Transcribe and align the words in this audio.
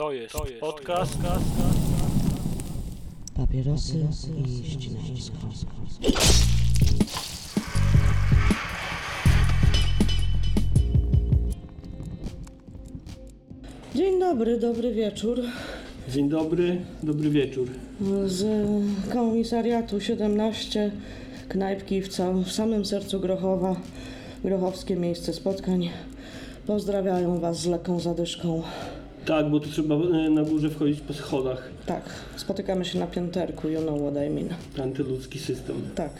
To 0.00 0.12
jest, 0.12 0.32
to 0.32 0.46
jest 0.46 0.60
podcast. 0.60 1.18
Papierosy 3.36 4.06
i 4.46 4.70
ścinańsko. 4.70 5.36
Dzień 13.94 14.20
dobry, 14.20 14.58
dobry 14.58 14.94
wieczór. 14.94 15.40
Dzień 16.08 16.28
dobry, 16.28 16.80
dobry 17.02 17.30
wieczór. 17.30 17.68
Z 18.26 18.68
komisariatu 19.12 20.00
17 20.00 20.90
knajpki 21.48 22.02
w, 22.02 22.08
całym, 22.08 22.44
w 22.44 22.52
samym 22.52 22.84
sercu 22.84 23.20
Grochowa, 23.20 23.76
grochowskie 24.44 24.96
miejsce 24.96 25.32
spotkań. 25.32 25.90
Pozdrawiają 26.66 27.40
Was 27.40 27.60
z 27.60 27.66
lekką 27.66 28.00
zadyszką. 28.00 28.62
Tak, 29.30 29.50
bo 29.50 29.60
tu 29.60 29.68
trzeba 29.70 29.94
e, 29.94 30.30
na 30.30 30.42
górze 30.42 30.70
wchodzić 30.70 31.00
po 31.00 31.12
schodach. 31.14 31.70
Tak, 31.86 32.02
spotykamy 32.36 32.84
się 32.84 32.98
na 32.98 33.06
pięterku, 33.06 33.68
you 33.68 33.80
know 33.80 34.00
what 34.00 34.14
I 34.26 34.30
mean. 34.30 34.48
Antyludzki 34.82 35.38
system. 35.38 35.76
Tak, 35.94 36.10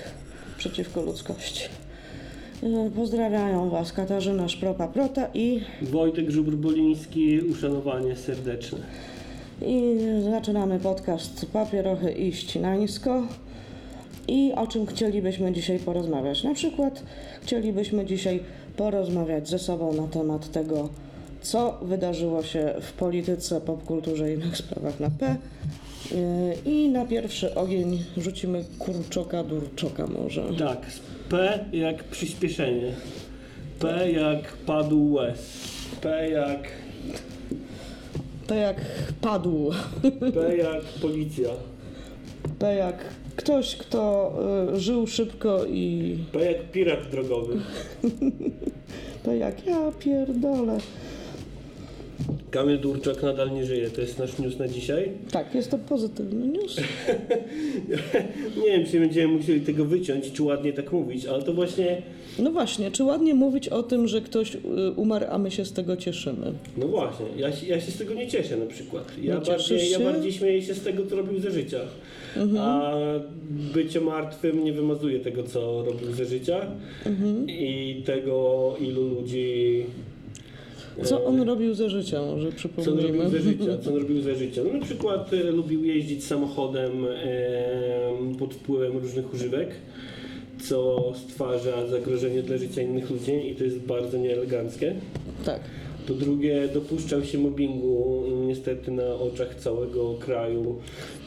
przeciwko 0.59 1.03
ludzkości. 1.03 1.65
E, 2.63 2.91
Pozdrawiają 2.97 3.71
Was 3.71 3.93
Katarzyna 3.93 4.47
Szpropa-Prota 4.49 5.27
i, 5.35 5.61
Wojtek 5.83 6.31
Żubr-Boliński, 6.31 7.41
uszanowanie 7.51 8.17
serdeczne. 8.17 8.79
i 9.67 9.97
zaczynamy 10.31 10.81
podcast 10.81 11.47
Papierochy 11.53 12.13
i 12.13 12.33
Ścinańsko. 12.33 13.23
I 14.29 14.53
o 14.57 14.67
czym 14.67 14.87
chcielibyśmy 14.87 15.53
dzisiaj 15.53 15.79
porozmawiać? 15.79 16.45
Na 16.45 16.55
przykład 16.55 17.03
chcielibyśmy 17.43 18.07
dzisiaj 18.07 18.41
porozmawiać 18.77 19.49
ze 19.49 19.59
sobą 19.59 19.93
na 19.93 20.07
temat 20.09 20.51
tego, 20.53 20.89
co 21.43 21.79
wydarzyło 21.83 22.43
się 22.43 22.75
w 22.81 22.93
polityce, 22.93 23.61
popkulturze 23.61 24.31
i 24.31 24.35
innych 24.35 24.57
sprawach 24.57 25.01
na 25.01 25.11
P. 25.11 25.27
E, 25.27 25.37
I 26.65 26.89
na 26.89 27.07
pierwszy 27.07 27.55
ogień 27.55 28.05
rzucimy 28.17 28.65
kurczoka, 28.79 29.45
durczoka 29.45 30.07
może. 30.07 30.43
Tak, 30.59 30.87
P 31.29 31.65
jak 31.73 32.05
przyspieszenie. 32.05 32.93
P 33.79 34.13
jak 34.13 34.53
padł 34.53 35.13
łez. 35.13 35.39
P 36.01 36.31
jak... 36.31 36.69
To 38.47 38.55
jak 38.55 38.81
padł. 39.21 39.71
P 40.35 40.57
jak 40.57 40.83
policja. 40.83 41.49
P 42.59 42.75
jak 42.75 43.05
ktoś, 43.37 43.77
kto 43.77 44.33
y, 44.75 44.81
żył 44.81 45.07
szybko 45.07 45.65
i 45.65 46.19
P 46.33 46.45
jak 46.53 46.71
pirat 46.71 47.11
drogowy. 47.11 47.61
P 49.25 49.37
jak 49.37 49.67
ja 49.67 49.93
pierdolę. 49.99 50.79
Kamil 52.51 52.79
Durczak 52.79 53.23
nadal 53.23 53.51
nie 53.53 53.65
żyje, 53.67 53.91
to 53.91 54.01
jest 54.01 54.19
nasz 54.19 54.39
news 54.39 54.59
na 54.59 54.69
dzisiaj. 54.69 55.11
Tak, 55.33 55.55
jest 55.55 55.71
to 55.71 55.79
pozytywny 55.79 56.47
news. 56.47 56.77
Nie 58.65 58.67
wiem, 58.67 58.87
czy 58.87 59.01
będziemy 59.01 59.35
musieli 59.35 59.61
tego 59.61 59.85
wyciąć, 59.85 60.33
czy 60.33 60.43
ładnie 60.43 60.73
tak 60.73 60.93
mówić, 60.93 61.27
ale 61.27 61.43
to 61.43 61.53
właśnie... 61.53 62.03
No 62.39 62.51
właśnie, 62.51 62.91
czy 62.91 63.05
ładnie 63.05 63.35
mówić 63.35 63.69
o 63.69 63.83
tym, 63.83 64.09
że 64.09 64.21
ktoś 64.21 64.55
y, 64.55 64.59
umarł, 64.97 65.27
a 65.31 65.39
my 65.39 65.51
się 65.51 65.65
z 65.65 65.73
tego 65.73 65.97
cieszymy? 65.97 66.53
No 66.77 66.89
właśnie, 66.89 67.27
ja, 67.37 67.53
się- 67.53 67.67
ja 67.67 67.81
się 67.81 67.91
z 67.93 67.97
tego 67.99 68.15
nie 68.15 68.29
cieszę 68.29 68.57
na 68.57 68.67
przykład. 68.67 69.13
Ja, 69.23 69.35
Nie 69.35 69.41
bardziej, 69.41 69.91
ja 69.91 70.01
bardziej 70.01 70.33
śmieję 70.33 70.63
się 70.63 70.75
z 70.75 70.83
tego, 70.83 71.07
co 71.07 71.17
robił 71.17 71.41
za 71.41 71.51
życia. 71.51 71.79
A 72.59 72.93
bycie 73.75 74.01
martwym 74.01 74.65
nie 74.65 74.73
wymazuje 74.73 75.21
tego, 75.21 75.43
co 75.43 75.85
robił 75.85 76.13
za 76.13 76.25
życia 76.25 76.67
i 77.49 78.03
tego, 78.07 78.77
ilu 78.81 79.03
ludzi... 79.09 79.85
Co 81.05 81.25
on 81.25 81.43
robił 81.43 81.75
za 81.75 81.89
życia, 81.89 82.21
może 82.23 82.43
co 82.43 82.49
on 82.49 82.57
przypomnijmy. 82.57 83.19
robił 83.19 83.31
za 83.31 83.39
życia? 83.51 83.79
Co 83.83 83.91
on 83.91 83.97
robił 83.97 84.23
za 84.23 84.35
życia? 84.35 84.63
No 84.65 84.79
na 84.79 84.85
przykład 84.85 85.33
e, 85.33 85.51
lubił 85.51 85.85
jeździć 85.85 86.25
samochodem 86.25 87.07
e, 87.07 88.37
pod 88.39 88.55
wpływem 88.55 88.99
różnych 88.99 89.35
używek, 89.35 89.69
co 90.63 91.13
stwarza 91.17 91.87
zagrożenie 91.87 92.43
dla 92.43 92.59
życia 92.59 92.83
innych 92.83 93.11
ludzi 93.11 93.51
i 93.51 93.55
to 93.55 93.65
jest 93.65 93.79
bardzo 93.79 94.19
nieeleganckie. 94.19 94.95
Tak. 95.45 95.61
Po 96.11 96.17
drugie, 96.17 96.69
dopuszczał 96.75 97.25
się 97.25 97.39
mobbingu 97.39 98.25
mm, 98.27 98.49
niestety 98.49 98.91
na 98.91 99.15
oczach 99.15 99.55
całego 99.55 100.15
kraju 100.15 100.77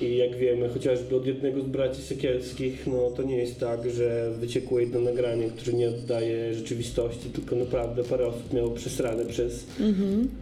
i 0.02 0.18
jak 0.18 0.36
wiemy, 0.36 0.70
chociażby 0.70 1.16
od 1.16 1.26
jednego 1.26 1.62
z 1.62 1.66
braci 1.66 2.02
Sekielskich, 2.02 2.88
no 2.88 3.12
to 3.16 3.24
nie 3.24 3.38
jest 3.38 3.60
tak, 3.60 3.90
że 3.90 4.32
wyciekło 4.40 4.80
jedno 4.80 5.02
nagranie, 5.02 5.48
które 5.48 5.78
nie 5.78 5.90
oddaje 5.90 6.54
rzeczywistości, 6.54 7.30
tylko 7.30 7.56
naprawdę 7.56 8.04
parę 8.04 8.28
osób 8.28 8.54
miało 8.54 8.70
przesrane 8.70 9.26
przez 9.26 9.66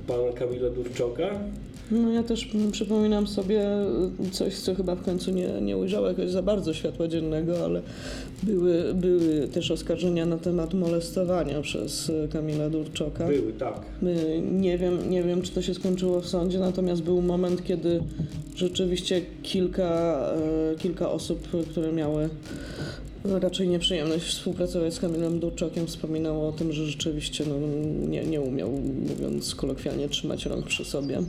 pana 0.07 0.31
Kamila 0.35 0.69
Durczoka. 0.69 1.39
No 1.91 2.11
ja 2.11 2.23
też 2.23 2.49
przypominam 2.71 3.27
sobie 3.27 3.65
coś, 4.31 4.55
co 4.55 4.75
chyba 4.75 4.95
w 4.95 5.03
końcu 5.03 5.31
nie, 5.31 5.61
nie 5.61 5.77
ujrzało 5.77 6.07
jakoś 6.07 6.29
za 6.29 6.41
bardzo 6.41 6.73
światła 6.73 7.07
dziennego, 7.07 7.65
ale 7.65 7.81
były, 8.43 8.93
były 8.93 9.47
też 9.47 9.71
oskarżenia 9.71 10.25
na 10.25 10.37
temat 10.37 10.73
molestowania 10.73 11.61
przez 11.61 12.11
Kamila 12.33 12.69
Durczoka. 12.69 13.27
Były, 13.27 13.53
tak. 13.53 13.81
Nie 14.51 14.77
wiem, 14.77 15.09
nie 15.09 15.23
wiem, 15.23 15.41
czy 15.41 15.51
to 15.51 15.61
się 15.61 15.73
skończyło 15.73 16.21
w 16.21 16.27
sądzie, 16.27 16.59
natomiast 16.59 17.01
był 17.01 17.21
moment, 17.21 17.63
kiedy 17.63 18.03
rzeczywiście 18.55 19.21
kilka, 19.43 20.19
e, 20.73 20.75
kilka 20.75 21.11
osób, 21.11 21.47
które 21.71 21.91
miały 21.91 22.29
raczej 23.25 23.67
nieprzyjemność 23.67 24.25
współpracować 24.25 24.93
z 24.93 24.99
Kamilem 24.99 25.39
Durczokiem, 25.39 25.87
wspominało 25.87 26.47
o 26.47 26.51
tym, 26.51 26.73
że 26.73 26.85
rzeczywiście 26.85 27.43
no, 27.47 27.55
nie, 28.07 28.23
nie 28.23 28.41
umiał, 28.41 28.71
mówiąc 29.09 29.55
kolokwialnie, 29.55 30.09
trzymać 30.09 30.45
rąk 30.45 30.65
przy 30.65 30.85
sobie 30.85 31.21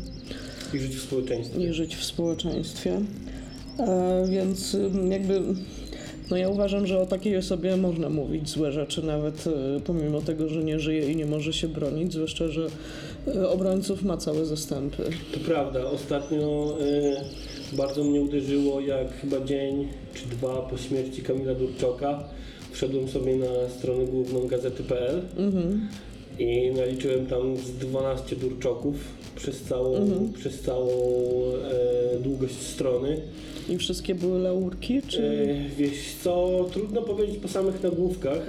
I 0.75 0.79
żyć 0.79 0.97
w 0.97 1.03
społeczeństwie. 1.03 1.65
i 1.65 1.73
żyć 1.73 1.97
w 1.97 2.05
społeczeństwie. 2.05 3.01
E, 3.79 4.27
więc 4.31 4.75
ym, 4.75 5.13
jakby 5.13 5.43
no 6.31 6.37
ja 6.37 6.49
uważam, 6.49 6.87
że 6.87 6.99
o 6.99 7.07
takiej 7.07 7.37
osobie 7.37 7.77
można 7.77 8.09
mówić 8.09 8.49
złe 8.49 8.73
rzeczy, 8.73 9.03
nawet 9.07 9.45
e, 9.47 9.81
pomimo 9.81 10.21
tego, 10.21 10.49
że 10.49 10.65
nie 10.65 10.79
żyje 10.81 11.13
i 11.13 11.17
nie 11.17 11.27
może 11.27 11.53
się 11.53 11.69
bronić, 11.69 12.13
zwłaszcza, 12.13 12.49
że 12.49 12.67
e, 13.27 13.49
obrońców 13.49 14.03
ma 14.03 14.17
całe 14.17 14.47
zastępy. 14.47 15.03
To 15.35 15.41
prawda, 15.41 15.85
ostatnio 15.85 16.77
y, 16.81 17.77
bardzo 17.77 18.05
mnie 18.05 18.21
uderzyło, 18.21 18.81
jak 18.81 19.13
chyba 19.21 19.41
dzień 19.45 19.89
czy 20.15 20.27
dwa 20.27 20.63
po 20.63 20.77
śmierci 20.77 21.23
Kamila 21.23 21.55
Durczoka 21.55 22.25
wszedłem 22.73 23.09
sobie 23.09 23.37
na 23.37 23.69
stronę 23.79 24.05
główną 24.05 24.47
gazety.pl 24.47 25.23
Mhm. 25.37 25.89
i 26.39 26.71
naliczyłem 26.77 27.27
tam 27.27 27.57
z 27.57 27.71
12 27.73 28.37
Durczoków 28.37 28.95
przez 29.37 29.63
całą, 29.63 29.97
Mhm. 29.97 30.33
przez 30.33 30.61
całą 30.61 30.89
e, 32.17 32.19
długość 32.21 32.55
strony. 32.55 33.21
I 33.69 33.79
wszystkie 33.79 34.15
były 34.15 34.39
laurki, 34.39 35.03
czy... 35.03 35.23
E, 35.23 35.77
wiesz 35.77 36.15
co, 36.23 36.67
trudno 36.73 37.03
powiedzieć 37.03 37.39
po 37.39 37.49
samych 37.49 37.83
nagłówkach. 37.83 38.47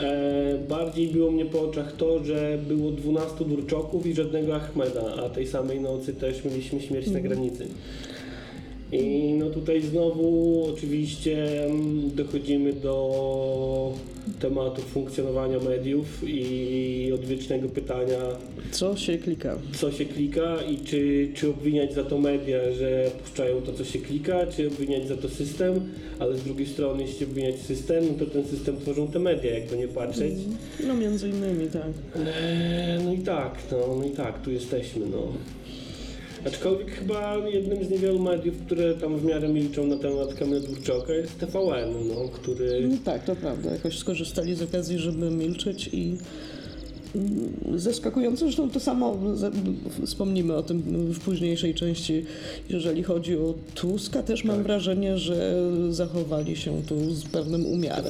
E, 0.00 0.58
bardziej 0.68 1.08
było 1.08 1.30
mnie 1.30 1.44
po 1.44 1.60
oczach 1.60 1.96
to, 1.96 2.24
że 2.24 2.58
było 2.68 2.90
12 2.90 3.44
Durczoków 3.44 4.06
i 4.06 4.14
żadnego 4.14 4.54
Ahmeda, 4.54 5.14
a 5.24 5.28
tej 5.28 5.46
samej 5.46 5.80
nocy 5.80 6.14
też 6.14 6.44
mieliśmy 6.44 6.80
śmierć 6.80 7.06
na 7.06 7.20
granicy. 7.20 7.66
I 8.94 9.32
no 9.38 9.50
tutaj 9.50 9.82
znowu 9.82 10.64
oczywiście 10.74 11.64
mm, 11.64 12.10
dochodzimy 12.14 12.72
do 12.72 13.92
tematu 14.40 14.82
funkcjonowania 14.82 15.58
mediów 15.60 16.22
i 16.26 17.10
odwiecznego 17.14 17.68
pytania, 17.68 18.18
Co 18.70 18.96
się 18.96 19.18
klika? 19.18 19.58
co 19.72 19.92
się 19.92 20.04
klika 20.04 20.56
i 20.70 20.78
czy, 20.78 21.28
czy 21.34 21.48
obwiniać 21.50 21.94
za 21.94 22.04
to 22.04 22.18
media, 22.18 22.58
że 22.72 23.10
puszczają 23.22 23.60
to, 23.62 23.72
co 23.72 23.84
się 23.84 23.98
klika, 23.98 24.46
czy 24.46 24.66
obwiniać 24.68 25.08
za 25.08 25.16
to 25.16 25.28
system, 25.28 25.80
ale 26.18 26.36
z 26.38 26.42
drugiej 26.42 26.66
strony, 26.66 27.02
jeśli 27.02 27.26
obwiniać 27.26 27.58
system, 27.60 28.04
no 28.12 28.26
to 28.26 28.30
ten 28.32 28.44
system 28.46 28.76
tworzą 28.76 29.08
te 29.08 29.18
media, 29.18 29.54
jakby 29.58 29.76
nie 29.76 29.88
patrzeć. 29.88 30.34
No 30.86 30.94
między 30.94 31.28
innymi, 31.28 31.66
tak. 31.72 31.82
Eee, 32.16 33.04
No 33.04 33.12
i 33.12 33.18
tak, 33.18 33.54
no, 33.72 33.96
no 33.98 34.04
i 34.04 34.10
tak, 34.10 34.42
tu 34.42 34.50
jesteśmy, 34.50 35.06
no. 35.06 35.32
Aczkolwiek 36.46 36.90
chyba 36.90 37.36
jednym 37.48 37.84
z 37.84 37.90
niewielu 37.90 38.18
mediów, 38.18 38.54
które 38.66 38.94
tam 38.94 39.18
w 39.18 39.24
miarę 39.24 39.48
milczą 39.48 39.86
na 39.86 39.96
temat 39.96 40.34
Kamila 40.34 40.60
Durczoka 40.60 41.12
jest 41.12 41.38
TVN, 41.38 42.08
no, 42.08 42.28
który... 42.32 42.88
No 42.88 42.96
tak, 43.04 43.24
to 43.24 43.36
prawda. 43.36 43.70
Jakoś 43.70 43.98
skorzystali 43.98 44.54
z 44.54 44.62
okazji, 44.62 44.98
żeby 44.98 45.30
milczeć 45.30 45.90
i 45.92 46.16
mm, 47.14 47.52
zaskakujące, 47.78 48.44
zresztą 48.44 48.70
to 48.70 48.80
samo 48.80 49.18
wspomnimy 50.06 50.54
o 50.54 50.62
tym 50.62 50.82
w 51.12 51.20
późniejszej 51.20 51.74
części, 51.74 52.24
jeżeli 52.70 53.02
chodzi 53.02 53.36
o 53.36 53.54
Tuska, 53.74 54.22
też 54.22 54.44
mam 54.44 54.56
Tak. 54.56 54.66
wrażenie, 54.66 55.18
że 55.18 55.54
zachowali 55.90 56.56
się 56.56 56.82
tu 56.88 57.10
z 57.10 57.24
pewnym 57.24 57.66
umiarem. 57.66 58.04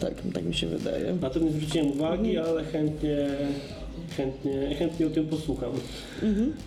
Tak, 0.00 0.14
tak 0.34 0.44
mi 0.44 0.54
się 0.54 0.66
wydaje. 0.66 1.14
Na 1.20 1.30
to 1.30 1.38
nie 1.40 1.50
zwróciłem 1.50 1.86
uwagi, 1.92 2.38
ale 2.38 2.64
chętnie, 2.64 3.28
chętnie, 4.16 4.74
chętnie 4.78 5.06
o 5.06 5.10
tym 5.10 5.26
posłucham. 5.26 5.70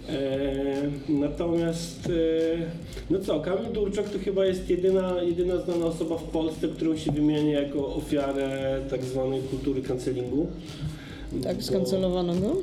E, 0.10 0.82
natomiast, 1.10 2.06
e, 2.06 3.10
no 3.10 3.20
co, 3.20 3.40
Kamil 3.40 3.74
Durczak 3.74 4.10
to 4.10 4.20
chyba 4.20 4.46
jest 4.46 4.70
jedyna, 4.70 5.24
jedyna 5.24 5.58
znana 5.58 5.86
osoba 5.86 6.18
w 6.18 6.24
Polsce, 6.24 6.68
którą 6.68 6.98
się 6.98 7.12
wymienia 7.12 7.62
jako 7.62 7.96
ofiarę 7.96 8.80
tak 8.90 9.04
zwanej 9.04 9.42
kultury 9.42 9.82
cancelingu. 9.82 10.48
Tak, 11.44 11.64
skancelowano 11.64 12.36
go? 12.36 12.56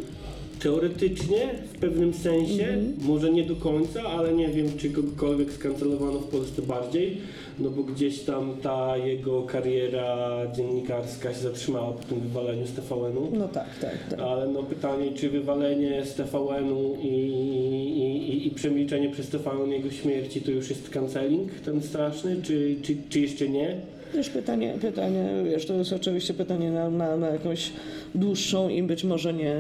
Teoretycznie, 0.62 1.50
w 1.75 1.79
pewnym 1.79 2.14
sensie, 2.14 2.79
może 2.99 3.31
nie 3.31 3.43
do 3.43 3.56
końca, 3.56 4.03
ale 4.03 4.32
nie 4.32 4.49
wiem, 4.49 4.67
czy 4.79 4.91
kogokolwiek 4.91 5.53
skancelowano 5.53 6.19
w 6.19 6.29
Polsce 6.29 6.62
bardziej, 6.62 7.17
no 7.58 7.70
bo 7.70 7.82
gdzieś 7.82 8.20
tam 8.20 8.56
ta 8.62 8.97
jego 8.97 9.43
kariera 9.43 10.38
dziennikarska 10.56 11.35
się 11.35 11.41
zatrzymała 11.41 11.93
po 11.93 12.05
tym 12.05 12.20
wywaleniu 12.20 12.67
z 12.67 12.73
TVN-u. 12.73 13.37
No 13.38 13.49
tak, 13.49 13.79
tak, 13.81 13.99
tak. 14.11 14.20
Ale 14.20 14.49
no 14.49 14.62
pytanie, 14.62 15.12
czy 15.12 15.31
wywalenie 15.31 16.05
z 16.05 16.14
TVN-u 16.14 16.97
i, 17.03 17.06
i, 17.06 18.32
i, 18.32 18.47
i 18.47 18.50
przemilczenie 18.50 19.11
przez 19.11 19.29
TVN 19.29 19.73
jego 19.73 19.91
śmierci 19.91 20.43
to 20.43 20.50
już 20.50 20.70
jest 20.70 20.91
canceling 20.91 21.53
ten 21.64 21.82
straszny, 21.82 22.37
czy, 22.43 22.76
czy, 22.82 22.97
czy 23.08 23.20
jeszcze 23.20 23.49
nie? 23.49 23.76
Wiesz, 24.17 24.31
pytanie, 24.31 24.75
pytanie, 24.81 25.29
wiesz, 25.45 25.67
to 25.67 25.75
jest 25.75 25.93
oczywiście 25.93 26.35
pytanie 26.35 26.71
na, 26.71 26.91
na, 26.91 27.17
na 27.17 27.29
jakąś 27.29 27.73
dłuższą 28.15 28.69
i 28.69 28.83
być 28.83 29.05
może 29.05 29.35
nie, 29.35 29.55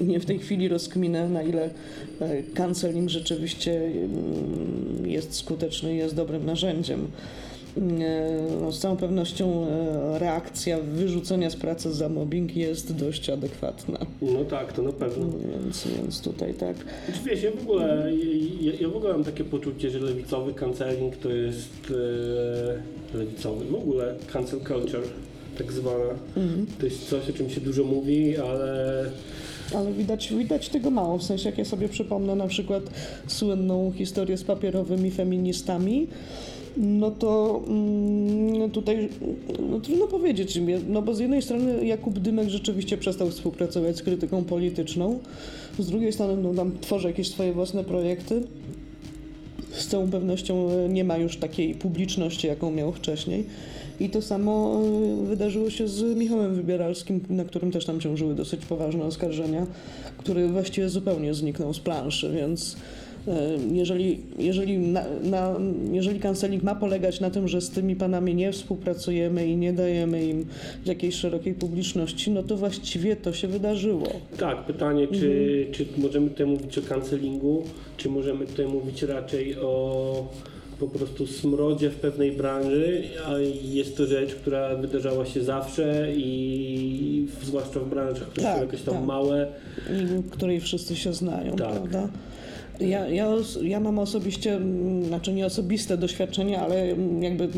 nie 0.00 0.20
w 0.20 0.26
tej 0.26 0.38
chwili 0.38 0.68
rozkminę, 0.68 1.28
na 1.28 1.42
ile 1.42 1.70
e, 2.20 2.42
canceling 2.42 3.10
rzeczywiście 3.10 3.84
mm, 3.84 5.06
jest 5.06 5.34
skuteczny 5.34 5.94
i 5.94 5.96
jest 5.96 6.14
dobrym 6.14 6.46
narzędziem. 6.46 7.00
E, 7.00 7.80
No, 8.60 8.72
z 8.72 8.78
całą 8.78 8.96
pewnością 8.96 9.66
e, 9.66 10.18
reakcja 10.18 10.78
wyrzucenia 10.80 11.50
z 11.50 11.56
pracy 11.56 11.92
za 11.92 12.08
mobbing 12.08 12.56
jest 12.56 12.96
dość 12.96 13.30
adekwatna. 13.30 13.98
No 14.22 14.44
tak, 14.44 14.72
to 14.72 14.82
na 14.82 14.92
pewno. 14.92 15.26
Więc, 15.62 15.86
więc 15.86 16.20
tutaj 16.20 16.54
tak. 16.54 16.76
Znaczy, 16.76 17.20
Wiesz, 17.24 17.42
ja 17.42 17.50
w 17.50 17.62
ogóle, 17.62 18.10
ja, 18.60 18.72
ja 18.80 18.88
w 18.88 18.96
ogóle 18.96 19.12
mam 19.12 19.24
takie 19.24 19.44
poczucie, 19.44 19.90
że 19.90 19.98
lewicowy 19.98 20.54
canceling 20.54 21.16
to 21.16 21.30
jest 21.30 21.90
e, 21.90 23.03
lewicowy, 23.14 23.64
w 23.64 23.74
ogóle 23.74 24.14
cancel 24.32 24.60
culture 24.60 25.02
tak 25.58 25.72
zwana. 25.72 26.14
To 26.78 26.86
jest 26.86 27.08
coś, 27.08 27.30
o 27.30 27.32
czym 27.32 27.50
się 27.50 27.60
dużo 27.60 27.84
mówi, 27.84 28.36
ale 28.36 29.10
Ale 29.74 29.92
widać, 29.92 30.32
widać 30.32 30.68
tego 30.68 30.90
mało, 30.90 31.18
w 31.18 31.22
sensie 31.22 31.48
jak 31.48 31.58
ja 31.58 31.64
sobie 31.64 31.88
przypomnę 31.88 32.34
na 32.36 32.46
przykład 32.46 32.82
słynną 33.26 33.92
historię 33.96 34.36
z 34.36 34.44
papierowymi 34.44 35.10
feministami, 35.10 36.06
no 36.76 37.10
to 37.10 37.62
mm, 37.66 38.70
tutaj 38.70 39.08
no, 39.70 39.80
trudno 39.80 40.06
powiedzieć, 40.06 40.60
no 40.88 41.02
bo 41.02 41.14
z 41.14 41.18
jednej 41.18 41.42
strony 41.42 41.86
Jakub 41.86 42.18
Dymek 42.18 42.48
rzeczywiście 42.48 42.98
przestał 42.98 43.30
współpracować 43.30 43.96
z 43.96 44.02
krytyką 44.02 44.44
polityczną, 44.44 45.18
z 45.78 45.86
drugiej 45.86 46.12
strony 46.12 46.42
no, 46.42 46.54
tam 46.54 46.72
tworzy 46.80 47.08
jakieś 47.08 47.30
swoje 47.30 47.52
własne 47.52 47.84
projekty. 47.84 48.42
Z 49.78 49.86
całą 49.86 50.10
pewnością 50.10 50.70
nie 50.88 51.04
ma 51.04 51.16
już 51.16 51.36
takiej 51.36 51.74
publiczności, 51.74 52.46
jaką 52.46 52.70
miał 52.70 52.92
wcześniej. 52.92 53.44
I 54.00 54.10
to 54.10 54.22
samo 54.22 54.80
e, 55.22 55.26
wydarzyło 55.26 55.70
się 55.70 55.88
z 55.88 56.16
Michałem 56.16 56.54
Wybieralskim, 56.54 57.20
na 57.30 57.44
którym 57.44 57.72
też 57.72 57.86
tam 57.86 58.00
ciążyły 58.00 58.34
dosyć 58.34 58.66
poważne 58.66 59.04
oskarżenia, 59.04 59.66
który 60.18 60.48
właściwie 60.48 60.88
zupełnie 60.88 61.34
zniknął 61.34 61.74
z 61.74 61.80
planszy, 61.80 62.32
więc 62.32 62.76
jeżeli, 63.72 64.20
jeżeli, 64.38 64.78
na, 64.78 65.04
na, 65.22 65.54
jeżeli 65.92 66.20
kanceling 66.20 66.62
ma 66.62 66.74
polegać 66.74 67.20
na 67.20 67.30
tym, 67.30 67.48
że 67.48 67.60
z 67.60 67.70
tymi 67.70 67.96
panami 67.96 68.34
nie 68.34 68.52
współpracujemy 68.52 69.46
i 69.46 69.56
nie 69.56 69.72
dajemy 69.72 70.24
im 70.26 70.46
jakiejś 70.86 71.14
szerokiej 71.14 71.54
publiczności, 71.54 72.30
no 72.30 72.42
to 72.42 72.56
właściwie 72.56 73.16
to 73.16 73.32
się 73.32 73.48
wydarzyło. 73.48 74.06
tak, 74.38 74.64
pytanie, 74.66 75.08
czy, 75.08 75.66
czy 75.72 75.86
możemy 75.98 76.30
tutaj 76.30 76.46
mówić 76.46 76.78
o 76.78 76.82
cancelingu, 76.82 77.62
czy 77.96 78.08
możemy 78.08 78.46
tutaj 78.46 78.66
mówić 78.66 79.02
raczej 79.02 79.56
o 79.58 80.28
po 80.80 80.88
prostu 80.88 81.26
smrodzie 81.26 81.90
w 81.90 81.96
pewnej 81.96 82.32
branży, 82.32 83.02
a 83.26 83.32
jest 83.64 83.96
to 83.96 84.06
rzecz, 84.06 84.34
która 84.34 84.76
wydarzała 84.76 85.26
się 85.26 85.42
zawsze 85.44 86.08
i 86.16 87.26
zwłaszcza 87.42 87.80
w 87.80 87.88
branżach, 87.88 88.28
które 88.28 88.46
Tak, 88.46 88.56
są 88.56 88.62
jakoś 88.64 88.82
tam 88.82 88.94
tak. 88.94 89.04
małe. 89.04 89.46
i 90.02 90.04
w 90.06 90.30
której 90.30 90.60
wszyscy 90.60 90.96
się 90.96 91.12
znają, 91.12 91.56
Tak. 91.56 91.70
prawda? 91.72 92.08
Ja, 92.80 93.08
ja, 93.08 93.28
ja 93.62 93.80
mam 93.80 93.98
osobiście, 93.98 94.56
mm, 94.56 95.04
znaczy 95.04 95.32
nie 95.32 95.46
osobiste 95.46 95.96
doświadczenie, 95.96 96.60
ale 96.60 96.82
mm, 96.82 97.22
jakby 97.22 97.48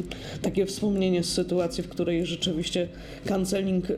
takie 0.43 0.67
wspomnienie 0.67 1.23
z 1.23 1.33
sytuacji, 1.33 1.83
w 1.83 1.89
której 1.89 2.27
rzeczywiście 2.27 2.89
canceling 3.25 3.91
y, 3.91 3.97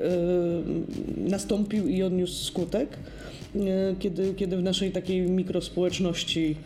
nastąpił 1.17 1.89
i 1.89 2.03
odniósł 2.03 2.45
skutek, 2.45 2.89
y, 3.57 3.61
kiedy, 3.99 4.35
kiedy 4.35 4.57
w 4.57 4.63
naszej 4.63 4.93
takiej 4.93 5.21
mikrospołeczności 5.21 6.57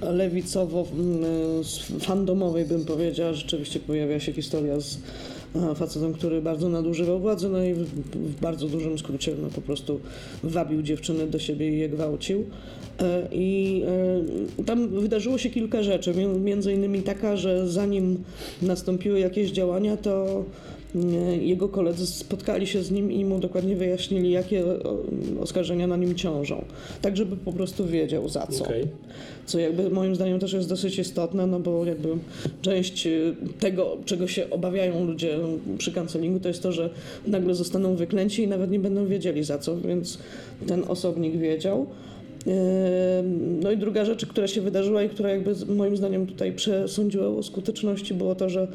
lewicowo-fandomowej 0.00 2.64
bym 2.64 2.84
powiedziała, 2.84 3.32
rzeczywiście 3.32 3.80
pojawia 3.80 4.20
się 4.20 4.32
historia 4.32 4.80
z 4.80 4.96
e, 4.96 4.98
facetem, 5.74 6.12
który 6.12 6.42
bardzo 6.42 6.68
nadużywał 6.68 7.20
władzy, 7.20 7.48
no 7.48 7.64
i 7.64 7.74
w, 7.74 7.84
w 8.14 8.40
bardzo 8.40 8.68
dużym 8.68 8.98
skrócie 8.98 9.34
no, 9.42 9.48
po 9.48 9.60
prostu 9.60 10.00
wabił 10.42 10.82
dziewczyny 10.82 11.26
do 11.26 11.38
siebie 11.38 11.68
i 11.70 11.78
je 11.78 11.88
gwałcił. 11.88 12.44
E, 13.00 13.28
I 13.32 13.82
e, 14.58 14.64
tam 14.64 14.88
wydarzyło 14.88 15.38
się 15.38 15.50
kilka 15.50 15.82
rzeczy, 15.82 16.14
mię- 16.14 16.40
między 16.40 16.72
innymi 16.72 17.02
taka, 17.02 17.36
że 17.36 17.68
zanim 17.68 18.24
nastąpiły 18.62 19.18
jakieś 19.20 19.50
działania, 19.50 19.96
to 19.96 20.44
jego 21.40 21.68
koledzy 21.68 22.06
spotkali 22.06 22.66
się 22.66 22.82
z 22.82 22.90
nim 22.90 23.12
i 23.12 23.24
mu 23.24 23.38
dokładnie 23.38 23.76
wyjaśnili, 23.76 24.30
jakie 24.30 24.64
oskarżenia 25.40 25.86
na 25.86 25.96
nim 25.96 26.14
ciążą. 26.14 26.64
Tak, 27.02 27.16
żeby 27.16 27.36
po 27.36 27.52
prostu 27.52 27.86
wiedział 27.86 28.28
za 28.28 28.46
co. 28.46 28.64
Okej. 28.64 28.84
Co 29.46 29.58
jakby 29.58 29.90
moim 29.90 30.14
zdaniem 30.14 30.38
też 30.38 30.52
jest 30.52 30.68
dosyć 30.68 30.98
istotne, 30.98 31.46
no 31.46 31.60
bo 31.60 31.84
jakby 31.84 32.08
część 32.62 33.06
y, 33.06 33.34
tego, 33.60 33.96
czego 34.04 34.26
się 34.26 34.50
obawiają 34.50 35.04
ludzie 35.04 35.38
przy 35.78 35.92
kancelingu, 35.92 36.40
to 36.40 36.48
jest 36.48 36.62
to, 36.62 36.72
że 36.72 36.90
nagle 37.26 37.54
zostaną 37.54 37.96
wyklęci 37.96 38.42
i 38.42 38.48
nawet 38.48 38.70
nie 38.70 38.78
będą 38.78 39.06
wiedzieli 39.06 39.44
za 39.44 39.58
co, 39.58 39.76
więc 39.76 40.18
ten 40.66 40.84
osobnik 40.88 41.36
wiedział. 41.36 41.86
Ym, 42.46 43.60
No 43.62 43.70
i 43.70 43.76
druga 43.76 44.04
rzecz, 44.04 44.26
która 44.26 44.46
się 44.46 44.60
wydarzyła 44.60 45.02
i 45.02 45.08
która 45.08 45.30
jakby 45.30 45.54
moim 45.74 45.96
zdaniem 45.96 46.26
tutaj 46.26 46.52
przesądziła 46.52 47.26
o 47.26 47.42
skuteczności, 47.42 48.14
było 48.14 48.34
to, 48.34 48.48
że 48.48 48.68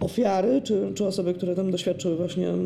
ofiary, 0.00 0.62
czy, 0.64 0.92
czy 0.94 1.06
osoby, 1.06 1.34
które 1.34 1.54
tam 1.54 1.70
doświadczyły 1.70 2.16
właśnie 2.16 2.48
e, 2.48 2.56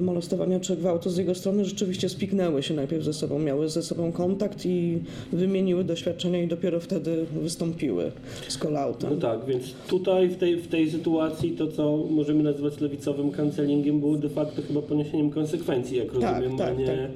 molestowania 0.00 0.60
czy 0.60 0.76
gwałtu 0.76 1.10
z 1.10 1.16
jego 1.16 1.34
strony, 1.34 1.64
rzeczywiście 1.64 2.08
spiknęły 2.08 2.62
się 2.62 2.74
najpierw 2.74 3.04
ze 3.04 3.12
sobą, 3.12 3.38
miały 3.38 3.68
ze 3.68 3.82
sobą 3.82 4.12
kontakt 4.12 4.66
i 4.66 4.98
wymieniły 5.32 5.84
doświadczenia 5.84 6.42
i 6.42 6.48
dopiero 6.48 6.80
wtedy 6.80 7.26
wystąpiły 7.42 8.12
z 8.48 8.58
kolautem. 8.58 9.10
No 9.10 9.16
tak, 9.16 9.44
więc 9.46 9.74
tutaj 9.88 10.28
w 10.28 10.36
tej, 10.36 10.56
w 10.56 10.68
tej 10.68 10.90
sytuacji 10.90 11.50
to, 11.50 11.66
co 11.66 11.96
możemy 12.10 12.42
nazwać 12.42 12.80
lewicowym 12.80 13.30
cancelingiem, 13.30 14.00
było 14.00 14.16
de 14.16 14.28
facto 14.28 14.62
chyba 14.62 14.82
poniesieniem 14.82 15.30
konsekwencji, 15.30 15.96
jak 15.96 16.06
Tak, 16.06 16.14
rozumiem, 16.14 16.58
tak, 16.58 16.68
a 16.68 16.72
nie 16.72 17.08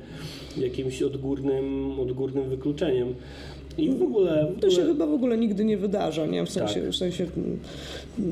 jakimś 0.56 1.02
odgórnym, 1.02 2.00
odgórnym 2.00 2.48
wykluczeniem. 2.48 3.14
I 3.78 3.90
w 3.90 4.02
ogóle... 4.02 4.52
W 4.56 4.60
To 4.60 4.70
się 4.70 4.76
ogóle 4.76 4.92
chyba 4.92 5.06
w 5.06 5.12
ogóle 5.14 5.38
nigdy 5.38 5.64
nie 5.64 5.76
wydarza, 5.76 6.26
nie? 6.26 6.46
W 6.46 6.50
sensie, 6.50 6.80
Tak. 6.80 6.90
w 6.90 6.96
sensie 6.96 7.26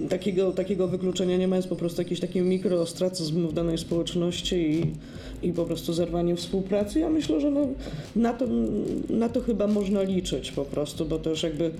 takiego, 0.09 0.53
takiego 0.53 0.89
wykluczenia 0.89 1.37
nie 1.37 1.49
ma, 1.49 1.57
jest 1.57 1.69
po 1.69 1.77
prostu 1.77 2.01
jakiś 2.03 2.21
taki 2.21 2.41
mikroostracyzm 2.41 3.49
w 3.49 3.53
danej 3.53 3.79
społeczności 3.79 4.57
i, 5.43 5.49
i 5.49 5.53
po 5.53 5.65
prostu 5.65 5.93
zerwanie 5.93 6.37
współpracy. 6.37 7.01
Ja 7.01 7.11
myślę, 7.11 7.41
że 7.41 7.51
no, 7.51 7.61
na, 8.17 8.33
to, 8.33 8.45
na 9.11 9.29
to 9.29 9.41
chyba 9.41 9.67
można 9.67 10.03
liczyć 10.03 10.53
po 10.53 10.65
prostu, 10.65 11.05
bo 11.05 11.19
też 11.19 11.43
jakby... 11.43 11.71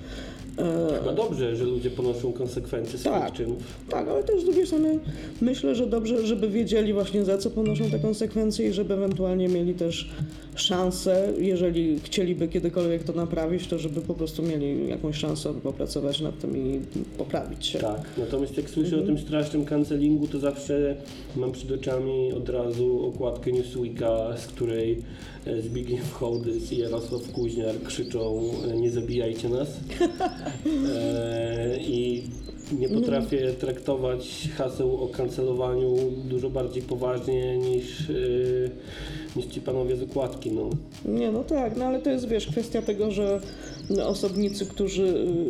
E, 0.59 0.99
chyba 0.99 1.13
dobrze, 1.13 1.57
że 1.57 1.65
ludzie 1.65 1.91
ponoszą 1.91 2.33
konsekwencje 2.33 2.99
swoich 2.99 3.19
Tak. 3.19 3.33
czynów. 3.33 3.59
tak, 3.91 4.09
ale 4.09 4.23
też 4.25 4.41
z 4.43 4.45
drugiej 4.45 4.67
strony 4.67 4.99
myślę, 5.41 5.75
że 5.75 5.87
dobrze, 5.87 6.27
żeby 6.27 6.49
wiedzieli 6.49 6.93
właśnie 6.93 7.25
za 7.25 7.39
co 7.39 7.51
ponoszą 7.51 7.91
te 7.91 7.99
konsekwencje 7.99 8.69
i 8.69 8.73
żeby 8.73 8.95
ewentualnie 8.95 9.49
mieli 9.49 9.75
też 9.75 10.11
szansę, 10.55 11.33
jeżeli 11.39 12.01
chcieliby 12.01 12.49
kiedykolwiek 12.49 13.05
to 13.05 13.13
naprawić, 13.13 13.67
to 13.67 13.79
żeby 13.79 14.01
po 14.01 14.15
prostu 14.15 14.43
mieli 14.43 14.89
jakąś 14.89 15.17
szansę 15.17 15.55
popracować 15.63 16.21
nad 16.21 16.39
tym 16.39 16.57
i 16.57 16.81
poprawić 17.19 17.67
się. 17.67 17.79
Tak, 17.79 18.01
natomiast 18.19 18.57
jak 18.57 18.71
słyszę 18.71 18.97
Mhm. 18.97 19.03
o 19.03 19.07
tym 19.07 19.19
strasznym 19.27 19.65
cancelingu, 19.65 20.29
to 20.29 20.39
zawsze 20.39 20.97
mam 21.37 21.53
przed 21.53 21.73
oczami 21.73 22.33
od 22.33 22.49
razu 22.49 23.07
okładkę 23.07 23.53
Newsweeka, 23.53 24.37
z 24.37 24.47
której 24.47 25.03
e, 25.47 25.63
Zbigniew 25.63 26.13
Hołdys 26.13 26.73
i 26.73 26.79
Jarosław 26.79 27.33
Kuźniar 27.33 27.75
krzyczą 27.85 28.41
e, 28.71 28.77
nie 28.77 28.91
zabijajcie 28.91 29.49
nas. 29.49 29.69
E, 30.95 31.79
I 31.81 32.23
nie 32.79 32.89
potrafię 32.89 33.53
traktować 33.53 34.49
haseł 34.57 35.05
o 35.05 35.09
kancelowaniu 35.09 35.97
dużo 36.25 36.51
bardziej 36.51 36.83
poważnie 36.83 37.59
niż, 37.59 38.01
e, 38.01 38.15
niż 39.37 39.47
ci 39.47 39.61
panowie 39.61 39.97
z 39.97 40.03
okładki. 40.03 40.51
No. 40.53 40.71
Nie, 41.05 41.31
no 41.31 41.45
tak, 41.45 41.77
no 41.77 41.85
ale 41.85 42.01
to 42.01 42.11
jest, 42.11 42.29
wiesz, 42.29 42.47
kwestia 42.47 42.83
tego, 42.83 43.11
że 43.11 43.41
osobnicy, 44.05 44.67
którzy 44.67 45.03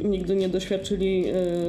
y, 0.04 0.08
nigdy 0.08 0.36
nie 0.36 0.48
doświadczyli 0.48 1.24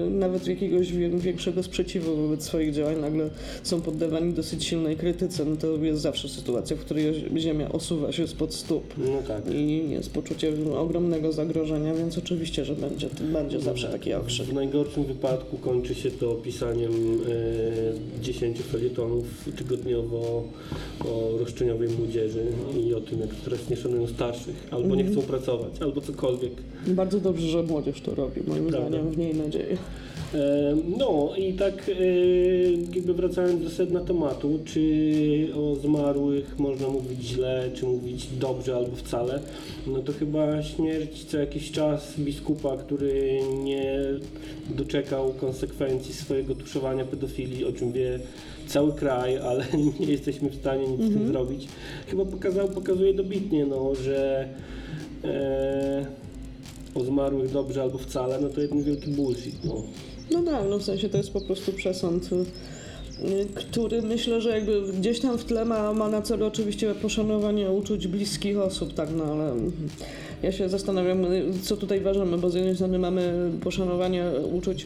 y, 0.07 0.09
nawet 0.09 0.47
jakiegoś 0.47 0.91
większego 1.17 1.63
sprzeciwu 1.63 2.15
wobec 2.15 2.43
swoich 2.43 2.73
działań, 2.73 2.99
nagle 2.99 3.29
są 3.63 3.81
poddawani 3.81 4.33
dosyć 4.33 4.65
silnej 4.65 4.95
krytyce, 4.95 5.45
no 5.45 5.55
to 5.55 5.77
jest 5.77 6.01
zawsze 6.01 6.29
sytuacja, 6.29 6.75
w 6.75 6.79
której 6.79 7.25
ziemia 7.37 7.71
osuwa 7.71 8.11
się 8.11 8.27
spod 8.27 8.53
stóp. 8.53 8.93
no 8.97 9.21
tak. 9.27 9.53
I 9.53 9.89
jest 9.89 10.13
poczucie 10.13 10.53
ogromnego 10.77 11.31
zagrożenia, 11.31 11.93
więc 11.93 12.17
oczywiście, 12.17 12.65
że 12.65 12.75
będzie, 12.75 13.07
będzie 13.33 13.59
zawsze 13.59 13.89
taki 13.89 14.13
okrzyk. 14.13 14.47
W 14.47 14.53
najgorszym 14.53 15.03
wypadku 15.03 15.57
kończy 15.57 15.95
się 15.95 16.11
to 16.11 16.35
pisaniem 16.35 16.91
e, 18.19 18.21
10 18.21 18.57
felietonów 18.59 19.25
tygodniowo 19.57 20.43
o 21.05 21.37
roszczeniowej 21.39 21.89
młodzieży 22.01 22.43
i 22.85 22.93
o 22.93 23.01
tym, 23.01 23.19
jak 23.19 23.29
teraz 23.29 23.69
nie 23.69 23.75
szanują 23.75 24.07
starszych, 24.07 24.67
albo 24.71 24.95
nie 24.95 25.03
chcą 25.03 25.21
pracować, 25.21 25.81
albo 25.81 26.01
cokolwiek. 26.01 26.51
Bardzo 26.87 27.19
dobrze, 27.19 27.47
że 27.47 27.63
młodzież 27.63 28.01
to 28.01 28.15
robi, 28.15 28.41
moim 28.47 28.67
Prawda. 28.67 28.87
zdaniem, 28.89 29.11
w 29.11 29.17
niej 29.17 29.35
nadzieję. 29.35 29.77
No 30.97 31.33
i 31.37 31.53
tak 31.53 31.91
jakby 32.95 33.13
wracając 33.13 33.63
do 33.63 33.69
sedna 33.69 33.99
tematu, 33.99 34.59
czy 34.65 34.81
o 35.55 35.75
zmarłych 35.75 36.59
można 36.59 36.87
mówić 36.87 37.21
źle, 37.21 37.69
czy 37.73 37.85
mówić 37.85 38.27
dobrze 38.39 38.75
albo 38.75 38.95
wcale, 38.95 39.39
no 39.87 39.99
to 39.99 40.13
chyba 40.13 40.63
śmierć 40.63 41.23
co 41.23 41.37
jakiś 41.37 41.71
czas 41.71 42.19
biskupa, 42.19 42.77
który 42.77 43.39
nie 43.63 43.95
doczekał 44.69 45.33
konsekwencji 45.33 46.13
swojego 46.13 46.55
tuszowania 46.55 47.05
pedofilii, 47.05 47.65
o 47.65 47.71
czym 47.71 47.91
wie 47.91 48.19
cały 48.71 48.93
kraj, 48.93 49.37
ale 49.37 49.65
nie 49.99 50.05
jesteśmy 50.05 50.49
w 50.49 50.55
stanie 50.55 50.87
nic 50.87 51.01
z 51.01 51.13
tym 51.13 51.27
zrobić, 51.27 51.67
chyba 52.07 52.25
pokazał, 52.25 52.67
pokazuje 52.69 53.13
dobitnie, 53.13 53.65
no, 53.65 53.95
że 53.95 54.47
e, 55.23 56.05
o 56.95 57.03
zmarłych 57.03 57.51
dobrze 57.51 57.81
albo 57.81 57.97
wcale, 57.97 58.39
no 58.41 58.49
to 58.49 58.61
jeden 58.61 58.83
wielki 58.83 59.11
bullshit, 59.11 59.65
no. 59.65 59.83
No 60.31 60.43
tak, 60.43 60.65
no 60.69 60.77
w 60.79 60.83
sensie 60.83 61.09
to 61.09 61.17
jest 61.17 61.31
po 61.31 61.41
prostu 61.41 61.71
przesąd, 61.71 62.29
który 63.55 64.01
myślę, 64.01 64.41
że 64.41 64.49
jakby 64.49 64.81
gdzieś 64.99 65.19
tam 65.19 65.37
w 65.37 65.45
tle 65.45 65.65
ma, 65.65 65.93
ma 65.93 66.09
na 66.09 66.21
celu 66.21 66.45
oczywiście 66.45 66.95
poszanowanie 66.95 67.71
uczuć 67.71 68.07
bliskich 68.07 68.57
osób, 68.57 68.93
tak, 68.93 69.09
no 69.17 69.23
ale 69.23 69.53
ja 70.43 70.51
się 70.51 70.69
zastanawiam, 70.69 71.25
y, 71.25 71.53
co 71.61 71.77
tutaj 71.77 71.99
ważymy, 72.01 72.37
bo 72.37 72.49
z 72.49 72.55
jednej 72.55 72.75
strony 72.75 72.99
mamy 72.99 73.51
poszanowanie 73.63 74.25
uczuć 74.53 74.85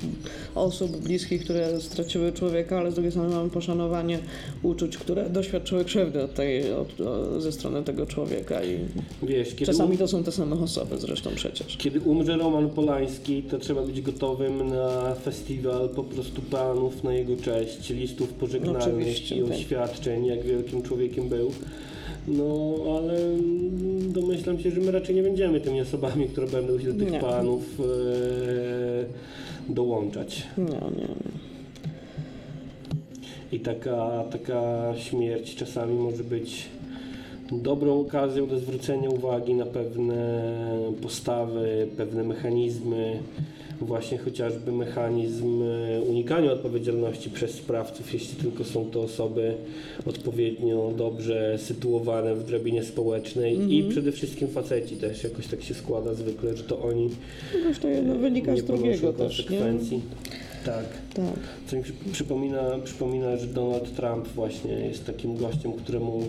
osób 0.55 0.97
bliskich, 0.97 1.43
które 1.43 1.81
straciły 1.81 2.31
człowieka, 2.31 2.77
ale 2.77 2.91
z 2.91 2.93
drugiej 2.93 3.11
strony 3.11 3.35
mamy 3.35 3.49
poszanowanie 3.49 4.19
uczuć, 4.63 4.97
które 4.97 5.29
doświadczyły 5.29 5.85
krzywdy 5.85 6.23
od 6.23 6.33
tej, 6.33 6.73
od, 6.73 7.01
o, 7.01 7.41
ze 7.41 7.51
strony 7.51 7.83
tego 7.83 8.05
człowieka 8.05 8.63
i 8.63 8.77
Wiesz, 9.23 9.55
czasami 9.55 9.97
to 9.97 10.07
są 10.07 10.23
te 10.23 10.31
same 10.31 10.55
osoby 10.55 10.97
zresztą 10.97 11.29
przecież. 11.35 11.77
kiedy 11.77 12.01
umrze 12.01 12.37
Roman 12.37 12.69
Polański, 12.69 13.43
to 13.43 13.57
trzeba 13.57 13.81
być 13.81 14.01
gotowym 14.01 14.69
na 14.69 15.15
festiwal 15.15 15.89
po 15.89 16.03
prostu 16.03 16.41
panów 16.41 17.03
na 17.03 17.13
jego 17.13 17.37
cześć, 17.37 17.91
listów 18.25 18.39
pożegnalnych 18.39 18.83
Oczywiście, 18.83 19.35
i 19.35 19.41
tak. 19.43 19.51
oświadczeń, 19.51 20.25
jak 20.25 20.43
wielkim 20.43 20.81
człowiekiem 20.81 21.29
był. 21.29 21.51
No, 22.27 22.75
ale 22.97 23.19
domyślam 24.09 24.59
się, 24.59 24.71
że 24.71 24.81
my 24.81 24.91
raczej 24.91 25.15
nie 25.15 25.23
będziemy 25.23 25.61
tymi 25.61 25.81
osobami, 25.81 26.25
które 26.25 26.47
będą 26.47 26.79
się 26.79 26.93
do 26.93 26.99
tych 26.99 27.11
Nie. 27.11 27.19
panów 27.19 27.79
e, 27.79 29.73
dołączać. 29.73 30.43
Nie, 30.57 30.63
nie, 30.63 31.01
nie. 31.01 31.35
I 33.51 33.59
taka, 33.59 34.23
taka 34.31 34.93
śmierć 34.97 35.55
czasami 35.55 35.93
może 35.93 36.23
być 36.23 36.65
dobrą 37.51 37.99
okazją 38.01 38.47
do 38.47 38.59
zwrócenia 38.59 39.09
uwagi 39.09 39.53
na 39.53 39.65
pewne 39.65 40.41
postawy, 41.01 41.87
pewne 41.97 42.23
mechanizmy, 42.23 43.19
właśnie 43.81 44.17
chociażby 44.17 44.71
mechanizm 44.71 45.63
e, 45.63 46.01
unikania 46.01 46.51
odpowiedzialności 46.51 47.29
przez 47.29 47.51
sprawców, 47.51 48.13
jeśli 48.13 48.35
tylko 48.35 48.63
są 48.63 48.85
to 48.85 49.01
osoby 49.01 49.53
odpowiednio 50.05 50.91
dobrze 50.97 51.57
sytuowane 51.57 52.35
w 52.35 52.43
drabinie 52.43 52.83
społecznej 52.83 53.73
i 53.73 53.83
przede 53.89 54.11
wszystkim 54.11 54.47
faceci 54.47 54.95
też 54.95 55.23
jakoś 55.23 55.47
tak 55.47 55.63
się 55.63 55.73
składa 55.73 56.13
zwykle, 56.13 56.57
że 56.57 56.63
to 56.63 56.81
oni 56.81 57.09
Jakoś 57.63 57.79
to 57.79 57.87
jedno 57.87 58.15
wynika 58.15 58.51
nie 58.53 58.61
z 58.61 58.63
drugiego 58.65 59.13
też, 59.13 59.49
nie? 59.49 59.59
Tak. 60.65 60.85
Tak. 61.13 61.39
Co 61.67 61.75
mi 61.75 61.83
przy- 61.83 61.93
przypomina, 62.11 62.61
przypomina, 62.83 63.37
że 63.37 63.47
Donald 63.47 63.95
Trump 63.95 64.27
właśnie 64.27 64.71
jest 64.73 65.05
takim 65.05 65.37
gościem, 65.37 65.73
któremu 65.73 66.19
e, 66.21 66.25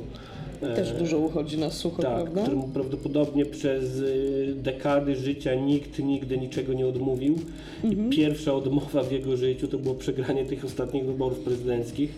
Też 0.61 0.93
dużo 0.93 1.19
uchodzi 1.19 1.59
na 1.59 1.71
sucho, 1.71 2.03
tak, 2.03 2.15
prawda? 2.15 2.43
któremu 2.43 2.69
prawdopodobnie 2.69 3.47
przez 3.47 3.99
y, 3.99 4.55
dekady 4.57 5.17
życia 5.17 5.55
nikt 5.55 5.99
nigdy 5.99 6.39
niczego 6.39 6.73
nie 6.73 6.87
odmówił. 6.87 7.39
Mhm. 7.85 8.07
I 8.07 8.17
pierwsza 8.17 8.55
odmowa 8.55 9.03
w 9.03 9.13
jego 9.13 9.37
życiu 9.37 9.69
to 9.69 9.79
było 9.79 9.95
przegranie 9.95 10.45
tych 10.45 10.65
ostatnich 10.65 11.05
wyborów 11.05 11.39
prezydenckich. 11.39 12.11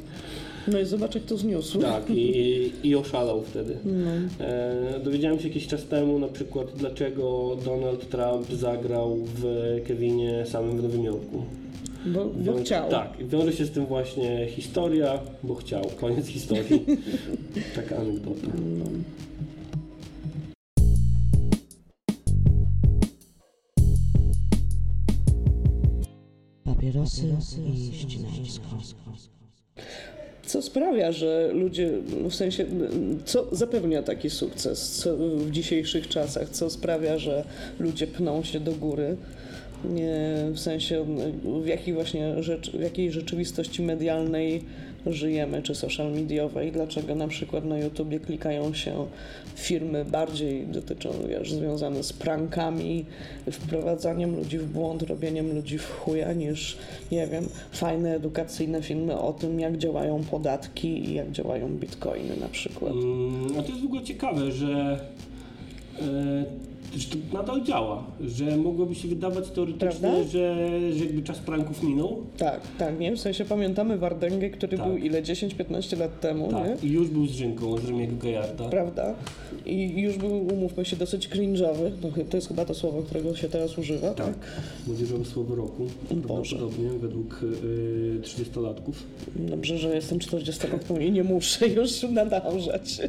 No 0.72 0.80
i 0.80 0.84
zobacz, 0.84 1.14
jak 1.14 1.24
to 1.24 1.36
zniósł. 1.36 1.78
Tak, 1.78 2.10
i, 2.10 2.72
i 2.82 2.96
oszalał 2.96 3.42
wtedy. 3.42 3.76
No. 3.84 4.44
E, 4.44 5.00
dowiedziałem 5.04 5.40
się 5.40 5.48
jakiś 5.48 5.66
czas 5.66 5.84
temu 5.84 6.18
na 6.18 6.28
przykład, 6.28 6.66
dlaczego 6.76 7.56
Donald 7.64 8.08
Trump 8.08 8.52
zagrał 8.52 9.16
w 9.16 9.44
Kevinie 9.86 10.46
samym 10.46 10.78
w 10.78 10.82
Nowym 10.82 11.04
Jorku. 11.04 11.42
Bo, 12.08 12.24
bo 12.24 12.42
Wiąże- 12.52 12.64
chciał. 12.64 12.90
Tak, 12.90 13.10
wiąże 13.28 13.52
się 13.52 13.64
z 13.64 13.70
tym 13.70 13.86
właśnie 13.86 14.46
historia, 14.46 15.18
bo 15.42 15.54
chciał. 15.54 15.82
Koniec 16.00 16.26
historii. 16.36 16.84
Taka 17.74 17.96
anegdota. 17.96 18.48
No. 18.78 18.84
Papierosy 26.64 27.26
i 27.74 27.92
ścinańsko. 27.98 28.64
Co 30.46 30.62
sprawia, 30.62 31.12
że 31.12 31.50
ludzie, 31.54 31.90
w 32.30 32.34
sensie, 32.34 32.66
co 33.24 33.46
zapewnia 33.52 34.02
taki 34.02 34.30
sukces 34.30 34.90
co 34.92 35.16
w 35.16 35.50
dzisiejszych 35.50 36.08
czasach? 36.08 36.48
Co 36.48 36.70
sprawia, 36.70 37.18
że 37.18 37.44
ludzie 37.78 38.06
pną 38.06 38.42
się 38.42 38.60
do 38.60 38.72
góry? 38.72 39.16
W 40.52 40.58
sensie, 40.60 41.06
w 41.62 41.66
jakiej 41.66 41.94
właśnie 41.94 42.42
rzecz, 42.42 42.70
w 42.70 42.80
jakiej 42.80 43.12
rzeczywistości 43.12 43.82
medialnej 43.82 44.64
żyjemy, 45.06 45.62
czy 45.62 45.74
social 45.74 46.12
mediowej? 46.12 46.72
Dlaczego 46.72 47.14
na 47.14 47.28
przykład 47.28 47.64
na 47.64 47.78
YouTubie 47.78 48.20
klikają 48.20 48.74
się 48.74 49.06
firmy 49.54 50.04
bardziej 50.04 50.66
dotyczą, 50.66 51.10
wiesz, 51.28 51.52
związane 51.52 52.02
z 52.02 52.12
prankami, 52.12 53.04
wprowadzaniem 53.50 54.36
ludzi 54.36 54.58
w 54.58 54.66
błąd, 54.66 55.02
robieniem 55.02 55.54
ludzi 55.54 55.78
w 55.78 55.90
chuja, 55.90 56.32
niż, 56.32 56.78
nie 57.12 57.26
wiem, 57.26 57.44
fajne 57.72 58.14
edukacyjne 58.14 58.82
filmy 58.82 59.18
o 59.18 59.32
tym, 59.32 59.60
jak 59.60 59.78
działają 59.78 60.24
podatki 60.30 61.10
i 61.10 61.14
jak 61.14 61.30
działają 61.30 61.68
bitcoiny 61.68 62.36
na 62.36 62.48
przykład. 62.48 62.92
Mm, 62.92 63.58
A 63.58 63.62
to 63.62 63.68
jest 63.68 63.82
w 63.82 63.86
ogóle 63.86 64.02
ciekawe, 64.02 64.52
że, 64.52 65.00
e, 66.00 66.04
że 66.04 66.67
to 66.92 67.36
nadal 67.36 67.64
działa, 67.64 68.04
że 68.20 68.56
mogłoby 68.56 68.94
się 68.94 69.08
wydawać 69.08 69.50
teoretycznie, 69.50 69.88
Prawda? 69.88 70.24
że, 70.24 70.56
że 70.92 71.04
jakby 71.04 71.22
czas 71.22 71.38
pranków 71.38 71.82
minął. 71.82 72.22
Tak, 72.38 72.60
tak, 72.78 73.00
nie? 73.00 73.16
W 73.16 73.20
sensie 73.20 73.44
pamiętamy 73.44 73.98
Wardęgę, 73.98 74.50
który 74.50 74.78
Tak. 74.78 74.86
był 74.88 74.96
ile? 74.96 75.22
10-15 75.22 75.98
lat 75.98 76.20
temu, 76.20 76.46
nie? 76.46 76.52
Tak, 76.52 76.84
i 76.84 76.90
już 76.90 77.08
był 77.08 77.26
z 77.26 77.30
Rzynką, 77.30 77.78
z 77.78 77.84
Rzymiego 77.84 78.16
Gajarda. 78.16 78.68
Prawda? 78.68 79.14
I 79.66 80.00
już 80.00 80.16
był, 80.16 80.46
umówmy 80.46 80.84
się, 80.84 80.96
dosyć 80.96 81.28
cringe'owy. 81.28 81.90
No, 82.02 82.08
to 82.30 82.36
jest 82.36 82.48
chyba 82.48 82.64
to 82.64 82.74
słowo, 82.74 83.02
którego 83.02 83.36
się 83.36 83.48
teraz 83.48 83.78
używa. 83.78 84.14
Tak, 84.14 84.34
młodzieżowe 84.86 85.24
słowo 85.24 85.54
roku, 85.54 85.86
prawdopodobnie 86.08 86.90
według 87.00 87.40
y, 87.42 88.20
30-latków. 88.22 88.92
Dobrze, 89.36 89.78
że 89.78 89.94
jestem 89.94 90.18
40-latką 90.18 91.00
i 91.06 91.12
nie 91.12 91.24
muszę 91.24 91.68
już 91.68 92.02
nadążać. 92.10 93.00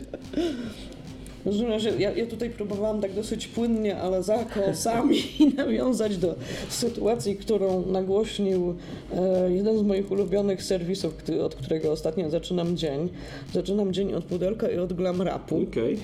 W 1.49 1.51
każdym 1.51 1.69
razie 1.69 1.91
ja, 1.99 2.11
ja 2.11 2.25
tutaj 2.25 2.49
próbowałam 2.49 3.01
tak 3.01 3.13
dosyć 3.13 3.47
płynnie, 3.47 3.97
ale 3.97 4.23
za 4.23 4.45
kosami 4.45 5.17
nawiązać 5.57 6.17
do 6.17 6.35
sytuacji, 6.69 7.35
którą 7.35 7.85
nagłośnił 7.85 8.75
e, 9.13 9.51
jeden 9.51 9.77
z 9.77 9.81
moich 9.81 10.11
ulubionych 10.11 10.63
serwisów, 10.63 11.15
który, 11.15 11.43
od 11.43 11.55
którego 11.55 11.91
ostatnio 11.91 12.29
zaczynam 12.29 12.77
dzień. 12.77 13.09
Zaczynam 13.53 13.93
dzień 13.93 14.13
od 14.13 14.23
pudelka 14.23 14.69
i 14.69 14.77
od 14.77 14.93
glam 14.93 15.21
rapu. 15.21 15.63
Okej. 15.69 15.97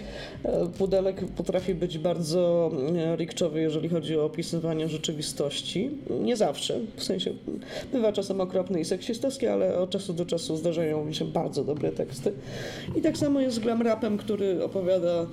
E, 0.44 0.68
Pudelek 0.78 1.26
potrafi 1.38 1.76
być 1.76 1.98
bardzo 1.98 2.72
e, 2.96 3.16
rikczowy, 3.16 3.62
jeżeli 3.62 3.90
chodzi 3.90 4.18
o 4.18 4.26
opisywanie 4.26 4.88
rzeczywistości. 4.88 5.90
Nie 6.22 6.36
zawsze, 6.36 6.80
w 6.96 7.04
sensie 7.04 7.32
bywa 7.92 8.12
czasem 8.12 8.42
okropny 8.42 8.80
i 8.80 8.86
seksistowski, 8.86 9.48
ale 9.48 9.78
od 9.78 9.90
czasu 9.90 10.14
do 10.14 10.26
czasu 10.26 10.58
zdarzają 10.58 11.06
mi 11.06 11.16
się 11.16 11.26
bardzo 11.26 11.64
dobre 11.64 11.92
teksty. 11.92 12.32
I 12.96 13.02
tak 13.02 13.18
samo 13.18 13.42
jest 13.42 13.56
z 13.56 13.60
glam 13.60 13.82
rapem, 13.82 14.18
który 14.18 14.64
opowiada 14.64 15.26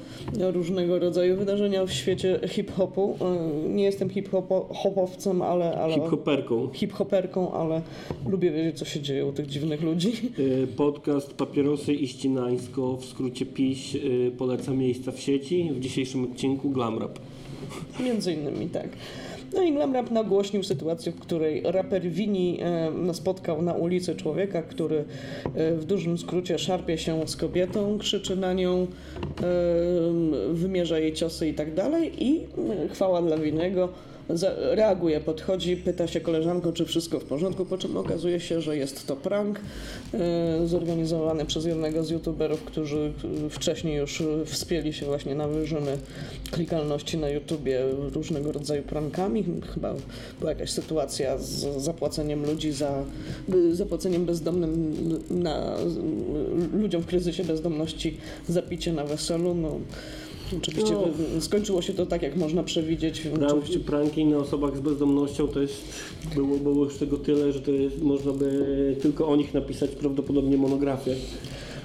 różnego 0.53 0.99
rodzaju 0.99 1.37
wydarzenia 1.37 1.85
w 1.87 1.93
świecie 1.93 2.41
hip-hopu. 2.49 3.17
E, 3.21 3.69
Nie 3.69 3.85
jestem 3.85 4.09
hip-hopowcem, 4.11 5.43
ale, 5.43 5.75
ale 5.77 5.95
Hip-hoperką. 5.95 6.69
hip-hoperką, 6.73 7.53
ale 7.53 7.83
lubię 8.27 8.51
wiedzieć, 8.51 8.79
co 8.79 8.85
się 8.85 9.01
dzieje 9.01 9.27
u 9.27 9.33
tych 9.33 9.47
dziwnych 9.47 9.83
ludzi. 9.83 10.13
Y, 10.39 10.67
Podcast 10.77 11.33
Papierosy 11.35 11.95
i 11.95 12.09
Ścinańsko, 12.09 12.97
w 12.97 13.05
skrócie 13.05 13.47
PiS, 13.47 13.95
y, 13.95 14.33
poleca 14.39 14.73
miejsca 14.73 15.13
w 15.13 15.21
sieci. 15.21 15.71
W 15.73 15.81
dzisiejszym 15.81 16.25
odcinku 16.25 16.71
Glam 16.71 16.99
Rap. 16.99 17.19
Między 18.05 18.33
innymi, 18.33 18.67
tak. 18.69 18.89
No 19.55 19.63
i 19.63 19.73
Glam 19.73 19.95
Rap 19.95 20.11
nagłośnił 20.11 20.63
sytuację, 20.63 21.13
w 21.13 21.21
której 21.21 21.63
raper 21.65 22.03
Wini 22.11 22.59
spotkał 23.13 23.63
na 23.63 23.73
ulicy 23.73 24.17
człowieka, 24.17 24.63
który 24.63 25.05
w 25.55 25.85
dużym 25.85 26.19
skrócie 26.19 26.59
szarpie 26.59 26.99
się 26.99 27.29
z 27.29 27.37
kobietą, 27.37 27.99
krzyczy 27.99 28.37
na 28.37 28.53
nią, 28.53 28.87
wymierza 30.51 30.99
jej 30.99 31.13
ciosy 31.13 31.49
i 31.49 31.55
tak 31.55 31.75
dalej 31.75 32.25
i 32.25 32.47
chwała 32.93 33.23
dla 33.23 33.37
Winego, 33.37 33.89
reaguje, 34.71 35.21
podchodzi, 35.21 35.77
pyta 35.77 36.07
się 36.07 36.21
koleżanką, 36.21 36.73
czy 36.73 36.85
wszystko 36.85 37.21
w 37.21 37.25
porządku, 37.25 37.65
po 37.65 37.79
czym 37.79 37.97
okazuje 37.97 38.41
się, 38.41 38.61
że 38.61 38.77
jest 38.77 39.07
to 39.07 39.17
prank 39.17 39.61
e, 40.15 40.67
zorganizowany 40.67 41.45
przez 41.47 41.65
jednego 41.65 42.05
z 42.05 42.11
youtuberów, 42.11 42.65
którzy 42.65 43.13
wcześniej 43.51 43.97
już 43.97 44.23
wspięli 44.47 44.93
się 44.93 45.07
właśnie 45.07 45.35
na 45.35 45.49
wyżyny 45.49 45.99
klikalności 46.51 47.19
na 47.19 47.29
YouTubie 47.29 47.81
różnego 48.13 48.53
rodzaju 48.53 48.83
prankami. 48.83 49.45
Chyba 49.75 49.95
była 50.41 50.51
jakaś 50.51 50.71
sytuacja 50.71 51.39
z 51.39 51.83
zapłaceniem 51.83 52.47
ludzi 52.47 52.73
za 52.73 53.05
zapłaceniem 53.73 54.25
bezdomnym 54.25 54.95
na 55.31 55.77
ludziom 56.73 57.03
w 57.03 57.07
kryzysie 57.07 57.45
bezdomności 57.45 58.17
za 58.49 58.63
picie 58.63 58.93
na 58.93 59.05
weselu. 59.05 59.55
No, 59.55 59.79
oczywiście 60.57 60.93
No. 61.35 61.41
skończyło 61.41 61.83
się 61.83 61.93
to 61.93 62.07
tak, 62.07 62.23
jak 62.23 62.37
można 62.37 62.63
przewidzieć. 62.63 63.21
Prank, 63.21 63.53
Oczywiście 63.53 63.81
pranki 63.81 64.25
na 64.25 64.37
osobach 64.39 64.77
z 64.77 64.81
bezdomnością 64.81 65.49
to 65.49 65.61
jest, 65.63 65.83
było, 66.35 66.57
było 66.57 66.85
już 66.85 66.97
tego 66.97 67.17
tyle, 67.17 67.53
że 67.53 67.61
to 67.61 67.71
jest, 67.71 68.03
można 68.03 68.33
by 68.33 68.97
tylko 69.03 69.29
o 69.29 69.37
nich 69.37 69.55
napisać 69.55 69.91
prawdopodobnie 69.91 70.57
monografię. 70.57 71.15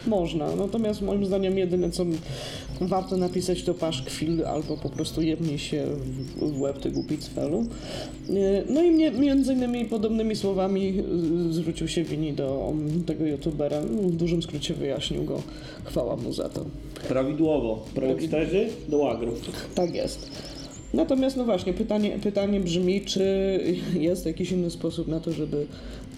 Można, 0.08 0.56
natomiast 0.56 1.02
moim 1.02 1.26
zdaniem 1.26 1.58
jedyne 1.58 1.92
co 1.92 2.06
warto 2.82 3.18
napisać 3.18 3.64
to 3.64 3.74
paszkwil 3.74 4.46
albo 4.46 4.78
po 4.78 4.90
prostu 4.90 5.22
jebnij 5.22 5.60
się 5.60 5.86
w, 6.38 6.62
łeb 6.62 6.80
ty 6.80 6.92
głupi 6.92 7.18
cfelu. 7.18 7.66
Y, 8.30 8.64
No 8.70 8.84
i 8.84 8.92
mnie, 8.92 9.12
między 9.12 9.54
innymi 9.54 9.86
podobnymi 9.86 10.36
słowami 10.36 11.04
y, 11.50 11.54
zwrócił 11.54 11.88
się 11.88 12.04
Wini 12.04 12.34
do 12.34 12.74
tego 13.06 13.26
youtubera. 13.26 13.82
No, 13.82 14.02
W 14.02 14.16
dużym 14.16 14.42
skrócie 14.44 14.74
wyjaśnił 14.74 15.24
go. 15.24 15.42
Chwała 15.84 16.16
mu 16.16 16.34
za 16.34 16.50
to. 16.50 16.66
Prawidłowo. 17.00 17.86
Pranksterzy 17.96 18.68
do 18.90 18.98
łagrów. 18.98 19.42
Tak 19.76 19.96
jest. 19.96 20.32
Natomiast 20.94 21.38
no 21.38 21.46
właśnie, 21.46 21.74
pytanie, 21.74 22.20
pytanie 22.24 22.60
brzmi, 22.60 23.02
czy 23.02 23.60
jest 24.00 24.26
jakiś 24.26 24.52
inny 24.52 24.70
sposób 24.70 25.08
na 25.08 25.20
to, 25.20 25.32
żeby 25.32 25.66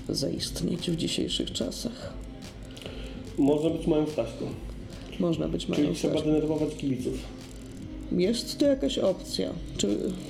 zaistnieć 0.10 0.92
w 0.92 0.96
dzisiejszych 0.96 1.52
czasach? 1.52 2.14
Można 3.38 3.70
być 3.70 3.88
małym 3.88 4.08
Staśką. 4.08 4.46
Można 5.20 5.48
być 5.48 5.66
Czyli 5.66 5.82
małym 5.82 5.96
trzeba 5.96 6.14
Staszkiem. 6.14 6.34
denerwować 6.34 6.76
kibiców. 6.76 7.14
Jest 8.12 8.58
to 8.58 8.66
jakaś 8.66 8.98
opcja. 8.98 9.50
Czy, 9.78 9.88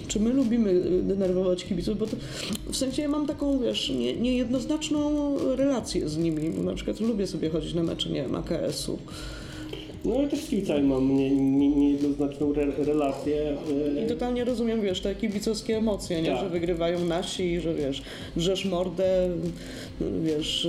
czy 0.07 0.19
my 0.19 0.33
lubimy 0.33 0.81
denerwować 1.03 1.65
kibiców? 1.65 1.97
Bo 1.97 2.07
to, 2.07 2.15
w 2.71 2.77
sensie 2.77 3.01
ja 3.01 3.07
mam 3.09 3.27
taką, 3.27 3.59
wiesz, 3.59 3.89
nie, 3.89 4.15
niejednoznaczną 4.15 5.37
relację 5.55 6.09
z 6.09 6.17
nimi. 6.17 6.49
Na 6.49 6.73
przykład 6.73 6.99
lubię 6.99 7.27
sobie 7.27 7.49
chodzić 7.49 7.73
na 7.73 7.83
mecze, 7.83 8.09
nie 8.09 8.21
wiem, 8.21 8.35
AKS-u. 8.35 8.97
No 10.05 10.21
ja 10.21 10.27
też 10.27 10.39
z 10.39 10.47
kibicami 10.49 10.87
mam 10.87 11.15
nie- 11.17 11.29
nie- 11.35 11.69
niejednoznaczną 11.69 12.53
re, 12.55 12.65
relację. 12.85 13.57
I 13.95 13.99
e, 14.03 14.07
totalnie 14.07 14.43
rozumiem, 14.43 14.81
wiesz, 14.81 15.01
te 15.01 15.15
kibicowskie 15.15 15.77
emocje, 15.77 16.21
nie? 16.21 16.29
Tak. 16.31 16.39
Że 16.39 16.49
wygrywają 16.49 17.05
nasi 17.05 17.43
i 17.43 17.59
że, 17.59 17.73
wiesz, 17.75 18.01
drzesz 18.37 18.65
mordę, 18.65 19.29
wiesz, 20.23 20.67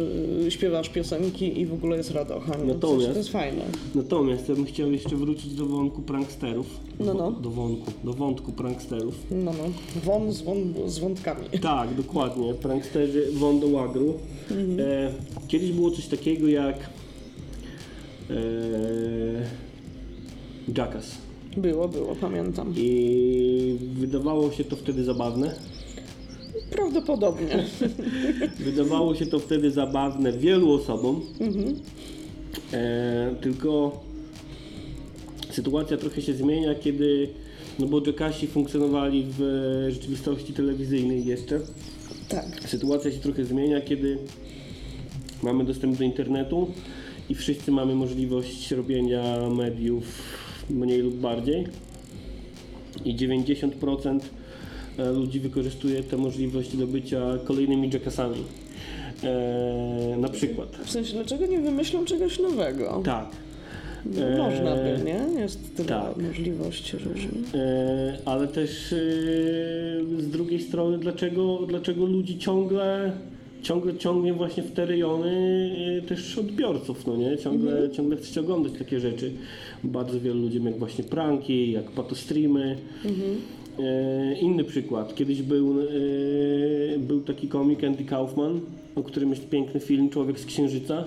śpiewasz 0.49 0.89
piosenki 0.89 1.61
i 1.61 1.67
w 1.67 1.75
ogóle 1.75 1.97
jest 1.97 2.11
radocha. 2.11 2.53
Natomiast- 2.67 3.13
To 3.13 3.19
jest 3.19 3.29
fajne. 3.31 3.63
Natomiast 3.95 4.49
ja 4.49 4.55
bym 4.55 4.65
chciał 4.65 4.93
jeszcze 4.93 5.17
wrócić 5.17 5.55
do 5.55 5.67
wątku 5.67 6.03
pranksterów. 6.03 6.67
No, 7.01 7.15
no. 7.15 7.31
Do 7.33 7.51
wątku, 7.51 7.91
do 8.05 8.13
wątku 8.13 8.53
pranksterów. 8.53 9.15
No, 9.31 9.53
no. 9.53 9.71
Won 10.05 10.33
z, 10.33 10.43
won, 10.43 10.75
z 10.87 10.99
wątkami. 10.99 11.47
Tak, 11.63 11.95
dokładnie. 11.95 12.55
Pranksterzy 12.55 13.27
won 13.33 13.61
do 13.61 13.67
łagru. 13.69 14.15
E, 14.79 15.13
kiedyś 15.49 15.73
było 15.73 15.91
coś 15.91 16.07
takiego 16.07 16.49
jak 16.49 16.77
e, 18.31 18.35
Jackass. 20.77 21.19
Było, 21.57 21.89
było, 21.89 22.17
pamiętam. 22.17 22.75
I 22.77 23.79
wydawało 23.93 24.53
się 24.53 24.65
to 24.65 24.77
wtedy 24.77 25.05
zabawne. 25.05 25.55
Prawdopodobnie. 26.71 27.65
Wydawało 28.65 29.15
się 29.15 29.27
to 29.27 29.39
wtedy 29.39 29.71
zabawne 29.71 30.33
wielu 30.33 30.73
osobom. 30.73 31.21
E, 32.73 33.35
tylko 33.41 34.01
sytuacja 35.51 35.97
trochę 35.97 36.23
się 36.23 36.35
zmienia, 36.35 36.75
kiedy 36.75 37.29
no 37.79 37.87
bo 37.87 38.01
Jackassi 38.07 38.47
funkcjonowali 38.47 39.27
w 39.39 39.41
rzeczywistości 39.91 40.53
telewizyjnej 40.53 41.25
jeszcze. 41.25 41.61
tak. 42.29 42.47
Sytuacja 42.67 43.13
się 43.13 43.19
trochę 43.19 43.45
zmienia, 43.45 43.81
kiedy 43.81 44.19
mamy 45.43 45.65
dostęp 45.65 45.99
do 45.99 46.05
internetu 46.05 46.73
i 47.31 47.35
wszyscy 47.35 47.73
mamy 47.73 47.95
możliwość 47.95 48.71
robienia 48.71 49.23
mediów 49.51 50.05
mniej 50.71 51.01
lub 51.03 51.15
bardziej. 51.15 51.67
I 53.05 53.17
90% 53.17 54.21
e, 54.99 55.13
ludzi 55.13 55.41
wykorzystuje 55.41 56.03
tę 56.03 56.17
możliwość 56.17 56.77
do 56.77 56.87
bycia 56.87 57.21
kolejnymi 57.45 57.91
jackassami. 57.93 58.45
E, 59.25 60.17
na 60.19 60.29
przykład. 60.29 60.77
W 60.85 60.91
sensie, 60.91 61.13
dlaczego 61.13 61.47
nie 61.47 61.61
wymyślą 61.61 62.05
czegoś 62.05 62.39
nowego? 62.39 63.03
Tak. 63.05 63.27
No, 64.07 64.45
Można 64.45 64.77
Eee, 64.77 64.99
by, 64.99 65.05
nie? 65.05 65.41
Jest 65.41 65.77
tyle 65.77 65.89
tak. 65.89 66.17
możliwości 66.17 66.97
różnych. 66.97 67.55
E, 67.55 68.19
ale 68.25 68.49
też 68.49 68.93
e, 68.93 68.97
z 70.19 70.29
drugiej 70.31 70.61
strony, 70.61 70.99
dlaczego, 70.99 71.59
dlaczego 71.69 72.07
ludzi 72.07 72.39
ciągle, 72.39 73.13
ciągle 73.63 73.97
ciągnie 73.97 74.33
właśnie 74.33 74.63
w 74.63 74.73
te 74.73 74.87
rejony 74.87 75.31
e, 75.99 76.09
też 76.09 76.39
odbiorców, 76.39 77.07
no 77.07 77.17
nie? 77.17 77.39
Ciągle, 77.39 77.91
ciągle 77.91 78.17
chcecie 78.17 78.41
oglądać 78.41 78.73
takie 78.79 79.01
rzeczy. 79.01 79.33
Bardzo 79.85 80.21
wielu 80.21 80.41
ludziom 80.41 80.67
jak 80.67 80.79
właśnie 80.79 81.05
pranki, 81.05 81.73
jak 81.73 81.91
patostreamy. 81.91 82.77
E, 83.79 84.35
inny 84.41 84.65
przykład. 84.65 85.15
Kiedyś 85.15 85.43
był, 85.43 85.81
e, 85.81 85.85
był 86.99 87.21
taki 87.21 87.49
komik 87.49 87.85
Andy 87.85 88.05
Kaufman, 88.05 88.61
o 88.95 89.03
którym 89.03 89.31
jest 89.31 89.49
piękny 89.49 89.81
film 89.81 90.11
Człowiek 90.11 90.39
z 90.41 90.47
Księżyca 90.47 91.05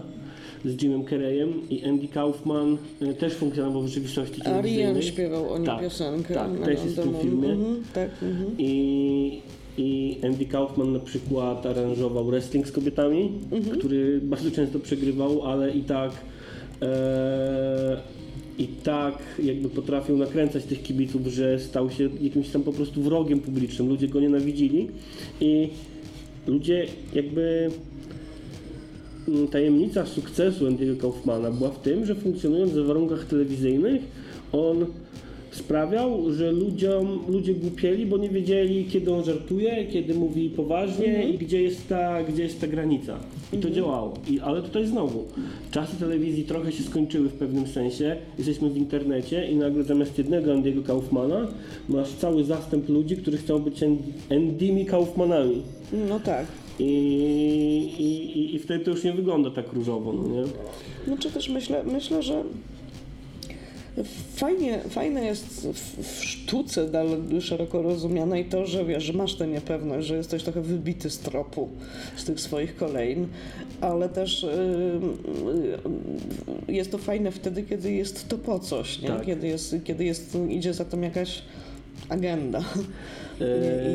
z 0.65 0.81
Jimem 0.83 1.05
Carreyem 1.05 1.69
i 1.69 1.85
Andy 1.85 2.07
Kaufman 2.07 2.77
też 3.19 3.33
funkcjonował 3.33 3.81
w 3.81 3.87
rzeczywistości 3.87 4.41
Ariel 4.41 4.53
telewizyjnej. 4.61 5.03
śpiewał 5.03 5.49
o 5.53 5.57
nim 5.57 5.65
Tak, 5.65 5.81
piosenkę. 5.81 6.33
tak, 6.33 6.59
na 6.59 6.65
też 6.65 6.83
jest 6.83 6.95
w 6.99 7.03
tym 7.03 7.13
filmie. 7.21 7.49
Mhm, 7.49 7.83
tak, 7.93 8.09
mhm. 8.23 8.51
I, 8.57 9.41
I 9.77 10.17
Andy 10.23 10.45
Kaufman 10.45 10.93
na 10.93 10.99
przykład 10.99 11.65
aranżował 11.65 12.25
wrestling 12.25 12.67
z 12.67 12.71
kobietami, 12.71 13.31
Mhm. 13.51 13.77
który 13.79 14.19
bardzo 14.23 14.51
często 14.51 14.79
przegrywał, 14.79 15.41
ale 15.41 15.71
i 15.71 15.83
tak 15.83 16.11
e, 16.81 17.97
i 18.57 18.67
tak 18.67 19.17
jakby 19.43 19.69
potrafił 19.69 20.17
nakręcać 20.17 20.63
tych 20.63 20.83
kibiców, 20.83 21.27
że 21.27 21.59
stał 21.59 21.89
się 21.89 22.09
jakimś 22.21 22.49
tam 22.49 22.63
po 22.63 22.73
prostu 22.73 23.01
wrogiem 23.01 23.39
publicznym. 23.39 23.87
Ludzie 23.89 24.07
go 24.07 24.19
nienawidzili 24.19 24.87
i 25.41 25.69
ludzie 26.47 26.85
jakby 27.13 27.71
mm, 29.27 29.47
tajemnica 29.47 30.05
sukcesu 30.05 30.65
Andy'ego 30.65 30.97
Kaufmana 30.97 31.51
była 31.51 31.69
w 31.69 31.81
tym, 31.81 32.05
że 32.05 32.15
funkcjonując 32.15 32.71
w 32.71 32.85
warunkach 32.85 33.25
telewizyjnych, 33.25 34.01
on 34.51 34.85
sprawiał, 35.55 36.31
że 36.31 36.51
ludziom, 36.51 37.19
ludzie 37.27 37.53
głupieli, 37.53 38.05
bo 38.05 38.17
nie 38.17 38.29
wiedzieli, 38.29 38.85
kiedy 38.85 39.13
on 39.13 39.23
żartuje, 39.23 39.85
kiedy 39.85 40.13
mówi 40.13 40.49
poważnie 40.49 41.29
i 41.29 41.37
gdzie 41.37 41.61
jest 41.61 41.87
ta, 41.87 42.23
gdzie 42.23 42.43
jest 42.43 42.61
ta 42.61 42.67
granica. 42.67 43.19
I 43.53 43.57
to 43.57 43.69
działało. 43.69 44.13
I, 44.29 44.39
ale 44.39 44.61
tutaj 44.61 44.87
znowu, 44.87 45.25
czasy 45.71 45.99
telewizji 45.99 46.43
trochę 46.43 46.71
się 46.71 46.83
skończyły 46.83 47.29
w 47.29 47.33
pewnym 47.33 47.67
sensie. 47.67 48.15
Jesteśmy 48.37 48.69
w 48.69 48.77
internecie 48.77 49.51
i 49.51 49.55
nagle 49.55 49.83
zamiast 49.83 50.17
jednego 50.17 50.51
Andy'ego 50.51 50.83
Kaufmana 50.83 51.47
masz 51.89 52.09
cały 52.09 52.43
zastęp 52.43 52.89
ludzi, 52.89 53.17
którzy 53.17 53.37
chcą 53.37 53.59
być 53.59 53.79
Andymi 54.31 54.85
Kaufmanami. 54.85 55.61
No 56.09 56.19
tak. 56.19 56.45
I, 56.79 56.83
i, 57.99 58.39
i, 58.39 58.55
I 58.55 58.59
wtedy 58.59 58.85
to 58.85 58.91
już 58.91 59.03
nie 59.03 59.13
wygląda 59.13 59.51
tak 59.51 59.73
różowo, 59.73 60.13
no 60.13 60.23
nie? 60.27 60.43
Znaczy 61.07 61.31
też 61.31 61.49
myślę, 61.49 61.83
myślę, 61.83 62.23
że 62.23 62.43
fajnie, 64.35 64.79
fajne 64.89 65.25
jest 65.25 65.67
w, 65.67 66.03
w 66.03 66.23
sztuce 66.23 66.89
dalej 66.89 67.41
szeroko 67.41 67.81
rozumianej 67.81 68.45
to, 68.45 68.65
że 68.65 68.85
wiesz, 68.85 69.03
że 69.03 69.13
masz 69.13 69.35
tę 69.35 69.47
niepewność, 69.47 70.07
że 70.07 70.17
jesteś 70.17 70.43
trochę 70.43 70.61
wybity 70.61 71.09
z 71.09 71.19
tropu 71.19 71.69
z 72.15 72.23
tych 72.23 72.39
swoich 72.39 72.75
kolejn, 72.75 73.27
ale 73.81 74.09
też 74.09 74.45
yy, 76.67 76.75
jest 76.75 76.91
to 76.91 76.97
fajne 76.97 77.31
wtedy, 77.31 77.63
kiedy 77.63 77.91
jest 77.91 78.27
to 78.27 78.37
po 78.37 78.59
coś, 78.59 79.01
nie? 79.01 79.07
Tak. 79.07 79.25
Kiedy, 79.25 79.47
jest, 79.47 79.75
kiedy 79.83 80.03
jest, 80.03 80.37
idzie 80.49 80.73
za 80.73 80.85
tym 80.85 81.03
jakaś 81.03 81.41
agenda. 82.09 82.59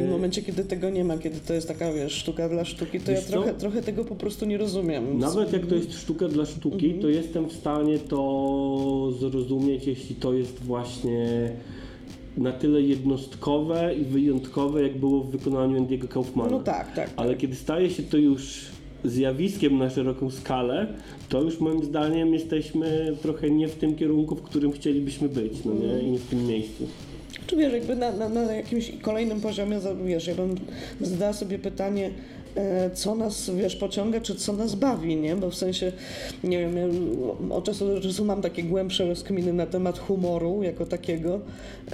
I 0.00 0.06
w 0.06 0.10
momencie, 0.10 0.42
kiedy 0.42 0.64
tego 0.64 0.90
nie 0.90 1.04
ma, 1.04 1.18
kiedy 1.18 1.40
to 1.40 1.54
jest 1.54 1.68
taka, 1.68 1.92
wiesz, 1.92 2.12
sztuka 2.12 2.48
dla 2.48 2.64
sztuki, 2.64 3.00
to 3.00 3.10
ja 3.10 3.16
Wiesz 3.16 3.26
co? 3.26 3.32
trochę, 3.32 3.54
trochę 3.54 3.82
tego 3.82 4.04
po 4.04 4.16
prostu 4.16 4.46
nie 4.46 4.58
rozumiem. 4.58 5.18
Nawet 5.18 5.52
jak 5.52 5.66
to 5.66 5.74
jest 5.74 5.92
sztuka 5.92 6.28
dla 6.28 6.46
sztuki, 6.46 6.84
Mhm. 6.86 7.02
to 7.02 7.08
jestem 7.08 7.48
w 7.48 7.52
stanie 7.52 7.98
to 7.98 9.12
zrozumieć, 9.20 9.86
jeśli 9.86 10.14
to 10.16 10.32
jest 10.32 10.62
właśnie 10.62 11.50
na 12.36 12.52
tyle 12.52 12.82
jednostkowe 12.82 13.94
i 13.94 14.04
wyjątkowe, 14.04 14.82
jak 14.82 14.98
było 14.98 15.20
w 15.20 15.30
wykonaniu 15.30 15.84
Andy'ego 15.84 16.08
Kaufmana. 16.08 16.50
No 16.50 16.58
tak, 16.60 16.94
tak. 16.94 17.10
Ale 17.16 17.34
kiedy 17.36 17.54
staje 17.56 17.90
się 17.90 18.02
to 18.02 18.16
już 18.16 18.60
zjawiskiem 19.04 19.78
na 19.78 19.90
szeroką 19.90 20.30
skalę, 20.30 20.86
to 21.28 21.42
już 21.42 21.60
moim 21.60 21.84
zdaniem 21.84 22.34
jesteśmy 22.34 23.16
trochę 23.22 23.50
nie 23.50 23.68
w 23.68 23.74
tym 23.74 23.96
kierunku, 23.96 24.34
w 24.36 24.42
którym 24.42 24.72
chcielibyśmy 24.72 25.28
być, 25.28 25.52
no 25.64 25.72
nie? 25.74 26.02
I 26.08 26.10
nie 26.10 26.18
w 26.18 26.26
tym 26.26 26.46
miejscu. 26.46 26.86
Czy 27.46 27.57
wiesz, 27.57 27.72
jakby 27.72 27.96
na, 27.96 28.12
na, 28.12 28.29
na 28.29 28.53
jakimś 28.53 28.92
kolejnym 29.03 29.40
poziomie, 29.40 29.81
wiesz, 30.05 30.27
ja 30.27 30.35
bym 30.35 30.55
zadała 31.01 31.33
sobie 31.33 31.59
pytanie, 31.59 32.11
e, 32.57 32.90
co 32.90 33.14
nas, 33.14 33.51
wiesz, 33.51 33.77
pociąga, 33.77 34.20
czy 34.20 34.35
co 34.35 34.53
nas 34.53 34.74
bawi, 34.74 35.16
nie? 35.16 35.37
Bo 35.37 35.51
w 35.51 35.55
sensie, 35.55 35.92
nie 36.44 36.59
wiem, 36.59 36.77
ja 36.77 36.85
od 37.55 37.64
czasu 37.64 37.87
do 37.87 38.01
czasu 38.01 38.24
mam 38.24 38.42
takie 38.42 38.62
głębsze 38.62 39.07
rozkminy 39.07 39.53
na 39.53 39.66
temat 39.66 39.98
humoru 39.98 40.62
jako 40.62 40.87
takiego 40.87 41.40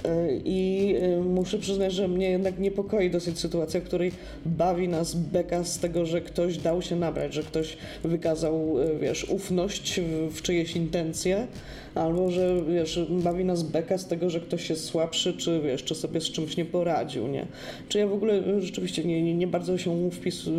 e, 0.03 0.27
i 0.45 0.93
e, 1.01 1.21
muszę 1.21 1.59
przyznać, 1.59 1.93
że 1.93 2.07
mnie 2.07 2.29
jednak 2.29 2.59
niepokoi 2.59 3.09
dosyć 3.09 3.39
sytuacja, 3.39 3.79
w 3.79 3.83
której 3.83 4.11
bawi 4.45 4.87
nas 4.87 5.15
beka 5.15 5.63
z 5.63 5.79
tego, 5.79 6.05
że 6.05 6.21
ktoś 6.21 6.57
dał 6.57 6.81
się 6.81 6.95
nabrać, 6.95 7.33
że 7.33 7.43
ktoś 7.43 7.77
wykazał, 8.03 8.75
wiesz, 9.01 9.29
ufność 9.29 10.01
w, 10.01 10.37
w 10.37 10.41
czyjeś 10.41 10.75
intencje, 10.75 11.47
albo 11.95 12.31
że, 12.31 12.61
wiesz, 12.69 12.99
bawi 13.09 13.45
nas 13.45 13.63
beka 13.63 13.97
z 13.97 14.07
tego, 14.07 14.29
że 14.29 14.39
ktoś 14.39 14.69
jest 14.69 14.85
słabszy, 14.85 15.33
czy 15.33 15.61
wiesz, 15.61 15.83
czy 15.83 15.95
sobie 15.95 16.21
z 16.21 16.31
czymś 16.31 16.57
nie 16.57 16.65
poradził, 16.65 17.27
nie? 17.27 17.45
Czy 17.89 17.97
ja 17.97 18.07
w 18.07 18.13
ogóle 18.13 18.33
e, 18.33 18.61
rzeczywiście 18.61 19.03
nie, 19.03 19.21
nie, 19.21 19.35
nie 19.35 19.47
bardzo 19.47 19.77
się 19.77 20.11
wpis, 20.11 20.49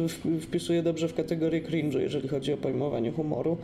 wpisuję 0.41 0.83
dobrze 0.83 1.09
w 1.09 1.15
kategorię 1.15 1.61
cringe, 1.61 2.03
jeżeli 2.03 2.29
chodzi 2.29 2.53
o 2.53 2.57
pojmowanie 2.57 3.11
humoru. 3.13 3.57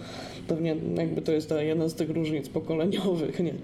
Pewnie 0.48 0.76
jakby 0.96 1.22
to 1.22 1.32
jest 1.32 1.48
ta 1.48 1.62
jedna 1.62 1.88
z 1.88 1.94
tych 1.94 2.10
różnic 2.10 2.48
pokoleniowych, 2.48 3.40
nie? 3.40 3.54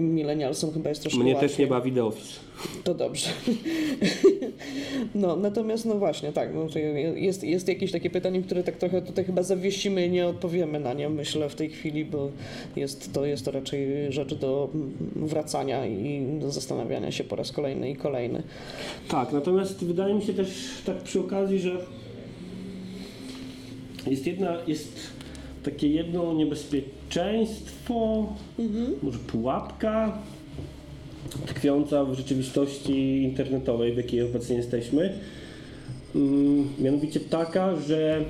Millennialsom 0.00 0.72
chyba 0.72 0.88
jest 0.88 1.00
troszkę 1.00 1.20
Mnie 1.20 1.32
łatwiej. 1.32 1.48
też 1.48 1.58
nie 1.58 1.66
bawi 1.66 1.92
The 1.92 2.04
Office. 2.04 2.40
To 2.84 2.94
dobrze. 2.94 3.30
No, 5.14 5.36
natomiast 5.36 5.84
no 5.84 5.94
właśnie, 5.94 6.32
tak, 6.32 6.54
no, 6.54 6.80
jest, 7.16 7.44
jest 7.44 7.68
jakieś 7.68 7.92
takie 7.92 8.10
pytanie, 8.10 8.42
które 8.42 8.62
tak 8.62 8.76
trochę 8.76 9.02
tutaj 9.02 9.24
chyba 9.24 9.42
zawiesimy 9.42 10.06
i 10.06 10.10
nie 10.10 10.26
odpowiemy 10.26 10.80
na 10.80 10.94
nie, 10.94 11.08
myślę, 11.08 11.48
w 11.48 11.54
tej 11.54 11.70
chwili, 11.70 12.04
bo 12.04 12.30
jest 12.76 13.12
to, 13.12 13.26
jest 13.26 13.44
to 13.44 13.50
raczej 13.50 14.12
rzecz 14.12 14.34
do 14.34 14.68
wracania 15.16 15.86
i 15.86 16.26
do 16.40 16.50
zastanawiania 16.50 17.12
się 17.12 17.24
po 17.24 17.36
raz 17.36 17.52
kolejny 17.52 17.90
i 17.90 17.96
kolejny. 17.96 18.42
Tak, 19.08 19.32
natomiast 19.32 19.84
wydaje 19.84 20.14
mi 20.14 20.22
się 20.22 20.34
też 20.34 20.48
tak 20.86 20.96
przy 20.96 21.20
okazji, 21.20 21.58
że 21.58 21.76
jest 24.06 24.26
jedna, 24.26 24.56
jest 24.66 25.00
takie 25.64 25.88
jedno 25.88 26.32
niebezpieczeństwo, 26.32 28.26
może 29.02 29.18
pułapka 29.18 30.18
tkwiąca 31.46 32.04
w 32.04 32.14
rzeczywistości 32.14 33.22
internetowej, 33.22 33.92
w 33.92 33.96
jakiej 33.96 34.22
obecnie 34.22 34.56
jesteśmy. 34.56 35.12
Mm, 36.14 36.68
Mianowicie 36.78 37.20
taka, 37.20 37.76
że 37.76 38.24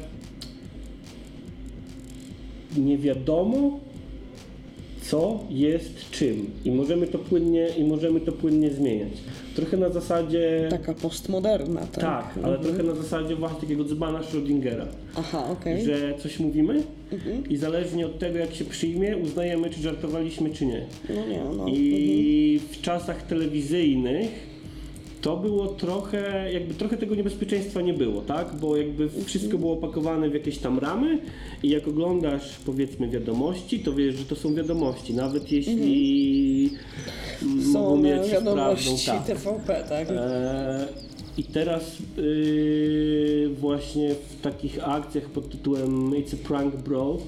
nie 2.76 2.98
wiadomo, 2.98 3.80
co 5.02 5.40
jest 5.50 6.10
czym 6.10 6.50
i 6.64 6.70
możemy 6.70 7.06
to 7.06 7.18
płynnie, 7.18 7.68
i 7.76 7.84
możemy 7.84 8.20
to 8.20 8.32
płynnie 8.32 8.70
zmieniać. 8.70 9.12
Trochę 9.58 9.76
na 9.76 9.88
zasadzie... 9.88 10.66
Taka 10.70 10.94
postmoderna, 10.94 11.80
tak? 11.80 12.00
Tak, 12.00 12.44
ale 12.44 12.58
trochę 12.58 12.82
na 12.82 12.94
zasadzie 12.94 13.36
właśnie 13.36 13.60
takiego 13.60 13.84
dzbana 13.84 14.20
Schrödingera, 14.20 14.86
Aha, 15.16 15.44
okej. 15.52 15.84
że 15.84 16.14
coś 16.18 16.40
mówimy 16.40 16.82
i 17.50 17.56
zależnie 17.56 18.06
od 18.06 18.18
tego 18.18 18.38
jak 18.38 18.54
się 18.54 18.64
przyjmie, 18.64 19.16
uznajemy 19.16 19.70
czy 19.70 19.80
żartowaliśmy 19.80 20.50
czy 20.50 20.66
nie. 20.66 20.86
No 21.08 21.26
nie, 21.26 21.40
no. 21.56 21.64
I 21.68 22.60
w 22.72 22.80
czasach 22.80 23.22
telewizyjnych 23.22 24.28
to 25.20 25.36
było 25.36 25.66
trochę, 25.66 26.52
jakby 26.52 26.74
trochę 26.74 26.96
tego 26.96 27.14
niebezpieczeństwa 27.14 27.80
nie 27.80 27.94
było, 27.94 28.20
tak? 28.22 28.56
Bo 28.60 28.76
jakby 28.76 29.08
wszystko 29.24 29.58
było 29.58 29.72
opakowane 29.72 30.30
w 30.30 30.34
jakieś 30.34 30.58
tam 30.58 30.78
ramy 30.78 31.18
i 31.62 31.68
jak 31.68 31.88
oglądasz 31.88 32.58
powiedzmy 32.66 33.08
wiadomości, 33.08 33.80
to 33.80 33.92
wiesz, 33.92 34.14
że 34.14 34.24
to 34.24 34.36
są 34.36 34.54
wiadomości, 34.54 35.14
nawet 35.14 35.52
jeśli 35.52 36.70
mm, 37.42 37.66
mogą 37.70 37.72
Są 37.72 38.02
mieć 38.02 38.24
z 38.26 38.30
wiadomości 38.30 39.04
prawdą, 39.04 39.26
tak. 39.26 39.38
TVP, 39.38 39.84
tak? 39.88 40.08
E, 40.10 40.88
I 41.38 41.44
teraz 41.44 41.96
yy, 42.16 43.50
właśnie 43.60 44.14
w 44.14 44.40
takich 44.40 44.88
akcjach 44.88 45.24
pod 45.24 45.50
tytułem 45.50 46.10
It's 46.10 46.34
a 46.34 46.48
Prank 46.48 46.76
Bro 46.76 47.18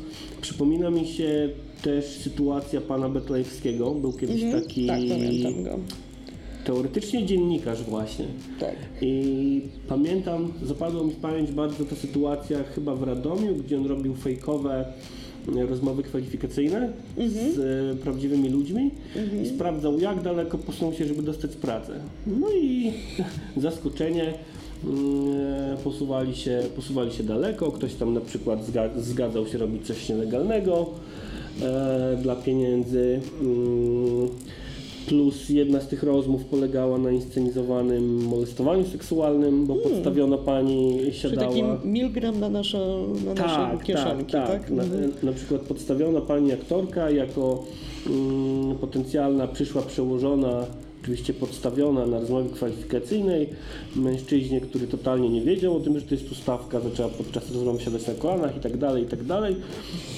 przypomina 0.40 0.90
mi 0.90 1.06
się 1.06 1.48
też 1.82 2.04
sytuacja 2.04 2.80
pana 2.80 3.08
Betlejewskiego. 3.08 3.90
Był 3.90 4.12
kiedyś 4.12 4.42
Mhm, 4.42 4.62
taki 4.62 4.86
Tak, 4.86 5.00
pamiętam 5.08 5.64
go. 5.64 5.78
Teoretycznie 6.64 7.26
dziennikarz 7.26 7.82
właśnie. 7.82 8.24
Tak. 8.60 8.76
I 9.00 9.62
pamiętam, 9.88 10.52
zapadła 10.62 11.04
mi 11.04 11.10
w 11.10 11.16
pamięć 11.16 11.50
bardzo 11.50 11.84
ta 11.84 11.96
sytuacja 11.96 12.58
chyba 12.74 12.94
w 12.94 13.02
Radomiu, 13.02 13.54
gdzie 13.54 13.78
on 13.78 13.86
robił 13.86 14.14
fejkowe 14.14 14.84
e, 15.56 15.66
rozmowy 15.66 16.02
kwalifikacyjne 16.02 16.92
z 17.16 17.58
e, 17.58 18.02
prawdziwymi 18.02 18.48
ludźmi 18.48 18.90
i 19.44 19.48
sprawdzał 19.48 19.98
jak 19.98 20.22
daleko 20.22 20.58
posunął 20.58 20.92
się, 20.92 21.04
żeby 21.04 21.22
dostać 21.22 21.56
pracę. 21.56 22.00
No 22.26 22.50
i 22.50 22.92
zaskoczenie 23.56 24.34
mm, 24.84 25.76
posuwali 25.84 26.36
się, 26.36 26.62
posuwali 26.76 27.12
się 27.12 27.22
daleko, 27.22 27.72
ktoś 27.72 27.94
tam 27.94 28.14
na 28.14 28.20
przykład 28.20 28.66
zga- 28.66 29.00
zgadzał 29.00 29.46
się 29.46 29.58
robić 29.58 29.86
coś 29.86 30.08
nielegalnego 30.08 30.86
e, 31.62 32.18
dla 32.22 32.36
pieniędzy. 32.36 33.20
Mm, 33.40 34.28
Plus 35.08 35.48
jedna 35.48 35.80
z 35.80 35.88
tych 35.88 36.02
rozmów 36.02 36.44
polegała 36.44 36.98
na 36.98 37.10
inscenizowanym 37.10 38.24
molestowaniu 38.24 38.84
seksualnym, 38.84 39.66
bo 39.66 39.74
podstawiona 39.74 40.38
pani 40.38 40.98
Czyli 41.00 41.12
siadała... 41.14 41.48
taki 41.48 41.62
milgram 41.88 42.40
na, 42.40 42.48
nasze, 42.48 42.78
na 43.26 43.34
nasze 43.34 43.56
Tak, 43.56 43.82
kieszonki, 43.82 44.32
tak, 44.32 44.48
tak? 44.48 44.60
tak. 44.62 44.70
Na, 44.70 44.82
Mhm. 44.82 45.12
na 45.22 45.32
przykład 45.32 45.60
podstawiona 45.60 46.20
pani 46.20 46.52
aktorka 46.52 47.10
jako 47.10 47.64
mm, 48.06 48.78
potencjalna 48.78 49.46
przyszła 49.46 49.82
przełożona, 49.82 50.66
oczywiście 51.02 51.34
podstawiona 51.34 52.06
na 52.06 52.20
rozmowie 52.20 52.50
kwalifikacyjnej, 52.50 53.48
mężczyźnie, 53.96 54.60
który 54.60 54.86
totalnie 54.86 55.28
nie 55.28 55.42
wiedział 55.42 55.76
o 55.76 55.80
tym, 55.80 55.98
że 55.98 56.06
to 56.06 56.14
jest 56.14 56.32
ustawka, 56.32 56.80
zaczęła 56.80 57.08
podczas 57.08 57.52
rozmowy 57.54 57.80
siadać 57.80 58.06
na 58.06 58.14
kolanach 58.14 58.56
i 58.56 58.60
tak 58.60 58.76
dalej, 58.76 59.02
i 59.02 59.06
tak 59.06 59.24
dalej. 59.24 59.56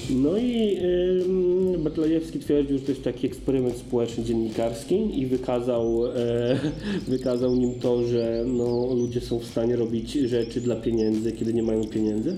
No 0.09 0.37
i 0.37 0.77
ym, 1.25 1.83
Betlejewski 1.83 2.39
twierdził, 2.39 2.77
że 2.77 2.85
to 2.85 2.91
jest 2.91 3.03
taki 3.03 3.27
eksperyment 3.27 3.77
społeczny 3.77 4.23
dziennikarski 4.23 5.19
i 5.19 5.25
wykazał, 5.25 6.05
e, 6.05 6.59
wykazał 7.07 7.55
nim 7.55 7.79
to, 7.79 8.07
że 8.07 8.43
no, 8.47 8.93
ludzie 8.95 9.21
są 9.21 9.39
w 9.39 9.45
stanie 9.45 9.75
robić 9.75 10.11
rzeczy 10.11 10.61
dla 10.61 10.75
pieniędzy, 10.75 11.31
kiedy 11.31 11.53
nie 11.53 11.63
mają 11.63 11.87
pieniędzy. 11.87 12.35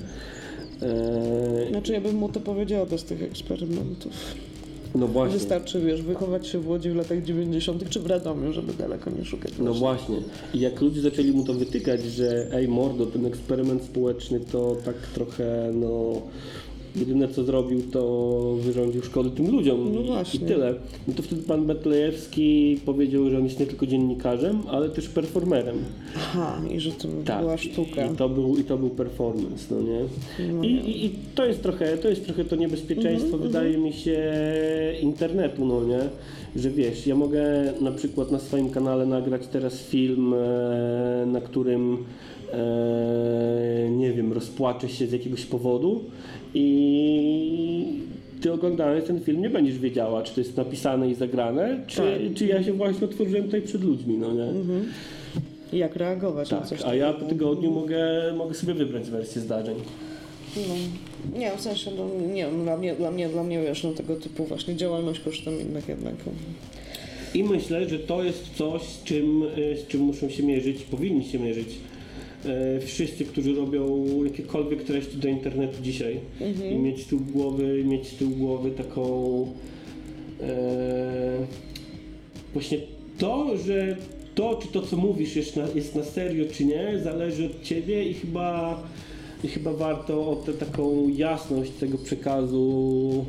E, 0.81 1.67
Znaczy 1.69 1.93
ja 1.93 2.01
bym 2.01 2.15
mu 2.15 2.29
to 2.29 2.39
powiedziała 2.39 2.85
bez 2.85 3.03
tych 3.03 3.23
eksperymentów. 3.23 4.13
No 4.95 5.07
właśnie. 5.07 5.37
Wystarczy, 5.37 5.81
wiesz, 5.81 6.01
wychować 6.01 6.47
się 6.47 6.59
w 6.59 6.67
Łodzi 6.67 6.89
w 6.89 6.95
latach 6.95 7.23
90. 7.23 7.89
czy 7.89 7.99
w 7.99 8.05
Radomiu, 8.05 8.53
żeby 8.53 8.73
daleko 8.73 9.09
nie 9.09 9.25
szukać. 9.25 9.51
No 9.59 9.73
właśnie. 9.73 10.17
I 10.53 10.59
jak 10.59 10.81
ludzie 10.81 11.01
zaczęli 11.01 11.31
mu 11.31 11.43
to 11.43 11.53
wytykać, 11.53 12.03
że 12.03 12.47
ej 12.51 12.67
mordo, 12.67 13.05
ten 13.05 13.25
eksperyment 13.25 13.83
społeczny 13.83 14.39
to 14.39 14.77
tak 14.85 14.95
trochę, 14.95 15.71
no... 15.73 16.21
Jedyne 16.95 17.27
co 17.27 17.43
zrobił, 17.43 17.81
to 17.91 18.55
wyrządził 18.61 19.01
szkody 19.03 19.29
tym 19.29 19.51
ludziom 19.51 19.91
No 19.95 20.21
i, 20.33 20.35
i 20.35 20.39
tyle. 20.39 20.73
No 21.07 21.13
to 21.13 21.23
wtedy 21.23 21.41
pan 21.41 21.65
Betlejewski 21.65 22.79
powiedział, 22.85 23.29
że 23.29 23.37
on 23.37 23.43
jest 23.43 23.59
nie 23.59 23.65
tylko 23.65 23.85
dziennikarzem, 23.85 24.61
ale 24.67 24.89
też 24.89 25.09
performerem. 25.09 25.75
Aha, 26.15 26.61
i 26.71 26.79
że 26.79 26.91
to 26.91 27.07
Tak. 27.25 27.41
była 27.41 27.57
sztuka. 27.57 28.05
I 28.05 28.15
to 28.15 28.29
był, 28.29 28.57
i 28.57 28.63
to 28.63 28.77
był 28.77 28.89
performance, 28.89 29.75
no 29.75 29.81
nie? 29.81 29.99
No 30.53 30.63
I, 30.63 30.67
i, 30.71 31.05
I 31.05 31.11
to 31.35 31.45
jest 31.45 31.63
trochę, 31.63 31.97
to 31.97 32.09
jest 32.09 32.25
trochę 32.25 32.45
to 32.45 32.55
niebezpieczeństwo, 32.55 33.25
Mhm, 33.33 33.43
wydaje 33.43 33.77
mi 33.77 33.93
się, 33.93 34.33
internetu, 35.01 35.65
no 35.65 35.83
nie? 35.83 35.99
Że 36.55 36.69
wiesz, 36.69 37.07
ja 37.07 37.15
mogę 37.15 37.73
na 37.81 37.91
przykład 37.91 38.31
na 38.31 38.39
swoim 38.39 38.69
kanale 38.69 39.05
nagrać 39.05 39.47
teraz 39.47 39.79
film, 39.81 40.33
e, 40.33 41.25
na 41.27 41.41
którym 41.41 41.97
e, 42.53 43.89
nie 43.97 44.13
wiem, 44.13 44.33
rozpłaczę 44.33 44.89
się 44.89 45.07
z 45.07 45.11
jakiegoś 45.11 45.45
powodu 45.45 46.01
i 46.55 47.99
ty 48.41 48.53
oglądając 48.53 49.05
ten 49.07 49.21
film 49.21 49.41
nie 49.41 49.49
będziesz 49.49 49.79
wiedziała, 49.79 50.23
czy 50.23 50.33
to 50.35 50.41
jest 50.41 50.57
napisane 50.57 51.09
i 51.09 51.15
zagrane, 51.15 51.79
czy, 51.87 51.97
Tak. 51.97 52.07
czy 52.35 52.45
ja 52.45 52.63
się 52.63 52.73
właśnie 52.73 53.07
otworzyłem 53.07 53.43
tutaj 53.43 53.61
przed 53.61 53.83
ludźmi, 53.83 54.17
no 54.17 54.33
nie? 54.33 54.45
Jak 55.79 55.95
reagować 55.95 56.51
na 56.51 56.57
Tak, 56.57 56.67
coś 56.67 56.81
a 56.81 56.95
ja 56.95 57.13
po 57.13 57.25
tygodniu 57.25 57.71
mogę, 57.71 58.33
mogę 58.37 58.53
sobie 58.53 58.73
wybrać 58.73 59.09
wersję 59.09 59.41
zdarzeń. 59.41 59.75
No, 60.57 60.73
nie, 61.39 61.51
w 61.57 61.61
sensie, 61.61 61.91
no, 61.97 62.27
nie 62.33 62.47
dla 62.63 62.77
mnie, 62.77 62.95
dla 62.95 63.11
mnie, 63.11 63.29
dla 63.29 63.43
mnie, 63.43 63.61
wiesz, 63.61 63.83
no 63.83 63.91
tego 63.91 64.15
typu 64.15 64.45
właśnie 64.45 64.75
działalność 64.75 65.19
kosztem 65.19 65.61
innych 65.61 65.87
jednak. 65.89 66.15
I 67.33 67.43
myślę, 67.43 67.89
że 67.89 67.99
to 67.99 68.23
jest 68.23 68.49
coś, 68.57 68.81
z 68.81 69.03
czym, 69.03 69.43
y, 69.57 69.77
z 69.77 69.87
czym 69.87 70.01
muszą 70.01 70.29
się 70.29 70.43
mierzyć, 70.43 70.83
powinni 70.83 71.25
się 71.25 71.39
mierzyć 71.39 71.67
wszyscy, 72.81 73.25
którzy 73.25 73.55
robią 73.55 74.05
jakiekolwiek 74.23 74.83
treści 74.83 75.17
do 75.17 75.27
internetu 75.27 75.81
dzisiaj. 75.81 76.19
I 76.71 76.75
mieć 76.75 77.05
tyłu 77.05 77.21
głowy, 77.21 77.83
mieć 77.83 78.09
tyłu 78.09 78.31
głowy 78.31 78.71
taką 78.71 79.47
e, 80.41 81.37
właśnie 82.53 82.77
to, 83.17 83.57
że 83.57 83.97
to, 84.35 84.55
czy 84.55 84.67
to, 84.67 84.81
co 84.81 84.97
mówisz, 84.97 85.35
jest 85.35 85.55
na, 85.55 85.67
jest 85.75 85.95
na 85.95 86.03
serio, 86.03 86.45
czy 86.51 86.65
nie, 86.65 86.99
zależy 87.03 87.45
od 87.45 87.63
ciebie 87.63 88.03
i 88.09 88.13
chyba, 88.13 88.83
i 89.43 89.47
chyba 89.47 89.73
warto 89.73 90.27
o 90.31 90.35
tę 90.35 90.53
taką 90.53 91.09
jasność 91.09 91.71
tego 91.71 91.97
przekazu 91.97 93.25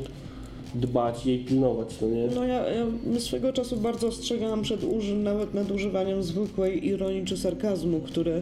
dbać 0.75 1.25
i 1.25 1.29
jej 1.29 1.39
pilnować, 1.39 1.87
no 2.01 2.07
nie? 2.07 2.27
No 2.35 2.45
ja, 2.45 2.65
ja 2.69 3.19
swego 3.19 3.53
czasu 3.53 3.77
bardzo 3.77 4.07
ostrzegałam 4.07 4.61
przed 4.61 4.83
uży, 4.83 5.15
nawet 5.15 5.53
nadużywaniem 5.53 6.23
zwykłej 6.23 6.87
ironii 6.87 7.25
czy 7.25 7.37
sarkazmu, 7.37 7.99
które, 7.99 8.41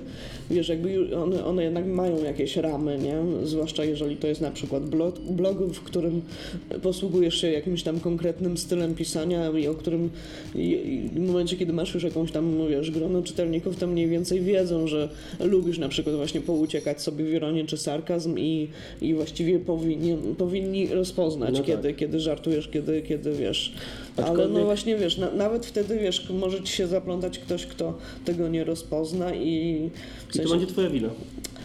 wiesz, 0.49 0.69
jakby 0.69 1.17
one, 1.17 1.45
one 1.45 1.63
jednak 1.63 1.85
mają 1.85 2.23
jakieś 2.23 2.57
ramy, 2.57 2.97
nie? 2.97 3.47
Zwłaszcza 3.47 3.85
jeżeli 3.85 4.17
to 4.17 4.27
jest 4.27 4.41
na 4.41 4.51
przykład 4.51 4.89
blog, 4.89 5.19
blog, 5.19 5.57
w 5.57 5.81
którym 5.81 6.21
posługujesz 6.81 7.41
się 7.41 7.51
jakimś 7.51 7.83
tam 7.83 7.99
konkretnym 7.99 8.57
stylem 8.57 8.95
pisania 8.95 9.49
i 9.49 9.67
o 9.67 9.73
którym 9.73 10.09
i, 10.55 11.09
w 11.13 11.19
momencie, 11.19 11.57
kiedy 11.57 11.73
masz 11.73 11.93
już 11.93 12.03
jakąś 12.03 12.31
tam, 12.31 12.67
wiesz, 12.69 12.91
grono 12.91 13.21
czytelników, 13.21 13.75
to 13.75 13.88
mniej 13.88 14.07
więcej 14.07 14.41
wiedzą, 14.41 14.88
że 14.88 15.09
lubisz 15.39 15.77
na 15.77 15.89
przykład 15.89 16.15
właśnie 16.15 16.41
pouciekać 16.41 17.01
sobie 17.01 17.25
w 17.25 17.33
ironię 17.33 17.65
czy 17.65 17.77
sarkazm 17.77 18.39
i, 18.39 18.67
i 19.01 19.13
właściwie 19.13 19.59
powinni, 19.59 20.17
powinni 20.38 20.88
rozpoznać, 20.88 21.51
No 21.51 21.57
tak. 21.57 21.67
kiedy, 21.67 21.93
kiedy 21.93 22.14
żartujesz, 22.19 22.67
kiedy, 22.67 23.01
kiedy 23.01 23.34
wiesz. 23.34 23.73
Ale 24.17 24.25
no 24.28 24.34
Aczkolwiek- 24.34 24.65
właśnie 24.65 24.95
wiesz, 24.95 25.17
na, 25.17 25.32
nawet 25.32 25.65
wtedy 25.65 25.99
wiesz, 25.99 26.30
może 26.30 26.63
ci 26.63 26.73
się 26.73 26.88
zaplątać 26.88 27.39
ktoś, 27.39 27.65
kto 27.65 27.97
tego 28.25 28.47
nie 28.47 28.63
rozpozna 28.63 29.34
i 29.36 29.89
w 30.30 30.36
I 30.36 30.39
to 30.39 30.49
będzie 30.49 30.67
twoja 30.67 30.89
wina. 30.89 31.10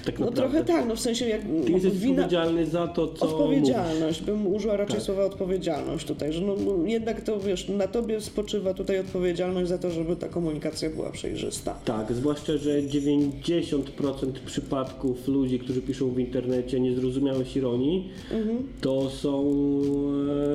Tak 0.05 0.19
no 0.19 0.31
trochę 0.31 0.65
tak, 0.65 0.89
no 0.89 0.97
w 0.97 1.01
sensie 1.01 1.29
jak 1.29 1.41
Ty 1.67 1.73
jesteś 1.73 1.93
wina, 1.93 2.13
odpowiedzialny 2.23 2.67
za 2.67 2.89
to, 2.89 3.07
co 3.09 3.25
mówisz. 3.27 3.33
odpowiedzialność, 3.35 4.23
bym 4.23 4.47
użyła 4.47 4.77
raczej 4.77 4.95
Tak. 4.97 5.05
słowa 5.05 5.25
odpowiedzialność 5.25 6.07
tutaj, 6.07 6.33
że 6.33 6.41
no, 6.41 6.55
no 6.67 6.87
jednak 6.87 7.21
to 7.21 7.41
wiesz, 7.41 7.69
na 7.69 7.89
tobie 7.89 8.21
spoczywa 8.21 8.75
tutaj 8.75 8.99
odpowiedzialność 8.99 9.69
za 9.69 9.79
to, 9.79 9.91
żeby 9.91 10.17
ta 10.17 10.29
komunikacja 10.29 10.91
była 10.91 11.11
przejrzysta. 11.11 11.75
Tak, 11.85 12.13
zwłaszcza, 12.13 12.57
że 12.57 12.83
90% 12.83 14.33
przypadków 14.47 15.29
ludzi, 15.29 15.59
którzy 15.59 15.83
piszą 15.83 16.11
w 16.11 16.19
internecie 16.19 16.81
niezrozumiałeś 16.81 17.57
ironii, 17.57 18.09
Mhm. 18.33 18.59
to 18.81 19.11
są 19.11 19.45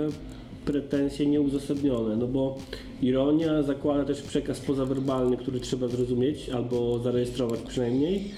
e, 0.10 0.66
pretensje 0.66 1.26
nieuzasadnione, 1.26 2.16
no 2.16 2.28
bo 2.28 2.58
ironia 3.02 3.64
zakłada 3.64 4.06
też 4.06 4.22
przekaz 4.22 4.60
pozawerbalny, 4.60 5.38
który 5.38 5.60
trzeba 5.60 5.88
zrozumieć 5.88 6.50
albo 6.50 7.00
zarejestrować 7.00 7.60
przynajmniej, 7.60 8.32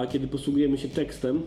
a 0.00 0.06
kiedy 0.06 0.28
posługujemy 0.28 0.78
się 0.78 0.88
tekstem, 0.88 1.42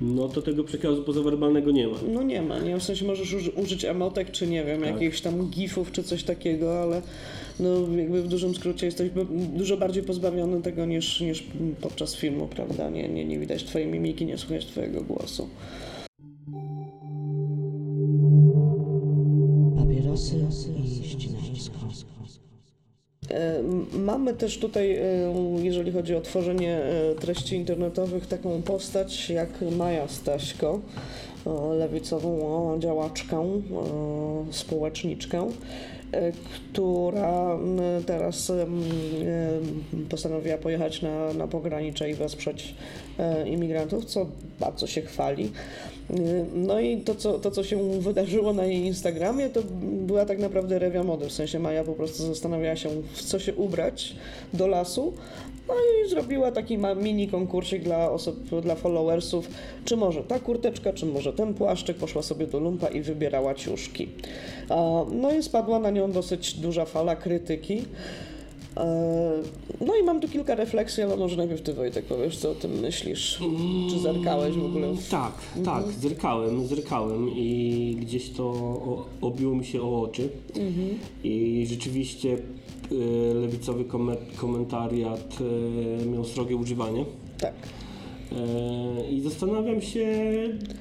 no 0.00 0.28
to 0.28 0.42
tego 0.42 0.64
przekazu 0.64 1.02
pozawerbalnego 1.02 1.70
nie 1.70 1.88
ma. 1.88 1.94
No 2.12 2.22
nie 2.22 2.42
ma, 2.42 2.58
nie? 2.58 2.78
W 2.78 2.82
sensie 2.82 3.04
możesz 3.04 3.34
uży, 3.34 3.50
użyć 3.50 3.84
emotek, 3.84 4.30
czy 4.30 4.46
nie 4.46 4.64
wiem, 4.64 4.80
Tak. 4.80 4.92
jakichś 4.92 5.20
tam 5.20 5.46
gifów, 5.50 5.92
czy 5.92 6.02
coś 6.02 6.24
takiego, 6.24 6.82
ale 6.82 7.02
no 7.60 7.68
jakby 7.96 8.22
w 8.22 8.28
dużym 8.28 8.54
skrócie 8.54 8.86
jesteś 8.86 9.10
dużo 9.56 9.76
bardziej 9.76 10.02
pozbawiony 10.02 10.62
tego 10.62 10.86
niż, 10.86 11.20
niż 11.20 11.44
podczas 11.80 12.16
filmu, 12.16 12.46
prawda? 12.48 12.90
Nie, 12.90 13.08
nie, 13.08 13.24
nie 13.24 13.38
widać 13.38 13.64
twojej 13.64 13.88
mimiki, 13.88 14.26
nie 14.26 14.38
słychać 14.38 14.66
twojego 14.66 15.02
głosu. 15.02 15.48
Papierosy 19.76 20.38
Mamy 23.92 24.34
też 24.34 24.58
tutaj, 24.58 24.96
e, 24.96 25.02
jeżeli 25.62 25.92
chodzi 25.92 26.14
o 26.14 26.20
tworzenie 26.20 26.78
e, 26.78 27.14
treści 27.14 27.56
internetowych, 27.56 28.26
taką 28.26 28.62
postać 28.62 29.30
jak 29.30 29.48
Maja 29.76 30.08
Staśko, 30.08 30.80
e, 31.46 31.74
lewicową 31.74 32.80
działaczkę, 32.80 33.36
e, 33.36 33.62
społeczniczkę, 34.50 35.48
e, 36.12 36.32
która 36.32 37.58
teraz 38.06 38.52
postanowiła 40.08 40.58
pojechać 40.58 41.02
na, 41.02 41.32
na 41.32 41.48
pogranicze 41.48 42.10
i 42.10 42.14
wesprzeć 42.14 42.74
e, 43.18 43.48
imigrantów, 43.48 44.04
co 44.04 44.26
bardzo 44.60 44.86
się 44.86 45.02
chwali. 45.02 45.52
No 46.54 46.80
i 46.80 46.96
to 46.96 47.14
co, 47.14 47.38
to, 47.38 47.50
co 47.50 47.64
się 47.64 48.00
wydarzyło 48.00 48.52
na 48.52 48.64
jej 48.64 48.76
Instagramie, 48.76 49.50
to 49.50 49.62
była 49.82 50.24
tak 50.24 50.38
naprawdę 50.38 50.78
rewia 50.78 51.04
mody. 51.04 51.28
W 51.28 51.32
sensie 51.32 51.58
Maja 51.58 51.84
po 51.84 51.92
prostu 51.92 52.22
zastanawiała 52.26 52.76
się, 52.76 52.88
w 53.12 53.22
co 53.22 53.38
się 53.38 53.54
ubrać 53.54 54.16
do 54.52 54.66
lasu. 54.66 55.12
No 55.68 55.74
i 55.74 56.08
zrobiła 56.08 56.52
taki 56.52 56.78
mini 56.96 57.28
konkursik 57.28 57.82
dla 57.82 58.10
osób, 58.10 58.60
dla 58.62 58.74
followersów, 58.74 59.48
czy 59.84 59.96
może 59.96 60.24
ta 60.24 60.38
kurteczka, 60.38 60.92
czy 60.92 61.06
może 61.06 61.32
ten 61.32 61.54
płaszczyk. 61.54 61.96
Poszła 61.96 62.22
sobie 62.22 62.46
do 62.46 62.58
lumpa 62.58 62.88
i 62.88 63.00
wybierała 63.00 63.54
ciuszki. 63.54 64.08
No 65.12 65.34
i 65.34 65.42
spadła 65.42 65.78
na 65.78 65.90
nią 65.90 66.12
dosyć 66.12 66.54
duża 66.54 66.84
fala 66.84 67.16
krytyki. 67.16 67.82
E, 68.76 69.42
No 69.86 69.94
i 69.96 70.02
mam 70.02 70.20
tu 70.20 70.28
kilka 70.28 70.54
refleksji, 70.54 71.02
ale 71.02 71.16
może 71.16 71.36
najpierw 71.36 71.62
ty 71.62 71.74
Wojtek 71.74 72.04
powiesz, 72.04 72.38
co 72.38 72.50
o 72.50 72.54
tym 72.54 72.70
myślisz. 72.80 73.40
Czy 73.90 73.98
zerkałeś 73.98 74.54
w 74.56 74.64
ogóle? 74.64 74.88
Tak, 75.10 75.32
tak, 75.64 75.84
zerkałem, 76.00 76.66
zerkałem 76.66 77.30
i 77.36 77.96
gdzieś 78.00 78.30
to 78.30 78.52
obiło 79.20 79.54
mi 79.54 79.64
się 79.64 79.82
o 79.82 80.02
oczy. 80.02 80.28
I 81.24 81.66
rzeczywiście 81.68 82.38
e, 82.92 83.34
lewicowy 83.34 83.84
komen- 83.84 84.16
komentariat 84.36 85.38
e, 86.02 86.06
miał 86.06 86.24
srogie 86.24 86.56
używanie. 86.56 87.04
Tak. 87.38 87.54
E, 88.36 89.10
I 89.10 89.20
zastanawiam 89.20 89.82
się, 89.82 90.06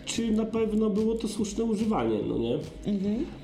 czy 0.06 0.32
na 0.32 0.46
pewno 0.46 0.89
było 0.89 1.15
to 1.15 1.28
słuszne 1.28 1.63
używanie, 1.63 2.20
no 2.28 2.38
nie? 2.38 2.58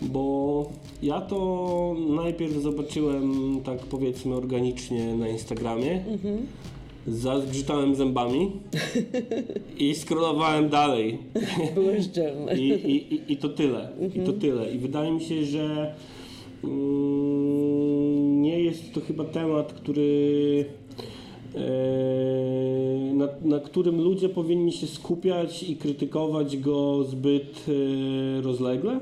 Bo 0.01 0.65
ja 1.03 1.21
to 1.21 1.95
najpierw 2.09 2.53
zobaczyłem, 2.53 3.57
tak 3.63 3.79
powiedzmy, 3.79 4.35
organicznie 4.35 5.15
na 5.15 5.27
Instagramie. 5.27 6.03
Zazgrzytałem 7.07 7.95
zębami 7.95 8.51
i 9.79 9.95
scrollowałem 9.95 10.69
dalej. 10.69 11.17
Byłeś. 11.75 12.09
I, 12.57 12.61
i, 12.61 13.13
i, 13.15 13.33
I 13.33 13.37
to 13.37 13.49
tyle. 13.49 13.89
I 14.15 14.19
to 14.19 14.33
tyle. 14.33 14.71
I 14.71 14.77
wydaje 14.77 15.11
mi 15.11 15.21
się, 15.21 15.45
że 15.45 15.95
mm, 16.63 18.41
nie 18.41 18.59
jest 18.59 18.93
to 18.93 19.01
chyba 19.01 19.23
temat, 19.25 19.73
który 19.73 20.65
na, 23.13 23.27
na 23.41 23.59
którym 23.59 24.01
ludzie 24.01 24.29
powinni 24.29 24.71
się 24.71 24.87
skupiać 24.87 25.63
i 25.63 25.75
krytykować 25.75 26.57
go 26.57 27.03
zbyt 27.03 27.65
e, 27.67 28.41
rozlegle, 28.41 28.99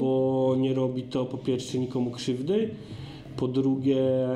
bo 0.00 0.56
nie 0.58 0.74
robi 0.74 1.02
to 1.02 1.24
po 1.24 1.38
pierwsze 1.38 1.78
nikomu 1.78 2.10
krzywdy, 2.10 2.70
po 3.36 3.48
drugie 3.48 4.28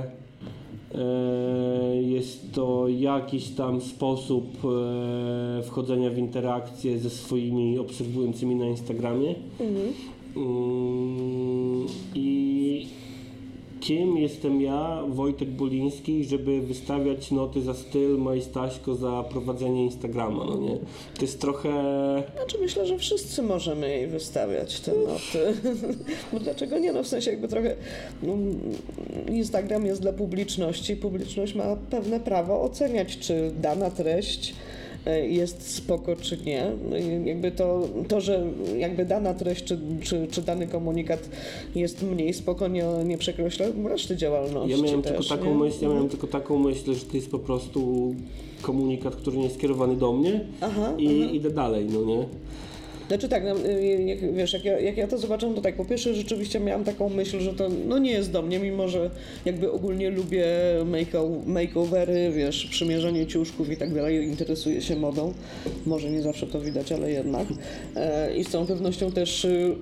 e, 0.94 2.02
jest 2.02 2.52
to 2.52 2.88
jakiś 2.88 3.48
tam 3.48 3.80
sposób 3.80 4.44
e, 4.64 5.62
wchodzenia 5.62 6.10
w 6.10 6.18
interakcję 6.18 6.98
ze 6.98 7.10
swoimi 7.10 7.78
obserwującymi 7.78 8.54
na 8.54 8.66
Instagramie. 8.66 9.34
Mm, 10.36 11.86
I 12.14 12.86
kim 13.82 14.18
jestem 14.18 14.60
ja, 14.60 15.02
Wojtek 15.08 15.50
Boliński, 15.50 16.24
żeby 16.24 16.60
wystawiać 16.60 17.30
noty 17.30 17.62
za 17.62 17.74
styl, 17.74 18.18
Majstaśko 18.18 18.94
za 18.94 19.24
prowadzenie 19.30 19.84
Instagrama, 19.84 20.44
no 20.44 20.56
nie? 20.56 20.78
To 21.14 21.22
jest 21.22 21.40
trochę... 21.40 21.70
Znaczy 22.36 22.58
myślę, 22.60 22.86
że 22.86 22.98
wszyscy 22.98 23.42
możemy 23.42 23.88
jej 23.88 24.06
wystawiać 24.06 24.80
te 24.80 24.92
noty. 24.92 25.54
Bo 26.32 26.40
dlaczego 26.40 26.78
nie? 26.78 26.92
No 26.92 27.02
w 27.02 27.08
sensie 27.08 27.30
jakby 27.30 27.48
trochę 27.48 27.76
no, 28.22 28.36
Instagram 29.28 29.86
jest 29.86 30.00
dla 30.00 30.12
publiczności. 30.12 30.96
Publiczność 30.96 31.54
ma 31.54 31.76
pewne 31.90 32.20
prawo 32.20 32.62
oceniać, 32.62 33.18
czy 33.18 33.52
dana 33.60 33.90
treść 33.90 34.54
jest 35.10 35.74
spoko, 35.74 36.16
czy 36.16 36.38
nie. 36.46 36.72
No 36.90 36.96
jakby 37.24 37.50
to, 37.50 37.88
to 38.08 38.20
że 38.20 38.46
jakby 38.78 39.04
dana 39.04 39.34
treść, 39.34 39.64
czy, 39.64 39.78
czy, 40.02 40.26
czy 40.30 40.42
dany 40.42 40.66
komunikat 40.66 41.28
jest 41.74 42.02
mniej 42.02 42.34
spoko, 42.34 42.68
nie, 42.68 42.84
nie 43.04 43.18
przekreśla 43.18 43.66
reszty 43.84 44.16
działalności 44.16 44.70
Ja 44.70 44.82
miałem 44.82 45.02
też, 45.02 45.12
tylko 45.12 45.36
taką 45.36 45.50
nie? 45.54 45.54
myśl, 45.64 45.76
ja 45.82 45.88
miałem 45.88 46.08
tylko 46.08 46.26
taką 46.26 46.58
myśl, 46.58 46.94
że 46.94 47.04
to 47.04 47.16
jest 47.16 47.30
po 47.30 47.38
prostu 47.38 48.14
komunikat, 48.62 49.16
który 49.16 49.36
nie 49.36 49.44
jest 49.44 49.56
skierowany 49.56 49.96
do 49.96 50.12
mnie 50.12 50.40
Aha, 50.60 50.92
i 50.98 51.36
idę 51.36 51.50
dalej, 51.50 51.86
no 51.92 52.04
nie? 52.04 52.24
Znaczy 53.12 53.28
tak, 53.28 53.44
no, 53.44 53.66
y, 53.70 54.02
jak, 54.06 54.34
wiesz, 54.34 54.52
jak 54.52 54.64
ja, 54.64 54.80
jak 54.80 54.96
ja 54.96 55.06
to 55.08 55.18
zobaczyłam, 55.18 55.54
to 55.54 55.60
tak, 55.60 55.74
po 55.76 55.84
pierwsze 55.84 56.14
rzeczywiście 56.14 56.60
miałam 56.60 56.84
taką 56.84 57.08
myśl, 57.08 57.40
że 57.40 57.54
to 57.54 57.68
no 57.88 57.98
nie 57.98 58.10
jest 58.10 58.30
do 58.30 58.42
mnie, 58.42 58.58
mimo 58.58 58.88
że 58.88 59.10
jakby 59.44 59.72
ogólnie 59.72 60.10
lubię 60.10 60.46
make- 60.84 61.46
makeovery, 61.46 62.30
wiesz, 62.36 62.66
przymierzanie 62.66 63.26
ciuszków 63.26 63.70
i 63.70 63.76
tak 63.76 63.94
dalej, 63.94 64.24
interesuję 64.28 64.80
się 64.80 64.96
modą, 64.96 65.32
może 65.86 66.10
nie 66.10 66.22
zawsze 66.22 66.46
to 66.46 66.60
widać, 66.60 66.92
ale 66.92 67.10
jednak. 67.10 67.46
E, 67.96 68.36
I 68.36 68.44
z 68.44 68.48
całą 68.48 68.66
pewnością 68.66 69.12
też 69.12 69.44
y, 69.44 69.74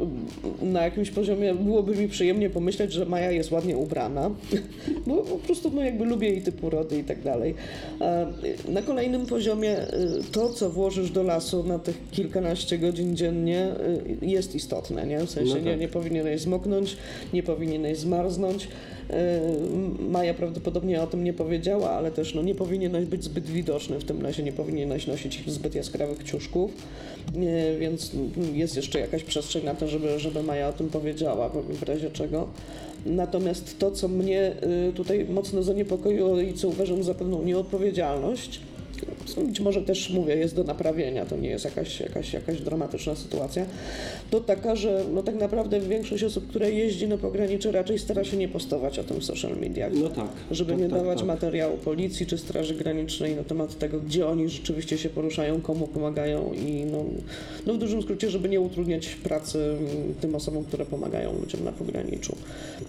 na 0.62 0.82
jakimś 0.84 1.10
poziomie 1.10 1.54
byłoby 1.54 1.96
mi 1.96 2.08
przyjemnie 2.08 2.50
pomyśleć, 2.50 2.92
że 2.92 3.06
Maja 3.06 3.30
jest 3.30 3.50
ładnie 3.52 3.76
ubrana, 3.76 4.30
bo 5.06 5.16
po 5.32 5.38
prostu 5.38 5.70
no 5.74 5.82
jakby 5.82 6.04
lubię 6.04 6.28
jej 6.28 6.42
typu 6.42 6.70
rody 6.70 6.98
i 6.98 7.04
tak 7.04 7.22
dalej. 7.22 7.54
E, 8.00 8.26
Na 8.68 8.82
kolejnym 8.82 9.26
poziomie 9.26 9.78
y, 9.80 9.88
to, 10.32 10.48
co 10.48 10.70
włożysz 10.70 11.10
do 11.10 11.22
lasu 11.22 11.64
na 11.64 11.78
tych 11.78 11.96
kilkanaście 12.10 12.78
godzin 12.78 13.16
dziennie 13.20 13.68
y, 14.22 14.26
jest 14.26 14.54
istotne, 14.54 15.06
nie? 15.06 15.18
W 15.18 15.30
sensie 15.30 15.54
No 15.54 15.60
nie, 15.60 15.70
tak. 15.70 15.80
nie 15.80 15.88
powinieneś 15.88 16.40
zmoknąć, 16.40 16.96
nie 17.32 17.42
powinieneś 17.42 17.98
zmarznąć 17.98 18.68
Maja 19.98 20.34
prawdopodobnie 20.34 21.02
o 21.02 21.06
tym 21.06 21.24
nie 21.24 21.32
powiedziała, 21.32 21.90
ale 21.90 22.10
też 22.10 22.34
no, 22.34 22.42
nie 22.42 22.54
powinieneś 22.54 23.06
być 23.06 23.24
zbyt 23.24 23.44
widoczny 23.44 23.98
w 23.98 24.04
tym 24.04 24.22
lesie, 24.22 24.42
nie 24.42 24.52
powinieneś 24.52 25.06
nosić 25.06 25.42
zbyt 25.46 25.74
jaskrawych 25.74 26.22
ciuszków, 26.22 26.70
e, 27.36 27.78
więc 27.78 28.12
jest 28.52 28.76
jeszcze 28.76 29.00
jakaś 29.00 29.24
przestrzeń 29.24 29.64
na 29.64 29.74
to, 29.74 29.88
żeby, 29.88 30.18
żeby 30.18 30.42
Maja 30.42 30.68
o 30.68 30.72
tym 30.72 30.88
powiedziała, 30.88 31.48
w 31.48 31.82
razie 31.82 32.10
czego. 32.10 32.48
Natomiast 33.06 33.78
to, 33.78 33.90
co 33.90 34.08
mnie 34.08 34.52
y, 34.88 34.92
tutaj 34.92 35.26
mocno 35.30 35.62
zaniepokoiło 35.62 36.40
i 36.40 36.54
co 36.54 36.68
uważam 36.68 37.02
za 37.02 37.14
pewną 37.14 37.42
nieodpowiedzialność, 37.42 38.60
być 39.46 39.60
może 39.60 39.82
też 39.82 40.10
mówię, 40.10 40.36
jest 40.36 40.56
do 40.56 40.64
naprawienia, 40.64 41.26
to 41.26 41.36
nie 41.36 41.48
jest 41.48 41.64
jakaś, 41.64 42.00
jakaś, 42.00 42.32
jakaś 42.32 42.60
dramatyczna 42.60 43.16
sytuacja, 43.16 43.66
to 44.30 44.40
taka, 44.40 44.76
że 44.76 45.04
no 45.12 45.22
tak 45.22 45.34
naprawdę 45.34 45.80
większość 45.80 46.24
osób, 46.24 46.48
które 46.48 46.72
jeździ 46.72 47.08
na 47.08 47.18
pogranicze 47.18 47.72
raczej 47.72 47.98
stara 47.98 48.24
się 48.24 48.36
nie 48.36 48.48
postować 48.48 48.98
o 48.98 49.04
tym 49.04 49.20
w 49.20 49.24
social 49.24 49.56
mediach. 49.56 49.92
No 49.94 50.08
tak. 50.08 50.28
Żeby 50.50 50.72
tak, 50.72 50.80
nie 50.80 50.88
tak, 50.88 50.98
dawać 50.98 51.18
tak. 51.18 51.26
materiału 51.26 51.76
policji 51.76 52.26
czy 52.26 52.38
Straży 52.38 52.74
Granicznej 52.74 53.36
na 53.36 53.44
temat 53.44 53.78
tego, 53.78 54.00
gdzie 54.00 54.26
oni 54.26 54.48
rzeczywiście 54.48 54.98
się 54.98 55.08
poruszają, 55.08 55.60
komu 55.60 55.86
pomagają 55.86 56.52
i 56.52 56.84
no, 56.84 57.04
no 57.66 57.74
w 57.74 57.78
dużym 57.78 58.02
skrócie, 58.02 58.30
żeby 58.30 58.48
nie 58.48 58.60
utrudniać 58.60 59.08
pracy 59.08 59.58
mm, 59.58 60.14
tym 60.20 60.34
osobom, 60.34 60.64
które 60.64 60.86
pomagają 60.86 61.32
ludziom 61.40 61.64
na 61.64 61.72
pograniczu. 61.72 62.36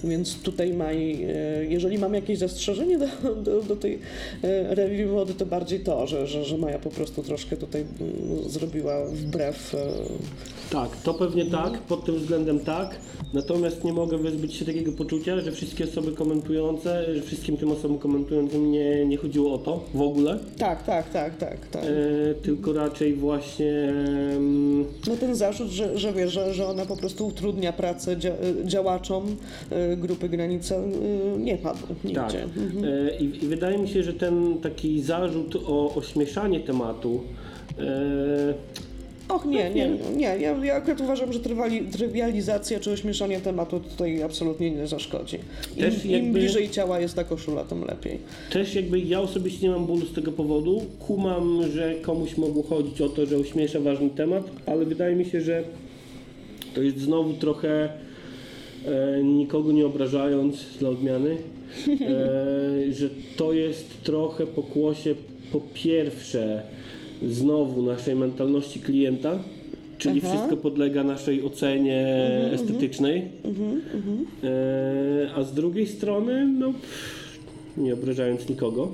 Więc 0.03 0.41
tutaj 0.41 0.73
Maj, 0.73 1.23
e, 1.23 1.65
jeżeli 1.65 1.97
mam 1.97 2.13
jakieś 2.13 2.37
zastrzeżenie 2.37 2.97
do, 2.97 3.35
do, 3.35 3.61
do 3.61 3.75
tej 3.75 3.99
e, 4.43 4.75
review 4.75 5.11
mody, 5.11 5.33
to 5.33 5.45
bardziej 5.45 5.79
to, 5.79 6.00
że, 6.07 6.27
że, 6.27 6.45
że 6.45 6.57
Maja 6.57 6.79
po 6.79 6.89
prostu 6.89 7.23
troszkę 7.23 7.57
tutaj 7.57 7.81
mm, 7.81 8.49
zrobiła 8.49 9.05
wbrew. 9.05 9.75
E, 10.71 10.73
Tak, 10.73 10.97
to 11.03 11.13
pewnie 11.13 11.45
tak, 11.45 11.79
pod 11.79 12.05
tym 12.05 12.15
względem 12.15 12.59
tak. 12.59 12.95
Natomiast 13.33 13.83
nie 13.83 13.93
mogę 13.93 14.17
wyzbyć 14.17 14.53
się 14.53 14.65
takiego 14.65 14.91
poczucia, 14.91 15.39
że 15.39 15.51
wszystkie 15.51 15.83
osoby 15.83 16.11
komentujące, 16.11 17.15
że 17.15 17.21
wszystkim 17.21 17.57
tym 17.57 17.71
osobom 17.71 17.99
komentującym 17.99 18.71
nie, 18.71 19.05
nie 19.05 19.17
chodziło 19.17 19.53
o 19.53 19.57
to 19.57 19.83
w 19.93 20.01
ogóle. 20.01 20.39
Tak, 20.57 20.83
tak, 20.83 21.09
tak, 21.09 21.37
tak, 21.37 21.67
tak. 21.67 21.83
E, 21.83 22.33
tylko 22.33 22.73
raczej 22.73 23.13
właśnie 23.13 23.93
No 25.07 25.15
ten 25.19 25.35
zarzut, 25.35 25.69
że, 25.69 25.97
że 25.97 26.13
wiesz, 26.13 26.33
że, 26.33 26.53
że 26.53 26.67
ona 26.67 26.85
po 26.85 26.97
prostu 26.97 27.27
utrudnia 27.27 27.73
pracę 27.73 28.17
dzia, 28.17 28.31
działaczom 28.63 29.35
e, 29.69 29.97
grupy 29.97 30.29
Granica 30.29 30.75
e, 30.75 30.87
nie 31.37 31.57
padł 31.57 31.79
nigdzie. 32.03 32.21
Tak. 32.21 32.35
Mhm. 32.57 32.85
E, 32.85 33.17
I, 33.17 33.43
I 33.45 33.47
wydaje 33.47 33.77
mi 33.77 33.89
się, 33.89 34.03
że 34.03 34.13
ten 34.13 34.57
taki 34.61 35.01
zarzut 35.01 35.55
o 35.67 35.95
ośmieszanie 35.95 36.59
tematu. 36.59 37.21
E, 37.79 38.53
Och 39.31 39.45
nie, 39.45 39.69
nie, 39.69 39.89
nie. 40.15 40.23
Ja, 40.39 40.57
ja 40.63 40.73
akurat 40.75 41.01
uważam, 41.01 41.33
że 41.33 41.39
trywali, 41.39 41.81
trywializacja 41.81 42.79
czy 42.79 42.91
ośmieszanie 42.91 43.39
tematu 43.41 43.79
tutaj 43.79 44.23
absolutnie 44.23 44.71
nie 44.71 44.87
zaszkodzi. 44.87 45.37
Im, 45.77 45.83
Też 45.83 46.05
im 46.05 46.11
jakby- 46.11 46.31
bliżej 46.39 46.69
ciała 46.69 46.99
jest 46.99 47.15
ta 47.15 47.23
koszula, 47.23 47.63
tym 47.63 47.85
lepiej. 47.85 48.17
też 48.51 48.75
jakby 48.75 48.99
ja 48.99 49.21
osobiście 49.21 49.67
nie 49.67 49.73
mam 49.73 49.85
bólu 49.85 50.05
z 50.05 50.13
tego 50.13 50.31
powodu. 50.31 50.81
Kumam, 50.99 51.61
że 51.73 51.95
komuś 52.01 52.37
mogło 52.37 52.63
chodzić 52.63 53.01
o 53.01 53.09
to, 53.09 53.25
że 53.25 53.37
ośmiesza 53.37 53.79
ważny 53.79 54.09
temat, 54.09 54.43
ale 54.65 54.85
wydaje 54.85 55.15
mi 55.15 55.25
się, 55.25 55.41
że 55.41 55.63
to 56.75 56.81
jest 56.81 56.97
znowu 56.99 57.33
trochę 57.33 57.89
e, 58.85 59.23
nikogo 59.23 59.71
nie 59.71 59.85
obrażając 59.85 60.77
dla 60.79 60.89
odmiany, 60.89 61.29
e, 61.29 62.93
że 62.99 63.09
to 63.37 63.53
jest 63.53 64.03
trochę 64.03 64.47
pokłosie 64.47 65.15
po 65.51 65.61
pierwsze 65.73 66.61
znowu 67.29 67.81
naszej 67.81 68.15
mentalności 68.15 68.79
klienta, 68.79 69.39
czyli 69.97 70.21
Aha. 70.23 70.29
wszystko 70.29 70.57
podlega 70.57 71.03
naszej 71.03 71.43
ocenie 71.43 72.07
estetycznej, 72.53 73.27
e, 74.43 75.29
a 75.35 75.43
z 75.43 75.53
drugiej 75.53 75.87
strony, 75.87 76.47
no 76.59 76.73
nie 77.77 77.93
obrażając 77.93 78.49
nikogo, 78.49 78.91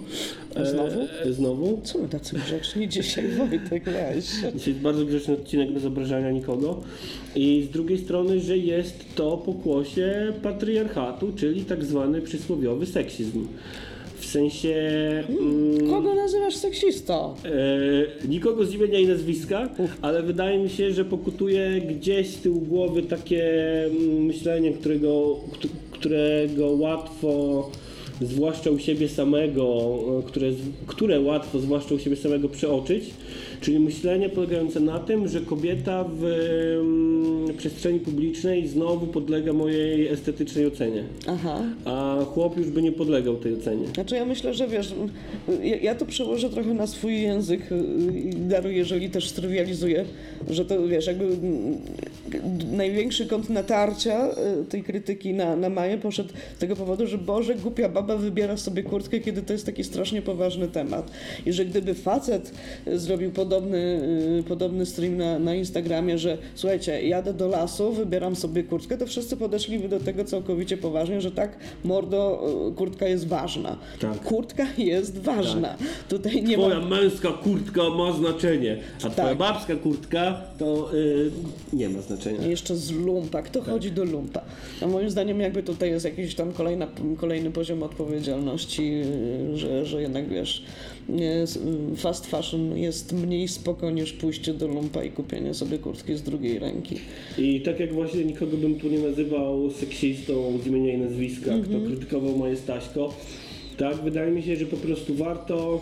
A 0.56 0.66
znowu? 0.66 1.02
E, 1.26 1.34
znowu 1.34 1.82
Co 1.84 2.00
my 2.00 2.10
tacy 2.10 2.36
grzeczni 2.36 2.90
dzisiaj, 2.90 3.28
Wojtek, 3.38 3.84
weź. 3.86 4.26
Dzisiaj 4.26 4.74
jest 4.74 4.80
bardzo 4.80 5.06
grzeczny 5.06 5.34
odcinek 5.34 5.72
bez 5.72 5.86
obrażania 5.86 6.32
nikogo. 6.32 6.82
I 7.36 7.68
z 7.70 7.74
drugiej 7.74 7.98
strony, 7.98 8.40
że 8.40 8.58
jest 8.58 9.16
to 9.16 9.38
pokłosie 9.38 10.34
patriarchatu, 10.44 11.34
czyli 11.36 11.66
tak 11.66 11.86
zwany 11.86 12.22
przysłowiowy 12.22 12.86
seksizm. 12.86 13.48
W 14.28 14.30
sensie. 14.30 14.76
Mm, 15.30 15.90
Kogo 15.90 16.14
nazywasz 16.16 16.56
seksistą? 16.56 17.34
e, 18.24 18.28
nikogo 18.28 18.66
z 18.66 18.74
imienia 18.74 19.00
i 19.00 19.08
nazwiska, 19.08 19.70
ale 20.02 20.24
wydaje 20.24 20.60
mi 20.60 20.70
się, 20.70 20.92
że 20.92 21.06
pokutuje 21.06 21.82
gdzieś 21.90 22.28
z 22.28 22.38
tyłu 22.42 22.62
głowy 22.62 23.04
takie 23.04 23.44
mm, 23.86 24.26
myślenie, 24.26 24.72
którego, 24.72 25.40
któ- 25.52 25.68
którego 25.92 26.68
łatwo. 26.70 27.70
Zwłaszcza 28.22 28.72
u 28.72 28.80
siebie 28.80 29.10
samego, 29.10 29.96
e, 30.20 30.24
które, 30.28 30.48
które 30.88 31.20
łatwo, 31.22 31.60
zwłaszcza 31.60 31.96
u 31.96 32.00
siebie 32.00 32.16
samego 32.16 32.50
przeoczyć, 32.50 33.04
czyli 33.62 33.80
myślenie 33.80 34.30
polegające 34.30 34.80
na 34.80 35.00
tym, 35.00 35.28
że 35.28 35.42
kobieta 35.42 36.06
w 36.20 36.24
przestrzeni 37.58 38.00
publicznej 38.00 38.68
znowu 38.68 39.08
podlega 39.08 39.54
mojej 39.54 40.08
estetycznej 40.08 40.66
ocenie, 40.68 41.04
Aha. 41.28 41.64
a 41.86 42.26
chłop 42.34 42.58
już 42.58 42.70
by 42.70 42.82
nie 42.82 42.92
podlegał 42.92 43.36
tej 43.36 43.54
ocenie. 43.54 43.88
Znaczy 43.88 44.16
ja 44.16 44.26
myślę, 44.26 44.54
że 44.54 44.68
wiesz, 44.68 44.94
ja, 45.64 45.78
ja 45.78 45.96
to 45.96 46.06
przełożę 46.06 46.50
trochę 46.50 46.74
na 46.74 46.88
swój 46.88 47.22
język 47.22 47.72
y, 47.72 48.20
i 48.20 48.34
daruję, 48.36 48.78
jeżeli 48.78 49.10
też 49.10 49.30
strywializuję, 49.30 50.06
że 50.50 50.66
to 50.66 50.88
wiesz, 50.88 51.08
jakby 51.08 51.26
największy 52.72 53.26
kąt 53.26 53.50
natarcia 53.50 54.30
y, 54.62 54.66
tej 54.66 54.84
krytyki 54.84 55.34
na, 55.34 55.56
na 55.56 55.70
Maję 55.70 55.98
poszedł 55.98 56.30
z 56.56 56.60
tego 56.60 56.76
powodu, 56.76 57.08
że 57.08 57.18
Boże, 57.18 57.56
głupia 57.56 57.90
baba 57.90 58.18
wybiera 58.18 58.58
sobie 58.58 58.84
kurtkę, 58.84 59.20
kiedy 59.20 59.42
to 59.42 59.54
jest 59.54 59.66
taki 59.66 59.84
strasznie 59.84 60.22
poważny 60.22 60.68
temat. 60.68 61.12
I 61.46 61.54
że 61.54 61.66
gdyby 61.66 61.94
facet 61.94 62.52
zrobił 62.96 63.32
podobny, 63.48 64.02
y, 64.40 64.44
podobny 64.44 64.86
stream 64.86 65.18
na, 65.18 65.40
na 65.40 65.56
Instagramie, 65.56 66.18
że 66.18 66.38
słuchajcie, 66.56 67.08
jadę 67.08 67.34
do 67.34 67.48
lasu, 67.48 67.94
wybieram 67.94 68.36
sobie 68.36 68.64
kurtkę, 68.64 68.98
to 68.98 69.06
wszyscy 69.06 69.38
podeszliby 69.38 69.90
do 69.90 70.00
tego 70.00 70.26
całkowicie 70.26 70.78
poważnie, 70.78 71.22
że 71.22 71.32
tak, 71.32 71.58
mordo, 71.84 72.44
y, 72.72 72.76
kurtka 72.76 73.08
jest 73.08 73.28
ważna. 73.28 73.78
Tak. 74.00 74.24
Kurtka 74.24 74.66
jest 74.78 75.18
ważna. 75.18 75.76
Tutaj 76.10 76.44
nie 76.44 76.58
Twoja 76.58 76.80
ma... 76.80 76.86
męska 76.86 77.30
kurtka 77.32 77.90
ma 77.90 78.14
znaczenie, 78.14 78.78
a 78.98 79.10
twoja 79.10 79.28
Tak. 79.28 79.38
babska 79.38 79.76
kurtka 79.76 80.42
to 80.60 80.94
y, 80.94 81.32
nie 81.74 81.90
ma 81.90 82.02
znaczenia. 82.02 82.48
Jeszcze 82.48 82.76
z 82.76 82.92
lumpa. 82.92 83.42
Kto 83.42 83.62
chodzi 83.62 83.92
do 83.92 84.04
lumpa? 84.04 84.42
A 84.82 84.88
moim 84.88 85.10
zdaniem 85.10 85.40
jakby 85.40 85.64
tutaj 85.64 85.90
jest 85.90 86.06
jakiś 86.06 86.36
tam 86.36 86.54
kolejna, 86.54 86.88
kolejny 87.18 87.52
poziom 87.52 87.84
odpowiedzialności, 87.84 88.92
yy, 88.92 89.58
że, 89.58 89.86
że 89.86 90.02
jednak 90.02 90.30
wiesz, 90.30 90.64
yy, 90.64 90.97
fast 91.96 92.28
fashion 92.28 92.78
jest 92.78 93.14
mniej 93.14 93.48
spoko 93.48 93.92
niż 93.92 94.14
pójście 94.14 94.54
do 94.54 94.68
lumpa 94.68 95.04
i 95.04 95.12
kupienie 95.12 95.54
sobie 95.54 95.78
kurtki 95.78 96.16
z 96.16 96.22
drugiej 96.22 96.60
ręki. 96.60 96.96
I 97.38 97.62
tak 97.62 97.80
jak 97.80 97.94
właśnie 97.94 98.26
nikogo 98.26 98.58
bym 98.58 98.76
tu 98.76 98.90
nie 98.90 99.00
nazywał 99.00 99.72
seksistą 99.72 100.60
z 100.64 100.68
imienia 100.68 100.94
i 100.94 100.98
nazwiska, 100.98 101.52
kto 101.64 101.88
krytykował 101.88 102.38
moje 102.38 102.56
Staśko, 102.56 103.14
tak 103.78 103.96
wydaje 103.96 104.32
mi 104.32 104.44
się, 104.44 104.56
że 104.56 104.66
po 104.66 104.78
prostu 104.78 105.16
warto 105.16 105.82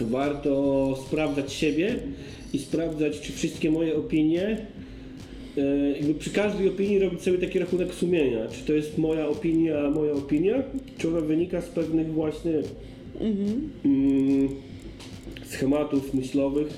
warto 0.00 0.94
sprawdzać 1.06 1.52
siebie 1.52 1.98
i 2.52 2.58
sprawdzać, 2.58 3.20
czy 3.20 3.32
wszystkie 3.32 3.70
moje 3.70 3.96
opinie 3.96 4.66
e, 5.58 5.90
jakby 5.90 6.14
przy 6.14 6.30
każdej 6.30 6.68
opinii 6.68 6.98
robić 6.98 7.22
sobie 7.22 7.38
taki 7.38 7.58
rachunek 7.58 7.94
sumienia, 7.94 8.48
czy 8.48 8.64
to 8.66 8.72
jest 8.72 8.98
moja 8.98 9.28
opinia, 9.28 9.90
moja 9.90 10.12
opinia, 10.12 10.62
czy 10.98 11.08
ona 11.08 11.20
wynika 11.20 11.60
z 11.60 11.68
pewnych 11.68 12.12
właśnie 12.12 12.52
mm, 13.20 14.48
schematów 15.44 16.14
myślowych, 16.14 16.68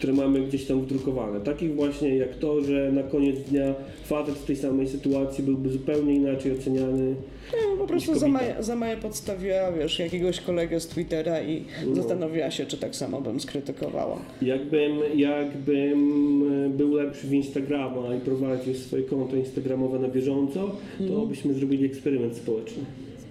które 0.00 0.12
mamy 0.12 0.40
gdzieś 0.40 0.64
tam 0.64 0.80
wdrukowane. 0.80 1.40
Takich 1.40 1.74
właśnie 1.74 2.16
jak 2.16 2.34
to, 2.34 2.60
że 2.60 2.92
na 2.92 3.02
koniec 3.02 3.36
dnia 3.40 3.74
facet 4.04 4.34
w 4.34 4.44
tej 4.44 4.56
samej 4.56 4.88
sytuacji 4.88 5.44
byłby 5.44 5.68
zupełnie 5.68 6.14
inaczej 6.14 6.52
oceniany. 6.52 7.14
No, 7.52 7.76
po 7.78 7.86
prostu 7.86 8.10
Niż 8.12 8.20
za 8.20 8.26
kobieta. 8.26 8.44
Maję, 8.44 8.62
za 8.62 8.76
Maję 8.76 8.96
podstawiła, 8.96 9.72
wiesz, 9.72 9.98
jakiegoś 9.98 10.40
kolegę 10.40 10.80
z 10.80 10.86
Twittera 10.86 11.42
i 11.42 11.64
zastanowiła 11.92 12.50
się, 12.50 12.66
czy 12.66 12.76
tak 12.76 12.96
samo 12.96 13.20
bym 13.20 13.40
skrytykowała. 13.40 14.18
Jakbym, 14.42 14.98
jakbym 15.14 16.42
e, 16.66 16.68
był 16.68 16.94
lepszy 16.94 17.26
w 17.26 17.32
Instagrama 17.32 18.14
i 18.14 18.20
prowadził 18.20 18.74
swoje 18.74 19.02
konto 19.02 19.36
instagramowe 19.36 19.98
na 19.98 20.08
bieżąco, 20.08 20.76
to 21.08 21.26
byśmy 21.26 21.54
zrobili 21.54 21.86
eksperyment 21.86 22.36
społeczny. 22.36 22.82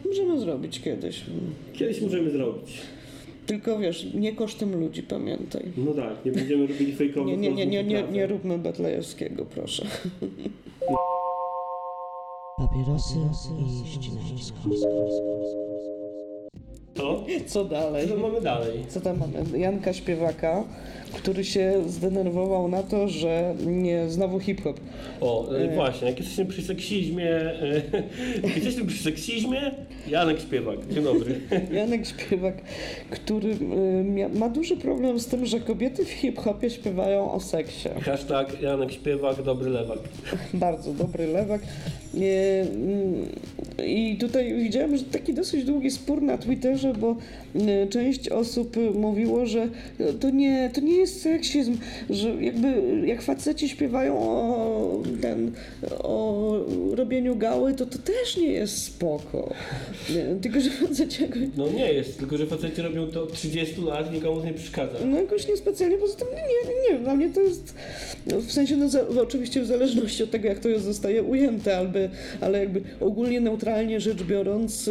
Możemy 0.09 0.39
zrobić 0.39 0.81
kiedyś. 0.81 1.25
Kiedyś 1.73 2.01
możemy 2.01 2.31
zrobić. 2.31 2.81
Tylko 3.45 3.79
wiesz, 3.79 4.13
nie 4.13 4.33
kosztem 4.33 4.79
ludzi, 4.79 5.03
pamiętaj. 5.03 5.63
No 5.77 5.93
tak, 5.93 6.25
nie 6.25 6.31
będziemy 6.31 6.67
robili 6.67 6.95
fejkowych 6.95 7.39
Nie, 7.39 7.51
nie, 7.51 7.65
nie, 7.65 7.83
nie, 7.83 8.03
nie, 8.03 8.27
róbmy 8.27 8.57
Betlejewskiego, 8.57 9.45
proszę. 9.45 9.85
Papierosy 12.57 13.15
i 13.59 13.87
ścinańsko. 13.87 14.57
To? 16.99 17.25
Co 17.45 17.65
dalej? 17.65 18.07
Co 18.07 18.17
mamy 18.17 18.41
dalej? 18.41 18.85
Co 18.87 19.01
tam 19.01 19.17
mamy? 19.19 19.59
Janka 19.59 19.93
Śpiewaka, 19.93 20.63
który 21.13 21.43
się 21.43 21.73
zdenerwował 21.87 22.67
na 22.67 22.83
to, 22.83 23.07
że 23.07 23.55
nie 23.65 24.09
znowu 24.09 24.39
hip-hop. 24.39 24.79
O, 25.21 25.55
e, 25.55 25.75
właśnie, 25.75 26.07
jak 26.07 26.19
jesteśmy 26.19 26.45
przy 26.45 26.61
seksizmie, 26.61 27.29
e, 27.31 27.81
jak 28.47 28.55
jesteśmy 28.55 28.85
przy 28.85 29.03
seksizmie, 29.03 29.71
Janek 30.07 30.39
Śpiewak, 30.39 30.87
dzień 30.87 31.03
dobry. 31.03 31.41
Janek 31.79 32.07
Śpiewak, 32.07 32.55
który 33.09 33.49
y, 33.49 34.29
ma 34.39 34.49
duży 34.49 34.77
problem 34.77 35.19
z 35.19 35.27
tym, 35.27 35.45
że 35.45 35.59
kobiety 35.59 36.05
w 36.05 36.09
hip-hopie 36.09 36.69
śpiewają 36.69 37.31
o 37.31 37.39
seksie. 37.39 37.89
Hashtag 38.01 38.61
Janek 38.61 38.91
Śpiewak, 38.91 39.43
dobry 39.43 39.69
lewak. 39.69 39.99
Bardzo 40.53 40.93
dobry 40.93 41.27
lewak. 41.27 41.61
Nie, 43.79 44.11
I 44.11 44.17
tutaj 44.17 44.53
widziałem, 44.53 44.97
że 44.97 45.03
taki 45.03 45.33
dosyć 45.33 45.63
długi 45.63 45.91
spór 45.91 46.21
na 46.21 46.37
Twitterze, 46.37 46.93
bo 46.93 47.15
y, 47.55 47.87
część 47.89 48.29
osób 48.29 48.77
y, 48.77 48.91
mówiło, 48.91 49.45
że 49.45 49.69
y, 49.99 50.13
to 50.19 50.29
nie, 50.29 50.69
to 50.73 50.81
nie 50.81 50.97
jest 50.97 51.21
seksizm, 51.21 51.77
że 52.09 52.29
jakby 52.43 52.73
jak 53.05 53.21
faceci 53.21 53.69
śpiewają 53.69 54.17
o, 54.19 55.03
ten, 55.21 55.51
o 55.99 56.39
robieniu 56.95 57.35
gały, 57.35 57.73
to 57.73 57.85
to 57.85 57.97
też 57.97 58.37
nie 58.37 58.51
jest 58.51 58.83
spoko. 58.83 59.53
Nie, 60.09 60.35
tylko, 60.41 60.61
że 60.61 60.69
faceci 60.69 61.23
jakoś, 61.23 61.39
No 61.57 61.67
nie 61.67 61.93
jest, 61.93 62.19
tylko 62.19 62.37
że 62.37 62.45
faceci 62.45 62.81
robią 62.81 63.07
to 63.07 63.23
od 63.23 63.33
30 63.33 63.81
lat 63.81 64.11
i 64.11 64.15
nikomu 64.15 64.43
nie 64.43 64.53
przeszkadza. 64.53 64.97
no 65.05 65.17
jakoś 65.21 65.47
niespecjalnie, 65.47 65.97
poza 65.97 66.15
tym 66.15 66.27
nie, 66.27 66.73
nie 66.83 66.93
wiem, 66.93 67.03
dla 67.03 67.15
mnie 67.15 67.29
to 67.29 67.41
jest 67.41 67.75
no, 68.27 68.39
w 68.41 68.51
sensie, 68.51 68.77
no, 68.77 68.89
za, 68.89 69.07
oczywiście 69.21 69.61
w 69.61 69.65
zależności 69.65 70.23
od 70.23 70.31
tego, 70.31 70.47
jak 70.47 70.59
to 70.59 70.79
zostaje 70.79 71.23
ujęte, 71.23 71.77
albo, 71.77 71.99
ale 72.41 72.59
jakby 72.59 72.81
ogólnie 72.99 73.41
neutralnie 73.69 73.99
rzecz 73.99 74.23
biorąc, 74.23 74.89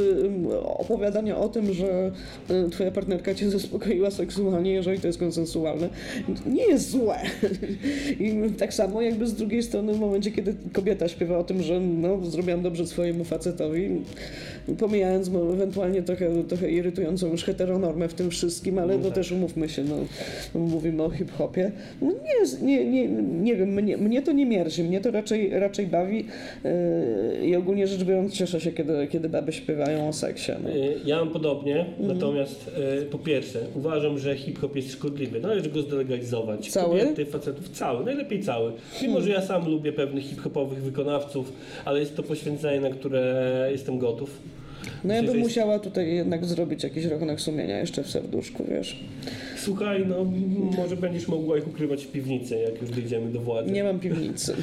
opowiadanie 0.65 1.37
o 1.37 1.49
tym, 1.49 1.73
że 1.73 2.11
y, 2.51 2.71
twoja 2.71 2.91
partnerka 2.91 3.35
cię 3.35 3.51
zaspokoiła 3.51 4.11
seksualnie, 4.11 4.73
jeżeli 4.73 5.01
to 5.01 5.07
jest 5.07 5.19
konsensualne, 5.19 5.89
nie 6.47 6.67
jest 6.67 6.91
złe. 6.91 7.19
I 8.21 8.51
tak 8.59 8.75
samo 8.75 9.03
jakby 9.03 9.27
z 9.27 9.35
drugiej 9.35 9.63
strony 9.63 9.95
w 9.95 10.01
momencie, 10.01 10.33
kiedy 10.33 10.55
kobieta 10.73 11.09
śpiewa 11.09 11.39
o 11.39 11.45
tym, 11.45 11.63
że 11.63 11.81
no, 11.81 12.25
zrobiłam 12.25 12.63
dobrze 12.63 12.87
swojemu 12.87 13.25
facetowi, 13.25 13.91
pomijając 14.79 15.29
ewentualnie 15.29 16.03
trochę, 16.03 16.45
trochę 16.45 16.71
irytującą 16.71 17.31
już 17.31 17.45
heteronormę 17.45 18.09
w 18.09 18.15
tym 18.15 18.31
wszystkim, 18.31 18.79
ale 18.79 18.97
No 18.97 19.03
to 19.03 19.09
tak. 19.09 19.15
też 19.15 19.33
umówmy 19.33 19.69
się, 19.69 19.85
no, 19.85 19.97
no 20.55 20.61
mówimy 20.61 21.03
o 21.03 21.11
hip-hopie. 21.11 21.73
No 22.03 22.09
nie, 22.09 22.67
nie, 22.67 22.91
nie, 22.91 23.09
nie 23.23 23.57
wiem, 23.57 23.69
mnie, 23.69 23.97
mnie 23.97 24.23
to 24.23 24.33
nie 24.33 24.47
mierzi, 24.47 24.85
mnie 24.85 25.01
to 25.01 25.11
raczej, 25.11 25.51
raczej 25.51 25.87
bawi 25.87 26.25
yy, 26.65 27.47
i 27.47 27.57
ogólnie 27.57 27.87
rzecz 27.87 28.05
biorąc 28.05 28.33
cieszę 28.33 28.61
się, 28.61 28.68
kiedy, 28.73 29.07
kiedy 29.07 29.29
baby 29.29 29.53
śpiewają 29.53 30.09
o 30.09 30.13
seksie. 30.13 30.53
No. 30.63 30.71
Y, 30.71 30.95
Ja 31.05 31.17
mam 31.19 31.31
podobnie, 31.31 31.81
Mhm. 31.81 32.09
natomiast 32.19 32.71
y, 33.03 33.07
po 33.07 33.19
pierwsze 33.19 33.59
uważam, 33.75 34.19
że 34.19 34.37
hip-hop 34.37 34.77
jest 34.77 34.93
szkodliwy. 34.93 35.41
Należy 35.41 35.71
go 35.71 35.83
zdelegalizować. 35.83 36.71
Cały? 36.71 37.01
Kobiety, 37.01 37.27
facetów, 37.27 37.69
cały, 37.69 38.05
najlepiej 38.05 38.43
cały. 38.43 38.73
Mimo, 39.03 39.21
że 39.21 39.31
ja 39.31 39.43
sam 39.43 39.69
lubię 39.71 39.93
pewnych 39.93 40.25
hip-hopowych 40.25 40.83
wykonawców, 40.83 41.53
ale 41.85 42.01
jest 42.01 42.17
to 42.17 42.23
poświęcenie, 42.23 42.81
na 42.81 42.91
które 42.91 43.69
jestem 43.73 43.99
gotów. 43.99 44.39
No 45.05 45.15
ja 45.15 45.23
bym 45.23 45.31
jest- 45.35 45.49
musiała 45.49 45.79
tutaj 45.79 46.15
jednak 46.15 46.45
zrobić 46.45 46.83
jakiś 46.85 47.05
rachunek 47.05 47.41
sumienia 47.41 47.79
jeszcze 47.81 48.03
w 48.03 48.11
serduszku, 48.11 48.65
wiesz. 48.71 49.01
Słuchaj, 49.57 50.07
no 50.07 50.27
może 50.77 50.97
będziesz 50.97 51.29
mogła 51.29 51.59
ich 51.59 51.69
ukrywać 51.69 52.05
w 52.05 52.09
piwnicy, 52.13 52.57
jak 52.59 52.83
już 52.83 52.91
dojdziemy 52.91 53.33
do 53.33 53.41
władzy. 53.41 53.71
Nie 53.73 53.85
mam 53.85 54.01
piwnicy. 54.01 54.55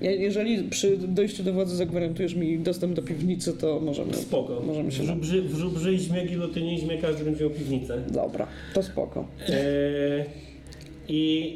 Je- 0.00 0.16
Jeżeli 0.16 0.62
przy 0.68 0.96
dojściu 0.96 1.42
do 1.42 1.52
władzy 1.52 1.76
zagwarantujesz 1.76 2.34
mi 2.34 2.58
dostęp 2.58 2.94
do 2.94 3.02
piwnicy, 3.02 3.52
to 3.52 3.80
możemy... 3.80 4.14
spoko. 4.14 4.62
Możemy 4.66 4.92
się... 4.92 5.02
W 5.02 5.06
żubrzy, 5.06 5.42
w 5.42 5.54
żubrzy 5.56 5.94
i 6.32 6.34
lotynizmie 6.34 6.98
każdy 6.98 7.24
będzie 7.24 7.44
miał 7.44 7.50
piwnicę. 7.50 8.02
Dobra, 8.10 8.46
to 8.74 8.82
spoko. 8.82 9.26
Eee, 9.48 10.24
I 11.08 11.52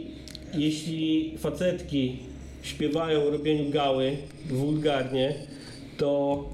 jeśli 0.55 1.35
facetki 1.39 2.17
śpiewają 2.63 3.23
o 3.23 3.31
robieniu 3.31 3.71
gały 3.71 4.13
wulgarnie, 4.49 5.35
to 5.99 6.45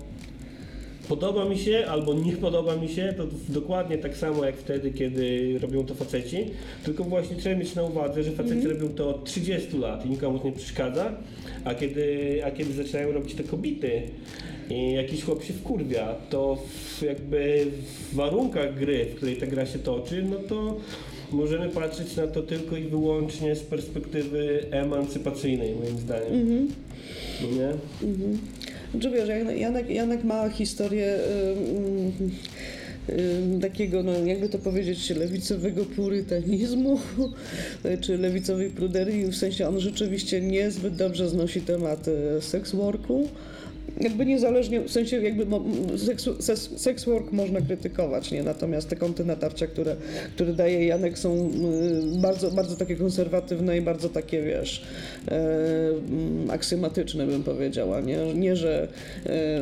podoba 1.11 1.45
mi 1.45 1.59
się 1.59 1.87
albo 1.89 2.15
nie 2.15 2.33
podoba 2.33 2.77
mi 2.77 2.89
się, 2.89 3.15
to 3.17 3.25
dokładnie 3.49 3.99
tak 3.99 4.17
samo 4.17 4.45
jak 4.45 4.57
wtedy, 4.57 4.91
kiedy 4.91 5.59
robią 5.59 5.85
to 5.85 5.95
faceci, 5.95 6.37
tylko 6.85 7.05
właśnie 7.05 7.37
trzeba 7.37 7.57
mieć 7.57 7.75
na 7.75 7.83
uwadze, 7.83 8.23
że 8.23 8.33
faceci 8.33 8.69
robią 8.69 8.89
to 8.89 9.09
od 9.09 9.25
30 9.25 9.79
lat 9.79 10.07
i 10.07 10.09
nikomu 10.09 10.39
to 10.39 10.45
nie 10.45 10.53
przeszkadza, 10.53 11.13
a 11.65 11.75
kiedy, 11.75 12.41
a 12.45 12.51
kiedy 12.51 12.73
zaczynają 12.73 13.13
robić 13.13 13.35
to 13.35 13.45
kobiety 13.45 14.03
i 14.71 14.93
jakiś 14.93 15.25
chłop 15.25 15.45
się 15.45 15.53
wkurwia, 15.53 16.15
to 16.31 16.57
w, 16.57 17.03
jakby 17.03 17.67
w 18.11 18.15
warunkach 18.15 18.79
gry, 18.79 19.05
w 19.05 19.15
której 19.15 19.37
ta 19.37 19.47
gra 19.47 19.67
się 19.67 19.79
toczy, 19.79 20.23
no 20.31 20.37
to 20.37 20.77
możemy 21.33 21.69
patrzeć 21.69 22.17
na 22.17 22.27
to 22.27 22.43
tylko 22.43 22.77
i 22.77 22.83
wyłącznie 22.83 23.57
z 23.57 23.63
perspektywy 23.63 24.65
emancypacyjnej, 24.71 25.75
moim 25.75 25.99
zdaniem. 25.99 26.69
No 27.43 27.49
nie? 27.57 27.73
Znaczy 28.91 29.11
wiesz, 29.11 29.29
Janek- 29.29 29.91
Janek, 29.91 30.25
ma 30.25 30.49
historię 30.49 31.19
takiego, 33.63 34.03
no 34.03 34.13
jakby 34.13 34.49
to 34.49 34.59
powiedzieć, 34.59 35.11
lewicowego 35.11 35.85
purytanizmu, 35.85 36.99
czy 38.03 38.19
lewicowej 38.19 38.71
pruderii, 38.71 39.27
w 39.27 39.37
sensie 39.37 39.69
on 39.69 39.81
rzeczywiście 39.81 40.41
niezbyt 40.41 40.95
dobrze 40.95 41.29
znosi 41.29 41.61
temat 41.61 42.09
e, 42.09 42.41
sex 42.43 42.75
worku. 42.75 43.29
Jakby 44.01 44.27
niezależnie, 44.27 44.81
w 44.81 44.91
sensie 44.91 45.21
jakby 45.23 45.47
sex 46.77 47.05
work 47.05 47.33
można 47.33 47.61
krytykować, 47.61 48.33
nie? 48.33 48.43
Natomiast 48.43 48.89
te 48.89 48.97
kąty 48.97 49.25
natarcia, 49.25 49.67
które, 49.67 49.97
które 50.35 50.53
daje 50.53 50.87
Janek 50.87 51.19
są 51.19 51.51
y, 52.17 52.21
bardzo, 52.21 52.51
bardzo 52.51 52.77
takie 52.77 52.97
konserwatywne 52.97 53.79
i 53.79 53.81
bardzo 53.81 54.09
takie, 54.09 54.43
wiesz, 54.43 54.83
e, 55.29 55.89
mm, 55.89 56.51
aksjomatyczne 56.51 57.27
bym 57.27 57.43
powiedziała, 57.43 58.01
nie? 58.01 58.35
Nie, 58.35 58.57
że 58.57 58.89
e, 59.27 59.61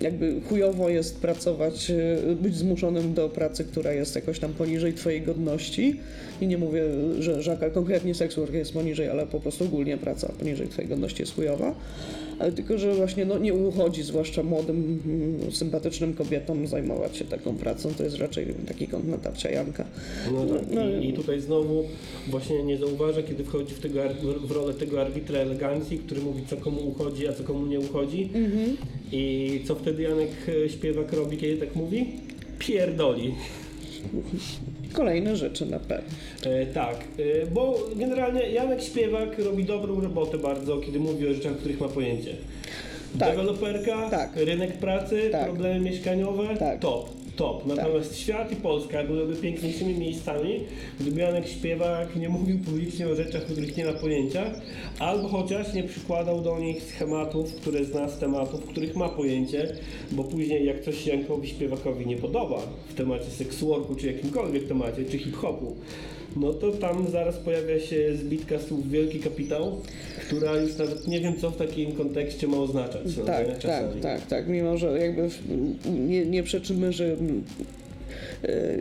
jakby 0.00 0.40
chujowo 0.48 0.88
jest 0.88 1.20
pracować, 1.20 1.90
e, 1.90 2.34
być 2.34 2.56
zmuszonym 2.56 3.14
do 3.14 3.28
pracy, 3.28 3.64
która 3.64 3.92
jest 3.92 4.14
jakoś 4.14 4.38
tam 4.38 4.52
poniżej 4.52 4.94
twojej 4.94 5.22
godności 5.22 6.00
i 6.40 6.46
nie 6.46 6.58
mówię, 6.58 6.82
że, 7.18 7.42
że 7.42 7.58
konkretnie 7.74 8.14
sex 8.14 8.34
work 8.34 8.52
jest 8.52 8.72
poniżej, 8.72 9.08
ale 9.08 9.26
po 9.26 9.40
prostu 9.40 9.64
ogólnie 9.64 9.96
praca 9.96 10.32
poniżej 10.38 10.68
twojej 10.68 10.88
godności 10.88 11.22
jest 11.22 11.34
chujowa. 11.34 11.74
Ale 12.38 12.52
tylko, 12.52 12.78
że 12.78 12.94
właśnie 12.94 13.24
no, 13.24 13.38
nie 13.38 13.54
uchodzi, 13.54 14.02
zwłaszcza 14.02 14.42
młodym, 14.42 15.00
mm, 15.06 15.52
sympatycznym 15.52 16.14
kobietom 16.14 16.66
zajmować 16.66 17.16
się 17.16 17.24
taką 17.24 17.56
pracą. 17.56 17.94
To 17.94 18.04
jest 18.04 18.16
raczej 18.16 18.46
taki 18.68 18.88
kąt 18.88 19.08
natarcia 19.08 19.50
Janka. 19.50 19.84
No 20.32 20.46
tak. 20.46 20.62
No, 20.70 20.88
I, 20.88 21.08
I 21.08 21.12
tutaj 21.12 21.40
znowu 21.40 21.84
właśnie 22.28 22.62
nie 22.62 22.78
zauważa, 22.78 23.22
kiedy 23.22 23.44
wchodzi 23.44 23.74
w, 23.74 23.80
tego, 23.80 24.00
w 24.40 24.50
rolę 24.50 24.74
tego 24.74 25.00
arbitra 25.00 25.38
elegancji, 25.38 25.98
który 25.98 26.20
mówi, 26.20 26.42
co 26.46 26.56
komu 26.56 26.88
uchodzi, 26.88 27.28
a 27.28 27.32
co 27.32 27.44
komu 27.44 27.66
nie 27.66 27.80
uchodzi. 27.80 28.30
I 29.12 29.60
co 29.66 29.74
wtedy 29.74 30.02
Janek 30.02 30.30
e, 30.64 30.68
Śpiewak 30.68 31.12
robi, 31.12 31.36
kiedy 31.36 31.56
tak 31.56 31.76
mówi? 31.76 32.06
Pierdoli. 32.58 33.34
Kolejne 34.96 35.36
rzeczy 35.36 35.66
na 35.66 35.78
P. 35.78 36.02
E, 36.46 36.66
tak, 36.66 36.96
e, 37.42 37.46
bo 37.46 37.78
generalnie 37.96 38.40
Janek 38.50 38.82
Śpiewak 38.82 39.38
robi 39.38 39.64
dobrą 39.64 40.00
robotę 40.00 40.38
bardzo, 40.38 40.78
kiedy 40.78 40.98
mówi 41.00 41.28
o 41.28 41.34
rzeczach, 41.34 41.56
których 41.56 41.80
ma 41.80 41.88
pojęcie. 41.88 42.30
Tak. 43.18 43.30
Deweloperka, 43.30 44.10
Tak. 44.10 44.30
rynek 44.36 44.72
pracy, 44.72 45.28
Tak. 45.32 45.44
problemy 45.44 45.80
mieszkaniowe, 45.80 46.56
Tak. 46.58 46.80
top, 46.80 47.10
top. 47.36 47.66
Natomiast 47.66 48.18
świat 48.18 48.52
i 48.52 48.56
Polska 48.56 49.04
byłyby 49.04 49.36
piękniejszymi 49.36 49.94
miejscami, 49.94 50.60
gdyby 51.00 51.20
Janek 51.20 51.48
Śpiewak 51.48 52.16
nie 52.16 52.28
mówił 52.28 52.58
publicznie 52.58 53.08
o 53.08 53.14
rzeczach, 53.14 53.42
których 53.42 53.76
nie 53.76 53.84
ma 53.84 53.92
pojęcia, 53.92 54.44
albo 54.98 55.28
chociaż 55.28 55.74
nie 55.74 55.82
przykładał 55.82 56.42
do 56.42 56.58
nich 56.58 56.82
schematów, 56.82 57.54
które 57.54 57.84
zna 57.84 58.08
z 58.08 58.18
tematów, 58.18 58.66
których 58.66 58.96
ma 58.96 59.08
pojęcie, 59.08 59.76
bo 60.12 60.24
później 60.24 60.66
jak 60.66 60.80
coś 60.82 61.04
się 61.04 61.10
Jankowi 61.10 61.48
Śpiewakowi 61.48 62.06
nie 62.06 62.16
podoba 62.16 62.58
w 62.88 62.94
temacie 62.94 63.30
seksworku, 63.30 63.94
czy 63.94 64.06
jakimkolwiek 64.06 64.68
temacie, 64.68 65.04
czy 65.04 65.18
hip-hopu, 65.18 65.76
no 66.40 66.52
to 66.52 66.72
tam 66.72 67.10
zaraz 67.10 67.36
pojawia 67.36 67.80
się 67.80 68.16
zbitka 68.16 68.58
słów 68.58 68.90
wielki 68.90 69.18
kapitał, 69.20 69.76
która 70.26 70.56
już 70.56 70.76
nawet 70.78 71.08
nie 71.08 71.20
wiem 71.20 71.34
co 71.40 71.50
w 71.50 71.56
takim 71.56 71.92
kontekście 71.92 72.46
ma 72.48 72.56
oznaczać. 72.56 73.16
No? 73.18 73.24
Tak, 73.24 73.46
tak, 73.46 73.58
Czasami. 73.58 74.00
tak, 74.00 74.26
tak. 74.26 74.48
Mimo, 74.48 74.76
że 74.78 74.98
jakby 74.98 75.28
nie, 76.08 76.26
nie 76.26 76.42
przeczymy, 76.42 76.92
że 76.92 77.04
mm, 77.12 77.44
e, 78.44 78.76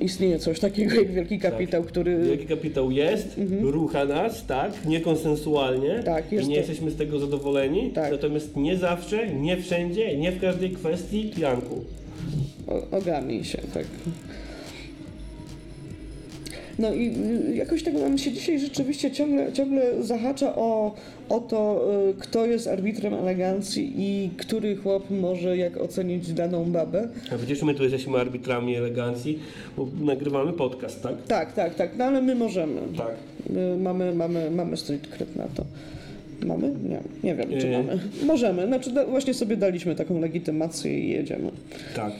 istnieje 0.00 0.38
coś 0.38 0.60
takiego 0.60 0.94
jak 0.94 1.12
wielki 1.12 1.38
kapitał, 1.38 1.82
który 1.84 2.18
Wielki 2.18 2.46
kapitał 2.46 2.90
jest, 2.90 3.36
rucha 3.62 4.04
nas, 4.04 4.46
tak, 4.46 4.72
niekonsensualnie 4.86 5.88
Mhm. 5.88 6.04
Tak, 6.04 6.32
jest 6.32 6.46
i 6.46 6.48
nie 6.48 6.54
to- 6.54 6.60
jesteśmy 6.60 6.90
z 6.90 6.96
tego 6.96 7.18
zadowoleni, 7.18 7.90
Tak. 7.90 8.12
natomiast 8.12 8.56
nie 8.56 8.76
zawsze, 8.76 9.34
nie 9.34 9.56
wszędzie, 9.56 10.16
nie 10.16 10.32
w 10.32 10.40
każdej 10.40 10.70
kwestii 10.70 11.30
Janku. 11.38 11.84
o- 12.66 12.96
ogarnij 12.96 13.44
się, 13.44 13.58
tak. 13.74 13.86
No 16.78 16.94
i 16.94 17.12
y, 17.50 17.56
jakoś 17.56 17.82
tego 17.82 17.98
nam 17.98 18.18
się 18.18 18.32
dzisiaj 18.32 18.58
rzeczywiście 18.58 19.10
ciągle, 19.10 19.52
ciągle 19.52 20.02
zahacza 20.02 20.56
o, 20.56 20.94
o 21.28 21.40
to, 21.40 21.88
y, 22.10 22.14
kto 22.14 22.46
jest 22.46 22.66
arbitrem 22.66 23.14
elegancji 23.14 23.92
i 23.96 24.30
który 24.36 24.76
chłop 24.76 25.10
może 25.10 25.56
jak 25.56 25.76
ocenić 25.76 26.32
daną 26.32 26.64
babę. 26.64 27.08
A 27.34 27.36
przecież 27.36 27.62
my 27.62 27.74
tu 27.74 27.82
jesteśmy 27.82 28.18
arbitrami 28.18 28.76
elegancji, 28.76 29.38
bo 29.76 29.88
nagrywamy 30.00 30.52
podcast, 30.52 31.02
tak? 31.02 31.14
Tak, 31.28 31.52
tak, 31.52 31.74
tak, 31.74 31.90
no 31.98 32.04
ale 32.04 32.22
my 32.22 32.34
możemy. 32.34 32.80
Tak. 32.96 33.14
My 33.50 33.76
mamy, 33.76 34.14
mamy, 34.14 34.50
mamy 34.50 34.76
street 34.76 35.06
cred 35.08 35.36
na 35.36 35.46
to. 35.46 35.64
Mamy? 36.46 36.68
Nie, 36.88 37.00
nie 37.24 37.34
wiem, 37.34 37.48
czy 37.60 37.68
Nie. 37.68 37.78
mamy. 37.78 37.98
Możemy, 38.26 38.66
znaczy 38.66 38.90
da, 38.90 39.06
właśnie 39.06 39.34
sobie 39.34 39.56
daliśmy 39.56 39.94
taką 39.94 40.20
legitymację 40.20 40.98
i 41.00 41.08
jedziemy. 41.08 41.50
Tak. 41.96 42.12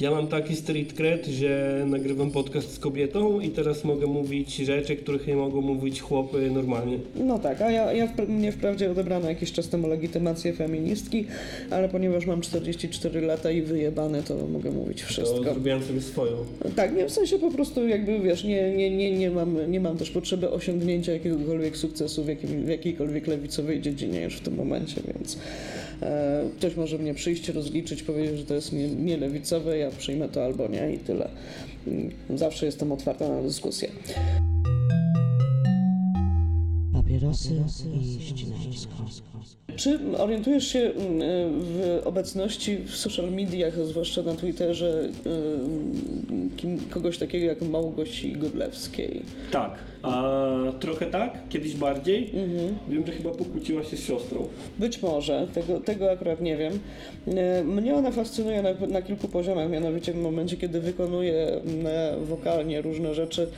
Ja 0.00 0.10
mam 0.10 0.26
taki 0.26 0.56
street 0.56 0.92
cred, 0.92 1.26
że 1.26 1.84
nagrywam 1.88 2.30
podcast 2.30 2.72
z 2.74 2.78
kobietą 2.78 3.40
i 3.40 3.48
teraz 3.50 3.84
mogę 3.84 4.06
mówić 4.06 4.56
rzeczy, 4.56 4.96
których 4.96 5.26
nie 5.26 5.36
mogą 5.36 5.60
mówić 5.60 6.00
chłopy 6.00 6.50
normalnie. 6.50 6.98
No 7.14 7.38
tak, 7.38 7.60
a 7.62 7.70
ja, 7.70 7.92
ja 7.92 8.06
wpra- 8.06 8.28
mnie 8.28 8.52
wprawdzie 8.52 8.90
odebrano 8.90 9.28
jakiś 9.28 9.52
czas 9.52 9.68
temu 9.68 9.88
legitymację 9.88 10.52
feministki, 10.52 11.24
ale 11.70 11.88
ponieważ 11.88 12.26
mam 12.26 12.40
44 12.40 13.20
lata 13.20 13.50
i 13.50 13.62
wyjebane, 13.62 14.22
to 14.22 14.46
mogę 14.46 14.70
mówić 14.70 15.00
To 15.00 15.06
wszystko. 15.08 15.42
zrobiłem 15.44 15.82
sobie 15.82 16.00
swoją. 16.00 16.32
Tak, 16.76 16.96
nie, 16.96 17.06
w 17.06 17.10
sensie 17.12 17.38
po 17.38 17.50
prostu 17.50 17.88
jakby 17.88 18.18
wiesz, 18.20 18.44
nie, 18.44 18.70
nie, 18.76 18.90
nie, 18.96 19.10
nie, 19.18 19.30
mam, 19.30 19.70
nie 19.70 19.80
mam 19.80 19.96
też 19.96 20.10
potrzeby 20.10 20.50
osiągnięcia 20.50 21.12
jakiegokolwiek 21.12 21.76
sukcesu 21.76 22.24
w, 22.24 22.28
jakim, 22.28 22.64
w 22.64 22.68
jakiejkolwiek 22.68 23.26
lewicowej 23.26 23.80
dziedzinie 23.80 24.22
już 24.22 24.36
w 24.36 24.40
tym 24.40 24.54
momencie, 24.54 25.00
więc 25.14 25.38
ktoś 26.58 26.76
może 26.76 26.98
mnie 26.98 27.14
przyjść, 27.14 27.48
rozliczyć, 27.48 28.02
powiedzieć, 28.02 28.38
że 28.38 28.44
to 28.44 28.54
jest 28.54 28.72
nie, 28.72 28.88
nie 28.88 29.16
lewicowe, 29.16 29.78
ja 29.78 29.90
przyjmę 29.90 30.28
to 30.28 30.44
albo 30.44 30.68
nie 30.68 30.92
i 30.94 30.98
tyle. 30.98 31.28
Mm, 31.86 32.10
Zawsze 32.34 32.66
jestem 32.66 32.92
otwarta 32.92 33.28
na 33.28 33.42
dyskusję. 33.42 33.88
Papierosy 36.92 37.54
i 38.00 38.20
ścinańsko. 38.22 38.92
Czy 39.80 39.98
orientujesz 40.18 40.68
się 40.68 40.78
mm, 40.78 40.92
w 41.60 42.00
obecności 42.04 42.78
w 42.78 42.96
social 42.96 43.32
mediach, 43.32 43.86
zwłaszcza 43.86 44.22
na 44.22 44.34
Twitterze, 44.34 45.08
mm, 45.26 46.50
kim, 46.56 46.78
kogoś 46.90 47.18
takiego 47.18 47.46
jak 47.46 47.62
Małgosi 47.62 48.32
Godlewskiej? 48.32 49.22
Tak. 49.50 49.72
A 50.02 50.42
trochę 50.80 51.06
tak, 51.06 51.48
kiedyś 51.48 51.76
bardziej. 51.76 52.30
Wiem, 52.88 53.06
że 53.06 53.12
chyba 53.12 53.30
pokłóciła 53.30 53.84
się 53.84 53.96
z 53.96 54.00
siostrą. 54.00 54.48
Być 54.78 55.02
może, 55.02 55.46
tego, 55.54 55.80
tego 55.80 56.10
akurat 56.10 56.40
nie 56.40 56.56
wiem. 56.56 56.78
E, 57.26 57.64
Mnie 57.64 57.94
ona 57.94 58.10
fascynuje 58.10 58.62
na, 58.62 58.86
na 58.86 59.02
kilku 59.02 59.28
poziomach, 59.28 59.70
mianowicie 59.70 60.12
w 60.12 60.16
momencie, 60.16 60.56
kiedy 60.56 60.80
wykonuje 60.80 61.48
mm, 61.48 62.24
wokalnie 62.24 62.82
różne 62.82 63.14
rzeczy, 63.14 63.48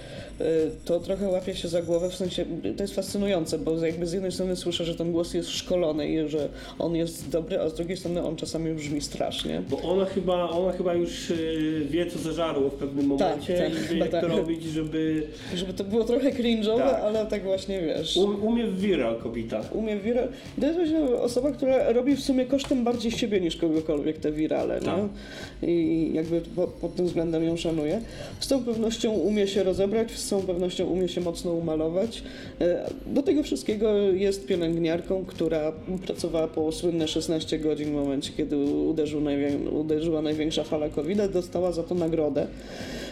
to 0.84 1.00
trochę 1.00 1.28
łapie 1.28 1.54
się 1.54 1.68
za 1.68 1.82
głowę, 1.82 2.10
w 2.10 2.14
sensie 2.14 2.44
to 2.76 2.82
jest 2.82 2.94
fascynujące, 2.94 3.58
bo 3.58 3.86
jakby 3.86 4.06
z 4.06 4.12
jednej 4.12 4.32
strony 4.32 4.56
słyszę, 4.56 4.84
że 4.84 4.94
ten 4.94 5.12
głos 5.12 5.34
jest 5.34 5.48
szkolony 5.48 6.11
że 6.26 6.48
on 6.78 6.96
jest 6.96 7.30
dobry, 7.30 7.60
a 7.60 7.68
z 7.68 7.74
drugiej 7.74 7.96
strony 7.96 8.22
on 8.26 8.36
czasami 8.36 8.74
brzmi 8.74 9.00
strasznie. 9.00 9.62
Bo 9.70 9.82
ona 9.82 10.04
chyba, 10.04 10.50
ona 10.50 10.72
chyba 10.72 10.94
już 10.94 11.30
y, 11.30 11.86
wie, 11.90 12.06
co 12.06 12.18
zażarło 12.18 12.68
w 12.70 12.74
pewnym 12.74 13.06
momencie 13.06 13.58
tak, 13.58 13.84
i 13.84 13.94
wie, 13.94 13.98
jak 13.98 14.10
tak. 14.10 14.20
to 14.20 14.28
robić, 14.28 14.62
żeby... 14.62 15.26
Żeby 15.54 15.72
to 15.72 15.84
było 15.84 16.04
trochę 16.04 16.30
cringe'owe, 16.32 16.78
Tak. 16.78 17.00
ale 17.02 17.26
tak 17.26 17.42
właśnie 17.42 17.80
wiesz. 17.80 18.16
Um, 18.16 18.44
umie 18.44 18.66
w 18.66 18.80
viral 18.80 19.16
kobita. 19.16 19.60
umie 19.72 19.96
wirale. 19.96 20.28
To 20.60 20.66
jest 20.66 20.78
właśnie 20.78 21.00
osoba, 21.00 21.50
która 21.52 21.92
robi 21.92 22.16
w 22.16 22.20
sumie 22.20 22.46
kosztem 22.46 22.84
bardziej 22.84 23.12
siebie 23.12 23.40
niż 23.40 23.56
kogokolwiek 23.56 24.18
te 24.18 24.32
wirale, 24.32 24.80
Tak. 24.80 24.96
nie? 24.96 25.68
I 25.68 26.10
jakby 26.14 26.40
pod, 26.40 26.70
pod 26.70 26.94
tym 26.94 27.06
względem 27.06 27.44
ją 27.44 27.56
szanuję. 27.56 28.00
Z 28.40 28.48
tą 28.48 28.64
pewnością 28.64 29.12
umie 29.12 29.46
się 29.46 29.62
rozebrać, 29.62 30.10
z 30.12 30.28
całą 30.28 30.42
pewnością 30.42 30.86
umie 30.86 31.08
się 31.08 31.20
mocno 31.20 31.52
umalować. 31.52 32.22
E, 32.60 32.90
Do 33.06 33.22
tego 33.22 33.42
wszystkiego 33.42 33.92
jest 33.98 34.46
pielęgniarką, 34.46 35.24
która 35.26 35.72
pracowała 36.02 36.48
po 36.48 36.72
słynne 36.72 37.08
16 37.08 37.58
godzin 37.58 37.88
w 37.88 37.92
momencie, 37.92 38.32
kiedy 38.36 38.56
uderzył 38.56 39.20
najwię- 39.20 39.70
uderzyła 39.70 40.22
największa 40.22 40.64
fala 40.64 40.88
covid 40.88 41.26
dostała 41.32 41.72
za 41.72 41.82
to 41.82 41.94
nagrodę. 41.94 42.46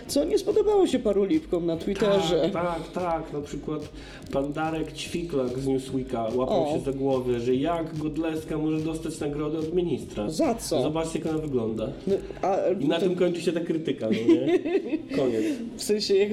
Co 0.07 0.25
nie 0.25 0.39
spodobało 0.39 0.87
się 0.87 0.99
paru 0.99 1.25
lipkom 1.25 1.67
na 1.67 1.77
Twitterze. 1.77 2.51
Tak, 2.53 2.65
tak, 2.65 2.89
tak. 2.93 3.33
Na 3.33 3.41
przykład 3.41 3.89
pan 4.33 4.53
Darek 4.53 4.93
Ćwiklak 4.93 5.59
z 5.59 5.67
Newsweeka 5.67 6.23
łapał 6.35 6.69
O. 6.71 6.73
się 6.79 6.85
za 6.85 6.93
głowę, 6.93 7.41
że 7.41 7.55
jak 7.55 7.99
Godleska 7.99 8.59
może 8.59 8.81
dostać 8.81 9.21
nagrodę 9.21 9.59
od 9.59 9.75
ministra. 9.75 10.31
Za 10.31 10.55
co? 10.55 10.83
Zobaczcie, 10.83 11.19
jak 11.19 11.29
ona 11.29 11.39
wygląda. 11.39 11.89
No, 12.07 12.15
A, 12.43 12.57
I 12.81 12.89
na 12.89 13.01
tym 13.01 13.15
kończy 13.17 13.43
się 13.43 13.53
ta 13.53 13.61
krytyka, 13.61 14.07
no 14.07 14.35
nie? 14.35 14.59
Koniec. 15.17 15.45
W 15.77 15.83
sensie, 15.83 16.15
jak, 16.17 16.31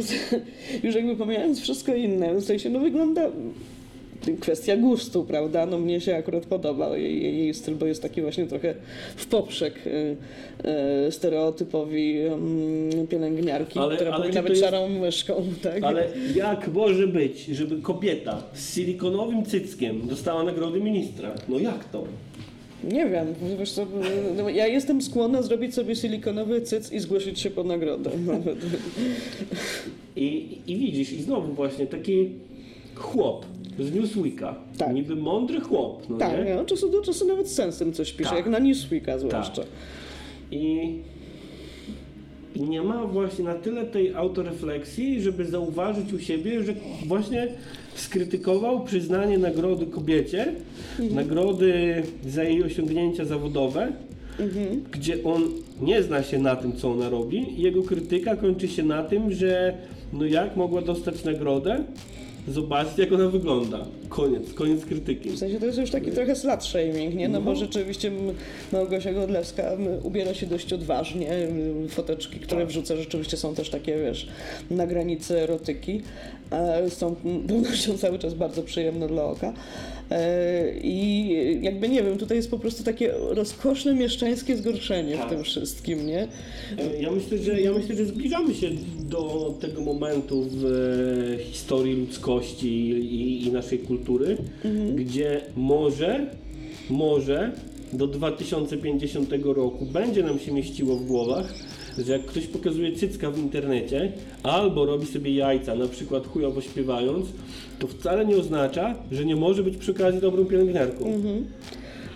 już 0.84 0.96
jakby 0.96 1.16
pomijając 1.16 1.60
wszystko 1.62 1.96
inne, 1.96 2.36
w 2.36 2.44
sensie, 2.44 2.70
no 2.70 2.80
wygląda 2.80 3.30
kwestia 4.40 4.78
gustu, 4.78 5.24
prawda? 5.24 5.66
No 5.66 5.80
mnie 5.80 6.02
się 6.02 6.16
akurat 6.16 6.46
podoba 6.46 6.98
jej, 6.98 7.24
jej 7.38 7.54
styl, 7.54 7.76
bo 7.76 7.86
jest 7.86 8.02
taki 8.02 8.22
właśnie 8.22 8.48
trochę 8.48 8.76
w 9.16 9.26
poprzek 9.26 9.74
y, 9.88 10.16
y, 11.08 11.12
stereotypowi 11.12 12.18
mm, 12.22 13.08
pielęgniarki, 13.08 13.80
Ale- 13.80 13.96
która 13.96 14.12
ale 14.12 14.24
powinna 14.24 14.42
być 14.42 14.50
jest- 14.50 14.64
szarą 14.64 14.90
myszką, 14.90 15.44
tak? 15.64 15.84
Ale 15.84 16.08
jak 16.36 16.68
może 16.74 17.08
być, 17.08 17.46
żeby 17.46 17.82
kobieta 17.82 18.44
z 18.54 18.76
silikonowym 18.76 19.46
cyckiem 19.46 20.08
dostała 20.08 20.44
nagrody 20.44 20.80
ministra? 20.80 21.32
No 21.50 21.60
jak 21.60 21.86
to? 21.86 22.04
Nie 22.84 23.06
wiem, 23.10 23.28
wiesz 23.60 23.72
co, 23.72 23.86
no, 24.38 24.50
ja 24.50 24.68
jestem 24.68 25.02
skłonna 25.02 25.42
zrobić 25.42 25.74
sobie 25.76 25.96
silikonowy 25.96 26.62
cyc 26.62 26.92
i 26.92 27.00
zgłosić 27.00 27.40
się 27.40 27.50
po 27.50 27.64
nagrodę. 27.64 28.10
I, 30.16 30.58
I 30.68 30.76
widzisz, 30.78 31.12
i 31.14 31.22
znowu 31.22 31.54
właśnie 31.54 31.88
taki 31.88 32.30
chłop 32.98 33.46
z 33.80 33.94
Newsweeka. 33.96 34.56
Tak. 34.78 34.94
Niby 34.94 35.16
mądry 35.16 35.62
chłop, 35.62 36.04
no 36.10 36.18
Tak, 36.18 36.46
nie? 36.46 36.60
od 36.60 36.68
czasu 36.68 36.90
do 36.92 37.02
czasu 37.02 37.28
nawet 37.28 37.48
z 37.50 37.54
sensem 37.56 37.94
coś 37.94 38.12
pisze, 38.14 38.30
Tak. 38.30 38.38
jak 38.40 38.48
na 38.48 38.60
Newsweeka 38.60 39.20
zwłaszcza. 39.20 39.62
I, 40.52 40.96
I 42.56 42.62
nie 42.62 42.82
ma 42.82 43.06
właśnie 43.06 43.46
na 43.46 43.56
tyle 43.56 43.86
tej 43.86 44.16
autorefleksji, 44.16 45.22
żeby 45.22 45.46
zauważyć 45.46 46.14
u 46.14 46.20
siebie, 46.20 46.64
że 46.64 46.74
właśnie 47.06 47.48
skrytykował 47.96 48.84
przyznanie 48.84 49.38
nagrody 49.38 49.86
kobiecie, 49.86 50.54
nagrody 51.12 52.04
za 52.28 52.44
jej 52.44 52.64
osiągnięcia 52.64 53.26
zawodowe, 53.26 53.92
gdzie 54.92 55.24
on 55.24 55.44
nie 55.82 56.04
zna 56.04 56.24
się 56.24 56.40
na 56.40 56.56
tym, 56.56 56.76
co 56.76 56.92
ona 56.92 57.10
robi. 57.10 57.46
Jego 57.62 57.84
krytyka 57.84 58.36
kończy 58.36 58.68
się 58.68 58.84
na 58.84 59.04
tym, 59.04 59.32
że 59.32 59.74
no 60.14 60.26
jak 60.26 60.56
mogła 60.58 60.82
dostać 60.82 61.24
nagrodę? 61.24 61.84
Zobaczcie, 62.48 63.04
jak 63.04 63.14
ona 63.14 63.30
wygląda. 63.30 63.86
Koniec, 64.18 64.54
koniec 64.54 64.86
krytyki. 64.86 65.30
W 65.30 65.38
sensie 65.40 65.60
to 65.60 65.66
jest 65.66 65.78
już 65.78 65.92
taki 65.92 66.12
trochę 66.12 66.36
slut 66.36 66.64
shaming, 66.64 67.16
nie? 67.16 67.30
No 67.30 67.42
bo 67.42 67.50
No. 67.54 67.56
rzeczywiście 67.60 68.08
m, 68.08 68.16
Małgosia 68.72 69.14
Godlewska 69.14 69.72
ubiera 70.04 70.34
się 70.34 70.46
dość 70.46 70.74
odważnie. 70.74 71.28
Foteczki, 71.90 72.40
które 72.40 72.62
Tak. 72.62 72.70
wrzuca 72.70 72.96
rzeczywiście 72.96 73.38
są 73.38 73.56
też 73.56 73.70
takie, 73.70 73.98
wiesz, 73.98 74.28
na 74.72 74.88
granicy 74.88 75.40
erotyki. 75.42 76.02
Są 76.90 77.16
pewnością 77.48 77.98
cały 78.04 78.20
czas 78.20 78.34
bardzo 78.34 78.64
przyjemne 78.64 79.08
dla 79.08 79.24
oka. 79.26 79.54
E, 80.12 80.72
I 80.84 81.30
jakby 81.62 81.90
nie 81.90 82.04
wiem, 82.04 82.18
tutaj 82.18 82.38
jest 82.38 82.52
po 82.52 82.60
prostu 82.60 82.84
takie 82.84 83.12
rozkoszne 83.30 83.94
mieszczańskie 83.96 84.58
zgorszenie 84.58 85.16
w 85.16 85.20
Tak. 85.20 85.30
tym 85.30 85.44
wszystkim, 85.44 86.06
nie? 86.08 86.22
E, 86.78 87.02
Ja 87.02 87.12
myślę, 87.12 87.38
że, 87.38 87.62
ja 87.62 87.72
myślę, 87.74 87.96
że 87.96 88.06
zbliżamy 88.06 88.56
się 88.56 88.68
do 89.00 89.54
tego 89.62 89.82
momentu 89.82 90.44
w 90.52 90.66
e, 91.40 91.44
historii 91.44 91.94
ludzkości 91.96 92.68
i, 92.90 93.48
i 93.48 93.52
naszej 93.52 93.80
kultury, 93.80 94.07
gdzie 94.96 95.42
może, 95.56 96.26
może 96.90 97.52
do 97.94 98.08
2050 98.08 99.30
roku 99.44 99.86
będzie 99.86 100.24
nam 100.24 100.40
się 100.40 100.52
mieściło 100.52 100.96
w 100.96 101.06
głowach, 101.06 101.54
że 101.98 102.12
jak 102.14 102.26
ktoś 102.26 102.48
pokazuje 102.48 102.92
cycka 102.96 103.32
w 103.32 103.38
internecie 103.40 104.12
albo 104.44 104.86
robi 104.86 105.06
sobie 105.06 105.36
jajca, 105.36 105.76
na 105.76 105.88
przykład 105.88 106.28
chujowo 106.28 106.62
śpiewając, 106.62 107.26
to 107.80 107.88
wcale 107.88 108.26
nie 108.26 108.38
oznacza, 108.38 108.96
że 109.12 109.26
nie 109.26 109.36
może 109.36 109.64
być 109.64 109.78
przy 109.78 109.92
okazji 109.92 110.22
dobrą 110.22 110.46
pielęgniarką. 110.46 111.06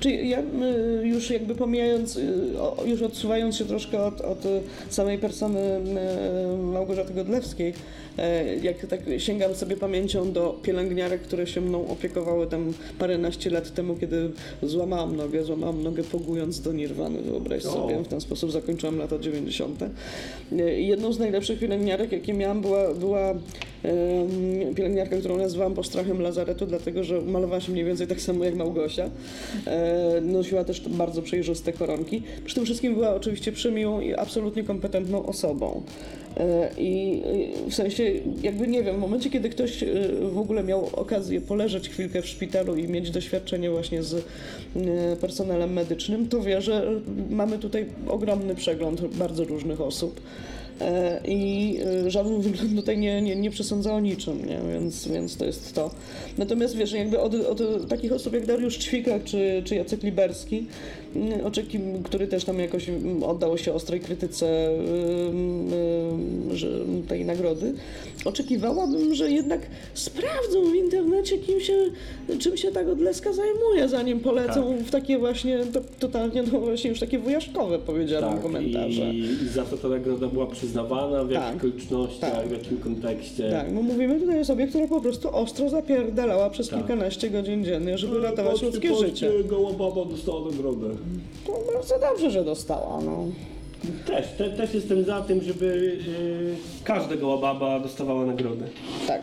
Czyli 0.02 0.30
ja 0.30 0.40
y, 0.40 1.08
już 1.08 1.30
jakby 1.30 1.56
pomijając, 1.56 2.18
y, 2.18 2.44
już 2.86 3.02
odsuwając 3.02 3.58
się 3.58 3.66
troszkę 3.66 4.04
od, 4.04 4.22
od 4.22 4.44
samej 4.90 5.18
persony 5.18 5.60
y, 5.60 6.58
Małgorzaty 6.58 7.14
Godlewskiej, 7.14 7.74
jak 8.62 8.86
tak 8.86 9.00
sięgam 9.18 9.56
sobie 9.56 9.78
pamięcią 9.78 10.32
do 10.32 10.60
pielęgniarek, 10.64 11.22
które 11.22 11.48
się 11.48 11.62
mną 11.62 11.88
opiekowały 11.88 12.48
tam 12.48 12.74
paręnaście 13.00 13.50
lat 13.50 13.74
temu, 13.74 13.96
kiedy 13.96 14.30
złamałam 14.64 15.16
nogę, 15.16 15.44
złamałam 15.44 15.84
nogę 15.84 16.04
pogując 16.04 16.62
do 16.62 16.72
nirwany, 16.74 17.22
wyobraź 17.22 17.64
sobie, 17.64 18.04
w 18.04 18.08
ten 18.08 18.22
sposób 18.22 18.52
zakończyłam 18.52 18.98
lata 18.98 19.20
90. 19.20 19.82
Y, 19.82 20.80
i 20.80 20.88
Jedną 20.88 21.14
z 21.14 21.20
najlepszych 21.20 21.60
pielęgniarek, 21.60 22.12
jakie 22.12 22.34
miałam, 22.34 22.62
była, 22.62 22.94
była 22.94 23.34
em, 23.84 24.76
pielęgniarka, 24.76 25.18
którą 25.18 25.38
nazywałam 25.38 25.74
postrachem 25.74 26.22
lazaretu, 26.22 26.66
dlatego 26.66 27.04
że 27.04 27.22
malowała 27.22 27.62
się 27.62 27.72
mniej 27.72 27.86
więcej 27.86 28.08
tak 28.08 28.22
samo 28.22 28.46
jak 28.46 28.56
Małgosia. 28.56 29.10
E, 29.68 30.22
nosiła 30.22 30.64
też 30.64 30.90
bardzo 30.90 31.22
przejrzyste 31.22 31.74
koronki. 31.74 32.24
Przy 32.46 32.56
tym 32.56 32.66
wszystkim 32.66 32.94
była 32.94 33.16
oczywiście 33.16 33.52
przymiłą 33.52 34.02
i 34.02 34.14
absolutnie 34.14 34.64
kompetentną 34.64 35.26
osobą. 35.26 35.82
E, 36.38 36.70
I 36.78 37.22
w 37.70 37.76
sensie, 37.76 38.04
jakby 38.44 38.68
nie 38.68 38.84
wiem, 38.84 38.96
w 38.96 39.00
momencie, 39.00 39.30
kiedy 39.30 39.50
ktoś 39.50 39.84
e, 39.84 39.88
w 40.32 40.38
ogóle 40.38 40.64
miał 40.64 40.90
okazję 40.94 41.42
poleżeć 41.42 41.90
chwilkę 41.90 42.22
w 42.22 42.28
szpitalu 42.28 42.76
i 42.76 42.88
mieć 42.88 43.12
doświadczenie 43.12 43.70
właśnie 43.70 44.04
z 44.04 44.26
personelem 45.22 45.74
medycznym, 45.74 46.30
to 46.30 46.42
wie, 46.42 46.62
że 46.62 47.02
mamy 47.30 47.58
tutaj 47.58 47.86
ogromny 48.08 48.56
przegląd 48.56 49.02
bardzo 49.16 49.44
różnych 49.44 49.82
osób. 49.82 50.22
E, 50.82 51.22
I 51.26 51.78
e, 52.06 52.12
żaden 52.12 52.42
wygląd 52.42 52.76
tutaj 52.76 52.98
nie, 52.98 53.22
nie, 53.22 53.36
nie 53.36 53.52
przesądza 53.52 53.94
o 53.94 54.00
niczym, 54.00 54.46
nie? 54.46 54.60
Więc, 54.74 55.08
więc 55.08 55.38
to 55.38 55.46
jest 55.46 55.76
to. 55.76 55.92
Natomiast 56.38 56.76
wiesz, 56.76 56.92
jakby 56.92 57.20
od, 57.20 57.36
od 57.36 57.88
takich 57.90 58.12
osób 58.12 58.34
jak 58.34 58.46
Dariusz 58.46 58.78
Ćwikak 58.78 59.24
czy, 59.24 59.62
czy 59.66 59.76
Jacek 59.76 60.04
Liberski, 60.04 60.66
oczeki, 61.44 61.80
który 62.04 62.28
też 62.28 62.44
tam 62.44 62.60
jakoś 62.60 62.90
mm, 62.90 63.24
oddał 63.24 63.58
się 63.58 63.74
ostrej 63.74 64.00
krytyce 64.00 64.70
ym, 65.30 65.72
że, 66.54 66.68
tej 67.08 67.26
nagrody, 67.26 67.74
oczekiwałabym, 68.26 69.16
że 69.16 69.32
jednak 69.32 69.62
sprawdzą 69.94 70.72
w 70.72 70.76
internecie, 70.76 71.38
kim 71.38 71.60
się, 71.60 71.74
czym 72.40 72.58
się 72.58 72.72
ta 72.72 72.84
Godleska 72.84 73.34
zajmuje, 73.34 73.90
zanim 73.90 74.20
polecą 74.20 74.78
w 74.86 74.92
takie 74.92 75.18
właśnie 75.18 75.60
to, 75.74 75.80
totalnie, 76.00 76.44
no 76.54 76.60
właśnie 76.60 76.90
już 76.90 77.00
takie 77.00 77.20
wujaszkowe 77.20 77.80
powiedziałam 77.80 78.40
komentarze. 78.42 79.02
Tak, 79.02 79.14
I, 79.14 79.44
I 79.46 79.48
za 79.50 79.64
to 79.66 79.78
ta 79.78 79.88
nagroda 79.88 80.28
była 80.28 80.48
przyznawana, 80.48 81.24
w 81.24 81.32
jakich 81.32 81.48
Tak. 81.48 81.58
okolicznościach, 81.58 82.32
Tak. 82.32 82.48
w 82.48 82.52
jakim 82.52 82.78
kontekście. 82.78 83.50
Tak, 83.52 83.74
no 83.74 83.82
mówimy 83.82 84.20
tutaj 84.20 84.38
o 84.38 84.42
osobie, 84.42 84.68
która 84.68 84.88
po 84.88 85.02
prostu 85.02 85.36
ostro 85.36 85.70
zapierdalała 85.70 86.50
przez 86.50 86.70
Tak. 86.70 86.80
kilkanaście 86.80 87.30
godzin 87.30 87.66
dziennie, 87.66 87.98
żeby 87.98 88.18
E, 88.18 88.22
ratować 88.22 88.62
ludzkie 88.62 88.96
życie. 88.96 89.32
Goła 89.46 89.72
baba 89.74 90.06
dostała 90.06 90.52
nagrodę. 90.52 90.88
To 91.46 91.54
bardzo 91.74 92.00
dobrze, 92.00 92.32
że 92.32 92.44
dostała, 92.46 93.02
no. 93.02 93.26
Też, 94.08 94.28
te, 94.38 94.50
też 94.50 94.74
jestem 94.74 95.04
za 95.04 95.22
tym, 95.22 95.42
żeby 95.44 95.66
y, 96.08 96.84
każda 96.84 97.16
goła 97.16 97.38
baba 97.38 97.80
dostawała 97.80 98.26
nagrodę. 98.26 98.66
Tak. 99.08 99.22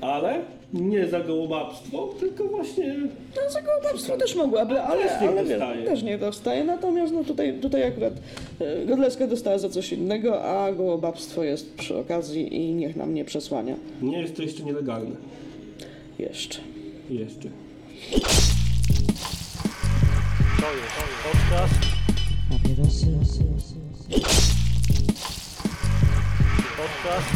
Ale 0.00 0.40
nie 0.72 1.06
za 1.08 1.20
gołobabstwo, 1.20 2.08
tylko 2.20 2.44
właśnie 2.44 2.94
No 3.36 3.50
za 3.52 3.62
gołobabstwo 3.62 4.16
też 4.16 4.34
mogłaby, 4.34 4.80
ale, 4.80 5.02
Też 5.02 5.20
niech 5.20 5.30
ale 5.30 5.44
dostaje. 5.44 5.84
też 5.86 6.02
nie 6.02 6.18
dostaje. 6.18 6.64
Natomiast 6.64 7.12
no 7.12 7.24
tutaj, 7.24 7.58
tutaj 7.62 7.84
akurat 7.84 8.12
e, 8.60 8.86
Godleska 8.86 9.26
dostała 9.26 9.58
za 9.58 9.68
coś 9.68 9.92
innego, 9.92 10.42
a 10.44 10.72
gołobabstwo 10.72 11.42
jest 11.44 11.74
przy 11.74 11.96
okazji 11.96 12.54
i 12.56 12.74
niech 12.74 12.96
nam 12.96 13.14
nie 13.14 13.24
przesłania. 13.24 13.74
nie 14.02 14.20
jest 14.20 14.36
to 14.36 14.42
jeszcze 14.42 14.62
nielegalne. 14.62 15.16
Jeszcze. 16.18 16.58
Jeszcze. 17.10 17.48
Podcast, 20.66 21.74
Papierosy 22.50 23.06
podcast, 26.76 27.30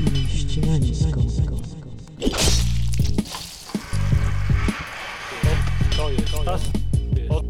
i 0.00 0.38
ścinańsko. 0.38 1.20
to 5.96 6.10
jest 6.10 6.30
podcast, 6.32 6.70
pod, 7.28 7.44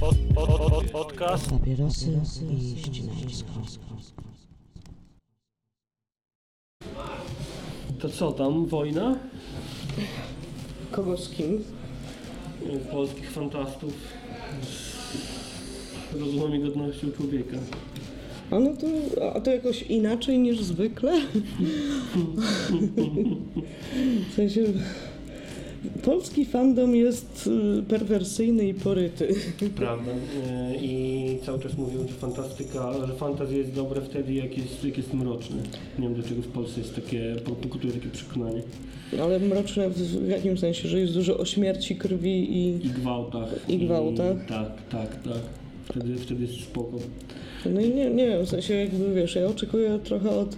pod, 0.00 0.16
to 0.34 0.80
jest 0.80 0.92
podcast, 0.92 1.50
Papierosy 1.50 2.20
i 2.50 2.82
ścinańsko. 2.82 3.50
To 8.00 8.08
co 8.08 8.32
tam, 8.32 8.66
wojna? 8.66 9.16
Kogo 10.90 11.16
z 11.16 11.28
kim? 11.28 11.64
Polskich 12.90 13.30
fantastów 13.30 13.94
z 14.62 16.16
rozumem 16.20 16.54
i 16.54 16.60
godnością 16.60 17.12
człowieka. 17.16 17.56
A 18.50 18.58
no 18.58 18.70
to, 18.76 18.86
a 19.34 19.40
to 19.40 19.50
jakoś 19.50 19.82
inaczej 19.82 20.38
niż 20.38 20.62
zwykle? 20.62 21.12
w 24.30 24.34
sensie... 24.34 24.60
Polski 26.04 26.44
fandom 26.44 26.96
jest 26.96 27.50
y, 27.80 27.82
perwersyjny 27.82 28.68
i 28.68 28.74
poryty. 28.74 29.34
Prawda. 29.76 30.10
Y, 30.10 30.16
I 30.80 31.38
cały 31.46 31.58
czas 31.58 31.78
mówią, 31.78 32.08
że 32.08 32.14
fantastyka, 32.14 33.06
że 33.06 33.14
fantazja 33.14 33.58
jest 33.58 33.72
dobre 33.72 34.00
wtedy, 34.00 34.34
jak 34.34 34.58
jest, 34.58 34.84
jak 34.84 34.96
jest 34.96 35.14
mroczne. 35.14 35.56
Nie 35.98 36.08
wiem 36.08 36.14
dlaczego 36.14 36.42
w 36.42 36.48
Polsce 36.48 36.80
jest 36.80 36.94
takie, 36.94 37.36
pokutuje 37.62 37.92
takie 37.92 38.08
przekonanie. 38.08 38.62
Ale 39.22 39.38
mroczne 39.38 39.90
w, 39.90 40.28
jakim 40.28 40.58
sensie, 40.58 40.88
że 40.88 41.00
jest 41.00 41.14
dużo 41.14 41.38
o 41.38 41.44
śmierci, 41.44 41.96
krwi 41.96 42.56
i... 42.56 42.86
I 42.86 42.90
gwałtach. 42.90 43.48
I 43.68 43.78
gwałtach. 43.78 44.46
tak, 44.48 44.68
tak, 44.90 45.22
tak. 45.22 45.42
Wtedy, 45.84 46.16
wtedy 46.16 46.42
jest 46.42 46.60
spoko. 46.60 46.98
No 47.66 47.80
i 47.80 47.94
nie, 47.94 48.10
nie 48.10 48.26
wiem, 48.26 48.46
w 48.46 48.48
sensie 48.48 48.74
jakby 48.74 49.14
wiesz, 49.14 49.34
ja 49.34 49.46
oczekuję 49.46 49.98
trochę 50.04 50.30
od 50.30 50.56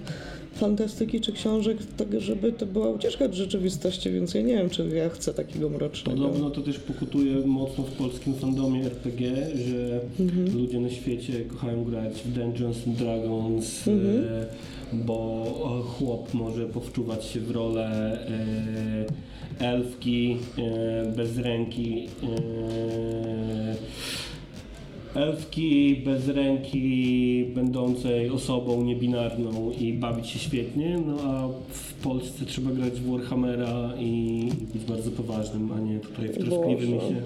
fantastyki 0.54 1.20
czy 1.20 1.32
książek 1.32 1.78
tego, 1.96 2.20
żeby 2.20 2.52
to 2.52 2.66
była 2.66 2.88
ucieczka 2.88 3.24
od 3.24 3.34
rzeczywistości, 3.34 4.10
więc 4.10 4.34
ja 4.34 4.42
nie 4.42 4.56
wiem, 4.56 4.70
czy 4.70 4.88
ja 4.88 5.08
chcę 5.08 5.34
takiego 5.34 5.68
mrocznego. 5.70 6.22
Podobno 6.22 6.50
to 6.50 6.60
też 6.60 6.78
pokutuje 6.78 7.46
mocno 7.46 7.84
w 7.84 7.92
polskim 7.92 8.34
fandomie 8.34 8.84
RPG, 8.84 9.32
że 9.54 10.00
ludzie 10.54 10.80
na 10.80 10.90
świecie 10.90 11.44
kochają 11.44 11.84
grać 11.84 12.12
w 12.22 12.32
Dungeons 12.32 12.76
and 12.86 12.96
Dragons, 12.96 13.88
e, 13.88 13.92
bo 14.92 15.44
e, 15.80 15.82
chłop 15.82 16.34
może 16.34 16.66
powczuwać 16.66 17.24
się 17.24 17.40
w 17.40 17.50
rolę 17.50 18.18
e, 19.60 19.66
elfki 19.66 20.36
e, 20.58 21.12
bez 21.16 21.38
ręki. 21.38 22.08
Elfki 25.14 25.96
bez 26.04 26.28
ręki, 26.28 27.44
będącej 27.54 28.30
osobą 28.30 28.82
niebinarną 28.82 29.70
i 29.70 29.92
bawić 29.92 30.26
się 30.26 30.38
świetnie, 30.38 30.98
no 31.06 31.16
a 31.22 31.48
w 31.68 31.94
Polsce 31.94 32.44
trzeba 32.44 32.70
grać 32.70 32.92
w 32.92 33.10
Warhammera 33.10 33.92
i 33.98 34.48
być 34.74 34.84
bardzo 34.84 35.10
poważnym, 35.10 35.72
a 35.72 35.80
nie 35.80 36.00
tutaj 36.00 36.28
w 36.28 36.38
troskliwym 36.38 37.00
się. 37.00 37.22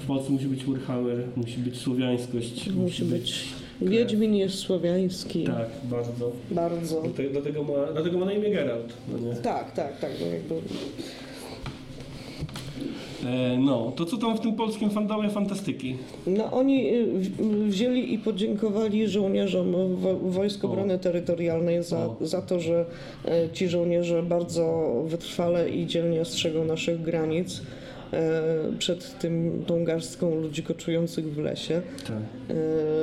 W 0.00 0.06
Polsce 0.06 0.32
musi 0.32 0.46
być 0.46 0.64
Warhammer, 0.64 1.24
musi 1.36 1.58
być 1.58 1.76
słowiańskość. 1.76 2.70
Musi 2.70 3.04
być... 3.04 3.44
Wiedźmin 3.82 4.34
jest 4.34 4.58
słowiański. 4.58 5.44
Tak, 5.44 5.68
bardzo. 5.84 6.32
Bardzo. 6.50 7.02
Dlatego, 7.02 7.30
dlatego, 7.32 7.62
ma, 7.62 7.92
dlatego 7.92 8.18
ma 8.18 8.26
na 8.26 8.32
imię 8.32 8.50
Geralt. 8.50 8.92
No 9.12 9.28
nie? 9.28 9.36
Tak, 9.36 9.72
tak, 9.72 10.00
tak. 10.00 10.10
No 10.20 10.26
jakby... 10.26 10.54
E, 13.26 13.58
no, 13.58 13.92
to 13.96 14.04
co 14.04 14.16
tam 14.16 14.36
w 14.36 14.40
tym 14.40 14.52
polskim 14.56 14.90
fandomie 14.90 15.30
fantastyki? 15.30 15.96
No 16.26 16.52
oni 16.52 16.94
y, 16.94 17.06
wzięli 17.68 18.14
i 18.14 18.18
podziękowali 18.18 19.08
żołnierzom 19.08 19.72
wo- 19.96 20.14
Wojsk 20.18 20.64
O. 20.64 20.68
Obrony 20.68 20.98
Terytorialnej 20.98 21.82
za, 21.82 21.98
O. 22.06 22.16
za 22.20 22.42
to, 22.42 22.60
że 22.60 22.84
e, 23.24 23.48
ci 23.52 23.68
żołnierze 23.68 24.22
bardzo 24.22 24.92
wytrwale 25.06 25.70
i 25.70 25.86
dzielnie 25.86 26.24
strzegą 26.24 26.64
naszych 26.64 27.02
granic 27.02 27.62
e, 28.12 28.42
przed 28.78 29.18
tym, 29.18 29.62
tą 29.66 29.84
garstką 29.84 30.34
ludzi 30.40 30.62
koczujących 30.62 31.34
w 31.34 31.38
lesie. 31.38 31.82
Tak. 32.06 32.56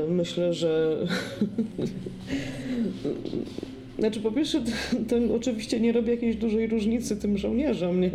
Myślę, 0.09 0.53
że. 0.53 0.97
Znaczy, 3.99 4.19
po 4.19 4.31
pierwsze, 4.31 4.61
to, 5.09 5.15
to 5.27 5.35
oczywiście 5.35 5.79
nie 5.79 5.91
robi 5.91 6.09
jakiejś 6.11 6.35
dużej 6.35 6.67
różnicy 6.67 7.15
tym 7.17 7.37
żołnierzom, 7.37 8.01
nie? 8.01 8.11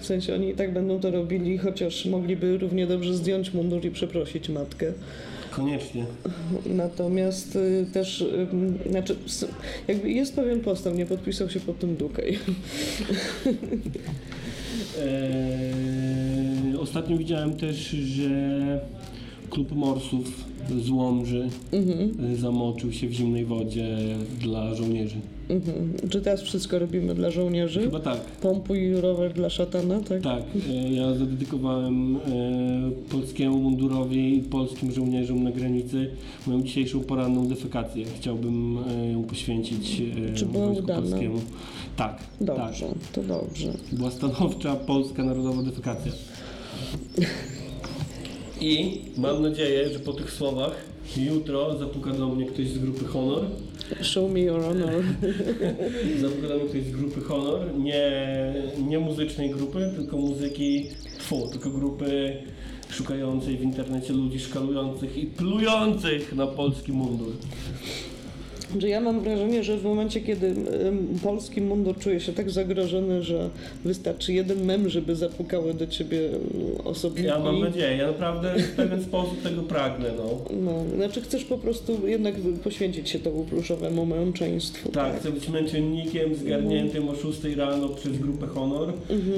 W 0.00 0.06
sensie 0.06 0.34
oni 0.34 0.48
i 0.48 0.54
tak 0.54 0.72
będą 0.72 1.00
to 1.00 1.10
robili, 1.10 1.58
chociaż 1.58 2.06
mogliby 2.06 2.58
równie 2.58 2.86
dobrze 2.86 3.14
zdjąć 3.14 3.54
mundur 3.54 3.84
i 3.84 3.90
przeprosić 3.90 4.48
matkę. 4.48 4.92
Koniecznie. 5.50 6.04
Natomiast 6.66 7.56
y, 7.56 7.86
też, 7.92 8.20
y, 8.20 8.46
znaczy, 8.90 9.16
s- 9.26 9.46
jakby 9.88 10.10
jest 10.10 10.34
pewien 10.36 10.60
postęp, 10.60 10.96
nie 10.98 11.06
podpisał 11.06 11.50
się 11.50 11.60
pod 11.60 11.78
tym 11.78 11.96
Dukej. 11.96 12.38
Eee, 15.02 16.76
ostatnio 16.80 17.16
widziałem 17.18 17.56
też, 17.56 17.76
że 17.90 18.30
klub 19.50 19.72
morsów 19.76 20.44
z 20.80 20.90
Łomży 20.90 21.48
e, 22.32 22.36
zamoczył 22.36 22.92
się 22.92 23.08
w 23.08 23.12
zimnej 23.12 23.44
wodzie 23.44 23.96
dla 24.40 24.74
żołnierzy. 24.74 25.16
Mhm. 25.48 25.92
Czy 26.10 26.20
teraz 26.20 26.42
wszystko 26.42 26.78
robimy 26.78 27.14
dla 27.14 27.30
żołnierzy? 27.30 27.80
Chyba 27.82 28.00
tak. 28.00 28.20
Pompuj 28.20 28.94
rower 28.94 29.32
dla 29.32 29.50
szatana, 29.50 30.00
tak? 30.00 30.22
Tak, 30.22 30.42
e, 30.70 30.92
ja 30.92 31.14
zadedykowałem 31.14 32.16
e, 32.16 32.20
polskiemu 33.10 33.58
mundurowi 33.58 34.38
i 34.38 34.42
polskim 34.42 34.92
żołnierzom 34.92 35.44
na 35.44 35.50
granicy 35.50 36.10
moją 36.46 36.62
dzisiejszą 36.62 37.00
poranną 37.00 37.46
defekację. 37.48 38.04
Chciałbym 38.16 38.78
ją 39.12 39.22
poświęcić 39.22 40.02
Czy 40.34 40.46
była 40.46 40.66
Wojsku 40.66 40.84
udana? 40.84 41.00
Polskiemu. 41.00 41.40
Tak, 41.96 42.18
Dobrze, 42.40 42.86
to 43.12 43.22
dobrze. 43.22 43.72
tak. 43.72 43.80
Była 43.98 44.10
stanowcza 44.10 44.76
polska 44.76 45.24
narodowa 45.24 45.62
defekacja. 45.62 46.12
I 48.60 49.00
mam 49.16 49.42
nadzieję, 49.42 49.88
że 49.88 49.98
po 49.98 50.12
tych 50.12 50.32
słowach 50.32 50.74
jutro 51.16 51.78
zapuka 51.78 52.10
do 52.10 52.28
mnie 52.28 52.46
ktoś 52.46 52.68
z 52.68 52.78
grupy 52.78 53.04
Honor 53.04 53.44
Show 54.00 54.30
me 54.30 54.40
your 54.40 54.62
honor. 54.62 55.04
Zapowiadamy 56.20 56.60
ktoś 56.68 56.82
z 56.82 56.90
grupy 56.90 57.20
Honor, 57.20 57.78
nie, 57.78 58.12
nie 58.88 58.98
muzycznej 58.98 59.50
grupy, 59.50 59.92
tylko 59.96 60.16
muzyki, 60.16 60.86
tfu, 61.18 61.48
tylko 61.48 61.70
grupy 61.70 62.36
szukającej 62.90 63.56
w 63.56 63.62
internecie 63.62 64.12
ludzi 64.12 64.40
szkalujących 64.40 65.18
i 65.18 65.26
plujących 65.26 66.32
na 66.32 66.46
polski 66.46 66.92
mundur. 66.92 67.32
Że 68.78 68.88
ja 68.88 69.00
mam 69.00 69.20
wrażenie, 69.20 69.64
że 69.64 69.76
w 69.76 69.84
momencie, 69.84 70.20
kiedy 70.20 70.54
polski 71.22 71.60
mundur 71.60 71.98
czuje 71.98 72.20
się 72.20 72.32
tak 72.32 72.50
zagrożony, 72.50 73.22
że 73.22 73.50
wystarczy 73.84 74.32
jeden 74.32 74.64
mem, 74.64 74.88
żeby 74.88 75.16
zapukały 75.16 75.74
do 75.74 75.86
ciebie 75.86 76.26
em, 76.26 76.40
osobniki. 76.84 77.28
Ja 77.28 77.38
mam 77.38 77.60
nadzieję, 77.60 77.96
ja 77.96 78.06
naprawdę 78.06 78.54
w 78.58 78.70
pewien 78.76 79.02
sposób 79.02 79.42
tego 79.42 79.62
pragnę, 79.62 80.10
no. 80.16 80.56
No, 80.60 80.96
znaczy 80.96 81.20
chcesz 81.20 81.44
po 81.44 81.58
prostu 81.58 82.06
jednak 82.06 82.34
poświęcić 82.64 83.08
się 83.08 83.18
temu 83.18 83.44
pluszowemu 83.44 84.06
męczeństwu. 84.06 84.88
Tak, 84.88 85.16
chcę 85.20 85.32
być 85.32 85.48
męczennikiem 85.48 86.34
zgarniętym 86.34 87.08
o 87.08 87.14
6 87.14 87.44
rano 87.56 87.88
przez 87.88 88.18
grupę 88.18 88.46
Honor. 88.46 88.92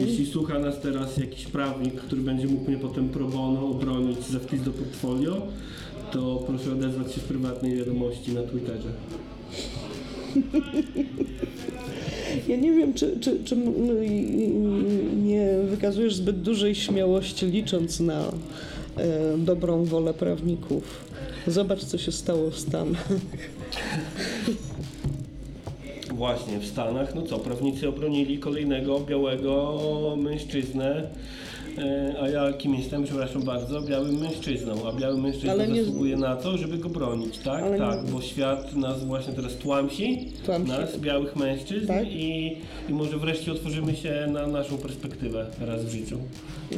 Jeśli 0.06 0.26
słucha 0.26 0.58
nas 0.58 0.80
teraz 0.80 1.16
jakiś 1.16 1.46
prawnik, 1.46 1.94
który 1.94 2.22
będzie 2.22 2.46
mógł 2.46 2.70
mnie 2.70 2.78
potem 2.78 3.08
pro 3.08 3.24
bono 3.24 3.66
obronić 3.66 4.26
za 4.26 4.38
wpis 4.38 4.62
do 4.62 4.70
portfolio, 4.70 5.42
to 6.12 6.44
proszę 6.46 6.72
odezwać 6.72 7.12
się 7.14 7.20
w 7.20 7.24
prywatnej 7.24 7.76
wiadomości 7.76 8.32
na 8.32 8.42
Twitterze. 8.42 8.88
Ja 12.48 12.56
nie 12.56 12.72
wiem, 12.72 12.94
czy, 12.94 13.20
czy, 13.20 13.44
czy 13.44 13.56
nie 15.16 15.58
wykazujesz 15.64 16.14
zbyt 16.14 16.42
dużej 16.42 16.74
śmiałości, 16.74 17.46
licząc 17.46 18.00
na 18.00 18.20
e, 18.22 19.38
dobrą 19.38 19.84
wolę 19.84 20.14
prawników. 20.14 21.04
Zobacz, 21.46 21.84
co 21.84 21.98
się 21.98 22.12
stało 22.12 22.50
w 22.50 22.58
Stanach. 22.58 23.08
Właśnie, 26.14 26.58
w 26.58 26.66
Stanach, 26.66 27.14
no 27.14 27.22
co, 27.22 27.38
prawnicy 27.38 27.88
obronili 27.88 28.38
kolejnego 28.38 29.00
białego 29.00 30.14
mężczyznę, 30.16 31.08
a 32.20 32.28
ja 32.28 32.52
kim 32.52 32.74
jestem, 32.74 33.04
przepraszam 33.04 33.42
bardzo, 33.42 33.82
białym 33.82 34.18
mężczyzną, 34.18 34.88
a 34.88 34.92
biały 35.00 35.18
mężczyzna 35.22 35.52
Ale 35.52 35.68
nie- 35.68 35.80
zasługuje 35.84 36.16
na 36.16 36.36
to, 36.36 36.58
żeby 36.58 36.78
go 36.78 36.88
bronić, 36.88 37.38
tak? 37.38 37.62
Ale 37.62 37.78
tak, 37.78 38.04
nie- 38.04 38.10
bo 38.12 38.20
świat 38.22 38.76
nas 38.76 39.04
właśnie 39.04 39.32
teraz 39.32 39.54
tłamsi, 39.56 40.28
Tłamsi. 40.44 40.68
nas, 40.68 40.98
białych 40.98 41.36
mężczyzn 41.36 41.86
Tak. 41.86 42.06
i, 42.12 42.56
i 42.88 42.92
może 42.92 43.18
wreszcie 43.18 43.52
otworzymy 43.52 43.96
się 43.96 44.26
na 44.32 44.46
naszą 44.46 44.78
perspektywę 44.78 45.46
raz 45.60 45.84
w 45.84 45.88
życiu. 45.90 46.18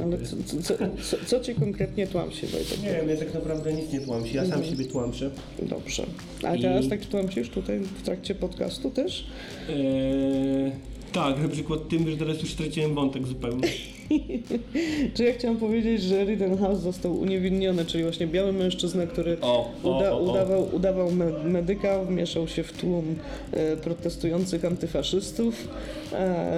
Ale 0.02 0.18
co, 0.18 0.36
co, 0.62 0.74
co, 1.02 1.16
co, 1.26 1.40
cię 1.40 1.54
konkretnie 1.54 2.06
tłamsi, 2.06 2.46
Wojtek? 2.46 2.82
Nie 2.82 2.92
wiem, 2.92 3.08
ja 3.08 3.16
tak 3.16 3.34
naprawdę 3.34 3.72
nic 3.72 3.92
nie 3.92 4.00
tłamsi, 4.00 4.36
ja 4.36 4.46
sam 4.46 4.64
siebie 4.64 4.84
tłamszę. 4.84 5.30
Dobrze. 5.62 6.02
A 6.42 6.54
I- 6.56 6.62
teraz 6.62 6.88
tak 6.88 7.06
tłamsisz 7.06 7.48
tutaj 7.48 7.78
w 7.80 8.02
trakcie 8.02 8.34
podcastu 8.34 8.90
też? 8.90 9.26
Eee, 9.70 9.76
tak, 11.12 11.42
na 11.42 11.48
przykład 11.48 11.88
tym, 11.88 12.10
że 12.10 12.16
teraz 12.16 12.40
już 12.42 12.50
straciłem 12.52 12.94
wątek 12.94 13.26
zupełnie. 13.26 13.68
Czy 15.14 15.24
ja 15.24 15.32
chciałam 15.32 15.56
powiedzieć, 15.56 16.02
że 16.02 16.24
Rittenhouse 16.24 16.80
został 16.80 17.18
uniewinniony, 17.20 17.84
czyli 17.84 18.02
właśnie 18.04 18.26
biały 18.26 18.52
mężczyzna, 18.52 19.06
który 19.06 19.36
O, 19.40 19.70
o, 19.84 19.96
uda, 19.96 20.12
o, 20.12 20.18
udawał, 20.18 20.68
udawał 20.74 21.10
me- 21.10 21.44
medyka, 21.44 22.04
wmieszał 22.04 22.48
się 22.48 22.62
w 22.62 22.72
tłum 22.72 23.16
e, 23.52 23.76
protestujących 23.76 24.64
antyfaszystów. 24.64 25.68
E, 26.12 26.56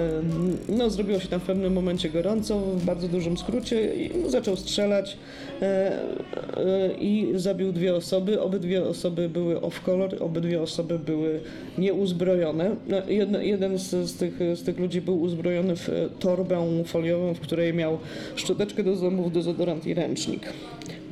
no, 0.69 0.89
zrobiło 0.89 1.19
się 1.19 1.27
tam 1.27 1.39
w 1.39 1.43
pewnym 1.43 1.73
momencie 1.73 2.09
gorąco, 2.09 2.59
w 2.59 2.85
bardzo 2.85 3.07
dużym 3.07 3.37
skrócie 3.37 3.95
i 3.95 4.29
zaczął 4.29 4.55
strzelać 4.55 5.17
e, 5.61 5.65
e, 5.65 6.93
i 6.99 7.31
zabił 7.35 7.71
dwie 7.71 7.95
osoby. 7.95 8.41
Obydwie 8.41 8.83
osoby 8.83 9.29
były 9.29 9.61
off 9.61 9.81
color, 9.81 10.23
obydwie 10.23 10.61
osoby 10.61 10.99
były 10.99 11.39
nieuzbrojone. 11.77 12.75
No, 12.87 12.97
jedno, 13.07 13.41
jeden 13.41 13.77
z, 13.77 13.89
z, 14.09 14.15
tych, 14.15 14.39
z 14.55 14.63
tych 14.63 14.79
ludzi 14.79 15.01
był 15.01 15.21
uzbrojony 15.21 15.75
w 15.75 15.89
e, 15.89 16.09
torbę 16.19 16.83
foliową, 16.85 17.33
w 17.39 17.41
której 17.41 17.73
miał 17.73 17.97
szczoteczkę 18.35 18.83
do 18.83 18.95
zębów, 18.95 19.33
dezodorant 19.33 19.87
i 19.87 19.93
ręcznik, 19.93 20.53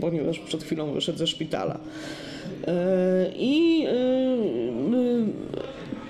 ponieważ 0.02 0.40
przed 0.40 0.64
chwilą 0.64 0.94
wyszedł 0.94 1.18
ze 1.18 1.28
szpitala. 1.28 1.80
E, 2.68 3.32
I 3.36 3.86
e, 3.86 3.92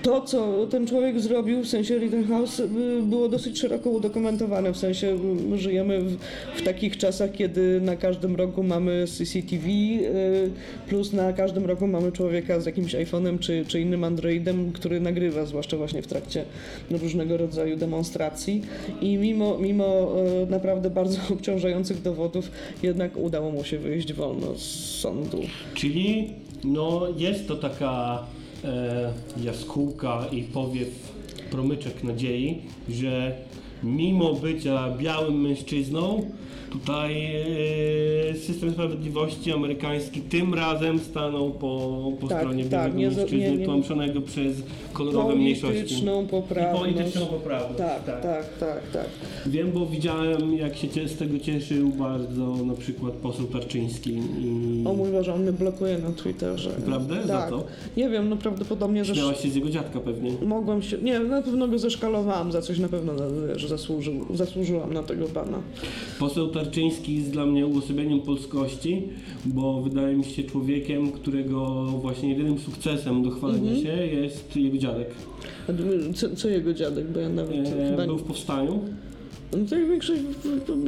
to, 0.08 0.20
co 0.20 0.66
ten 0.66 0.86
człowiek 0.86 1.20
zrobił, 1.20 1.62
w 1.62 1.68
sensie 1.68 1.98
Rittenhouse, 1.98 2.60
y, 2.60 2.66
było 3.02 3.28
dosyć 3.28 3.58
szeroko 3.58 3.90
udokumentowane. 3.90 4.72
W 4.72 4.76
sensie 4.76 5.18
żyjemy 5.54 6.00
w, 6.00 6.16
w 6.56 6.62
takich 6.62 6.96
czasach, 6.96 7.32
kiedy 7.32 7.80
na 7.80 7.96
każdym 7.96 8.36
rogu 8.36 8.62
mamy 8.62 9.04
CCTV, 9.06 9.66
y, 9.68 10.50
plus 10.88 11.12
na 11.12 11.32
każdym 11.32 11.66
rogu 11.66 11.86
mamy 11.86 12.12
człowieka 12.12 12.60
z 12.60 12.66
jakimś 12.66 12.94
iPhone'em 12.94 13.38
czy, 13.38 13.64
czy 13.68 13.80
innym 13.80 14.04
Androidem, 14.04 14.72
który 14.72 15.00
nagrywa, 15.00 15.46
zwłaszcza 15.46 15.76
właśnie 15.76 16.02
w 16.02 16.06
trakcie 16.06 16.44
różnego 16.90 17.36
rodzaju 17.36 17.76
demonstracji. 17.76 18.62
I 19.00 19.16
mimo, 19.16 19.58
mimo 19.58 20.14
y, 20.42 20.50
naprawdę 20.50 20.90
bardzo 20.90 21.18
obciążających 21.34 22.02
dowodów, 22.02 22.50
jednak 22.82 23.16
udało 23.16 23.50
mu 23.50 23.64
się 23.64 23.78
wyjść 23.78 24.12
wolno 24.12 24.54
z 24.58 24.62
sądu. 25.00 25.40
Czyli 25.74 26.30
no, 26.64 27.06
jest 27.16 27.48
to 27.48 27.56
taka 27.56 28.24
jaskółka 29.42 30.24
i 30.32 30.42
powiew 30.42 30.88
promyczek 31.50 32.04
nadziei, 32.04 32.62
że 32.88 33.36
mimo 33.82 34.34
bycia 34.34 34.96
białym 34.98 35.40
mężczyzną, 35.40 36.24
tutaj 36.72 37.26
e, 38.30 38.34
system 38.36 38.70
sprawiedliwości 38.72 39.52
amerykański 39.52 40.20
tym 40.20 40.54
razem 40.54 40.98
stanął 40.98 41.50
po, 41.50 42.02
po 42.20 42.28
Tak, 42.28 42.38
stronie 42.38 42.64
tak, 42.64 42.70
białego 42.72 42.98
nie 42.98 43.10
za- 43.10 43.20
mężczyzny 43.20 43.56
nie- 43.58 43.64
tłamszonego 43.64 44.20
przez 44.20 44.56
kolorowe 44.92 45.34
mniejszości. 45.36 45.74
Polityczną 45.74 46.26
poprawność. 46.26 46.90
I 46.90 46.94
polityczną 46.94 47.26
poprawność. 47.26 47.78
Tak, 47.78 48.04
tak, 48.04 48.22
tak, 48.58 48.80
tak. 48.92 49.06
Wiem, 49.46 49.72
bo 49.72 49.86
widziałem 49.86 50.54
jak 50.56 50.76
się 50.76 50.88
z 51.08 51.16
tego 51.16 51.38
cieszył 51.38 51.88
bardzo 51.88 52.56
na 52.64 52.74
przykład 52.74 53.12
poseł 53.12 53.46
Tarczyński 53.46 54.10
i 54.40 54.84
O 54.86 54.92
mój 54.92 55.10
Boże, 55.12 55.34
on 55.34 55.42
mnie 55.42 55.52
blokuje 55.52 55.98
na 55.98 56.12
Twitterze. 56.12 56.70
Prawda? 56.86 57.14
Za 57.26 57.38
Tak. 57.38 57.50
co? 57.50 57.64
Nie 57.96 58.08
wiem, 58.08 58.28
no 58.28 58.36
prawdopodobnie, 58.36 59.04
że 59.04 59.14
śmiałaś 59.14 59.40
się 59.42 59.48
z 59.50 59.54
jego 59.54 59.70
dziadka 59.70 60.00
pewnie. 60.00 60.30
mogłem 60.46 60.82
się... 60.82 60.98
Nie, 60.98 61.20
na 61.20 61.42
pewno 61.42 61.68
go 61.68 61.78
zeszkalowałam 61.78 62.52
za 62.52 62.62
coś, 62.62 62.78
na 62.78 62.88
pewno, 62.88 63.12
no, 63.12 63.22
że 63.58 63.67
zasłużył, 63.68 64.14
zasłużyłam 64.34 64.92
na 64.92 65.02
tego 65.02 65.26
pana. 65.26 65.58
Poseł 66.18 66.48
Tarczyński 66.48 67.14
jest 67.16 67.30
dla 67.30 67.46
mnie 67.46 67.66
uosobieniem 67.66 68.20
polskości, 68.20 69.02
bo 69.44 69.82
wydaje 69.82 70.16
mi 70.16 70.24
się 70.24 70.44
człowiekiem, 70.44 71.12
którego 71.12 71.84
właśnie 71.84 72.28
jedynym 72.28 72.58
sukcesem 72.58 73.22
do 73.22 73.30
chwalenia 73.30 73.70
Mhm. 73.72 73.82
się 73.82 74.06
jest 74.06 74.56
jego 74.56 74.78
dziadek. 74.78 75.08
Co, 76.14 76.36
co 76.36 76.48
jego 76.48 76.74
dziadek, 76.74 77.06
bo 77.12 77.20
ja 77.20 77.28
nawet 77.28 77.56
E, 77.68 77.90
chyba... 77.90 78.06
był 78.06 78.18
w 78.18 78.22
powstaniu, 78.22 78.80
No 79.52 79.58
to 79.68 79.76
jak 79.76 79.88
większość 79.88 80.20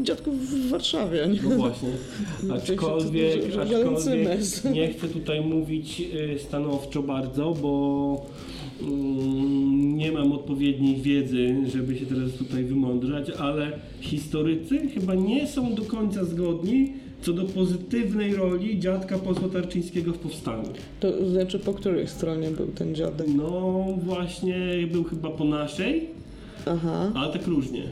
dziadków 0.02 0.34
w 0.50 0.68
Warszawie, 0.70 1.28
nie? 1.32 1.40
no 1.50 1.56
właśnie. 1.56 1.88
Aczkolwiek, 2.56 3.40
aczkolwiek 3.60 4.64
nie 4.74 4.88
chcę 4.88 5.08
tutaj 5.08 5.40
mówić 5.40 6.02
e, 6.34 6.38
stanowczo 6.38 7.02
bardzo, 7.02 7.54
bo 7.62 8.26
nie 9.96 10.12
mam 10.12 10.32
odpowiedniej 10.32 10.96
wiedzy, 10.96 11.56
żeby 11.72 11.98
się 11.98 12.06
teraz 12.06 12.32
tutaj 12.32 12.64
wymądrzać, 12.64 13.30
ale 13.30 13.72
historycy 14.00 14.88
chyba 14.88 15.14
nie 15.14 15.46
są 15.46 15.74
do 15.74 15.82
końca 15.82 16.24
zgodni 16.24 16.92
co 17.22 17.32
do 17.32 17.44
pozytywnej 17.44 18.34
roli 18.34 18.78
dziadka 18.78 19.18
posła 19.18 19.48
Tarczyńskiego 19.48 20.12
w 20.12 20.18
powstaniu. 20.18 20.68
To 21.00 21.30
znaczy, 21.30 21.58
po 21.58 21.74
której 21.74 22.08
stronie 22.08 22.50
był 22.50 22.66
ten 22.66 22.94
dziadek? 22.94 23.26
No 23.36 23.84
właśnie 23.96 24.56
był 24.92 25.04
chyba 25.04 25.30
po 25.30 25.44
naszej, 25.44 26.08
Aha, 26.66 27.12
ale 27.14 27.32
tak 27.32 27.46
różnie. 27.46 27.82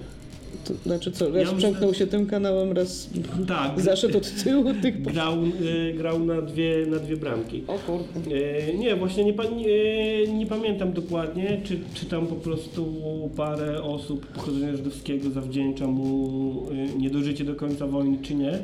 To 0.64 0.74
znaczy 0.74 1.12
co, 1.12 1.30
raz 1.30 1.48
Ja 1.48 1.56
przemknął 1.56 1.94
się 1.94 2.06
tym 2.06 2.26
kanałem, 2.26 2.72
raz 2.72 3.10
Tak, 3.48 3.80
zaszedł 3.80 4.18
od 4.18 4.42
tyłu 4.44 4.64
tych... 4.82 5.02
grał, 5.02 5.34
e, 5.34 5.92
grał 5.92 6.18
na, 6.18 6.42
dwie, 6.42 6.86
na 6.86 6.96
dwie 6.96 7.16
bramki. 7.16 7.64
O 7.66 7.78
kurde. 7.78 8.36
E, 8.36 8.74
Nie, 8.74 8.96
właśnie 8.96 9.24
nie, 9.24 9.32
nie, 9.32 10.32
nie 10.32 10.46
pamiętam 10.46 10.92
dokładnie, 10.92 11.60
czy, 11.64 11.78
czy 11.94 12.06
tam 12.06 12.26
po 12.26 12.34
prostu 12.36 12.94
parę 13.36 13.82
osób 13.82 14.26
pochodzenia 14.26 14.76
żydowskiego 14.76 15.30
zawdzięcza 15.30 15.86
mu 15.86 16.66
e, 16.70 16.98
niedożycie 16.98 17.44
do 17.44 17.54
końca 17.54 17.86
wojny, 17.86 18.18
czy 18.22 18.34
nie. 18.34 18.58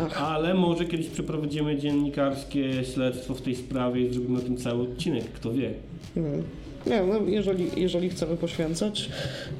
Ach. 0.00 0.22
Ale 0.22 0.54
może 0.54 0.84
kiedyś 0.84 1.06
przeprowadzimy 1.08 1.76
dziennikarskie 1.76 2.84
śledztwo 2.84 3.34
w 3.34 3.42
tej 3.42 3.56
sprawie 3.56 4.06
i 4.06 4.12
zrobimy 4.14 4.38
o 4.38 4.42
tym 4.42 4.56
cały 4.56 4.82
odcinek, 4.82 5.24
kto 5.24 5.52
wie. 5.52 5.70
Hmm. 6.14 6.42
Nie, 6.86 7.02
no 7.02 7.20
jeżeli, 7.26 7.66
jeżeli 7.76 8.10
chcemy 8.10 8.36
poświęcać, 8.36 9.08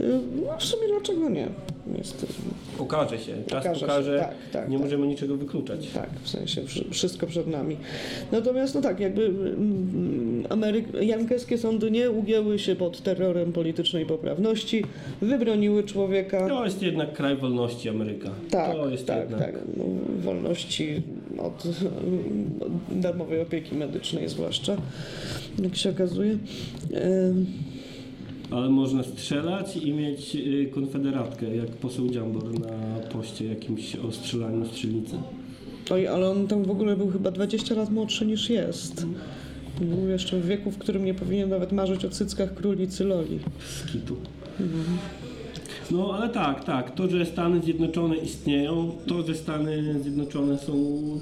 y, 0.01 0.05
no 0.47 0.59
w 0.59 0.65
sumie 0.65 0.89
dlaczego 0.89 1.29
nie? 1.29 1.47
Jest, 1.99 2.27
Okaże 2.79 3.19
się, 3.19 3.33
czas 3.47 3.65
się, 3.65 3.81
pokaże, 3.81 4.19
tak, 4.19 4.35
tak, 4.53 4.69
nie 4.71 4.77
tak. 4.77 4.85
możemy 4.85 5.07
niczego 5.07 5.37
wykluczać. 5.37 5.87
Tak, 5.95 6.11
w 6.23 6.29
sensie 6.29 6.63
wszy- 6.63 6.85
wszystko 6.91 7.27
przed 7.27 7.47
nami. 7.47 7.77
Natomiast, 8.33 8.75
no 8.75 8.81
tak, 8.81 9.01
jakby 9.01 9.25
mm, 9.27 10.43
Ameryk- 10.49 11.03
jankowskie 11.03 11.59
sądy 11.59 11.91
nie 11.91 12.11
ugięły 12.11 12.59
się 12.59 12.77
pod 12.77 13.03
terrorem 13.03 13.53
politycznej 13.53 14.07
poprawności, 14.07 14.85
wybroniły 15.23 15.85
człowieka. 15.85 16.49
To 16.49 16.65
jest 16.65 16.83
jednak 16.83 17.13
kraj 17.13 17.37
wolności 17.37 17.89
Ameryka. 17.89 18.31
tak, 18.51 18.73
to 18.73 18.89
jest 18.89 19.07
tak, 19.07 19.19
jednak... 19.21 19.41
tak. 19.41 19.55
No, 19.77 19.85
wolności 20.23 21.03
od, 21.41 21.65
od 22.61 23.01
darmowej 23.01 23.41
opieki 23.41 23.75
medycznej 23.75 24.29
zwłaszcza, 24.29 24.77
jak 25.63 25.77
się 25.77 25.91
okazuje. 25.91 26.39
Ale 28.51 28.69
można 28.69 29.03
strzelać 29.03 29.77
i 29.77 29.93
mieć 29.93 30.37
y, 30.37 30.71
konfederatkę, 30.75 31.57
jak 31.57 31.69
poseł 31.69 32.11
Dziambor 32.11 32.61
na 32.61 33.01
poście 33.13 33.45
jakimś 33.45 33.97
o 33.97 34.13
strzelaniu 34.13 34.67
strzelnicy. 34.67 35.17
Oj, 35.91 36.07
ale 36.07 36.31
on 36.31 36.47
tam 36.47 36.65
w 36.65 36.71
ogóle 36.71 36.97
był 36.97 37.11
chyba 37.11 37.31
20 37.31 37.75
lat 37.75 37.91
młodszy 37.91 38.27
niż 38.27 38.51
jest. 38.51 39.07
Był 39.81 40.09
jeszcze 40.09 40.41
w 40.41 40.47
wieku, 40.47 40.71
w 40.71 40.79
którym 40.79 41.05
nie 41.05 41.15
powinien 41.15 41.49
nawet 41.49 41.73
marzyć 41.73 42.05
o 42.05 42.11
cyckach 42.11 42.55
królicy 42.55 43.05
Loli. 43.05 43.39
Skitu. 43.85 44.17
No 45.91 46.15
ale 46.15 46.29
tak, 46.29 46.65
tak. 46.65 46.95
To, 46.95 47.11
że 47.11 47.27
Stany 47.27 47.63
Zjednoczone 47.63 48.17
istnieją, 48.17 48.93
to, 49.07 49.23
że 49.23 49.35
Stany 49.35 50.01
Zjednoczone 50.03 50.59
są 50.59 50.73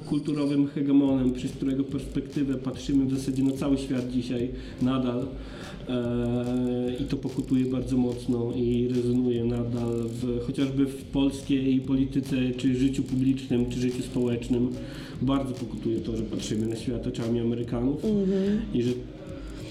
kulturowym 0.06 0.66
hegemonem, 0.66 1.32
przez 1.32 1.52
którego 1.52 1.84
perspektywę 1.84 2.54
patrzymy 2.54 3.04
w 3.04 3.18
zasadzie 3.18 3.42
na 3.42 3.52
cały 3.52 3.78
świat 3.78 4.10
dzisiaj 4.10 4.50
nadal. 4.82 5.26
Eee, 5.88 7.02
I 7.02 7.04
to 7.04 7.16
pokutuje 7.16 7.64
bardzo 7.64 7.96
mocno 7.96 8.52
i 8.56 8.88
rezonuje 8.88 9.44
nadal, 9.44 9.92
w, 10.08 10.46
chociażby 10.46 10.86
w 10.86 11.04
polskiej 11.04 11.80
polityce, 11.80 12.36
czy 12.56 12.76
życiu 12.76 13.02
publicznym, 13.02 13.70
czy 13.70 13.80
życiu 13.80 14.02
społecznym. 14.02 14.70
Bardzo 15.22 15.54
pokutuje 15.54 16.00
to, 16.00 16.16
że 16.16 16.22
patrzymy 16.22 16.66
na 16.66 16.76
świat 16.76 17.06
oczami 17.06 17.40
Amerykanów 17.40 18.02
i 18.74 18.82
że 18.82 18.90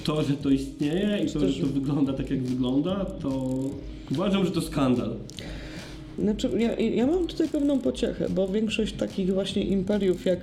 to, 0.03 0.23
że 0.23 0.33
to 0.33 0.49
istnieje 0.49 1.25
i 1.25 1.31
to, 1.31 1.49
że 1.49 1.61
to 1.61 1.67
wygląda 1.67 2.13
tak, 2.13 2.29
jak 2.29 2.43
wygląda, 2.43 3.05
to 3.05 3.59
uważam, 4.11 4.45
że 4.45 4.51
to 4.51 4.61
skandal. 4.61 5.15
Znaczy, 6.19 6.49
ja, 6.57 6.75
ja 6.75 7.07
mam 7.07 7.27
tutaj 7.27 7.49
pewną 7.49 7.79
pociechę, 7.79 8.29
bo 8.29 8.47
większość 8.47 8.93
takich 8.93 9.33
właśnie 9.33 9.63
imperiów, 9.63 10.25
jak 10.25 10.39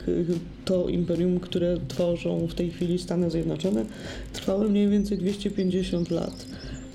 to 0.65 0.89
imperium, 0.89 1.41
które 1.41 1.77
tworzą 1.89 2.47
w 2.47 2.55
tej 2.55 2.71
chwili 2.71 2.99
Stany 2.99 3.31
Zjednoczone, 3.31 3.85
trwały 4.33 4.69
mniej 4.69 4.89
więcej 4.89 5.19
250 5.19 6.11
lat. 6.11 6.47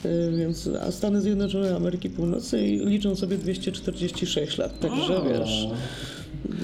Y, 0.06 0.38
Więc, 0.38 0.70
a 0.82 0.92
Stany 0.92 1.22
Zjednoczone 1.22 1.76
Ameryki 1.76 2.10
Północnej 2.10 2.80
liczą 2.86 3.16
sobie 3.16 3.38
246 3.38 4.58
lat, 4.58 4.80
także 4.80 5.22
wiesz, 5.30 5.68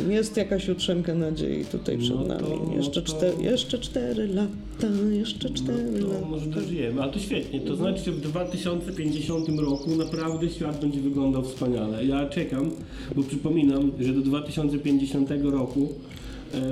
jest 0.09 0.38
jakaś 0.38 0.67
jutrzenka 0.67 1.15
nadziei 1.15 1.65
tutaj 1.65 1.97
przed 1.97 2.15
No 2.15 2.22
to- 2.24 2.28
nami. 2.28 2.47
no 2.67 2.74
Jeszcze, 2.76 3.01
to- 3.01 3.07
cztery, 3.07 3.43
jeszcze 3.43 3.80
4 3.80 4.28
lata, 4.28 4.88
jeszcze 5.11 5.49
4 5.49 5.84
No 6.01 6.07
lata. 6.07 6.19
to 6.19 6.26
może 6.28 6.45
dożyjemy, 6.45 7.01
ale 7.01 7.11
to 7.11 7.19
świetnie. 7.19 7.59
To 7.61 7.76
znaczy, 7.76 8.03
że 8.05 8.11
w 8.11 8.22
2050 8.22 9.59
roku 9.59 9.95
naprawdę 9.95 10.49
świat 10.49 10.82
będzie 10.82 11.01
wyglądał 11.01 11.43
wspaniale. 11.43 12.05
Ja 12.05 12.30
czekam, 12.30 12.72
bo 13.15 13.24
przypominam, 13.24 13.91
że 13.99 14.13
do 14.13 14.22
2050 14.22 15.30
roku 15.51 15.89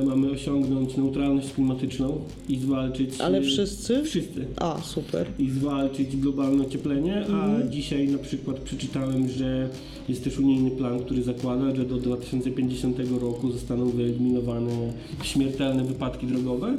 mamy 0.05 0.31
osiągnąć 0.31 0.97
neutralność 0.97 1.53
klimatyczną 1.53 2.21
i 2.49 2.57
zwalczyć... 2.57 3.21
Ale 3.21 3.37
e, 3.37 3.41
wszyscy? 3.41 4.03
Wszyscy. 4.03 4.45
A, 4.55 4.81
super. 4.81 5.27
i 5.39 5.49
zwalczyć 5.49 6.17
globalne 6.17 6.63
ocieplenie, 6.63 7.25
a 7.33 7.67
dzisiaj 7.69 8.07
na 8.07 8.17
przykład 8.17 8.59
przeczytałem, 8.59 9.29
że 9.29 9.69
jest 10.09 10.23
też 10.23 10.39
unijny 10.39 10.71
plan, 10.71 10.99
który 10.99 11.23
zakłada, 11.23 11.75
że 11.75 11.85
do 11.85 11.97
2050 11.97 12.97
roku 13.21 13.51
zostaną 13.51 13.89
wyeliminowane 13.89 14.93
śmiertelne 15.23 15.83
wypadki 15.83 16.27
drogowe. 16.27 16.77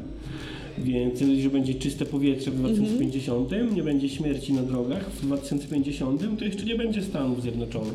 Więc 0.78 1.20
jeżeli 1.20 1.42
że 1.42 1.50
będzie 1.50 1.74
czyste 1.74 2.06
powietrze 2.06 2.50
w 2.50 2.58
2050, 2.58 3.50
nie 3.74 3.82
będzie 3.82 4.08
śmierci 4.08 4.52
na 4.52 4.62
drogach 4.62 5.10
w 5.10 5.26
2050, 5.26 6.38
to 6.38 6.44
jeszcze 6.44 6.64
nie 6.64 6.74
będzie 6.74 7.02
Stanów 7.02 7.42
Zjednoczonych. 7.42 7.94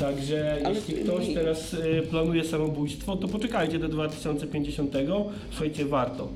Także 0.00 0.56
Ale- 0.64 0.74
jeśli 0.74 0.94
ktoś 0.94 1.34
teraz 1.34 1.74
y, 1.74 2.02
planuje 2.10 2.44
samobójstwo, 2.44 3.16
to 3.16 3.28
poczekajcie 3.28 3.78
do 3.78 3.88
2050. 3.88 4.94
Słuchajcie, 5.50 5.84
warto. 5.84 6.28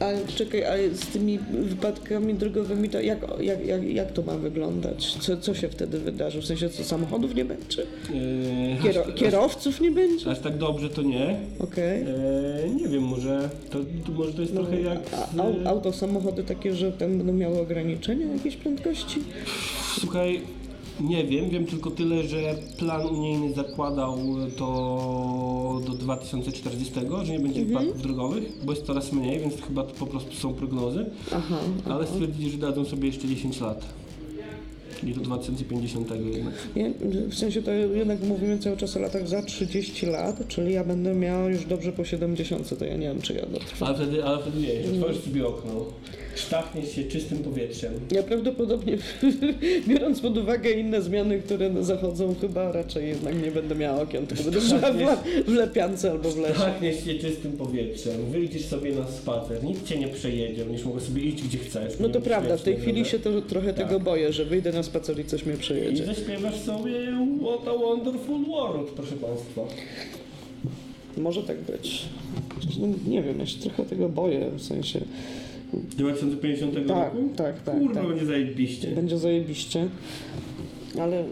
Ale 0.00 0.18
czekaj, 0.26 0.64
a 0.64 0.94
z 0.94 1.06
tymi 1.06 1.38
wypadkami 1.52 2.34
drogowymi, 2.34 2.88
to 2.88 3.00
jak, 3.00 3.18
jak, 3.40 3.66
jak, 3.66 3.84
jak 3.84 4.12
to 4.12 4.22
ma 4.22 4.36
wyglądać? 4.36 5.16
Co, 5.20 5.36
co 5.36 5.54
się 5.54 5.68
wtedy 5.68 5.98
wydarzy? 5.98 6.40
W 6.40 6.46
sensie, 6.46 6.68
co 6.68 6.84
samochodów 6.84 7.34
nie 7.34 7.44
będzie? 7.44 7.82
Yy, 7.82 8.82
Kiero, 8.82 9.04
aż- 9.06 9.14
kierowców 9.14 9.80
nie 9.80 9.90
będzie? 9.90 10.30
Aż 10.30 10.38
tak 10.38 10.56
dobrze 10.58 10.88
to 10.90 11.02
nie. 11.02 11.36
Okej. 11.58 12.02
E, 12.02 12.68
nie 12.76 12.88
wiem, 12.88 13.02
może 13.02 13.48
to, 13.70 13.78
to, 14.06 14.12
może 14.12 14.32
to 14.32 14.40
jest 14.42 14.54
No, 14.54 14.60
trochę 14.60 14.80
jak. 14.80 14.98
a, 15.12 15.26
z- 15.26 15.36
au- 15.36 15.66
auto, 15.68 15.92
samochody 15.92 16.42
takie, 16.44 16.74
że 16.74 16.92
tam 16.92 17.18
będą 17.18 17.32
miały 17.32 17.60
ograniczenia 17.60 18.26
jakiejś 18.26 18.56
prędkości? 18.56 19.20
Słuchaj, 20.00 20.40
nie 21.00 21.24
wiem, 21.24 21.50
wiem 21.50 21.66
tylko 21.66 21.90
tyle, 21.90 22.22
że 22.22 22.54
plan 22.78 23.06
unijny 23.06 23.54
zakładał 23.54 24.18
to 24.56 25.80
do 25.86 25.92
2040, 25.92 26.94
że 27.22 27.32
nie 27.32 27.40
będzie 27.40 27.64
wypadków 27.64 28.02
drogowych, 28.02 28.52
bo 28.64 28.72
jest 28.72 28.86
coraz 28.86 29.12
mniej, 29.12 29.40
więc 29.40 29.62
chyba 29.62 29.82
to 29.82 29.94
po 29.94 30.06
prostu 30.06 30.34
są 30.34 30.54
prognozy. 30.54 31.06
Aha. 31.32 31.58
Ale 31.84 32.06
stwierdzili, 32.06 32.50
że 32.50 32.58
dadzą 32.58 32.84
sobie 32.84 33.06
jeszcze 33.06 33.28
10 33.28 33.60
lat. 33.60 33.84
I 35.02 35.14
do 35.14 35.20
2050 35.20 36.10
jednak. 36.34 36.54
Nie, 36.76 36.92
w 37.28 37.34
sensie 37.34 37.62
to 37.62 37.70
jednak 37.70 38.22
mówimy 38.22 38.58
cały 38.58 38.76
czas 38.76 38.96
o 38.96 39.00
latach 39.00 39.28
za 39.28 39.42
30 39.42 40.06
lat, 40.06 40.48
czyli 40.48 40.72
ja 40.72 40.84
będę 40.84 41.14
miała 41.14 41.48
już 41.50 41.64
dobrze 41.64 41.92
po 41.92 42.04
70, 42.04 42.78
to 42.78 42.84
ja 42.84 42.96
nie 42.96 43.06
wiem, 43.06 43.22
czy 43.22 43.34
ja 43.34 43.46
dotrwam. 43.46 43.88
Ale 43.88 43.96
wtedy, 43.96 44.24
ale 44.24 44.42
wtedy 44.42 44.60
wiesz, 44.60 44.86
otworzysz 44.94 45.24
sobie 45.24 45.46
okno, 45.46 45.70
sztachniesz 46.38 46.94
się 46.94 47.04
czystym 47.04 47.38
powietrzem. 47.38 47.92
Ja 48.12 48.22
prawdopodobnie, 48.22 48.98
biorąc 49.88 50.20
pod 50.20 50.38
uwagę 50.38 50.70
inne 50.70 51.02
zmiany, 51.02 51.38
które 51.38 51.84
zachodzą, 51.84 52.34
chyba 52.40 52.72
raczej 52.72 53.08
jednak 53.08 53.42
nie 53.42 53.50
będę 53.50 53.74
miała 53.74 54.02
okien, 54.02 54.26
tylko 54.26 54.44
będę 54.44 54.60
żyła 54.60 54.92
w, 54.92 55.00
le- 55.00 55.16
w 55.46 55.48
lepiance 55.52 56.10
albo 56.10 56.30
w 56.30 56.38
lesie. 56.38 56.54
Szachniesz 56.58 57.04
się 57.04 57.14
czystym 57.14 57.52
powietrzem, 57.52 58.26
wyjdziesz 58.30 58.64
sobie 58.64 58.92
na 58.92 59.06
spacer, 59.08 59.64
nikt 59.64 59.86
cię 59.86 59.98
nie 59.98 60.08
przejedzie, 60.08 60.64
będziesz 60.64 60.84
mogła 60.86 61.00
sobie 61.00 61.22
iść 61.22 61.42
gdzie 61.44 61.58
chcesz. 61.58 61.92
No 62.00 62.08
to 62.08 62.20
prawda, 62.20 62.56
w 62.56 62.62
tej 62.62 62.76
chwili 62.76 63.04
się 63.04 63.18
to, 63.18 63.42
trochę 63.42 63.74
Tak. 63.74 63.86
tego 63.88 64.00
boję, 64.00 64.32
że 64.32 64.44
wyjdę 64.44 64.72
na 64.72 64.82
spacer 64.82 65.20
i 65.20 65.24
coś 65.24 65.46
mnie 65.46 65.54
I 65.54 65.58
przejedzie. 65.58 66.04
zaśpiewasz 66.06 66.56
sobie 66.60 66.92
What 67.42 67.68
a 67.74 67.78
Wonderful 67.78 68.44
World, 68.44 68.90
proszę 68.90 69.12
Państwa. 69.16 69.62
Może 71.16 71.42
tak 71.42 71.56
być. 71.60 72.02
No, 72.80 72.86
nie 73.10 73.22
wiem, 73.22 73.38
ja 73.38 73.46
się 73.46 73.58
trochę 73.58 73.82
tego 73.84 74.08
boję, 74.08 74.50
w 74.56 74.62
sensie 74.62 75.00
2050 75.96 76.74
Tak, 76.74 76.86
roku? 76.88 77.28
tak, 77.36 77.62
tak, 77.62 77.78
Kurwa, 77.78 77.94
tak. 78.00 78.08
będzie 78.08 78.26
zajebiście. 78.26 78.88
będzie 78.88 79.18
zajebiście, 79.18 79.88
ale 81.00 81.24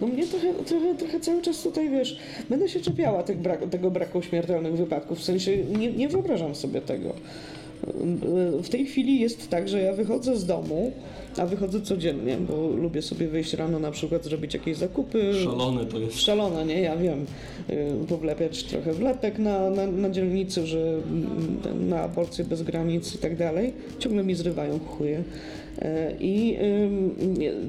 no 0.00 0.06
mnie 0.06 0.26
trochę, 0.26 0.54
trochę, 0.54 0.94
trochę 0.94 1.20
cały 1.20 1.42
czas 1.42 1.62
tutaj, 1.62 1.90
wiesz, 1.90 2.18
będę 2.50 2.68
się 2.68 2.80
czepiała 2.80 3.22
brak, 3.22 3.70
tego 3.70 3.90
braku 3.90 4.22
śmiertelnych 4.22 4.76
wypadków, 4.76 5.18
w 5.18 5.22
sensie 5.24 5.56
nie, 5.78 5.92
nie 5.92 6.08
wyobrażam 6.08 6.54
sobie 6.54 6.80
tego. 6.80 7.14
W 8.62 8.68
tej 8.68 8.86
chwili 8.86 9.20
jest 9.20 9.48
tak, 9.50 9.68
że 9.68 9.80
ja 9.82 9.92
wychodzę 9.92 10.36
z 10.36 10.46
domu, 10.46 10.92
a 11.38 11.46
wychodzę 11.46 11.80
codziennie, 11.80 12.36
bo 12.36 12.68
lubię 12.68 13.02
sobie 13.02 13.28
wyjść 13.28 13.54
rano 13.54 13.78
na 13.78 13.90
przykład 13.90 14.24
zrobić 14.24 14.54
jakieś 14.54 14.76
zakupy. 14.76 15.34
Szalone 15.44 15.84
to 15.84 15.98
jest. 15.98 16.20
Szalona, 16.20 16.64
nie? 16.64 16.80
Ja 16.80 16.96
wiem. 16.96 17.26
Y, 17.70 18.06
Powlepiać 18.08 18.62
trochę 18.62 18.92
wlepek 18.92 19.38
na, 19.38 19.70
na, 19.70 19.86
na 19.86 20.10
dzielnicy, 20.10 20.66
że 20.66 20.78
mm, 20.78 21.88
na 21.88 22.00
aborcję 22.00 22.44
bez 22.44 22.62
granic 22.62 23.14
i 23.14 23.18
tak 23.18 23.36
dalej. 23.36 23.72
Ciągle 23.98 24.24
mi 24.24 24.34
zrywają 24.34 24.78
chuje. 24.78 25.22
E, 25.78 26.12
I 26.20 26.56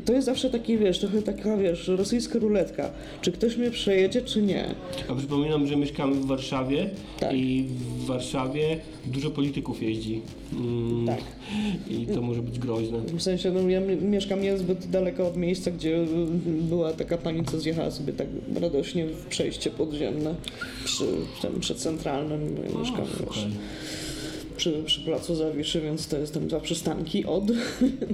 to 0.05 0.13
jest 0.13 0.25
zawsze 0.25 0.49
taki, 0.49 0.77
wiesz, 0.77 0.99
trochę 0.99 1.21
taka, 1.21 1.57
wiesz, 1.57 1.87
rosyjska 1.87 2.39
ruletka. 2.39 2.91
Czy 3.21 3.31
ktoś 3.31 3.57
mnie 3.57 3.71
przejedzie, 3.71 4.21
czy 4.21 4.41
nie? 4.41 4.65
A 5.09 5.15
przypominam, 5.15 5.67
że 5.67 5.75
mieszkamy 5.75 6.15
w 6.15 6.25
Warszawie 6.25 6.89
Tak. 7.19 7.33
i 7.35 7.65
w 7.99 8.05
Warszawie 8.05 8.77
dużo 9.05 9.31
polityków 9.31 9.83
jeździ. 9.83 10.21
Mm, 10.53 11.05
Tak. 11.07 11.19
I 11.89 12.05
to 12.05 12.21
może 12.21 12.41
być 12.41 12.59
groźne. 12.59 12.99
W 12.99 13.21
sensie, 13.21 13.51
no 13.51 13.69
ja 13.69 13.79
mi- 13.79 13.95
mieszkam 13.95 14.41
niezbyt 14.41 14.89
daleko 14.89 15.27
od 15.27 15.37
miejsca, 15.37 15.71
gdzie 15.71 16.05
była 16.45 16.93
taka 16.93 17.17
pani, 17.17 17.45
co 17.45 17.59
zjechała 17.59 17.91
sobie 17.91 18.13
tak 18.13 18.27
radośnie 18.61 19.05
w 19.07 19.25
przejście 19.25 19.69
podziemne 19.69 20.35
przy, 20.85 21.03
tym, 21.41 21.59
przy 21.59 21.75
centralnym, 21.75 22.55
bo 22.73 22.79
przy, 24.61 24.83
przy 24.85 25.01
placu 25.01 25.35
Zawiszy, 25.35 25.81
więc 25.81 26.07
to 26.07 26.17
jest 26.17 26.33
tam 26.33 26.47
dwa 26.47 26.59
przystanki 26.59 27.25
od. 27.25 27.43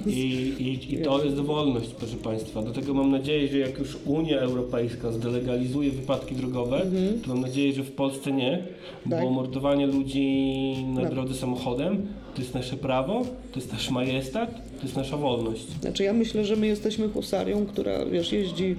I, 0.07 0.11
i, 0.59 0.93
I 0.93 1.01
to 1.01 1.23
jest 1.23 1.37
wolność, 1.37 1.89
proszę 1.99 2.15
Państwa. 2.17 2.61
Do 2.61 2.71
tego 2.71 2.93
mam 2.93 3.11
nadzieję, 3.11 3.47
że 3.47 3.57
jak 3.57 3.79
już 3.79 3.97
Unia 4.05 4.39
Europejska 4.39 5.11
zdelegalizuje 5.11 5.91
wypadki 5.91 6.35
drogowe, 6.35 6.85
to 7.23 7.27
mam 7.33 7.41
nadzieję, 7.41 7.73
że 7.73 7.83
w 7.83 7.91
Polsce 7.91 8.31
nie, 8.31 8.63
Tak. 9.09 9.23
bo 9.23 9.29
mordowanie 9.29 9.87
ludzi 9.87 10.75
na 10.95 11.01
No. 11.01 11.09
drodze 11.09 11.33
samochodem 11.33 12.07
to 12.37 12.41
jest 12.41 12.53
nasze 12.53 12.77
prawo, 12.77 13.25
to 13.51 13.59
jest 13.59 13.73
nasz 13.73 13.89
majestat, 13.89 14.51
to 14.77 14.83
jest 14.83 14.95
nasza 14.95 15.17
wolność. 15.17 15.67
Znaczy 15.81 16.03
ja 16.03 16.13
myślę, 16.13 16.45
że 16.45 16.55
my 16.55 16.67
jesteśmy 16.67 17.09
husarią, 17.09 17.65
która 17.65 18.05
wiesz, 18.05 18.31
jeździ 18.31 18.75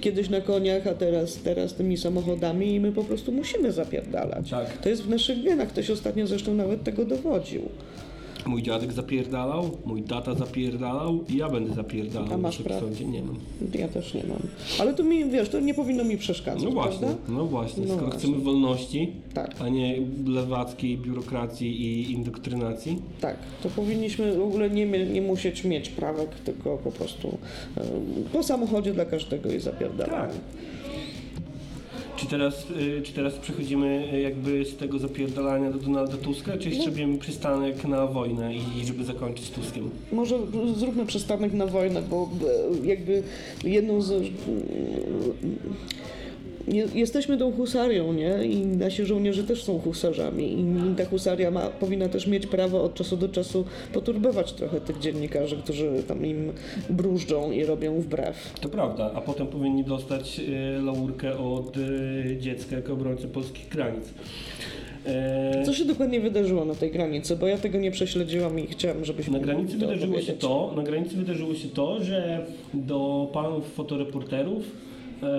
kiedyś 0.00 0.28
na 0.28 0.40
koniach, 0.40 0.86
a 0.86 0.94
teraz, 0.94 1.36
teraz 1.36 1.74
tymi 1.74 1.96
samochodami 1.96 2.74
i 2.74 2.80
my 2.80 2.92
po 2.92 3.04
prostu 3.04 3.32
musimy 3.32 3.72
zapierdalać. 3.72 4.50
Tak. 4.50 4.78
To 4.78 4.88
jest 4.88 5.02
w 5.02 5.08
naszych 5.08 5.44
genach, 5.44 5.68
ktoś 5.68 5.90
ostatnio 5.90 6.26
zresztą 6.26 6.54
nawet 6.54 6.82
tego 6.82 7.04
dowodził. 7.04 7.68
Mój 8.46 8.62
dziadek 8.62 8.92
zapierdalał, 8.92 9.70
mój 9.84 10.02
tata 10.02 10.34
zapierdalał 10.34 11.24
i 11.28 11.36
ja 11.36 11.48
będę 11.48 11.74
zapierdalał. 11.74 12.32
A 12.34 12.36
masz 12.36 12.58
prawo? 12.58 12.86
Nie 13.06 13.22
mam. 13.22 13.36
Ja 13.74 13.88
też 13.88 14.14
nie 14.14 14.22
mam. 14.24 14.38
Ale 14.80 14.94
to 14.94 15.04
mi, 15.04 15.24
wiesz, 15.24 15.48
to 15.48 15.60
nie 15.60 15.74
powinno 15.74 16.04
mi 16.04 16.18
przeszkadzać, 16.18 16.62
No 16.62 16.70
właśnie, 16.70 16.98
prawda? 17.06 17.16
no 17.28 17.46
właśnie. 17.46 17.86
No 17.86 17.94
Skoro 17.94 18.06
właśnie. 18.10 18.18
chcemy 18.28 18.44
wolności, 18.44 19.12
Tak. 19.34 19.54
a 19.60 19.68
nie 19.68 19.96
lewackiej 20.26 20.98
biurokracji 20.98 21.82
i 21.82 22.12
indoktrynacji, 22.12 22.98
Tak, 23.20 23.36
to 23.62 23.68
powinniśmy 23.68 24.36
w 24.36 24.42
ogóle 24.42 24.70
nie, 24.70 24.86
nie 24.86 25.22
musieć 25.22 25.64
mieć 25.64 25.88
prawek, 25.88 26.30
tylko 26.34 26.78
po 26.78 26.92
prostu 26.92 27.38
e, 27.76 27.82
po 28.32 28.42
samochodzie 28.42 28.92
dla 28.92 29.04
każdego 29.04 29.52
i 29.52 29.60
zapierdalamy. 29.60 30.32
Tak. 30.32 30.34
Czy 32.16 32.26
teraz, 32.26 32.66
y, 32.70 33.02
czy 33.02 33.12
teraz 33.12 33.34
przechodzimy 33.34 34.08
y, 34.14 34.20
jakby 34.20 34.64
z 34.64 34.76
tego 34.76 34.98
zapierdalania 34.98 35.70
do 35.70 35.78
Donalda 35.78 36.16
Tuska, 36.16 36.58
czy 36.58 36.68
jeszcze 36.68 36.90
robimy 36.90 37.18
przystanek 37.18 37.84
na 37.84 38.06
wojnę 38.06 38.54
i 38.54 38.86
żeby 38.86 39.04
zakończyć 39.04 39.46
z 39.46 39.50
Tuskiem? 39.50 39.90
Może 40.12 40.38
zróbmy 40.76 41.06
przystanek 41.06 41.52
na 41.52 41.66
wojnę, 41.66 42.02
bo 42.02 42.30
e, 42.82 42.86
jakby 42.86 43.22
jedną 43.64 44.02
z... 44.02 44.12
Jesteśmy 46.94 47.38
tą 47.38 47.52
husarią, 47.52 48.12
nie? 48.12 48.44
I 48.44 48.66
nasi 48.66 49.04
żołnierze 49.04 49.44
też 49.44 49.64
są 49.64 49.78
husarzami. 49.78 50.52
I 50.52 50.94
ta 50.96 51.04
husaria 51.04 51.50
ma, 51.50 51.60
powinna 51.60 52.08
też 52.08 52.26
mieć 52.26 52.46
prawo 52.46 52.84
od 52.84 52.94
czasu 52.94 53.16
do 53.16 53.28
czasu 53.28 53.64
poturbować 53.92 54.52
trochę 54.52 54.80
tych 54.80 54.98
dziennikarzy, 54.98 55.56
którzy 55.56 56.02
tam 56.08 56.26
im 56.26 56.52
brużdżą 56.90 57.52
i 57.52 57.64
robią 57.64 58.00
wbrew. 58.00 58.52
To 58.60 58.68
prawda, 58.68 59.10
a 59.14 59.20
potem 59.20 59.46
powinni 59.46 59.84
dostać 59.84 60.40
y, 60.40 60.82
laurkę 60.82 61.38
od 61.38 61.76
y, 61.76 62.36
dziecka 62.40 62.76
jako 62.76 62.92
obrońcy 62.92 63.28
polskich 63.28 63.68
granic. 63.68 64.04
E, 65.06 65.62
Co 65.66 65.72
się 65.72 65.84
dokładnie 65.84 66.20
wydarzyło 66.20 66.64
na 66.64 66.74
tej 66.74 66.90
granicy? 66.90 67.36
Bo 67.36 67.46
ja 67.46 67.58
tego 67.58 67.78
nie 67.78 67.90
prześledziłam 67.90 68.58
i 68.58 68.66
chciałam, 68.66 69.04
żebyś 69.04 69.28
Na 69.28 69.38
granicy 69.38 69.78
wydarzyło 69.78 70.20
się 70.20 70.32
to, 70.32 70.72
na 70.76 70.82
granicy 70.82 71.16
wydarzyło 71.16 71.54
się 71.54 71.68
to, 71.68 72.04
że 72.04 72.46
do 72.74 73.30
panów 73.32 73.74
fotoreporterów 73.74 74.62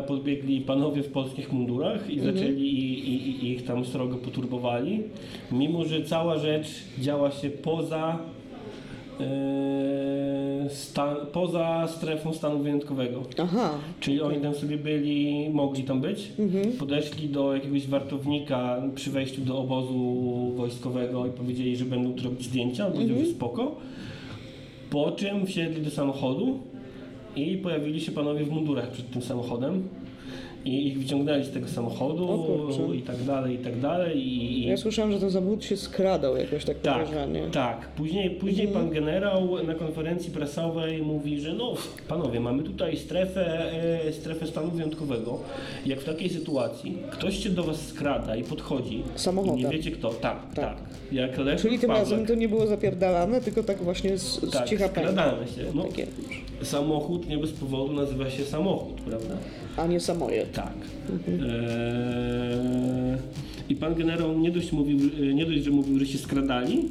podbiegli 0.08 0.62
panowie 0.62 1.04
w 1.04 1.12
polskich 1.12 1.54
mundurach 1.54 2.10
i 2.10 2.20
zaczęli 2.20 2.62
i, 2.62 3.10
i, 3.10 3.46
i 3.46 3.52
ich 3.52 3.66
tam 3.66 3.86
srogo 3.86 4.16
poturbowali, 4.16 5.04
mimo 5.52 5.86
że 5.86 6.04
cała 6.04 6.38
rzecz 6.38 6.68
działa 7.00 7.32
się 7.32 7.50
poza 7.50 8.20
e, 9.20 10.70
stan, 10.70 11.16
poza 11.32 11.88
strefą 11.88 12.34
stanu 12.34 12.60
wyjątkowego. 12.60 13.22
Aha, 13.38 13.72
Czyli 14.00 14.22
oni 14.22 14.42
tam 14.42 14.56
sobie 14.56 14.78
byli, 14.78 15.50
mogli 15.50 15.84
tam 15.84 16.02
być, 16.02 16.32
podeszli 16.80 17.30
do 17.30 17.54
jakiegoś 17.56 17.88
wartownika 17.88 18.82
przy 18.96 19.12
wejściu 19.12 19.42
do 19.42 19.58
obozu 19.58 20.16
wojskowego 20.56 21.28
i 21.28 21.30
powiedzieli, 21.30 21.76
że 21.76 21.86
będą 21.86 22.24
robić 22.24 22.46
zdjęcia, 22.46 22.88
on 22.88 22.94
powiedział, 22.94 23.18
że 23.20 23.26
spoko. 23.26 23.76
Po 24.90 25.12
czym 25.12 25.46
wsiedli 25.46 25.82
do 25.82 25.92
samochodu 25.92 26.60
i 27.36 27.58
pojawili 27.58 28.02
się 28.02 28.12
panowie 28.12 28.46
w 28.46 28.50
mundurach 28.50 28.92
przed 28.92 29.12
tym 29.12 29.22
samochodem 29.22 29.90
i 30.66 30.88
ich 30.88 31.00
wyciągnęli 31.00 31.46
z 31.46 31.52
tego 31.52 31.68
samochodu 31.68 32.30
O 32.30 32.94
i 32.94 33.02
tak 33.02 33.24
dalej, 33.24 33.56
i 33.56 33.58
tak 33.58 33.80
dalej. 33.80 34.18
I, 34.18 34.66
ja 34.68 34.78
słyszałam, 34.78 35.12
że 35.12 35.20
ten 35.20 35.30
zawód 35.30 35.66
się 35.66 35.78
skradał 35.78 36.38
jakoś 36.38 36.66
tak 36.66 36.80
tak, 36.80 37.08
tak. 37.52 37.90
Później, 37.90 38.30
później 38.30 38.68
pan 38.68 38.90
generał 38.90 39.64
na 39.64 39.76
konferencji 39.76 40.32
prasowej 40.32 41.02
mówi, 41.02 41.40
że 41.40 41.54
no 41.54 41.74
panowie, 42.08 42.40
mamy 42.40 42.64
tutaj 42.64 42.98
strefę, 42.98 43.72
e, 44.08 44.14
strefę 44.14 44.48
stanu 44.48 44.72
wyjątkowego. 44.72 45.40
Jak 45.86 46.00
w 46.00 46.06
takiej 46.06 46.30
sytuacji 46.30 46.98
ktoś 47.12 47.44
się 47.44 47.50
do 47.50 47.64
was 47.64 47.88
skrada 47.88 48.36
i 48.36 48.44
podchodzi 48.44 49.04
Samochodem. 49.16 49.60
i 49.60 49.64
nie 49.64 49.70
wiecie 49.70 49.92
kto, 49.92 50.10
tak, 50.10 50.54
Tak. 50.56 50.56
tak. 50.56 50.78
Czyli 51.62 51.80
tym 51.80 51.88
Pawlak, 51.88 52.10
razem 52.10 52.26
to 52.26 52.36
nie 52.36 52.50
było 52.50 52.68
zapierdalane, 52.68 53.42
tylko 53.42 53.64
tak 53.64 53.78
właśnie 53.78 54.18
z, 54.18 54.42
z 54.42 54.52
tak, 54.52 54.70
cicha 54.70 54.88
skradamy 54.88 55.48
się. 55.48 55.62
No, 55.74 55.86
samochód 56.62 57.30
nie 57.30 57.38
bez 57.38 57.52
powodu 57.52 57.94
nazywa 57.94 58.30
się 58.30 58.46
samochód, 58.46 59.02
prawda? 59.02 59.36
A 59.78 59.88
nie 59.88 60.00
samoje. 60.00 60.46
Tak. 60.54 60.74
Eee, 61.28 63.18
I 63.70 63.76
pan 63.76 63.96
generał 63.96 64.40
nie 64.40 64.52
dość, 64.52 64.72
mówił, 64.72 64.98
nie 65.34 65.46
dość, 65.46 65.64
że 65.64 65.72
mówił, 65.72 66.00
że 66.00 66.06
się 66.06 66.18
skradali, 66.18 66.90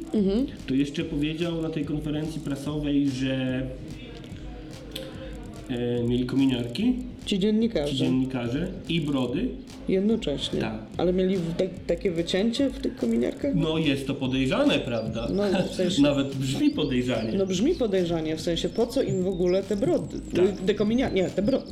to 0.67 0.73
jeszcze 0.73 1.03
powiedział 1.03 1.61
na 1.61 1.69
tej 1.69 1.85
konferencji 1.85 2.41
prasowej, 2.41 3.09
że 3.09 3.61
e, 5.69 6.03
mieli 6.03 6.25
kominiarki, 6.25 6.83
Ci 7.25 7.29
ci 7.35 7.39
dziennikarze. 7.39 7.93
dziennikarze 7.95 8.67
i 8.89 9.01
brody. 9.01 9.47
Jednocześnie. 9.87 10.59
Tak. 10.61 10.73
Ale 10.97 11.13
mieli 11.13 11.37
tak, 11.57 11.67
takie 11.87 12.11
wycięcie 12.11 12.69
w 12.69 12.79
tych 12.79 12.95
kominiarkach? 12.95 13.55
No 13.55 13.77
jest 13.77 14.07
to 14.07 14.13
podejrzane, 14.15 14.79
prawda? 14.79 15.27
No, 15.33 15.43
w 15.71 15.75
sensie- 15.75 16.01
Nawet 16.01 16.35
brzmi 16.35 16.69
podejrzanie. 16.69 17.37
No 17.37 17.45
brzmi 17.45 17.75
podejrzanie, 17.75 18.35
w 18.35 18.41
sensie 18.41 18.69
po 18.69 18.87
co 18.87 19.01
im 19.01 19.23
w 19.23 19.27
ogóle 19.27 19.63
te 19.63 19.75
brody? 19.75 20.17
Tak. 20.35 20.45
Te 20.65 20.73
kominia... 20.73 21.09
Nie, 21.09 21.29
te 21.29 21.41
brody. 21.41 21.71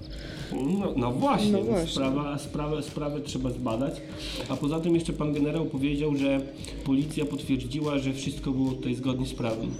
No, 0.80 0.94
no 0.96 1.12
właśnie, 1.12 1.52
No 1.52 1.62
właśnie. 1.62 1.92
Sprawa, 1.92 2.38
sprawę, 2.38 2.84
sprawę 2.84 3.22
trzeba 3.22 3.50
zbadać. 3.50 4.02
A 4.50 4.56
poza 4.56 4.80
tym 4.80 4.96
jeszcze 4.96 5.14
pan 5.14 5.34
generał 5.34 5.66
powiedział, 5.66 6.16
że 6.16 6.42
policja 6.86 7.26
potwierdziła, 7.26 8.00
że 8.00 8.14
wszystko 8.14 8.52
było 8.52 8.72
tutaj 8.72 8.96
zgodnie 8.96 9.26
z 9.26 9.34
prawem. 9.34 9.72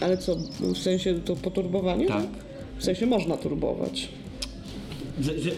Ale 0.00 0.18
co, 0.18 0.36
w 0.74 0.78
sensie 0.78 1.14
to 1.24 1.36
poturbowanie? 1.36 2.06
Tak. 2.06 2.26
W 2.78 2.84
sensie 2.84 3.06
można 3.06 3.36
turbować. 3.36 4.08
Że, 5.20 5.40
że 5.40 5.50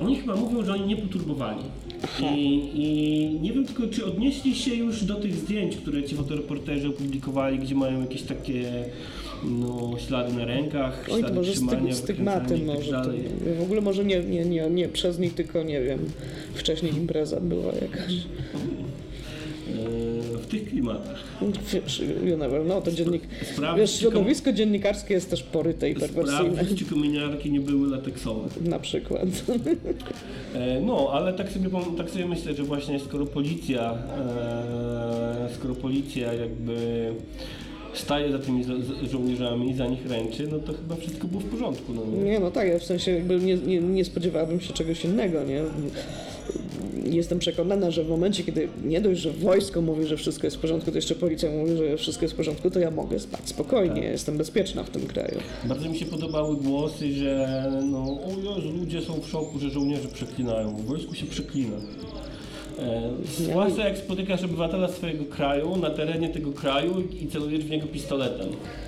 oni 0.00 0.16
chyba 0.16 0.36
mówią, 0.36 0.64
że 0.64 0.72
oni 0.72 0.86
nie 0.86 0.96
poturbowali. 0.96 1.62
I, 2.20 2.70
I 2.74 3.40
nie 3.40 3.52
wiem 3.52 3.66
tylko, 3.66 3.86
czy 3.86 4.06
odnieśli 4.06 4.54
się 4.54 4.74
już 4.74 5.04
do 5.04 5.14
tych 5.14 5.34
zdjęć, 5.34 5.76
które 5.76 6.04
ci 6.04 6.16
fotoreporterzy 6.16 6.88
opublikowali, 6.88 7.58
gdzie 7.58 7.74
mają 7.74 8.00
jakieś 8.00 8.22
takie 8.22 8.84
no, 9.44 9.90
ślady 9.98 10.32
na 10.32 10.44
rękach, 10.44 11.06
Oj, 11.12 11.20
ślady 11.20 11.34
może 11.34 11.52
trzymania, 11.52 11.94
styg, 11.94 12.04
stygmaty 12.04 12.58
i 12.58 12.62
może. 12.62 12.92
tak 12.92 13.04
To, 13.04 13.10
w 13.58 13.62
ogóle 13.62 13.80
może 13.80 14.04
nie, 14.04 14.20
nie, 14.20 14.44
nie, 14.44 14.70
nie 14.70 14.88
przez 14.88 15.18
nich, 15.18 15.34
tylko 15.34 15.62
nie 15.62 15.80
wiem, 15.82 15.98
wcześniej 16.54 16.96
impreza 16.96 17.40
była 17.40 17.72
jakaś. 17.72 18.14
E, 19.68 20.38
w 20.38 20.46
tych 20.46 20.68
klimatach. 20.68 21.20
Wiesz, 21.72 22.02
you 22.24 22.36
never 22.36 22.64
know, 22.64 22.84
to 22.84 22.92
dziennik... 22.92 23.22
Sprawdź, 23.52 23.78
Wiesz, 23.80 23.98
środowisko 23.98 24.52
dziennikarskie 24.52 25.14
jest 25.14 25.30
też 25.30 25.42
poryte 25.42 25.90
i 25.90 25.94
perwersyjne. 25.94 26.52
Sprawdzić, 26.52 26.78
czy 26.78 26.84
kominiarki 26.84 27.50
nie 27.50 27.60
były 27.60 27.88
lateksowe. 27.88 28.48
Na 28.70 28.78
przykład. 28.78 29.28
E, 30.54 30.80
No, 30.80 31.08
ale 31.12 31.32
tak 31.32 31.52
sobie, 31.52 31.70
tak 31.96 32.10
sobie 32.10 32.26
myślę, 32.26 32.54
że 32.54 32.62
właśnie 32.62 33.00
skoro 33.00 33.26
policja, 33.26 33.94
e, 34.18 35.48
skoro 35.54 35.74
policja 35.74 36.32
jakby 36.32 37.06
staje 37.94 38.32
za 38.32 38.38
tymi 38.38 38.64
za- 38.64 38.72
żołnierzami, 39.10 39.74
za 39.74 39.86
nich 39.86 40.06
ręczy, 40.10 40.48
no 40.52 40.58
to 40.58 40.72
chyba 40.72 40.96
wszystko 40.96 41.26
było 41.28 41.40
w 41.40 41.44
porządku. 41.44 41.92
No, 41.94 42.02
nie? 42.16 42.30
Nie, 42.30 42.40
no 42.40 42.50
tak, 42.50 42.68
ja 42.68 42.78
w 42.78 42.84
sensie 42.84 43.10
jakby 43.10 43.38
nie, 43.40 43.54
nie, 43.54 43.78
nie 43.80 44.04
spodziewałabym 44.04 44.60
się 44.60 44.72
czegoś 44.72 45.04
innego, 45.04 45.44
nie? 45.44 45.62
Jestem 47.10 47.38
przekonana, 47.38 47.90
że 47.90 48.04
w 48.04 48.08
momencie, 48.08 48.44
kiedy 48.44 48.68
nie 48.84 49.00
dość, 49.00 49.20
że 49.20 49.30
wojsko 49.32 49.82
mówi, 49.82 50.06
że 50.06 50.16
wszystko 50.16 50.46
jest 50.46 50.56
w 50.56 50.60
porządku, 50.60 50.90
to 50.90 50.98
jeszcze 50.98 51.14
policja 51.14 51.50
mówi, 51.50 51.76
że 51.76 51.96
wszystko 51.96 52.24
jest 52.24 52.34
w 52.34 52.36
porządku, 52.36 52.70
to 52.70 52.78
ja 52.80 52.90
mogę 52.90 53.18
spać 53.18 53.40
spokojnie, 53.44 53.94
Tak. 54.02 54.10
jestem 54.10 54.38
bezpieczna 54.38 54.84
w 54.84 54.90
tym 54.90 55.02
kraju. 55.06 55.38
Bardzo 55.64 55.88
mi 55.88 55.98
się 55.98 56.06
podobały 56.06 56.56
głosy, 56.56 57.12
że 57.12 57.64
no, 57.90 57.98
o 58.04 58.28
Jezu, 58.30 58.70
ludzie 58.78 59.00
są 59.02 59.20
w 59.20 59.28
szoku, 59.28 59.58
że 59.58 59.70
żołnierze 59.70 60.08
przeklinają. 60.08 60.76
W 60.76 60.84
wojsku 60.84 61.14
się 61.14 61.26
przeklina. 61.26 61.76
E, 62.78 63.10
Zwłaszcza 63.38 63.88
jak 63.88 63.98
spotykasz 63.98 64.42
obywatela 64.44 64.88
swojego 64.88 65.24
kraju 65.24 65.76
na 65.76 65.90
terenie 65.90 66.28
tego 66.28 66.52
kraju 66.52 67.02
i 67.22 67.26
celujesz 67.26 67.64
w 67.64 67.70
niego 67.70 67.86
pistoletem 67.86 68.46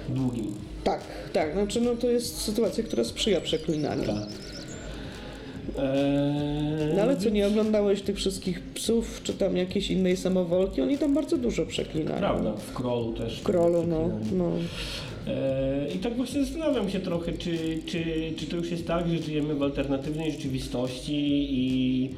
długim. 0.09 0.55
Tak, 0.85 1.01
tak, 1.32 1.53
znaczy 1.53 1.80
no 1.80 1.95
to 1.97 2.11
jest 2.11 2.37
sytuacja, 2.41 2.85
która 2.85 3.05
sprzyja 3.05 3.41
przeklinaniu. 3.41 4.03
Tak. 4.05 4.16
E, 5.78 6.93
No 6.97 7.03
ale 7.03 7.16
co, 7.16 7.30
nie 7.30 7.47
oglądałeś 7.47 8.03
tych 8.03 8.16
wszystkich 8.16 8.61
psów, 8.61 9.20
czy 9.24 9.32
tam 9.35 9.57
jakiejś 9.57 9.91
innej 9.91 10.16
samowolki? 10.16 10.82
Oni 10.82 10.99
tam 10.99 11.14
bardzo 11.14 11.39
dużo 11.39 11.66
przeklinają. 11.66 12.18
Prawda, 12.18 12.53
w 12.53 12.72
Krolu 12.72 13.12
też. 13.12 13.41
W 13.41 13.43
Krolu, 13.43 13.85
no, 13.87 14.11
no. 14.32 14.51
E, 15.26 15.89
I 15.95 15.99
tak 15.99 16.16
właśnie 16.16 16.45
zastanawiam 16.45 16.91
się 16.91 17.01
trochę, 17.01 17.32
czy, 17.32 17.78
czy, 17.87 18.05
czy 18.37 18.47
to 18.47 18.57
już 18.57 18.70
jest 18.70 18.87
tak, 18.87 19.09
że 19.09 19.18
żyjemy 19.18 19.55
w 19.55 19.62
alternatywnej 19.62 20.32
rzeczywistości 20.32 21.14
i, 21.51 22.11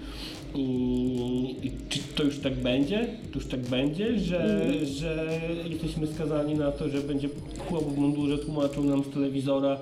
i, 0.55 1.57
i 1.63 1.71
czy 1.89 1.99
to 2.15 2.23
już 2.23 2.39
tak 2.39 2.55
będzie? 2.55 3.07
To 3.33 3.39
już 3.39 3.47
tak 3.47 3.61
będzie, 3.61 4.19
że, 4.19 4.71
że 4.85 5.41
jesteśmy 5.71 6.07
skazani 6.07 6.55
na 6.55 6.73
to, 6.73 6.89
że 6.89 7.01
będzie 7.01 7.29
chłop 7.69 7.85
w 7.85 7.99
mundurze 7.99 8.39
tłumaczył 8.39 8.85
nam 8.85 9.05
z 9.05 9.09
telewizora, 9.09 9.77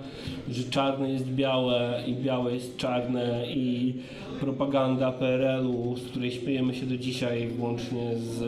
że 0.51 0.65
czarne 0.65 1.11
jest 1.11 1.27
białe 1.27 2.03
i 2.07 2.15
białe 2.15 2.55
jest 2.55 2.77
czarne 2.77 3.47
i 3.55 3.95
propaganda 4.41 5.13
PRL-u, 5.13 5.97
z 5.97 6.07
której 6.07 6.31
śmiejemy 6.31 6.75
się 6.75 6.87
do 6.87 6.97
dzisiaj 6.97 7.49
włącznie 7.49 8.11
z, 8.17 8.43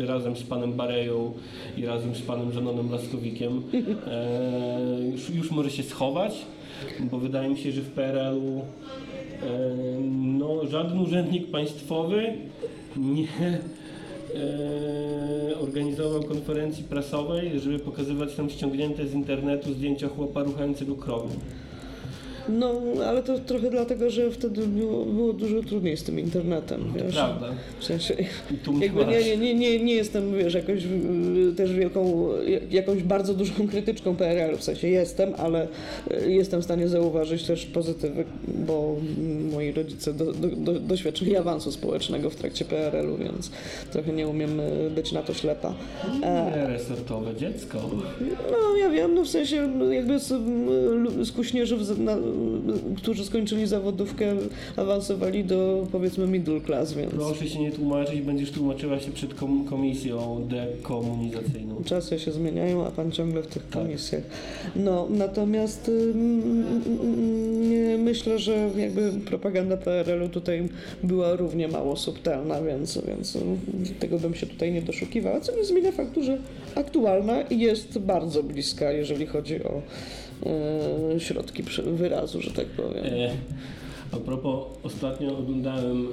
e, 0.00 0.06
razem 0.06 0.36
z 0.36 0.42
panem 0.42 0.72
Bareją 0.72 1.32
i 1.76 1.86
razem 1.86 2.14
z 2.14 2.22
panem 2.22 2.52
Zanonem 2.52 2.90
Laskowikiem, 2.90 3.62
e, 4.06 5.00
już, 5.12 5.30
już 5.30 5.50
może 5.50 5.70
się 5.70 5.82
schować, 5.82 6.32
bo 7.10 7.18
wydaje 7.18 7.48
mi 7.48 7.58
się, 7.58 7.72
że 7.72 7.80
w 7.80 7.90
PRL-u 7.90 8.58
e, 8.58 9.05
no, 10.12 10.66
żaden 10.66 10.98
urzędnik 10.98 11.50
państwowy 11.50 12.32
nie 12.96 13.28
e, 14.34 15.58
organizował 15.60 16.22
konferencji 16.22 16.84
prasowej, 16.84 17.60
żeby 17.60 17.78
pokazywać 17.78 18.38
nam 18.38 18.50
ściągnięte 18.50 19.06
z 19.06 19.14
internetu 19.14 19.72
zdjęcia 19.72 20.08
chłopa 20.08 20.42
ruchającego 20.42 20.94
krowy. 20.94 21.34
No, 22.48 22.80
ale 23.06 23.22
to 23.22 23.38
trochę 23.38 23.70
dlatego, 23.70 24.10
że 24.10 24.30
wtedy 24.30 24.66
było, 24.66 25.04
było 25.04 25.32
dużo 25.32 25.62
trudniej 25.62 25.96
z 25.96 26.02
tym 26.02 26.20
internetem, 26.20 26.92
wiesz. 26.96 27.14
Prawda. 27.14 27.48
W 27.80 27.84
sensie, 27.84 28.14
jakby 28.80 29.06
nie, 29.06 29.36
nie, 29.36 29.54
nie, 29.54 29.78
nie, 29.84 29.94
jestem, 29.94 30.38
wiesz, 30.38 30.54
jakoś 30.54 30.84
y, 30.84 31.52
też 31.56 31.72
wielką, 31.72 32.28
jakąś 32.70 33.02
bardzo 33.02 33.34
dużą 33.34 33.52
krytyczką 33.70 34.16
PRL-u, 34.16 34.56
w 34.58 34.64
sensie 34.64 34.88
jestem, 34.88 35.32
ale 35.38 35.68
y, 36.26 36.32
jestem 36.32 36.60
w 36.60 36.64
stanie 36.64 36.88
zauważyć 36.88 37.44
też 37.44 37.66
pozytywy, 37.66 38.24
bo 38.48 38.96
moi 39.52 39.72
rodzice 39.72 40.12
do, 40.12 40.32
do, 40.32 40.48
do, 40.48 40.80
doświadczyli 40.80 41.36
awansu 41.36 41.72
społecznego 41.72 42.30
w 42.30 42.36
trakcie 42.36 42.64
PRL-u, 42.64 43.16
więc 43.16 43.50
trochę 43.92 44.12
nie 44.12 44.28
umiem 44.28 44.60
y, 44.60 44.90
być 44.90 45.12
na 45.12 45.22
to 45.22 45.34
ślepa. 45.34 45.74
E, 46.22 46.52
Nie, 46.56 46.66
resortowe 46.66 47.34
dziecko. 47.34 47.78
no, 48.50 48.76
ja 48.76 48.90
wiem, 48.90 49.14
no 49.14 49.24
w 49.24 49.28
sensie 49.28 49.66
no, 49.66 49.92
jakby 49.92 50.18
z, 50.18 50.32
na, 51.98 52.16
którzy 52.96 53.24
skończyli 53.24 53.66
zawodówkę, 53.66 54.26
awansowali 54.76 55.44
do 55.44 55.86
powiedzmy 55.92 56.26
middle 56.26 56.60
class, 56.60 56.92
więc 56.92 57.10
Proszę 57.12 57.48
się 57.48 57.58
nie 57.60 57.72
tłumaczyć, 57.72 58.20
będziesz 58.20 58.50
tłumaczyła 58.50 59.00
się 59.00 59.10
przed 59.10 59.34
kom- 59.34 59.64
komisją 59.64 60.46
dekomunizacyjną. 60.50 61.82
czasy 61.84 62.18
się 62.18 62.32
zmieniają, 62.32 62.86
a 62.86 62.90
pan 62.90 63.12
ciągle 63.12 63.42
w 63.42 63.46
tych 63.46 63.62
Tak. 63.62 63.82
komisjach. 63.82 64.22
No, 64.76 65.06
natomiast 65.10 65.90
nie 67.70 67.98
myślę, 67.98 68.38
że 68.38 68.70
jakby 68.76 69.12
propaganda 69.26 69.76
PRL-u 69.76 70.28
tutaj 70.28 70.68
była 71.02 71.36
równie 71.36 71.68
mało 71.68 71.96
subtelna, 71.96 72.62
więc, 72.62 72.98
więc 73.06 73.38
tego 74.00 74.18
bym 74.18 74.34
się 74.34 74.46
tutaj 74.46 74.72
nie 74.72 74.82
doszukiwała, 74.82 75.40
co 75.40 75.56
nie 75.56 75.64
zmienia 75.64 75.92
faktu, 75.92 76.22
że 76.22 76.38
aktualna 76.74 77.44
jest 77.50 77.98
bardzo 77.98 78.42
bliska, 78.42 78.92
jeżeli 78.92 79.26
chodzi 79.26 79.64
o 79.64 79.82
środki 81.18 81.62
wyrazu, 81.92 82.40
że 82.40 82.50
tak 82.50 82.66
powiem. 82.66 83.04
E, 83.04 83.30
a 84.12 84.16
propos, 84.16 84.64
ostatnio 84.82 85.38
oglądałem 85.38 86.06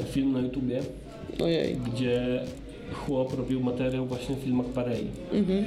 e, 0.00 0.04
film 0.04 0.32
na 0.32 0.40
YouTubie, 0.40 0.80
Ojej. 1.40 1.76
gdzie 1.76 2.40
chłop 2.92 3.34
robił 3.38 3.60
materiał 3.60 4.06
właśnie 4.06 4.34
o 4.34 4.38
filmach 4.38 4.66
Parei. 4.66 5.06
Mhm. 5.32 5.64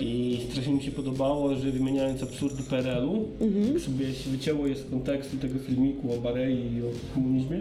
I 0.00 0.38
strasznie 0.50 0.74
mi 0.74 0.82
się 0.82 0.90
podobało, 0.90 1.54
że 1.56 1.70
wymieniając 1.70 2.22
absurdy 2.22 2.62
PRL-u, 2.62 3.24
Mhm. 3.40 3.80
sobie 3.80 4.12
się 4.14 4.30
wycięło 4.30 4.66
je 4.66 4.74
z 4.76 4.90
kontekstu 4.90 5.36
tego 5.36 5.58
filmiku 5.58 6.14
o 6.14 6.16
Barei 6.20 6.54
i 6.54 6.82
o 6.82 7.14
komunizmie, 7.14 7.60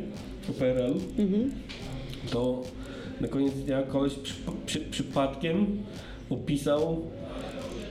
o 0.50 0.54
PRL-u, 0.54 1.22
Mhm. 1.22 1.52
to 2.32 2.62
na 3.22 3.28
koniec 3.28 3.54
dnia 3.54 3.84
koleś 3.84 4.14
przy, 4.14 4.34
przy, 4.66 4.80
przypadkiem 4.80 5.78
opisał 6.30 7.02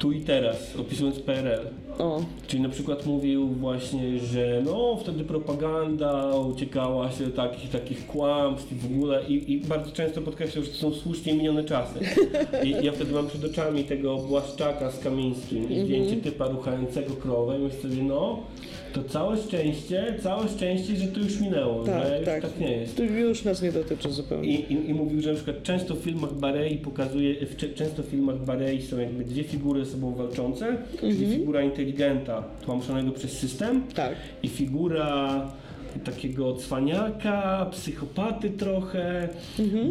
tu 0.04 0.12
i 0.12 0.20
teraz, 0.20 0.76
opisując 0.76 1.18
PRL. 1.20 1.66
O, 1.98 2.22
Czyli 2.46 2.62
na 2.62 2.68
przykład 2.68 3.06
mówił 3.06 3.48
właśnie, 3.48 4.18
że 4.18 4.62
no 4.64 4.96
wtedy 5.00 5.24
propaganda 5.24 6.36
uciekała 6.36 7.12
się 7.12 7.30
takich 7.30 7.70
takich 7.70 8.06
kłamstw 8.06 8.72
i 8.72 8.74
w 8.74 8.84
ogóle 8.84 9.24
i, 9.28 9.52
i 9.52 9.60
bardzo 9.60 9.92
często 9.92 10.20
podkreślał, 10.20 10.64
że 10.64 10.70
to 10.70 10.76
są 10.76 10.92
słusznie 10.94 11.34
minione 11.34 11.64
czasy. 11.64 12.00
I 12.64 12.84
ja 12.84 12.92
wtedy 12.92 13.12
mam 13.12 13.26
przed 13.26 13.44
oczami 13.44 13.84
tego 13.84 14.16
Błaszczaka 14.16 14.90
z 14.90 14.98
Kamińskim 14.98 15.70
i 15.70 15.80
zdjęcie 15.80 16.16
typa 16.16 16.48
ruchającego 16.48 17.14
krowę 17.14 17.58
i 17.58 17.62
myślę 17.62 17.80
sobie, 17.80 18.02
no 18.02 18.38
to 18.94 19.04
całe 19.04 19.36
szczęście, 19.36 20.14
całe 20.22 20.48
szczęście, 20.48 20.96
że 20.96 21.06
to 21.08 21.20
już 21.20 21.40
minęło, 21.40 21.84
Tak, 21.84 22.06
że 22.08 22.16
już 22.16 22.26
tak. 22.26 22.42
tak 22.42 22.60
nie 22.60 22.70
jest. 22.76 22.96
to 22.96 23.02
już 23.02 23.44
nas 23.44 23.62
nie 23.62 23.72
dotyczy 23.72 24.10
zupełnie. 24.10 24.48
I, 24.48 24.72
i, 24.72 24.90
I 24.90 24.94
mówił, 24.94 25.20
że 25.20 25.28
na 25.30 25.34
przykład 25.36 25.62
często 25.62 25.94
w 25.94 25.98
filmach 25.98 26.34
Barei 26.34 26.78
pokazuje, 26.78 27.46
w, 27.46 27.74
często 27.74 28.02
w 28.02 28.06
filmach 28.06 28.44
Barei 28.44 28.82
są 28.82 28.98
jakby 28.98 29.24
dwie 29.24 29.44
figury 29.44 29.84
ze 29.84 29.90
sobą 29.90 30.14
walczące, 30.14 30.76
czyli 31.00 31.26
figura 31.26 31.62
inteligenta 31.62 32.44
tłamszonego 32.64 33.12
przez 33.12 33.32
system 33.38 33.82
Tak. 33.94 34.14
i 34.42 34.48
figura 34.48 35.40
takiego 36.00 36.54
cwaniaka, 36.54 37.66
psychopaty 37.70 38.50
trochę, 38.50 39.28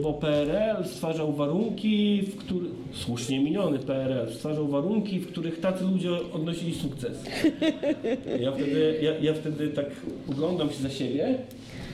bo 0.03 0.13
PRL 0.13 0.85
stwarzał 0.85 1.33
warunki, 1.33 2.21
w 2.21 2.35
których, 2.35 2.71
słusznie 2.91 3.39
miniony 3.39 3.79
PRL, 3.79 4.33
stwarzał 4.33 4.67
warunki, 4.67 5.19
w 5.19 5.27
których 5.27 5.59
tacy 5.59 5.83
ludzie 5.83 6.09
odnosili 6.33 6.75
sukces. 6.75 7.23
Ja 8.39 8.51
wtedy, 8.51 8.99
ja, 9.01 9.17
ja 9.21 9.33
wtedy 9.33 9.67
tak 9.67 9.85
oglądam 10.29 10.69
się 10.69 10.81
za 10.83 10.89
siebie 10.89 11.35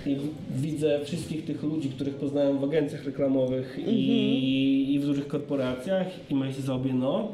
i 0.05 0.18
widzę 0.55 0.99
wszystkich 1.05 1.45
tych 1.45 1.64
ludzi, 1.64 1.89
których 1.89 2.16
poznałem 2.16 2.60
w 2.60 2.64
agencjach 2.64 3.05
reklamowych 3.05 3.80
i, 3.88 4.93
i 4.93 4.99
w 4.99 5.05
dużych 5.05 5.28
korporacjach 5.28 6.07
i 6.30 6.36
myślę 6.36 6.64
sobie, 6.64 6.93
no, 6.93 7.32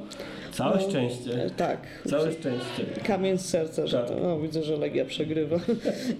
całe 0.55 0.75
No, 0.75 0.89
szczęście, 0.89 1.49
Tak. 1.57 1.79
całe 2.09 2.31
szczęście. 2.31 2.85
Kamień 3.03 3.37
z 3.37 3.45
serca, 3.45 3.87
że 3.87 3.97
Tak. 3.97 4.07
to. 4.07 4.33
O, 4.33 4.39
widzę, 4.39 4.63
że 4.63 4.77
Legia 4.77 5.05
przegrywa. 5.05 5.59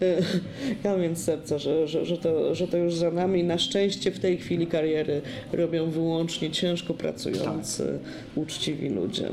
Kamień 0.84 1.16
z 1.16 1.24
serca, 1.24 1.58
że, 1.58 1.88
że, 1.88 2.06
że, 2.06 2.18
to, 2.18 2.56
że 2.56 2.68
to 2.68 2.78
już 2.78 2.96
za 2.96 3.12
nami. 3.12 3.44
Na 3.44 3.58
szczęście 3.58 4.12
w 4.12 4.20
tej 4.20 4.38
chwili 4.38 4.68
kariery 4.68 5.22
robią 5.54 5.90
wyłącznie 5.90 6.52
ciężko 6.52 6.94
pracujący, 6.94 8.00
uczciwi 8.36 8.90
ludzie. 8.90 9.30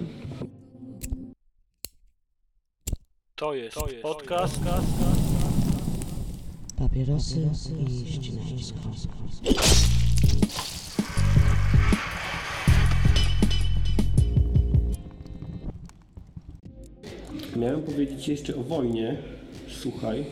To 3.36 3.54
jest, 3.54 3.74
to 3.74 3.88
jest 3.88 4.02
podcast. 4.02 4.60
Papierosy 6.78 7.48
i 7.88 8.12
ścinańsko. 8.12 8.78
Miałem 17.62 17.82
powiedzieć 17.82 18.28
jeszcze 18.28 18.56
o 18.56 18.62
wojnie. 18.62 19.16
Słuchaj, 19.68 20.24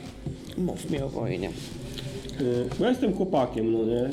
Mów 0.59 0.91
mi 0.91 0.99
o 0.99 1.09
wojnie. 1.09 1.51
yy, 2.41 2.47
ja 2.81 2.89
jestem 2.89 3.13
chłopakiem, 3.15 3.73
no 3.73 3.85
nie? 3.87 4.11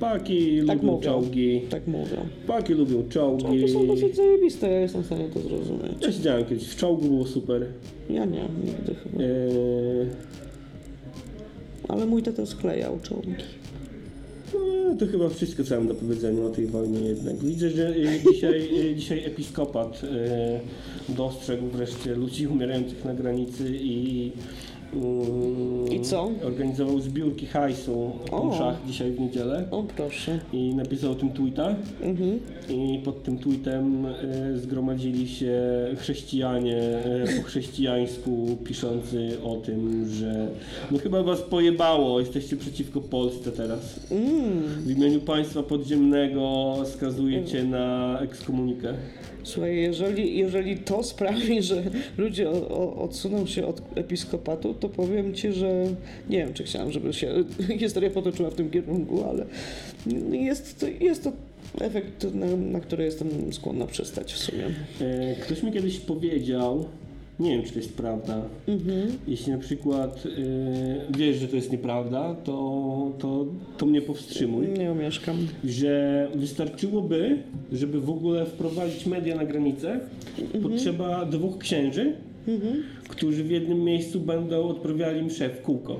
Paki 0.00 0.60
Tak 0.66 0.76
lubią 0.82 0.92
mówią. 0.92 1.02
czołgi. 1.10 1.60
Tak 1.70 1.86
mówią. 1.86 2.16
Paki 2.46 2.74
lubią 2.74 3.08
czołgi. 3.08 3.42
Czołgi 3.44 3.68
są 3.68 3.86
dosyć 3.86 4.16
zajebiste, 4.16 4.70
ja 4.70 4.80
jestem 4.80 5.02
w 5.02 5.06
stanie 5.06 5.28
to 5.34 5.40
zrozumieć. 5.40 5.92
Ja 6.02 6.12
siedziałem 6.12 6.44
kiedyś 6.44 6.68
w 6.68 6.76
czołgu, 6.76 7.08
było 7.08 7.26
super. 7.26 7.66
Ja 8.10 8.24
nie, 8.24 8.48
nigdy 8.64 8.94
chyba. 8.94 9.22
Yy, 9.22 10.06
Ale 11.88 12.06
mój 12.06 12.22
tata 12.22 12.46
sklejał 12.46 12.98
czołgi. 13.02 13.34
No, 14.88 14.96
to 14.96 15.06
chyba 15.06 15.28
wszystko, 15.28 15.64
co 15.64 15.76
mam 15.76 15.88
do 15.88 15.94
powiedzenia 15.94 16.44
o 16.44 16.50
tej 16.50 16.66
wojnie 16.66 17.00
jednak. 17.00 17.36
Widzę, 17.36 17.70
że 17.70 17.98
yy, 17.98 18.20
dzisiaj, 18.32 18.74
yy, 18.74 18.94
dzisiaj 18.94 19.24
episkopat 19.24 20.02
yy, 20.02 21.14
dostrzegł 21.14 21.66
wreszcie 21.66 22.14
ludzi 22.14 22.46
umierających 22.46 23.04
na 23.04 23.14
granicy 23.14 23.76
i 23.80 24.32
I 25.90 26.00
co? 26.00 26.30
Organizował 26.44 27.00
zbiórki 27.00 27.46
hajsu 27.46 28.12
O. 28.30 28.44
mszach 28.44 28.76
dzisiaj 28.86 29.10
w 29.12 29.20
niedzielę. 29.20 29.64
O 29.70 29.82
proszę. 29.96 30.40
i 30.52 30.74
napisał 30.74 31.12
o 31.12 31.14
tym 31.14 31.30
tweeta 31.30 31.74
Mhm. 32.02 32.40
i 32.68 33.00
pod 33.04 33.22
tym 33.22 33.38
tweetem 33.38 34.06
e, 34.06 34.12
zgromadzili 34.58 35.28
się 35.28 35.54
chrześcijanie 35.96 36.76
e, 36.76 37.36
po 37.36 37.42
chrześcijańsku 37.42 38.56
piszący 38.64 39.36
o 39.44 39.56
tym, 39.56 40.08
że 40.08 40.48
no 40.90 40.98
chyba 40.98 41.22
was 41.22 41.40
pojebało, 41.42 42.20
jesteście 42.20 42.56
przeciwko 42.56 43.00
Polsce 43.00 43.52
teraz. 43.52 44.00
Mm. 44.10 44.62
W 44.62 44.90
imieniu 44.90 45.20
państwa 45.20 45.62
podziemnego 45.62 46.74
skazujecie 46.84 47.64
na 47.64 48.18
ekskomunikę. 48.20 48.94
Słuchaj, 49.48 49.76
jeżeli, 49.76 50.38
jeżeli 50.38 50.76
to 50.76 51.02
sprawi, 51.02 51.62
że 51.62 51.82
ludzie 52.18 52.50
o, 52.50 52.68
o, 52.68 53.02
odsuną 53.02 53.46
się 53.46 53.66
od 53.66 53.82
episkopatu, 53.94 54.74
to 54.74 54.88
powiem 54.88 55.34
ci, 55.34 55.52
że 55.52 55.84
nie 56.30 56.38
wiem, 56.38 56.54
czy 56.54 56.64
chciałam, 56.64 56.92
żeby 56.92 57.12
się 57.12 57.44
historia 57.78 58.10
potoczyła 58.10 58.50
w 58.50 58.54
tym 58.54 58.70
kierunku, 58.70 59.24
ale 59.24 59.46
jest 60.32 60.80
to, 60.80 60.86
jest 61.00 61.24
to 61.24 61.32
efekt, 61.80 62.34
na, 62.34 62.46
na 62.46 62.80
który 62.80 63.04
jestem 63.04 63.52
skłonna 63.52 63.86
przystać 63.86 64.32
w 64.32 64.38
sumie. 64.38 64.66
E, 65.00 65.34
Ktoś 65.34 65.62
mi 65.62 65.72
kiedyś 65.72 65.98
powiedział, 65.98 66.84
nie 67.40 67.50
wiem 67.50 67.62
czy 67.62 67.72
to 67.72 67.78
jest 67.78 67.96
prawda, 67.96 68.42
jeśli 69.28 69.52
na 69.52 69.58
przykład 69.58 70.24
e, 70.26 71.18
wiesz, 71.18 71.36
że 71.36 71.48
to 71.48 71.56
jest 71.56 71.72
nieprawda, 71.72 72.34
to, 72.44 73.12
to, 73.18 73.46
to 73.78 73.86
mnie 73.86 74.02
powstrzymuj, 74.02 74.66
Nie 74.68 74.90
omieszkam. 74.90 75.36
że 75.64 76.28
wystarczyłoby, 76.34 77.38
żeby 77.72 78.00
w 78.00 78.10
ogóle 78.10 78.46
wprowadzić 78.46 79.06
media 79.06 79.36
na 79.36 79.44
granicę, 79.44 80.00
potrzeba 80.62 81.24
dwóch 81.24 81.58
księży, 81.58 82.12
którzy 83.08 83.44
w 83.44 83.50
jednym 83.50 83.84
miejscu 83.84 84.20
będą 84.20 84.68
odprawiali 84.68 85.22
mszę 85.22 85.48
w 85.48 85.62
kółko. 85.62 85.96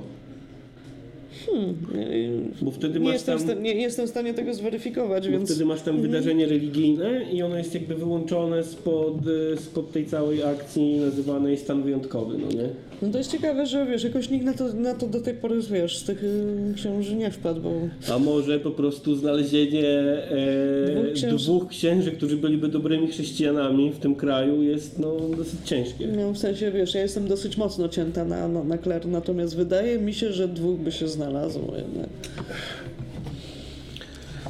Bo 2.61 2.71
wtedy 2.71 2.99
Nie 2.99 3.05
masz 3.05 3.13
jestem, 3.13 3.37
tam... 3.37 3.47
sta- 3.47 3.61
nie, 3.61 3.73
jestem 3.73 4.07
w 4.07 4.09
stanie 4.09 4.33
tego 4.33 4.53
zweryfikować, 4.53 5.25
Bo 5.25 5.31
więc 5.31 5.49
wtedy 5.49 5.65
masz 5.65 5.81
tam 5.81 6.01
wydarzenie 6.01 6.45
religijne 6.45 7.25
i 7.31 7.41
ono 7.41 7.57
jest 7.57 7.73
jakby 7.73 7.95
wyłączone 7.95 8.63
spod, 8.63 9.27
y, 9.53 9.57
spod 9.57 9.91
tej 9.91 10.05
całej 10.05 10.43
akcji 10.43 10.95
nazywanej 10.97 11.57
stan 11.57 11.83
wyjątkowy, 11.83 12.37
no 12.37 12.47
nie? 12.47 12.69
No 13.01 13.09
to 13.11 13.17
jest 13.17 13.31
ciekawe, 13.31 13.65
że 13.65 13.85
wiesz, 13.85 14.03
jakoś 14.03 14.29
nikt 14.29 14.45
na 14.45 14.53
to, 14.53 14.73
na 14.73 14.93
to 14.93 15.07
do 15.07 15.21
tej 15.21 15.33
pory, 15.33 15.59
wiesz, 15.71 15.97
z 15.97 16.03
tych 16.03 16.23
y, 16.23 17.15
nie 17.15 17.31
wpadł, 17.31 17.61
bo 17.61 17.71
A 18.13 18.19
może 18.19 18.59
po 18.59 18.71
prostu 18.71 19.15
znalezienie 19.15 19.87
e, 19.87 20.91
Dwóch 20.95 21.13
księży. 21.13 21.37
dwóch 21.45 21.67
księży, 21.67 22.11
którzy 22.11 22.37
byliby 22.37 22.67
dobrymi 22.67 23.07
chrześcijanami 23.07 23.91
w 23.91 23.99
tym 23.99 24.15
kraju 24.15 24.63
jest 24.63 24.99
no 24.99 25.15
dosyć 25.37 25.59
ciężkie. 25.65 26.07
no, 26.07 26.31
w 26.33 26.37
sensie, 26.37 26.71
wiesz, 26.71 26.93
ja 26.93 27.01
jestem 27.01 27.27
dosyć 27.27 27.57
mocno 27.57 27.89
cięta 27.89 28.25
na, 28.25 28.47
na, 28.47 28.63
na 28.63 28.77
kler, 28.77 29.07
natomiast 29.07 29.55
wydaje 29.55 29.99
mi 29.99 30.13
się, 30.13 30.33
że 30.33 30.47
dwóch 30.47 30.79
by 30.79 30.91
się 30.91 31.07
znalazło 31.07 31.73
jednak. 31.77 32.09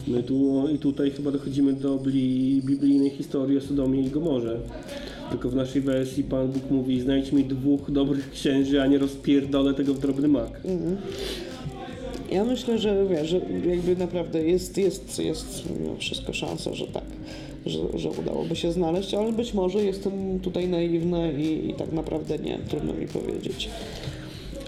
My 0.08 0.24
tu 0.24 0.68
i 0.76 0.78
tutaj 0.78 1.12
chyba 1.12 1.32
dochodzimy 1.32 1.74
do 1.74 1.96
bli, 1.96 2.62
biblijnej 2.66 3.10
historii 3.10 3.58
o 3.58 3.62
Sodomie 3.62 4.02
i 4.02 4.10
Gomorze. 4.10 4.58
Tylko 5.30 5.50
w 5.50 5.56
naszej 5.56 5.82
wersji 5.82 6.24
Pan 6.24 6.48
Bóg 6.48 6.72
mówi, 6.72 7.02
znajdź 7.02 7.32
mi 7.32 7.44
dwóch 7.44 7.92
dobrych 7.92 8.32
księży, 8.32 8.82
a 8.82 8.88
nie 8.88 8.98
rozpierdolę 8.98 9.74
tego 9.74 9.94
w 9.94 10.00
drobny 10.00 10.28
mak. 10.28 10.62
Ja 12.32 12.46
myślę, 12.46 12.78
że 12.78 13.06
wiesz, 13.10 13.30
że 13.30 13.42
jakby 13.66 13.96
naprawdę 13.96 14.44
jest, 14.44 14.78
jest, 14.78 15.20
jest 15.20 15.64
mimo 15.80 15.96
wszystko 15.96 16.34
szansa, 16.34 16.74
że 16.74 16.88
tak, 16.88 17.04
że, 17.66 17.80
że 17.96 18.10
udałoby 18.10 18.56
się 18.56 18.72
znaleźć, 18.72 19.14
ale 19.14 19.32
być 19.32 19.54
może 19.54 19.84
jestem 19.84 20.40
tutaj 20.40 20.68
naiwna 20.68 21.32
i, 21.32 21.70
i 21.70 21.74
tak 21.74 21.92
naprawdę 21.92 22.38
nie, 22.38 22.60
trudno 22.70 22.94
mi 22.94 23.08
powiedzieć. 23.08 23.70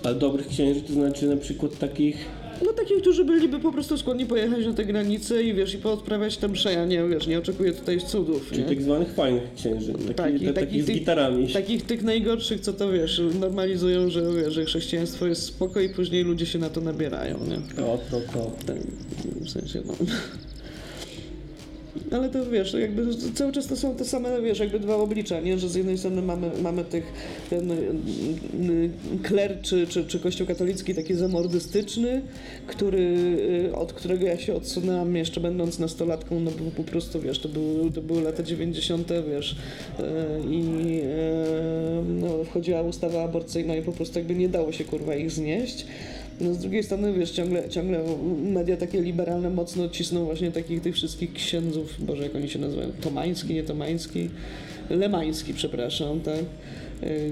Ale 0.04 0.16
dobrych 0.16 0.48
księży 0.48 0.82
to 0.82 0.94
znaczy 0.94 1.28
na 1.28 1.38
przykład 1.38 1.78
takich 1.78 2.28
No 2.66 2.74
takich, 2.74 2.98
którzy 3.02 3.26
byliby 3.26 3.60
po 3.60 3.72
prostu 3.72 3.98
skłonni 3.98 4.26
pojechać 4.26 4.66
na 4.66 4.74
tę 4.74 4.86
granicę 4.86 5.44
i 5.44 5.54
wiesz, 5.54 5.74
i 5.74 5.78
poodprawiać 5.78 6.38
tam 6.38 6.52
msze, 6.52 6.74
ja 6.74 6.86
nie, 6.86 7.04
wiesz, 7.08 7.28
nie 7.28 7.38
oczekuję 7.40 7.72
tutaj 7.72 8.00
cudów, 8.02 8.50
Czyli 8.50 8.62
nie? 8.64 8.70
tak 8.70 8.82
zwanych 8.82 9.14
fajnych 9.14 9.44
księży, 9.56 9.94
taki, 9.94 10.14
Taki- 10.14 10.40
te, 10.40 10.54
taki 10.54 10.66
takich 10.68 10.84
z 10.84 10.86
tych- 10.86 10.96
gitarami. 10.96 11.48
Takich 11.48 11.86
tych 11.86 12.04
najgorszych, 12.04 12.62
co 12.62 12.74
to 12.74 12.92
wiesz, 12.92 13.22
normalizują, 13.40 14.10
że, 14.10 14.22
wiesz, 14.44 14.54
że 14.54 14.66
chrześcijaństwo 14.66 15.28
jest 15.28 15.44
spoko 15.44 15.80
i 15.80 15.90
później 15.90 16.24
ludzie 16.24 16.46
się 16.46 16.60
na 16.60 16.70
to 16.70 16.82
nabierają, 16.82 17.40
nie? 17.48 17.84
O, 17.86 18.00
to, 18.12 18.22
to. 18.34 18.52
Tak, 18.66 18.78
w 19.42 19.50
sensie, 19.50 19.82
no. 19.88 19.94
Ale 22.12 22.30
to 22.30 22.46
wiesz, 22.46 22.74
jakby 22.74 23.16
cały 23.34 23.52
czas 23.52 23.68
to 23.68 23.76
są 23.76 23.96
te 23.96 24.06
same, 24.06 24.42
wiesz, 24.42 24.60
jakby 24.60 24.80
dwa 24.80 24.96
oblicza, 24.96 25.40
nie? 25.40 25.60
Że 25.60 25.70
z 25.70 25.76
jednej 25.76 25.98
strony 25.98 26.22
mamy, 26.22 26.52
mamy 26.62 26.84
tych, 26.84 27.14
ten 27.50 27.72
y, 27.72 27.76
y, 27.76 28.90
kler 29.24 29.58
czy, 29.62 29.88
czy, 29.88 30.06
czy 30.06 30.20
kościół 30.20 30.48
katolicki 30.48 30.96
taki 30.96 31.14
zamordystyczny, 31.14 32.22
który, 32.68 33.00
y, 33.70 33.76
od 33.76 33.94
którego 33.94 34.26
ja 34.26 34.38
się 34.38 34.54
odsunęłam 34.54 35.16
jeszcze 35.16 35.42
będąc 35.42 35.80
nastolatką, 35.80 36.40
no 36.40 36.52
bo 36.52 36.72
po 36.72 36.84
prostu, 36.84 37.22
wiesz, 37.22 37.40
to 37.40 37.50
były, 37.50 37.92
to 37.92 38.02
były 38.02 38.22
lata 38.22 38.44
90., 38.44 39.10
wiesz, 39.30 39.56
i 40.50 40.64
no, 42.08 42.44
wchodziła 42.44 42.82
ustawa 42.82 43.24
aborcyjna 43.24 43.76
i 43.76 43.82
po 43.82 43.92
prostu 43.92 44.20
jakby 44.20 44.36
nie 44.36 44.50
dało 44.50 44.72
się, 44.72 44.84
kurwa, 44.84 45.16
ich 45.16 45.32
znieść. 45.32 45.86
No 46.42 46.54
z 46.54 46.58
drugiej 46.58 46.84
strony, 46.84 47.14
wiesz, 47.14 47.32
ciągle, 47.32 47.70
ciągle 47.70 48.04
media 48.44 48.78
takie 48.78 49.02
liberalne 49.02 49.50
mocno 49.50 49.90
cisną 49.90 50.26
właśnie 50.26 50.52
takich 50.52 50.82
tych 50.82 50.96
wszystkich 50.96 51.34
księdzów, 51.34 51.96
boże 52.00 52.24
jak 52.24 52.36
oni 52.36 52.50
się 52.50 52.60
nazywają, 52.60 52.90
Tomański, 53.02 53.54
nie 53.54 53.64
Tomański, 53.64 54.30
Lemański, 54.90 55.54
przepraszam, 55.54 56.20
tak, 56.20 56.46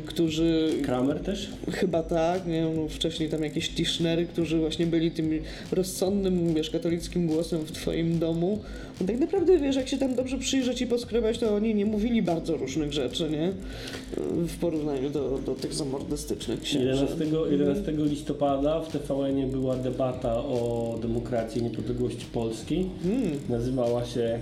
którzy 0.05 0.73
Kramer 0.83 1.19
też? 1.19 1.49
chyba 1.71 2.03
tak, 2.03 2.47
nie 2.47 2.53
wiem, 2.53 2.89
wcześniej 2.89 3.29
tam 3.29 3.43
jakieś 3.43 3.69
Tischnery, 3.69 4.25
którzy 4.25 4.59
właśnie 4.59 4.85
byli 4.85 5.11
tym 5.11 5.29
rozsądnym, 5.71 6.53
wiesz, 6.53 6.69
katolickim 6.69 7.27
głosem 7.27 7.59
w 7.59 7.71
twoim 7.71 8.19
domu. 8.19 8.59
No 9.01 9.07
tak 9.07 9.19
naprawdę, 9.19 9.57
wiesz, 9.57 9.75
jak 9.75 9.87
się 9.87 9.97
tam 9.97 10.15
dobrze 10.15 10.37
przyjrzeć 10.37 10.81
i 10.81 10.87
poskrobać, 10.87 11.37
to 11.37 11.55
oni 11.55 11.75
nie 11.75 11.85
mówili 11.85 12.21
bardzo 12.21 12.57
różnych 12.57 12.93
rzeczy, 12.93 13.29
nie? 13.29 13.51
W 14.47 14.57
porównaniu 14.57 15.09
do, 15.09 15.39
do 15.45 15.55
tych 15.55 15.73
zamordystycznych 15.73 16.61
księży. 16.61 16.87
11, 16.87 17.25
11 17.51 17.91
listopada 17.91 18.81
w 18.81 18.91
TVN-ie 18.91 19.47
była 19.47 19.75
debata 19.75 20.35
o 20.37 20.97
demokracji 21.01 21.61
i 21.61 21.63
niepodległości 21.63 22.25
Polski. 22.33 22.89
Hmm. 23.03 23.31
Nazywała 23.49 24.05
się 24.05 24.39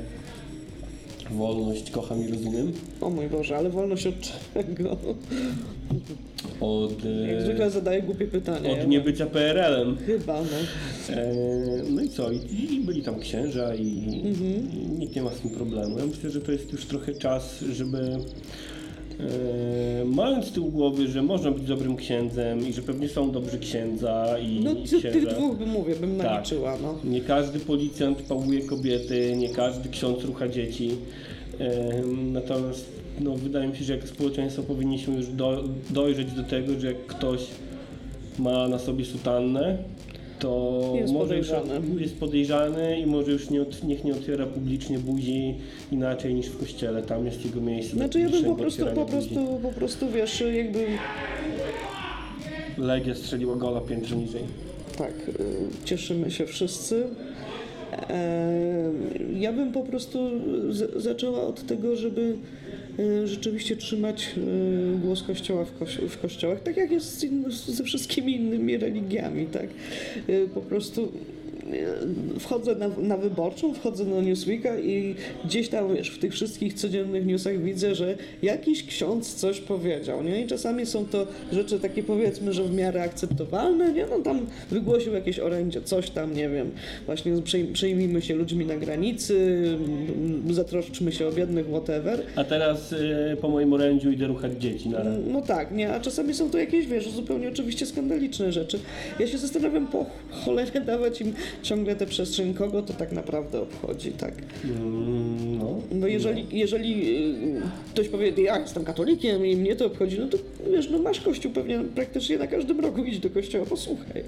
Wolność, 1.31 1.91
kocham 1.91 2.23
i 2.23 2.31
rozumiem. 2.31 2.71
O 3.01 3.09
mój 3.09 3.27
Boże, 3.27 3.57
ale 3.57 3.69
wolność 3.69 4.07
od 4.07 4.15
czego? 4.19 4.97
Od, 6.61 7.05
e, 7.05 7.31
Jak 7.33 7.41
zwykle 7.41 7.71
zadaję 7.71 8.01
głupie 8.01 8.27
pytania. 8.27 8.69
ja 8.75 8.81
od 8.83 8.87
niebycia 8.87 9.25
PRL-em. 9.25 9.97
Chyba, 10.05 10.41
no. 10.41 11.15
E, 11.15 11.33
no 11.89 12.01
i 12.01 12.09
co? 12.09 12.31
I, 12.31 12.37
I 12.73 12.79
byli 12.79 13.01
tam 13.01 13.19
księża 13.19 13.75
i, 13.75 13.87
i 13.87 14.89
nikt 14.99 15.15
nie 15.15 15.21
ma 15.21 15.29
z 15.31 15.39
tym 15.39 15.51
problemu. 15.51 15.99
Ja 15.99 16.05
myślę, 16.05 16.29
że 16.29 16.41
to 16.41 16.51
jest 16.51 16.71
już 16.71 16.85
trochę 16.85 17.13
czas, 17.13 17.59
żeby 17.71 18.17
mając 20.05 20.45
z 20.45 20.51
tyłu 20.51 20.69
głowy, 20.71 21.07
że 21.07 21.21
można 21.21 21.51
być 21.51 21.63
dobrym 21.63 21.95
księdzem 21.95 22.67
i 22.67 22.73
że 22.73 22.81
pewnie 22.81 23.09
są 23.09 23.31
dobrzy 23.31 23.59
księdza 23.59 24.35
i, 24.39 24.59
No 24.63 24.71
księża. 24.85 25.11
tych 25.11 25.27
dwóch 25.27 25.57
bym 25.57 25.69
mówię, 25.69 25.95
bym 25.95 26.17
Tak. 26.17 26.27
naliczyła, 26.27 26.77
no. 26.81 26.95
Nie 27.11 27.21
każdy 27.21 27.59
policjant 27.59 28.21
pałuje 28.21 28.61
kobiety, 28.61 29.35
nie 29.37 29.49
każdy 29.49 29.89
ksiądz 29.89 30.23
rucha 30.23 30.47
dzieci. 30.47 30.89
Em, 31.59 32.33
Natomiast 32.33 32.85
no, 33.19 33.35
wydaje 33.35 33.67
mi 33.67 33.75
się, 33.77 33.83
że 33.83 33.95
jako 33.95 34.07
społeczeństwo 34.07 34.63
powinniśmy 34.63 35.15
już 35.15 35.27
do, 35.27 35.63
dojrzeć 35.89 36.31
do 36.31 36.43
tego, 36.43 36.79
że 36.79 36.87
jak 36.87 37.05
ktoś 37.05 37.41
ma 38.39 38.67
na 38.67 38.79
sobie 38.79 39.05
sutannę, 39.05 39.77
to 40.39 40.93
Jest 40.95 41.13
może 41.13 41.37
już 41.37 41.47
podejrzany. 41.49 42.01
jest 42.01 42.19
podejrzany 42.19 42.99
i 42.99 43.05
może 43.05 43.31
już 43.31 43.49
nie, 43.49 43.65
niech 43.83 44.03
nie 44.03 44.11
otwiera 44.13 44.45
publicznie 44.45 44.99
buzi 44.99 45.55
inaczej 45.91 46.33
niż 46.33 46.47
w 46.47 46.59
kościele. 46.59 47.03
Tam 47.03 47.25
jest 47.25 47.45
jego 47.45 47.61
miejsce. 47.61 47.95
Znaczy 47.95 48.19
ja 48.19 48.29
bym 48.29 48.45
po 48.45 48.55
prostu, 48.55 48.83
po 48.85 48.89
otwierania 48.91 49.11
buzi. 49.19 49.29
prostu, 49.35 49.59
po 49.63 49.69
prostu, 49.69 50.09
wiesz, 50.09 50.43
jakby... 50.53 50.85
Legia 52.77 53.15
strzeliła 53.15 53.55
gola 53.55 53.81
piętro 53.81 54.15
niżej. 54.17 54.41
Tak, 54.97 55.13
y, 55.29 55.33
cieszymy 55.85 56.31
się 56.31 56.45
wszyscy. 56.45 57.07
E, 58.09 58.91
Ja 59.39 59.53
bym 59.53 59.71
po 59.71 59.83
prostu 59.83 60.19
zaczęła 60.95 61.41
od 61.41 61.67
tego, 61.67 61.95
żeby 61.95 62.35
rzeczywiście 63.25 63.75
trzymać 63.75 64.33
y, 64.37 64.97
głos 64.97 65.23
Kościoła 65.23 65.65
w, 65.65 65.71
w 66.09 66.21
kościołach, 66.21 66.63
tak 66.63 66.77
jak 66.77 66.91
jest 66.91 67.25
ze 67.67 67.83
wszystkimi 67.83 68.35
innymi 68.35 68.77
religiami, 68.77 69.45
tak? 69.45 69.67
Y, 70.29 70.49
Po 70.53 70.61
prostu 70.61 71.01
y, 71.03 71.36
wchodzę 72.39 72.75
na, 72.75 72.87
na 72.87 73.17
wyborczą, 73.17 73.73
wchodzę 73.73 74.05
na 74.05 74.21
Newsweeka 74.21 74.79
i 74.79 75.15
gdzieś 75.45 75.69
tam, 75.69 75.95
wiesz, 75.95 76.09
w 76.09 76.19
tych 76.19 76.33
wszystkich 76.33 76.73
codziennych 76.73 77.25
newsach 77.25 77.61
widzę, 77.63 77.95
że 77.95 78.15
jakiś 78.43 78.83
ksiądz 78.85 79.35
coś 79.35 79.59
powiedział, 79.59 80.23
nie? 80.23 80.41
I 80.41 80.47
czasami 80.47 80.85
są 80.85 81.05
to 81.05 81.27
rzeczy 81.51 81.79
takie, 81.79 82.03
powiedzmy, 82.03 82.53
że 82.53 82.63
w 82.63 82.73
miarę 82.73 83.01
akceptowalne, 83.03 83.93
nie? 83.93 84.05
No 84.05 84.19
tam 84.19 84.39
wygłosił 84.71 85.13
jakieś 85.13 85.39
orędzie, 85.39 85.81
coś 85.81 86.09
tam, 86.09 86.33
nie 86.35 86.49
wiem, 86.49 86.71
właśnie 87.05 87.31
przej- 87.31 87.73
przejmijmy 87.73 88.21
się 88.21 88.35
ludźmi 88.35 88.65
na 88.65 88.75
granicy, 88.77 89.63
zatroszczmy 90.49 91.11
się 91.11 91.27
o 91.27 91.31
biednych, 91.31 91.65
whatever. 91.67 92.23
A 92.35 92.43
teraz 92.43 92.93
e, 92.93 93.37
po 93.41 93.49
moim 93.49 93.73
orędziu 93.73 94.11
idę 94.11 94.27
ruchać 94.27 94.51
dzieci 94.61 94.89
na 94.89 94.99
No 95.27 95.41
tak, 95.41 95.71
nie, 95.71 95.93
a 95.93 95.99
czasami 95.99 96.33
są 96.33 96.49
to 96.49 96.57
jakieś, 96.57 96.87
wiesz, 96.87 97.09
zupełnie 97.09 97.49
oczywiście 97.49 97.85
skandaliczne 97.85 98.51
rzeczy. 98.51 98.79
Ja 99.19 99.27
się 99.27 99.37
zastanawiam, 99.37 99.87
po 99.87 100.05
cholerę 100.31 100.81
dawać 100.81 101.21
im 101.21 101.33
ciągle 101.63 101.95
tę 101.95 102.05
przestrzeń, 102.05 102.53
kogo 102.53 102.81
to 102.81 102.93
tak 102.93 103.11
naprawdę 103.11 103.61
obchodzi, 103.61 104.11
tak? 104.11 104.33
Mm, 104.63 105.57
No. 105.57 105.81
Bo 105.91 106.07
jeżeli, 106.07 106.45
jeżeli 106.51 107.17
y, 107.57 107.61
ktoś 107.93 108.09
powie, 108.09 108.33
ja 108.43 108.59
jestem 108.59 108.83
katolikiem 108.85 109.45
i 109.45 109.55
mnie 109.55 109.75
to 109.75 109.85
obchodzi, 109.85 110.19
no 110.19 110.27
to 110.27 110.37
wiesz, 110.71 110.89
no 110.89 110.99
masz 110.99 111.19
kościół 111.21 111.51
pewnie 111.51 111.79
praktycznie 111.95 112.37
na 112.37 112.47
każdym 112.47 112.79
roku, 112.79 113.03
idź 113.03 113.19
do 113.19 113.29
kościoła, 113.29 113.65
posłuchaj. 113.65 114.23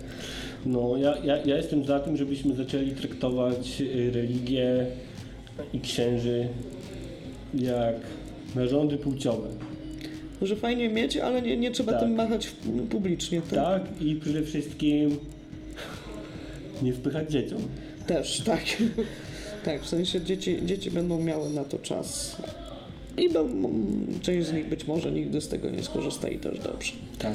No, 0.66 0.98
ja, 0.98 1.18
ja, 1.24 1.38
ja 1.46 1.58
jestem 1.58 1.86
za 1.86 2.00
tym, 2.00 2.18
żebyśmy 2.18 2.56
zaczęli 2.56 2.92
traktować 2.92 3.82
y, 3.82 4.12
religię 4.12 4.86
i 5.74 5.80
księży 5.80 6.48
jak 7.54 7.96
narządy 8.56 8.98
płciowe. 8.98 9.48
Że 10.42 10.56
fajnie 10.56 10.90
mieć, 10.90 11.18
ale 11.18 11.42
nie, 11.42 11.58
nie 11.58 11.72
trzeba 11.72 11.92
Tak. 11.92 12.02
tym 12.02 12.12
machać 12.16 12.52
publicznie, 12.90 13.42
tak? 13.42 13.60
Tak, 13.60 14.02
i 14.02 14.16
przede 14.16 14.42
wszystkim 14.44 15.18
nie 16.82 16.94
wpychać 16.94 17.32
dzieciom. 17.32 17.62
Też, 18.08 18.42
tak. 18.46 18.62
Tak, 19.66 19.82
w 19.82 19.88
sensie 19.88 20.22
dzieci, 20.22 20.60
dzieci 20.66 20.92
będą 20.92 21.20
miały 21.24 21.50
na 21.50 21.64
to 21.64 21.80
czas. 21.80 22.38
I 23.18 23.38
m, 23.38 23.66
część 24.22 24.48
z 24.48 24.54
nich 24.54 24.70
być 24.70 24.88
może 24.88 25.12
nigdy 25.12 25.42
z 25.42 25.48
tego 25.48 25.70
nie 25.70 25.84
skorzysta 25.84 26.28
i 26.28 26.38
też 26.38 26.60
dobrze. 26.60 26.94
Tak. 27.20 27.34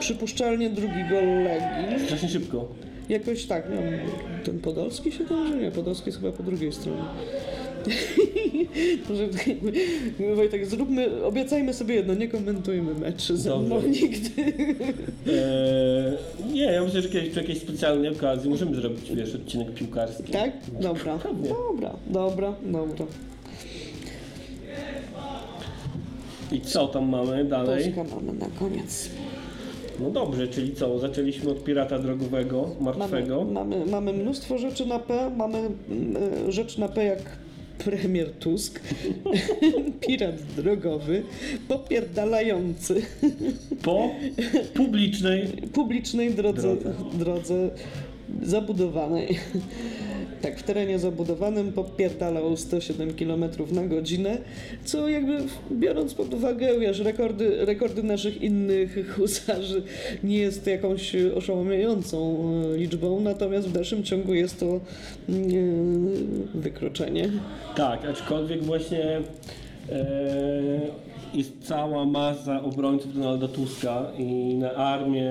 Przypuszczalnie 0.00 0.70
drugi 0.70 1.04
gol 1.10 1.42
Legii. 1.44 2.06
Strasznie 2.06 2.28
szybko. 2.28 2.68
Jakoś 3.08 3.46
tak, 3.46 3.68
ten 4.44 4.58
Podolski 4.60 5.12
się 5.12 5.24
tam, 5.24 5.48
że 5.48 5.56
nie, 5.56 5.70
Podolski 5.70 6.08
jest 6.08 6.20
chyba 6.20 6.32
po 6.32 6.42
drugiej 6.42 6.72
stronie. 6.72 7.02
Może 9.10 9.28
Wojtek, 10.34 10.66
zróbmy, 10.66 11.24
obiecajmy 11.24 11.74
sobie 11.74 11.94
jedno, 11.94 12.14
nie 12.14 12.28
komentujmy 12.28 12.94
meczy 12.94 13.36
ze 13.36 13.58
mną 13.58 13.82
nigdy. 13.82 14.42
Eee, 15.26 16.52
nie, 16.52 16.62
ja 16.64 16.84
myślę, 16.84 17.02
że 17.02 17.08
kiedyś 17.08 17.30
przy 17.30 17.40
jakiejś 17.40 17.58
specjalnej 17.58 18.10
okazji 18.10 18.50
możemy 18.50 18.74
zrobić, 18.76 19.10
wiesz, 19.14 19.34
odcinek 19.34 19.74
piłkarski. 19.74 20.32
Tak? 20.32 20.50
Dobra, 20.80 21.18
Pewnie. 21.18 21.48
dobra, 21.48 21.96
dobra, 22.06 22.54
dobra. 22.62 23.06
I 26.52 26.60
co 26.60 26.86
tam 26.88 27.08
mamy 27.08 27.44
dalej? 27.44 27.92
Polska 27.92 28.16
mamy 28.16 28.32
na 28.38 28.46
koniec. 28.58 29.10
No 30.00 30.10
dobrze, 30.10 30.48
czyli 30.48 30.74
co? 30.74 30.98
Zaczęliśmy 30.98 31.50
od 31.50 31.64
pirata 31.64 31.98
drogowego, 31.98 32.70
Mamy, 32.80 32.98
martwego. 32.98 33.44
mamy, 33.44 33.86
mamy 33.86 34.12
mnóstwo 34.12 34.58
rzeczy 34.58 34.86
na 34.86 34.98
P. 34.98 35.30
Mamy 35.36 35.58
mm, 35.58 36.16
e, 36.48 36.52
rzecz 36.52 36.78
na 36.78 36.88
P 36.88 37.04
jak 37.04 37.18
premier 37.78 38.30
Tusk, 38.32 38.80
pirat 40.06 40.42
drogowy, 40.56 41.22
popierdalający 41.68 43.02
Po 43.82 44.10
publicznej 44.74 45.46
publicznej 45.72 46.34
drodze, 46.34 46.76
Drodze. 46.76 46.94
drodze 47.14 47.70
zabudowanej. 48.42 49.28
Tak, 50.42 50.58
w 50.58 50.62
terenie 50.62 50.98
zabudowanym 50.98 51.72
popierdalał 51.72 52.56
107 52.56 53.14
km 53.14 53.44
na 53.72 53.86
godzinę, 53.86 54.38
co 54.84 55.08
jakby 55.08 55.38
biorąc 55.72 56.14
pod 56.14 56.34
uwagę, 56.34 56.78
wiesz, 56.80 56.98
rekordy, 56.98 57.64
rekordy 57.64 58.02
naszych 58.02 58.42
innych 58.42 58.98
husarzy 59.16 59.82
nie 60.24 60.38
jest 60.38 60.66
jakąś 60.66 61.16
oszałamiającą 61.16 62.38
e, 62.74 62.76
liczbą, 62.76 63.20
natomiast 63.20 63.68
w 63.68 63.72
dalszym 63.72 64.04
ciągu 64.04 64.34
jest 64.34 64.60
to 64.60 64.80
mm, 65.28 65.48
e, 66.54 66.58
wykroczenie. 66.58 67.30
Tak, 67.76 68.04
aczkolwiek 68.04 68.64
właśnie 68.64 69.20
jest 71.34 71.52
cała 71.62 72.04
masa 72.04 72.62
obrońców 72.62 73.14
Donalda 73.14 73.48
Tuska 73.48 74.06
i 74.18 74.54
na 74.54 74.74
armię 74.74 75.30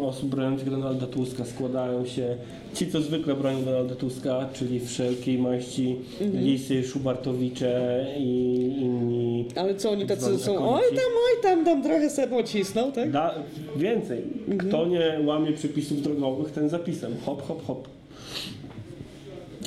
osób 0.00 0.28
broniących 0.30 0.70
Donalda 0.70 1.06
Tuska 1.06 1.44
składają 1.44 2.06
się 2.06 2.36
ci, 2.74 2.90
co 2.90 3.00
zwykle 3.00 3.34
bronią 3.34 3.64
Donalda 3.64 3.94
Tuska, 3.94 4.48
czyli 4.52 4.80
wszelkiej 4.80 5.38
maści 5.38 5.96
Lisy, 6.20 6.84
Szubartowicze 6.84 8.06
i 8.18 8.56
inni. 8.80 9.46
Ale 9.56 9.74
co 9.74 9.90
oni 9.90 10.06
tacy 10.06 10.38
są? 10.38 10.74
Oj 10.74 10.82
tam, 10.90 10.98
oj 10.98 11.42
tam, 11.42 11.64
tam 11.64 11.82
trochę 11.82 12.10
se 12.10 12.28
pocisnął, 12.28 12.92
tak? 12.92 13.10
Da, 13.10 13.34
więcej. 13.76 14.22
Kto 14.58 14.86
nie 14.86 15.18
łamie 15.24 15.52
przepisów 15.52 16.02
drogowych, 16.02 16.52
ten 16.52 16.68
zapisem. 16.68 17.12
Hop, 17.26 17.42
hop, 17.42 17.66
hop. 17.66 17.88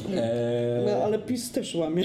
Eee, 0.09 0.15
PiS 1.27 1.51
też 1.51 1.75
łamie. 1.75 2.03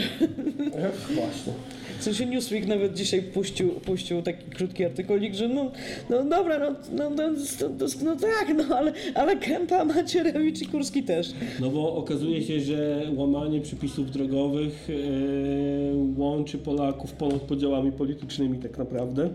właśnie. 1.15 1.53
W 1.99 2.03
sensie 2.03 2.27
Newsweek 2.27 2.67
nawet 2.67 2.95
dzisiaj 2.95 3.23
puścił, 3.23 3.69
puścił 3.69 4.23
taki 4.23 4.51
krótki 4.51 4.85
artykulik, 4.85 5.35
że 5.35 5.49
no, 5.49 5.71
no 6.11 6.25
dobra, 6.25 6.59
no, 6.59 6.71
no, 6.93 7.11
no, 7.11 7.31
no, 7.79 7.87
no 8.05 8.17
tak, 8.17 8.55
no 8.57 8.77
ale, 8.77 8.93
ale 9.15 9.37
Kępa, 9.37 9.85
Macierewicz 9.85 10.63
i 10.63 10.67
Kurski 10.67 11.03
też. 11.03 11.33
No 11.61 11.71
bo 11.71 11.95
okazuje 11.97 12.43
się, 12.43 12.61
że 12.61 13.03
łamanie 13.17 13.61
przepisów 13.61 14.11
drogowych 14.11 14.89
e, 14.91 16.21
łączy 16.21 16.59
Polaków 16.59 17.13
ponad 17.13 17.41
podziałami 17.41 17.93
politycznymi 17.93 18.59
tak 18.59 18.79
naprawdę. 18.79 19.31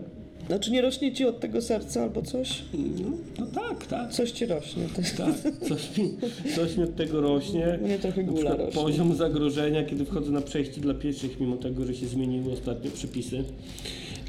Znaczy 0.46 0.70
nie 0.70 0.82
rośnie 0.82 1.12
ci 1.12 1.24
od 1.24 1.40
tego 1.40 1.62
serca 1.62 2.02
albo 2.02 2.22
coś? 2.22 2.62
No, 2.74 3.08
no 3.38 3.46
tak, 3.46 3.86
tak. 3.86 4.12
Coś 4.12 4.30
ci 4.30 4.46
rośnie. 4.46 4.82
Tak, 5.16 5.34
coś 5.68 5.98
mi, 5.98 6.10
coś 6.56 6.76
mi 6.76 6.84
od 6.84 6.96
tego 6.96 7.20
rośnie. 7.20 7.78
Mnie 7.82 7.98
trochę 7.98 8.24
gula 8.24 8.56
rośnie. 8.56 8.72
poziom 8.82 9.14
zagrożenia, 9.14 9.84
kiedy 9.84 10.04
wchodzę 10.04 10.30
na 10.30 10.40
przejście 10.40 10.80
dla 10.80 10.94
pieszych, 10.94 11.40
mimo 11.40 11.56
tego, 11.56 11.84
że 11.84 11.94
się 11.94 12.06
zmieniły 12.06 12.52
ostatnio 12.52 12.90
przepisy. 12.90 13.44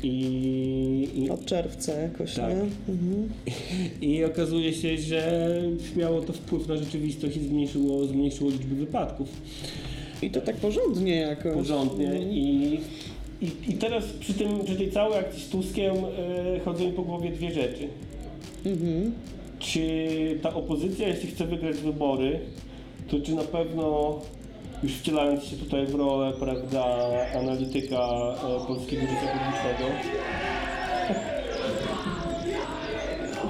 I, 0.03 1.07
i, 1.15 1.30
Od 1.30 1.45
czerwca 1.45 1.94
jakoś, 1.94 2.34
Tak. 2.35 2.49
nie? 2.49 2.61
Mhm. 2.94 3.30
I 4.02 4.23
okazuje 4.23 4.73
się, 4.73 4.98
że 4.98 5.61
miało 5.95 6.22
to 6.22 6.34
wpływ 6.34 6.68
na 6.68 6.77
rzeczywistość 6.77 7.38
i 7.38 7.39
zmniejszyło, 7.48 8.06
zmniejszyło 8.06 8.49
liczbę 8.52 8.76
wypadków. 8.76 9.30
I 10.22 10.30
to 10.31 10.41
tak 10.41 10.56
porządnie 10.56 11.15
jakoś. 11.15 11.53
porządnie 11.53 12.07
Mhm. 12.11 12.31
i, 12.31 12.80
i, 13.41 13.51
i 13.68 13.73
teraz 13.73 14.05
przy, 14.05 14.34
tym, 14.34 14.59
przy 14.65 14.76
tej 14.76 14.91
całej 14.91 15.19
akcji 15.19 15.43
z 15.43 15.49
Tuskiem 15.49 15.95
e, 15.95 16.59
chodzą 16.59 16.85
mi 16.85 16.91
po 16.91 17.01
głowie 17.01 17.30
dwie 17.30 17.51
rzeczy. 17.51 17.88
Mhm. 18.65 19.14
Czy 19.59 20.39
ta 20.41 20.53
opozycja, 20.53 21.07
jeśli 21.07 21.31
chce 21.31 21.45
wygrać 21.45 21.77
wybory, 21.77 22.39
to 23.07 23.19
czy 23.19 23.35
na 23.35 23.43
pewno 23.43 24.19
już 24.84 24.93
wcielając 24.93 25.43
się 25.43 25.55
tutaj 25.55 25.85
w 25.85 25.95
rolę, 25.95 26.34
prawda, 26.39 26.85
analityka 27.39 27.97
e, 27.97 28.68
polskiego 28.68 29.01
życia 29.01 29.27
publicznego, 29.34 29.93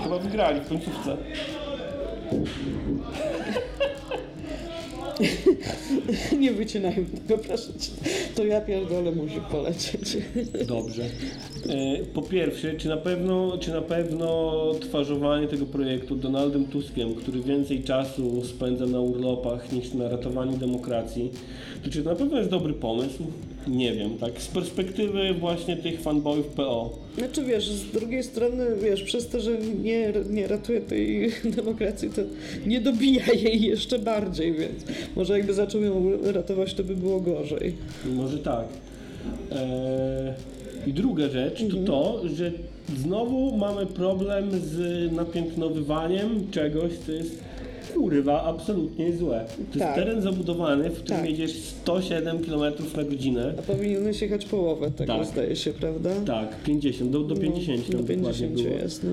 chyba 0.03 0.19
wygrali 0.19 0.61
w 0.61 0.67
końcówce. 0.67 1.17
Nie 6.39 6.51
wycinajmy 6.51 7.05
tego, 7.27 7.43
proszę 7.43 7.73
cię. 7.79 7.91
To 8.35 8.45
ja 8.45 8.61
pierdolę 8.61 9.11
musi 9.11 9.41
polecieć. 9.51 10.17
Dobrze. 10.67 11.03
E, 11.69 12.05
Po 12.13 12.21
pierwsze, 12.21 12.73
czy 12.73 12.87
na 12.87 12.97
pewno, 12.97 13.57
czy 13.57 13.71
na 13.71 13.81
pewno 13.81 14.71
twarzowanie 14.81 15.47
tego 15.47 15.65
projektu 15.65 16.15
Donaldem 16.15 16.65
Tuskiem, 16.65 17.15
który 17.15 17.41
więcej 17.41 17.83
czasu 17.83 18.45
spędza 18.45 18.85
na 18.85 18.99
urlopach 18.99 19.71
niż 19.71 19.93
na 19.93 20.09
ratowaniu 20.09 20.57
demokracji, 20.57 21.31
to 21.83 21.89
czy 21.89 22.03
na 22.03 22.15
pewno 22.15 22.37
jest 22.37 22.49
dobry 22.49 22.73
pomysł? 22.73 23.23
Nie 23.67 23.93
wiem, 23.93 24.17
tak 24.17 24.41
z 24.41 24.47
perspektywy 24.47 25.33
właśnie 25.33 25.77
tych 25.77 26.01
fanboyów 26.01 26.47
PO. 26.47 26.99
Znaczy 27.17 27.43
wiesz, 27.43 27.69
z 27.69 27.91
drugiej 27.91 28.23
strony, 28.23 28.65
wiesz, 28.83 29.03
przez 29.03 29.27
to, 29.27 29.39
że 29.39 29.57
nie, 29.83 30.13
nie 30.29 30.47
ratuje 30.47 30.81
tej 30.81 31.31
demokracji, 31.55 32.09
to 32.09 32.21
nie 32.65 32.81
dobija 32.81 33.33
jej 33.33 33.61
jeszcze 33.61 33.99
bardziej, 33.99 34.53
więc 34.53 34.83
może 35.15 35.37
jakby 35.37 35.53
zaczął 35.53 35.81
ją 35.81 36.11
ratować, 36.23 36.73
to 36.73 36.83
by 36.83 36.95
było 36.95 37.19
gorzej. 37.19 37.73
Może 38.05 38.37
tak. 38.37 38.67
E, 39.51 40.33
I 40.87 40.93
druga 40.93 41.29
rzecz 41.29 41.63
to 41.71 41.77
to, 41.77 42.21
że 42.35 42.51
znowu 42.97 43.57
mamy 43.57 43.85
problem 43.85 44.51
z 44.51 45.11
napiętnowywaniem 45.11 46.51
czegoś, 46.51 46.91
co 47.05 47.11
jest 47.11 47.39
kurwa 47.93 48.43
absolutnie 48.43 49.13
złe. 49.17 49.45
To 49.73 49.79
Tak. 49.79 49.81
jest 49.81 49.95
teren 49.95 50.21
zabudowany, 50.21 50.89
w 50.89 50.99
którym 50.99 51.19
Tak. 51.21 51.29
jedziesz 51.29 51.51
107 51.51 52.39
km 52.43 52.73
na 52.97 53.03
godzinę. 53.03 53.53
A 53.59 53.61
powinieneś 53.61 54.21
jechać 54.21 54.45
połowę 54.45 54.91
tego, 54.91 55.13
Tak. 55.17 55.25
zdaje 55.27 55.55
się, 55.55 55.71
prawda? 55.73 56.09
Tak, 56.25 56.63
50, 56.63 57.11
do, 57.11 57.19
do 57.19 57.35
50 57.35 57.79
No, 57.89 57.91
do 57.91 58.03
dokładnie 58.03 58.23
50 58.23 58.53
było. 58.61 58.75
jest, 58.75 59.03
no. 59.03 59.09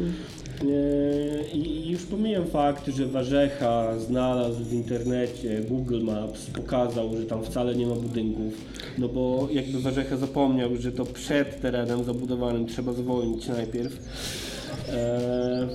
E, 0.70 1.56
I 1.56 1.88
już 1.90 2.02
pomijam 2.02 2.46
fakt, 2.46 2.88
że 2.88 3.06
Warzecha 3.06 3.98
znalazł 3.98 4.64
w 4.64 4.72
internecie 4.72 5.60
Google 5.68 6.02
Maps, 6.04 6.46
pokazał, 6.46 7.16
że 7.16 7.24
tam 7.26 7.44
wcale 7.44 7.74
nie 7.74 7.86
ma 7.86 7.94
budynków, 7.94 8.52
no 8.98 9.08
bo 9.08 9.48
jakby 9.52 9.80
Warzecha 9.80 10.16
zapomniał, 10.16 10.76
że 10.76 10.92
to 10.92 11.04
przed 11.04 11.60
terenem 11.60 12.04
zabudowanym 12.04 12.66
trzeba 12.66 12.92
zwolnić 12.92 13.48
najpierw. 13.48 13.98
E, 14.92 15.68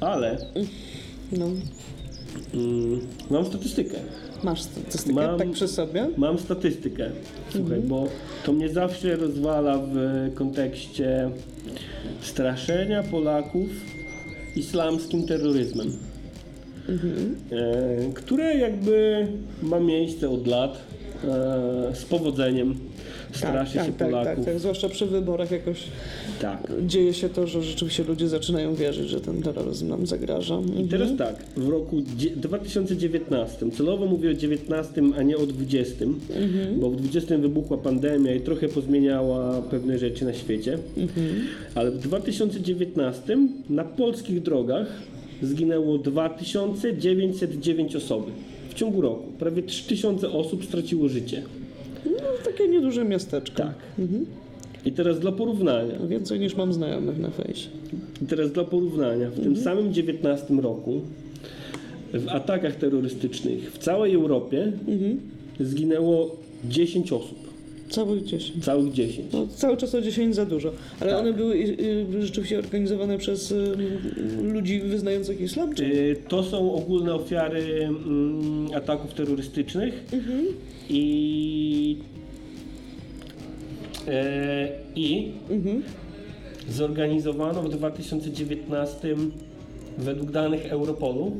ale 0.00 0.38
no. 1.32 1.46
Mm, 2.54 3.00
mam 3.30 3.44
statystykę. 3.46 3.96
Masz 4.44 4.62
statystykę 4.62 5.14
Mam- 5.14 5.38
tak 5.38 5.50
przy 5.50 5.68
sobie? 5.68 6.08
Mam 6.16 6.38
statystykę, 6.38 7.10
słuchaj, 7.50 7.80
bo 7.80 8.08
to 8.44 8.52
mnie 8.52 8.68
zawsze 8.68 9.16
rozwala 9.16 9.78
w 9.78 9.94
kontekście 10.34 11.30
straszenia 12.20 13.02
Polaków 13.02 13.68
islamskim 14.56 15.26
terroryzmem, 15.26 15.92
e, 17.52 18.12
które 18.14 18.54
jakby 18.54 19.26
ma 19.62 19.80
miejsce 19.80 20.30
od 20.30 20.46
lat 20.46 20.78
e, 21.24 21.94
z 21.94 22.04
powodzeniem. 22.04 22.74
Straszy 23.32 23.74
tak, 23.74 23.86
się 23.86 23.92
tak, 23.92 24.08
Polaków. 24.08 24.36
tak, 24.36 24.44
tak. 24.54 24.58
Zwłaszcza 24.60 24.88
przy 24.88 25.06
wyborach 25.06 25.50
jakoś 25.50 25.78
tak. 26.40 26.72
dzieje 26.86 27.14
się 27.14 27.28
to, 27.28 27.46
że 27.46 27.62
rzeczywiście 27.62 28.04
ludzie 28.04 28.28
zaczynają 28.28 28.74
wierzyć, 28.74 29.08
że 29.08 29.20
ten 29.20 29.42
terroryzm 29.42 29.88
nam 29.88 30.06
zagraża. 30.06 30.54
I 30.54 30.58
Mhm. 30.58 30.88
teraz 30.88 31.08
tak, 31.18 31.36
w 31.56 31.68
roku 31.68 32.02
dzie- 32.16 32.30
2019, 32.36 33.70
celowo 33.70 34.06
mówię 34.06 34.30
o 34.30 34.34
19, 34.34 35.02
a 35.18 35.22
nie 35.22 35.36
o 35.36 35.46
20, 35.46 36.04
Mhm. 36.04 36.80
bo 36.80 36.90
w 36.90 36.96
20 36.96 37.38
wybuchła 37.38 37.76
pandemia 37.78 38.34
i 38.34 38.40
trochę 38.40 38.68
pozmieniała 38.68 39.62
pewne 39.62 39.98
rzeczy 39.98 40.24
na 40.24 40.32
świecie, 40.34 40.78
Mhm. 40.96 41.28
ale 41.74 41.90
w 41.90 41.98
2019 41.98 43.48
na 43.70 43.84
polskich 43.84 44.42
drogach 44.42 44.86
zginęło 45.42 45.98
2909 45.98 47.96
osoby. 47.96 48.30
w 48.70 48.74
ciągu 48.74 49.00
roku 49.00 49.22
prawie 49.38 49.62
3000 49.62 50.30
osób 50.30 50.64
straciło 50.64 51.08
życie. 51.08 51.42
No, 52.22 52.28
takie 52.50 52.68
nieduże 52.68 53.04
miasteczko. 53.04 53.56
Tak. 53.56 53.74
I 54.86 54.92
teraz 54.92 55.20
dla 55.20 55.32
porównania, 55.32 55.98
Więcej 56.08 56.40
niż 56.40 56.56
mam 56.56 56.72
znajomych 56.72 57.18
na 57.18 57.30
fejsie. 57.30 57.68
i 58.22 58.26
teraz 58.26 58.52
dla 58.52 58.64
porównania, 58.64 59.30
w 59.30 59.40
tym 59.40 59.56
samym 59.56 59.92
19 59.92 60.54
roku 60.54 61.00
w 62.14 62.28
atakach 62.28 62.76
terrorystycznych 62.76 63.72
w 63.72 63.78
całej 63.78 64.14
Europie 64.14 64.72
zginęło 65.60 66.36
10 66.64 67.12
osób. 67.12 67.38
Całych 67.90 68.24
10. 68.24 68.64
Całych 68.64 68.92
10. 68.92 69.32
No, 69.32 69.46
cały 69.56 69.76
czas 69.76 69.94
o 69.94 70.00
10 70.02 70.34
za 70.34 70.46
dużo. 70.46 70.72
Ale 71.00 71.10
Tak. 71.10 71.20
one 71.20 71.32
były 71.32 71.54
y, 71.54 71.76
y, 72.18 72.22
rzeczywiście 72.22 72.58
organizowane 72.58 73.18
przez 73.18 73.50
y, 73.52 73.76
ludzi 74.42 74.80
wyznających 74.80 75.40
islam? 75.40 75.74
Czy... 75.74 75.84
Y, 75.84 76.16
To 76.28 76.42
są 76.42 76.74
ogólne 76.74 77.14
ofiary 77.14 77.84
mm, 77.84 78.66
ataków 78.74 79.14
terrorystycznych 79.14 80.04
i, 80.90 81.96
e, 84.08 84.68
i 84.94 85.32
zorganizowano 86.68 87.62
w 87.62 87.68
2019 87.68 89.16
według 89.98 90.30
danych 90.30 90.66
Europolu 90.66 91.36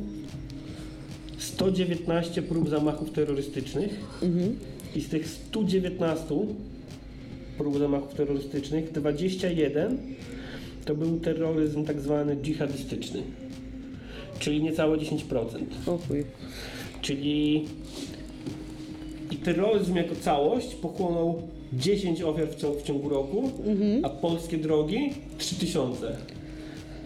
119 1.37 2.41
prób 2.41 2.69
zamachów 2.69 3.11
terrorystycznych 3.11 3.99
i 4.95 5.01
z 5.01 5.09
tych 5.09 5.27
119 5.27 6.35
prób 7.57 7.79
zamachów 7.79 8.13
terrorystycznych 8.13 8.91
21 8.91 9.97
to 10.85 10.95
był 10.95 11.19
terroryzm 11.19 11.85
tak 11.85 12.01
zwany 12.01 12.35
dżihadystyczny, 12.35 13.23
czyli 14.39 14.63
niecałe 14.63 14.97
10%. 14.97 15.19
O 15.85 15.97
chuj. 15.97 16.23
Czyli 17.01 17.65
i 19.31 19.35
terroryzm 19.35 19.95
jako 19.95 20.15
całość 20.15 20.75
pochłonął 20.75 21.41
10 21.77 22.21
ofiar 22.21 22.47
w 22.47 22.55
ciągu, 22.55 22.79
w 22.79 22.83
ciągu 22.83 23.09
roku, 23.09 23.51
a 24.03 24.09
polskie 24.09 24.57
drogi 24.57 25.13
3000. 25.37 26.15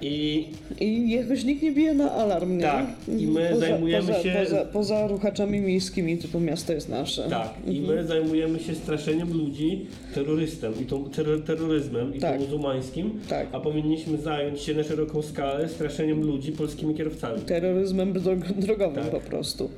I 0.02 0.46
I 0.82 1.10
jakoś 1.10 1.44
nikt 1.44 1.64
nie 1.64 1.72
bije 1.72 1.94
na 1.94 2.12
alarm, 2.12 2.58
nie? 2.58 2.64
Tak. 2.64 2.86
I 3.20 3.28
my 3.28 3.50
poza, 3.50 3.60
zajmujemy 3.68 4.08
poza, 4.08 4.24
się- 4.24 4.36
Poza, 4.44 4.66
poza 4.66 5.08
ruchaczami 5.08 5.60
miejskimi, 5.62 6.18
typu 6.18 6.40
miasto 6.40 6.74
jest 6.74 6.90
nasze. 6.90 7.28
tak, 7.30 7.54
i 7.68 7.82
my 7.82 8.06
zajmujemy 8.08 8.60
się 8.60 8.76
straszeniem 8.76 9.34
ludzi 9.38 9.86
terrorystem 10.16 10.74
i 10.82 10.86
tą 10.86 11.10
terror, 11.10 11.44
terroryzmem 11.44 12.16
i 12.16 12.20
Tak. 12.20 12.38
to 12.38 12.44
muzułmańskim, 12.44 13.12
Tak. 13.30 13.48
a 13.52 13.60
powinniśmy 13.60 14.18
zająć 14.18 14.62
się 14.62 14.74
na 14.74 14.84
szeroką 14.84 15.22
skalę 15.22 15.70
straszeniem 15.70 16.22
ludzi 16.22 16.52
polskimi 16.52 16.96
kierowcami. 16.96 17.42
terroryzmem 17.42 18.14
drog- 18.14 18.54
drogowym 18.54 19.04
Tak. 19.04 19.12
po 19.12 19.20
prostu. 19.20 19.70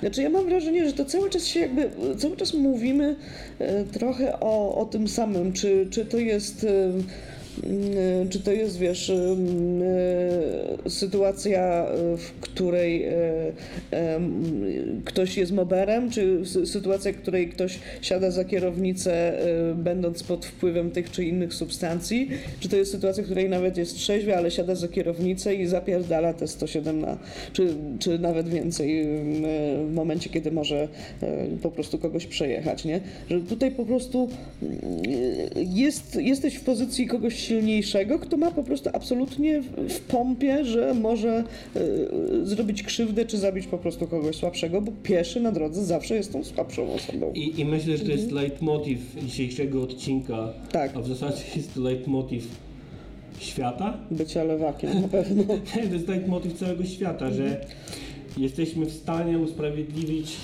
Znaczy 0.00 0.22
ja 0.22 0.30
mam 0.30 0.44
wrażenie, 0.44 0.86
że 0.86 0.92
to 0.92 1.04
cały 1.04 1.30
czas 1.30 1.46
się 1.46 1.60
jakby, 1.60 1.90
cały 2.18 2.36
czas 2.36 2.54
mówimy 2.54 3.16
e, 3.58 3.84
trochę 3.84 4.40
o, 4.40 4.80
o 4.80 4.84
tym 4.84 5.08
samym, 5.08 5.52
czy, 5.52 5.86
czy 5.90 6.06
to 6.06 6.18
jest 6.18 6.64
e, 6.64 6.92
czy 8.30 8.40
to 8.40 8.52
jest, 8.52 8.78
wiesz, 8.78 9.10
em, 9.10 9.82
e, 10.86 10.90
sytuacja, 10.90 11.86
e, 11.86 12.16
w 12.16 12.32
której 12.40 13.06
ktoś 15.04 15.36
jest 15.36 15.52
moberem, 15.52 16.10
czy 16.10 16.40
sy- 16.44 16.66
sytuacja, 16.66 17.12
w 17.12 17.16
której 17.16 17.48
ktoś 17.48 17.78
siada 18.02 18.30
za 18.30 18.44
kierownicę, 18.44 19.32
będąc 19.74 20.22
pod 20.22 20.46
wpływem 20.46 20.90
tych 20.90 21.10
czy 21.10 21.24
innych 21.24 21.54
substancji, 21.54 22.30
czy 22.60 22.68
to 22.68 22.76
jest 22.76 22.90
sytuacja, 22.92 23.22
w 23.22 23.26
której 23.26 23.48
nawet 23.48 23.76
jest 23.76 23.94
trzeźwy, 23.96 24.36
ale 24.36 24.50
siada 24.50 24.74
za 24.74 24.88
kierownicę 24.88 25.54
i 25.54 25.66
zapierdala 25.66 26.34
te 26.34 26.48
107 26.48 27.00
na, 27.00 27.18
czy, 27.52 27.74
czy 27.98 28.18
nawet 28.18 28.48
więcej 28.48 29.06
w 29.86 29.92
momencie, 29.94 30.30
kiedy 30.30 30.50
może 30.52 30.88
po 31.62 31.70
prostu 31.70 31.98
kogoś 31.98 32.26
przejechać, 32.26 32.84
nie? 32.84 33.00
Że 33.30 33.40
tutaj 33.40 33.70
po 33.70 33.84
prostu 33.84 34.28
mm, 34.62 34.74
jest, 35.74 36.16
jesteś 36.16 36.54
w 36.54 36.64
pozycji 36.64 37.06
kogoś 37.06 37.45
silniejszego, 37.46 38.18
kto 38.18 38.36
ma 38.36 38.50
po 38.50 38.62
prostu 38.62 38.90
absolutnie 38.92 39.62
w, 39.88 40.00
pompie, 40.00 40.64
że 40.64 40.94
może 40.94 41.44
e, 41.76 41.80
zrobić 42.42 42.82
krzywdę, 42.82 43.24
czy 43.24 43.38
zabić 43.38 43.66
po 43.66 43.78
prostu 43.78 44.06
kogoś 44.06 44.36
słabszego, 44.36 44.80
bo 44.80 44.92
pieszy 45.02 45.40
na 45.40 45.52
drodze 45.52 45.84
zawsze 45.84 46.14
jest 46.14 46.32
tą 46.32 46.44
słabszą 46.44 46.92
osobą. 46.92 47.32
I, 47.34 47.60
I 47.60 47.64
myślę, 47.64 47.96
że 47.96 48.04
to 48.04 48.12
jest 48.12 48.30
leitmotiv 48.32 48.98
dzisiejszego 49.22 49.82
odcinka, 49.82 50.52
Tak. 50.72 50.96
a 50.96 51.00
w 51.00 51.08
zasadzie 51.08 51.42
jest 51.56 51.74
to 51.74 51.80
leitmotiv 51.80 52.48
świata. 53.38 53.98
Bycia 54.10 54.44
lewakiem 54.44 55.00
na 55.02 55.08
pewno. 55.08 55.44
to 55.74 55.94
jest 55.94 56.08
leitmotiv 56.08 56.58
całego 56.58 56.84
świata, 56.84 57.30
że 57.30 57.60
jesteśmy 58.38 58.86
w 58.86 58.92
stanie 58.92 59.38
usprawiedliwić 59.38 60.36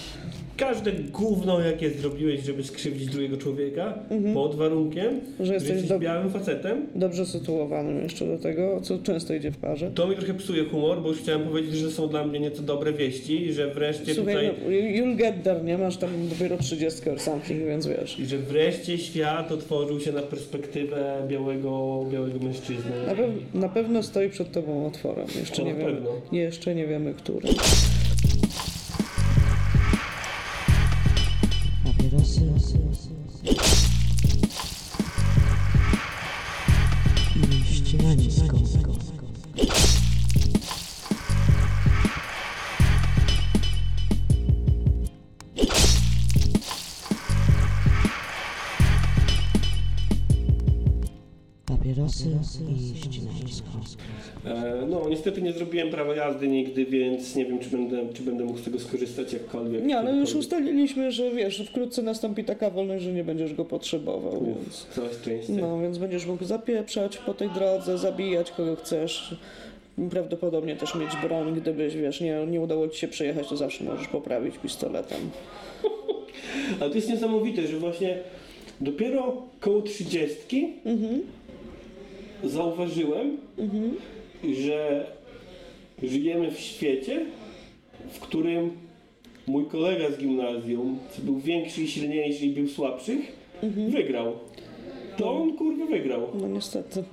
każde 0.57 0.93
gówno, 0.93 1.61
jakie 1.61 1.91
zrobiłeś, 1.91 2.41
żeby 2.45 2.65
skrzywdzić 2.65 3.07
drugiego 3.09 3.37
człowieka, 3.37 3.99
pod 4.35 4.55
warunkiem, 4.55 5.07
Mhm. 5.07 5.21
Że 5.39 5.47
że 5.47 5.55
jesteś 5.55 5.71
jesteś 5.73 5.91
dob- 5.91 6.01
białym 6.01 6.31
facetem. 6.31 6.87
Dobrze 6.95 7.27
sytuowanym 7.27 8.03
jeszcze 8.03 8.27
do 8.27 8.39
tego, 8.39 8.81
co 8.81 8.99
często 8.99 9.35
idzie 9.35 9.51
w 9.51 9.57
parze. 9.57 9.91
To 9.91 10.07
mi 10.07 10.17
trochę 10.17 10.35
psuje 10.35 10.65
humor, 10.65 11.03
bo 11.03 11.09
już 11.09 11.19
chciałem 11.19 11.43
powiedzieć, 11.43 11.75
że 11.75 11.91
są 11.91 12.09
dla 12.09 12.25
mnie 12.27 12.41
nieco 12.41 12.63
dobre 12.63 12.93
wieści 12.93 13.43
i 13.47 13.53
że 13.53 13.75
wreszcie 13.75 14.15
Słuchaj, 14.15 14.35
tutaj... 14.35 14.51
no, 14.65 14.71
you'll 14.71 15.17
get 15.17 15.43
there, 15.43 15.65
nie? 15.65 15.79
Masz 15.79 15.97
tam 15.97 16.11
dopiero 16.29 16.57
30 16.59 17.11
or 17.11 17.21
something, 17.21 17.65
więc 17.67 17.87
wiesz. 17.87 18.19
I 18.19 18.27
że 18.27 18.39
wreszcie 18.39 18.99
świat 18.99 19.53
otworzył 19.53 20.01
się 20.01 20.13
na 20.13 20.23
perspektywę 20.23 21.23
białego, 21.29 22.05
białego 22.13 22.39
mężczyzny. 22.39 22.91
Na, 23.07 23.15
pew- 23.15 23.55
na 23.55 23.69
pewno 23.69 24.03
stoi 24.03 24.29
przed 24.29 24.53
tobą 24.53 24.87
otworem. 24.87 25.27
Jeszcze 25.41 25.63
O, 25.63 25.67
nie 25.67 25.75
wiemy. 25.75 25.97
Jeszcze 26.33 26.75
nie 26.75 26.87
wiemy, 26.87 27.15
który. 27.15 27.49
Niestety 55.23 55.43
nie 55.43 55.53
zrobiłem 55.53 55.91
prawa 55.91 56.15
jazdy 56.15 56.49
nigdy, 56.49 56.85
więc 56.85 57.37
nie 57.37 57.47
wiem, 57.47 57.59
czy 57.59 57.71
będę, 57.71 57.97
czy 58.15 58.23
będę 58.23 58.45
mógł 58.45 58.59
z 58.59 58.65
tego 58.65 58.79
skorzystać 58.79 59.33
jakkolwiek. 59.33 59.85
Nie, 59.85 59.99
ale 59.99 60.17
już 60.17 60.35
ustaliliśmy, 60.35 61.13
że 61.13 61.31
wiesz, 61.31 61.63
wkrótce 61.69 62.03
nastąpi 62.03 62.45
taka 62.45 62.71
wolność, 62.71 63.05
że 63.05 63.13
nie 63.13 63.25
będziesz 63.25 63.55
go 63.55 63.65
potrzebował, 63.65 64.45
więc... 64.47 64.87
Uf, 64.89 64.95
całe 64.95 65.13
szczęście. 65.15 65.53
No, 65.53 65.81
więc 65.81 65.99
będziesz 65.99 66.27
mógł 66.27 66.45
zapieprzać 66.45 67.19
po 67.19 67.35
tej 67.35 67.51
drodze, 67.51 67.99
zabijać 67.99 68.51
kogo 68.51 68.77
chcesz. 68.77 69.37
Prawdopodobnie 70.11 70.77
też 70.77 70.95
mieć 70.95 71.11
broń, 71.23 71.55
gdybyś, 71.61 71.97
wiesz, 71.97 72.21
nie, 72.21 72.47
nie 72.47 72.61
udało 72.61 72.89
ci 72.89 73.01
się 73.01 73.09
przejechać, 73.09 73.49
to 73.49 73.57
zawsze 73.57 73.85
możesz 73.85 74.09
poprawić 74.09 74.59
pistoletem. 74.59 75.31
Ale 76.81 76.91
to 76.91 76.97
jest 76.97 77.09
niesamowite, 77.09 77.67
że 77.67 77.79
właśnie 77.79 78.19
dopiero 78.81 79.43
koło 79.61 79.83
trzydziestki 79.83 80.69
zauważyłem, 82.45 83.37
że 84.45 85.07
żyjemy 86.03 86.51
w 86.51 86.61
świecie, 86.61 87.27
w 88.11 88.21
którym 88.21 88.71
mój 89.47 89.67
kolega 89.67 90.11
z 90.11 90.19
gimnazjum, 90.19 90.99
co 91.11 91.23
był 91.23 91.39
większy 91.39 91.83
i 91.83 91.89
silniejszy 91.89 92.47
i 92.47 92.51
był 92.51 92.69
słabszych, 92.69 93.33
wygrał. 93.89 94.33
To 95.17 95.33
on 95.33 95.57
kurwa 95.57 95.87
wygrał. 95.87 96.29
No 96.41 96.49
niestety. 96.49 97.05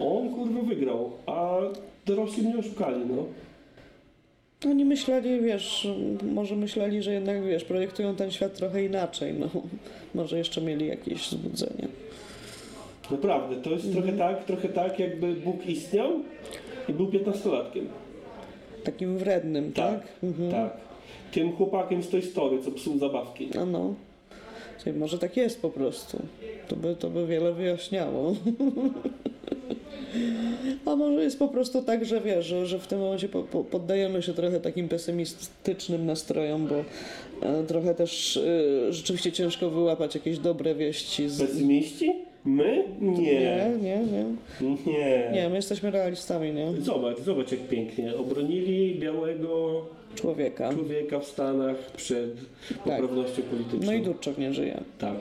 On 0.00 0.34
kurwa 0.34 0.62
wygrał, 0.62 1.10
a 1.26 1.58
dorośli 2.06 2.42
mnie 2.42 2.58
oszukali, 2.58 3.00
no. 3.06 3.24
Oni 4.70 4.84
myśleli, 4.84 5.40
wiesz, 5.40 5.88
może 6.32 6.56
myśleli, 6.56 7.02
że 7.02 7.12
jednak, 7.12 7.44
wiesz, 7.44 7.64
projektują 7.64 8.14
ten 8.14 8.30
świat 8.30 8.54
trochę 8.54 8.84
inaczej, 8.84 9.34
no. 9.38 9.48
Może 10.14 10.38
jeszcze 10.38 10.60
mieli 10.60 10.86
jakieś 10.86 11.28
zbudzenie. 11.28 11.88
Naprawdę, 13.10 13.56
to 13.56 13.70
jest 13.70 13.92
trochę 13.92 14.12
tak, 14.12 14.44
trochę 14.44 14.68
tak, 14.68 14.98
jakby 14.98 15.34
Bóg 15.34 15.66
istniał 15.66 16.10
i 16.88 16.92
był 16.92 17.06
piętnastolatkiem. 17.06 17.88
Takim 18.84 19.18
wrednym, 19.18 19.72
tak? 19.72 20.00
Mhm. 20.22 20.50
tak. 20.50 20.76
Tym 21.32 21.52
chłopakiem 21.52 22.02
z 22.02 22.08
tej 22.08 22.22
story, 22.22 22.62
co 22.62 22.70
psuł 22.70 22.98
zabawki. 22.98 23.48
A 23.62 23.64
no. 23.64 23.94
Czyli 24.84 24.98
może 24.98 25.18
tak 25.18 25.36
jest 25.36 25.62
po 25.62 25.70
prostu. 25.70 26.18
To 26.68 26.76
by, 26.76 26.96
to 26.96 27.10
by 27.10 27.26
wiele 27.26 27.52
wyjaśniało. 27.52 28.34
A 30.86 30.96
może 30.96 31.22
jest 31.22 31.38
po 31.38 31.48
prostu 31.48 31.82
tak, 31.82 32.04
że 32.04 32.20
wiesz, 32.20 32.46
że, 32.46 32.66
że 32.66 32.78
w 32.78 32.86
tym 32.86 32.98
momencie 32.98 33.28
po, 33.28 33.42
po, 33.42 33.64
poddajemy 33.64 34.22
się 34.22 34.34
trochę 34.34 34.60
takim 34.60 34.88
pesymistycznym 34.88 36.06
nastrojom, 36.06 36.66
bo 36.66 36.84
e, 37.48 37.64
trochę 37.64 37.94
też 37.94 38.36
e, 38.36 38.92
rzeczywiście 38.92 39.32
ciężko 39.32 39.70
wyłapać 39.70 40.14
jakieś 40.14 40.38
dobre 40.38 40.74
wieści. 40.74 41.28
Z, 41.28 41.40
Pesymiści? 41.40 42.12
My? 42.46 42.84
Nie, 43.00 43.12
Nie. 43.22 43.70
nie, 43.82 43.98
nie. 43.98 44.24
Nie. 44.86 45.30
Nie, 45.32 45.48
my 45.48 45.56
jesteśmy 45.56 45.90
realistami, 45.90 46.52
nie? 46.52 46.72
Zobacz, 46.80 47.20
zobacz 47.20 47.52
jak 47.52 47.60
pięknie. 47.60 48.16
Obronili 48.16 48.94
białego 49.00 49.82
Człowieka. 50.14 50.72
człowieka 50.72 51.18
w 51.20 51.24
Stanach 51.26 51.76
przed 51.96 52.30
poprawnością 52.84 53.42
polityczną. 53.42 53.86
No 53.86 53.92
i 53.92 54.02
Durczok 54.02 54.38
nie 54.38 54.54
żyje. 54.54 54.80
Tak. 54.98 55.14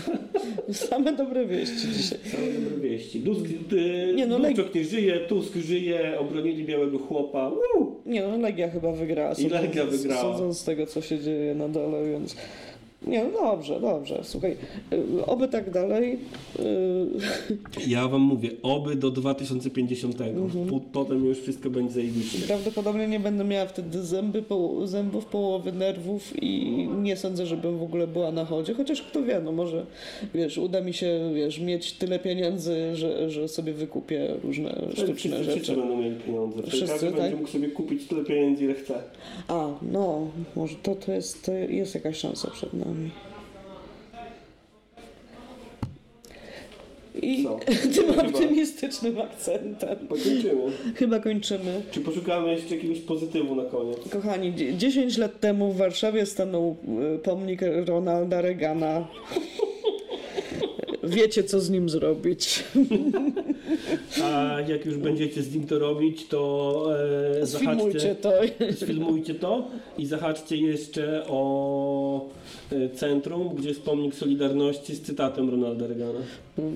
Same 0.72 1.12
dobre 1.12 1.46
wieści 1.46 1.88
dzisiaj. 1.88 2.18
Same 2.24 2.52
dobre 2.70 2.88
wieści. 2.90 3.20
Tusk, 3.20 3.44
y, 3.72 4.12
Nie, 4.16 4.26
no, 4.26 4.38
Dudczok 4.38 4.74
nie 4.74 4.84
żyje, 4.84 5.18
Tusk 5.20 5.56
żyje, 5.56 6.18
obronili 6.18 6.64
białego 6.64 6.98
chłopa. 6.98 7.50
Woo! 7.50 7.96
Nie 8.06 8.22
no, 8.22 8.36
Legia 8.38 8.70
chyba 8.70 8.92
wygrała. 8.92 9.32
I 9.34 9.48
Legia 9.48 9.84
wygrała. 9.84 10.22
Sądząc 10.22 10.58
z 10.58 10.64
tego, 10.64 10.86
co 10.86 11.00
się 11.00 11.18
dzieje 11.18 11.54
na 11.54 11.68
dole, 11.68 12.10
więc... 12.10 12.36
Nie, 13.06 13.24
no 13.24 13.30
dobrze, 13.42 13.80
dobrze. 13.80 14.20
Słuchaj, 14.22 14.56
y, 14.92 15.26
oby 15.26 15.48
tak 15.48 15.70
dalej. 15.70 16.18
y, 16.58 16.66
Ja 17.94 18.08
wam 18.08 18.20
mówię, 18.20 18.50
oby 18.62 18.96
do 18.96 19.10
2050. 19.10 20.20
Mhm. 20.20 20.66
Po- 20.66 20.80
Potem 20.92 21.24
już 21.24 21.38
wszystko 21.40 21.70
będzie 21.70 21.92
zajebiście. 21.94 22.38
Prawdopodobnie 22.46 23.08
nie 23.08 23.20
będę 23.20 23.44
miała 23.44 23.66
wtedy 23.66 24.02
zęby, 24.02 24.42
poł- 24.42 24.86
zębów, 24.86 25.26
połowy 25.26 25.72
nerwów 25.72 26.42
i 26.42 26.66
nie 27.02 27.16
sądzę, 27.16 27.46
żebym 27.46 27.78
w 27.78 27.82
ogóle 27.82 28.06
była 28.06 28.32
na 28.32 28.44
chodzie, 28.44 28.74
chociaż 28.74 29.02
kto 29.02 29.22
wie, 29.22 29.40
no 29.44 29.52
może, 29.52 29.86
wiesz, 30.34 30.58
uda 30.58 30.80
mi 30.80 30.92
się, 30.94 31.30
wiesz, 31.34 31.60
mieć 31.60 31.92
tyle 31.92 32.18
pieniędzy, 32.18 32.96
że, 32.96 33.30
że 33.30 33.48
sobie 33.48 33.72
wykupię 33.72 34.34
różne 34.44 34.70
sztuczne 34.92 35.14
Wszyscy, 35.14 35.44
rzeczy. 35.44 35.76
będą 35.76 35.96
mieli 35.96 36.16
pieniądze. 36.16 36.62
Wszyscy, 36.62 36.86
każdy 36.86 37.06
będzie 37.06 37.22
tak? 37.22 37.36
mógł 37.36 37.48
sobie 37.48 37.68
kupić 37.68 38.06
tyle 38.06 38.24
pieniędzy, 38.24 38.64
ile 38.64 38.74
chce. 38.74 38.94
A, 39.48 39.68
no, 39.92 40.26
może 40.56 40.74
to, 40.82 40.94
to, 40.94 41.12
jest, 41.12 41.44
to 41.44 41.52
jest 41.52 41.94
jakaś 41.94 42.16
szansa 42.16 42.50
przed 42.50 42.72
nami. 42.72 42.95
I 47.22 47.44
Co? 47.44 47.58
tym 47.94 48.06
Chyba. 48.12 48.22
optymistycznym 48.22 49.20
akcentem 49.20 49.96
Pokończymy. 50.08 50.72
chyba 50.94 51.18
kończymy. 51.20 51.82
Czy 51.90 52.00
poszukamy 52.00 52.52
jeszcze 52.52 52.74
jakiegoś 52.76 52.98
pozytywu 53.00 53.54
na 53.54 53.64
koniec? 53.64 54.08
Kochani, 54.10 54.52
dzie- 54.54 54.74
10 54.74 55.18
lat 55.18 55.40
temu 55.40 55.72
w 55.72 55.76
Warszawie 55.76 56.26
stanął 56.26 56.76
e, 57.14 57.18
pomnik 57.18 57.60
Ronalda 57.86 58.40
Reagana. 58.40 59.08
Wiecie, 61.06 61.44
co 61.44 61.60
z 61.60 61.70
nim 61.70 61.88
zrobić. 61.88 62.64
A 64.24 64.60
jak 64.68 64.86
już 64.86 64.96
będziecie 64.96 65.42
z 65.42 65.54
nim 65.54 65.66
to 65.66 65.78
robić, 65.78 66.26
to 66.28 66.86
e, 67.42 67.46
Sfilmujcie 67.46 68.14
to. 68.14 68.32
sfilmujcie 68.82 69.34
to 69.34 69.68
i 69.98 70.06
zahaczcie 70.06 70.56
jeszcze 70.56 71.22
o 71.28 72.28
e, 72.72 72.88
centrum, 72.88 73.54
gdzie 73.54 73.68
jest 73.68 73.82
pomnik 73.82 74.14
Solidarności 74.14 74.94
z 74.94 75.02
cytatem 75.02 75.50
Ronalda 75.50 75.86
Reagana. 75.86 76.18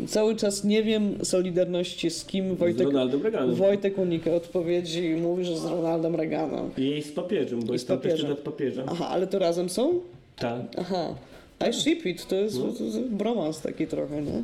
Cały 0.06 0.36
czas 0.36 0.64
nie 0.64 0.82
wiem 0.82 1.24
Solidarności 1.24 2.10
z 2.10 2.24
kim. 2.24 2.54
Z 2.54 2.58
Wojtek, 2.58 2.86
Ronaldem 2.86 3.22
Reaganem. 3.22 3.54
Wojtek 3.54 3.98
unika 3.98 4.30
odpowiedzi 4.34 5.04
i 5.04 5.16
mówi, 5.16 5.44
że 5.44 5.56
z 5.58 5.64
Ronaldem 5.64 6.14
Reaganem. 6.16 6.70
I 6.78 7.02
z 7.02 7.12
papieżem, 7.12 7.60
bo 7.60 7.66
I 7.68 7.72
jest 7.72 7.84
z 7.84 7.88
tam 7.88 7.98
też 7.98 8.12
papieżem. 8.12 8.30
cytat 8.30 8.44
papieża. 8.44 8.82
Aha, 8.86 9.08
ale 9.08 9.26
to 9.26 9.38
razem 9.38 9.68
są? 9.68 10.00
Tak. 10.36 10.62
Aha. 10.78 11.14
I 11.68 11.72
ship 11.72 12.06
it, 12.06 12.26
to 12.26 12.36
jest, 12.36 12.56
to 12.78 12.84
jest 12.84 12.98
bromans 12.98 13.60
taki 13.60 13.86
trochę, 13.86 14.22
nie? 14.22 14.42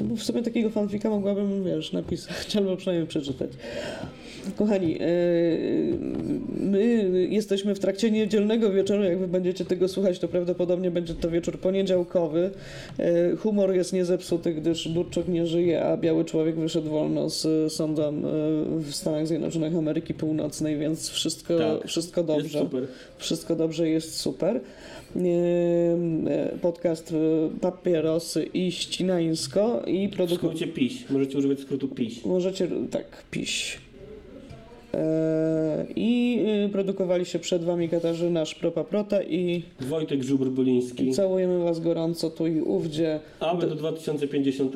No, 0.00 0.16
w 0.16 0.22
sobie 0.22 0.42
takiego 0.42 0.70
fanfika 0.70 1.10
mogłabym, 1.10 1.64
wiesz, 1.64 1.92
napisać, 1.92 2.56
albo 2.56 2.76
przynajmniej 2.76 3.08
przeczytać. 3.08 3.50
Kochani, 4.56 4.92
yy, 4.92 4.98
my 6.60 7.10
jesteśmy 7.30 7.74
w 7.74 7.78
trakcie 7.78 8.10
niedzielnego 8.10 8.72
wieczoru. 8.72 9.02
Jak 9.02 9.18
wy 9.18 9.28
będziecie 9.28 9.64
tego 9.64 9.88
słuchać, 9.88 10.18
to 10.18 10.28
prawdopodobnie 10.28 10.90
będzie 10.90 11.14
to 11.14 11.30
wieczór 11.30 11.58
poniedziałkowy. 11.58 12.50
Yy, 12.98 13.36
Humor 13.36 13.74
jest 13.74 13.92
niezepsuty, 13.92 14.54
gdyż 14.54 14.88
Durczok 14.88 15.28
nie 15.28 15.46
żyje, 15.46 15.84
a 15.84 15.96
biały 15.96 16.24
człowiek 16.24 16.56
wyszedł 16.56 16.90
wolno 16.90 17.30
z 17.30 17.72
sądem 17.72 18.22
yy, 18.22 18.80
w 18.80 18.94
Stanach 18.94 19.26
Zjednoczonych 19.26 19.76
Ameryki 19.76 20.14
Północnej, 20.14 20.78
więc 20.78 21.10
wszystko, 21.10 21.58
Tak. 21.58 21.88
wszystko 21.88 22.22
dobrze. 22.22 22.66
Wszystko 23.18 23.56
dobrze, 23.56 23.88
jest 23.88 24.16
super. 24.20 24.60
E, 25.16 26.58
Podcast 26.62 27.12
e, 27.12 27.60
Papierosy 27.60 28.42
i 28.54 28.72
Ścinańsko 28.72 29.82
i 29.86 30.08
W 30.08 30.10
produku... 30.10 30.46
skrócie 30.46 30.66
Piś. 30.66 31.10
Możecie 31.10 31.38
używać 31.38 31.60
skrótu 31.60 31.88
Piś. 31.88 32.24
Możecie, 32.24 32.68
tak, 32.90 33.24
piś. 33.30 33.78
E, 34.94 35.86
I 35.96 36.40
e, 36.64 36.68
produkowali 36.68 37.24
się 37.24 37.38
przed 37.38 37.64
Wami 37.64 37.88
Katarzyna 37.88 38.44
Szpropa-Prota 38.44 39.22
i 39.22 39.62
Wojtek 39.80 40.22
Żubr-Boliński. 40.22 41.12
całujemy 41.14 41.64
Was 41.64 41.80
gorąco 41.80 42.30
tu 42.30 42.46
i 42.46 42.60
ówdzie, 42.60 43.20
Aby 43.40 43.66
do 43.66 43.74
2050. 43.74 44.74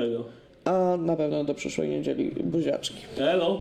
a 0.64 0.96
na 1.00 1.16
pewno 1.16 1.44
do 1.44 1.54
przyszłej 1.54 1.88
niedzieli 1.88 2.30
buziaczki. 2.44 2.96
Elo! 3.18 3.54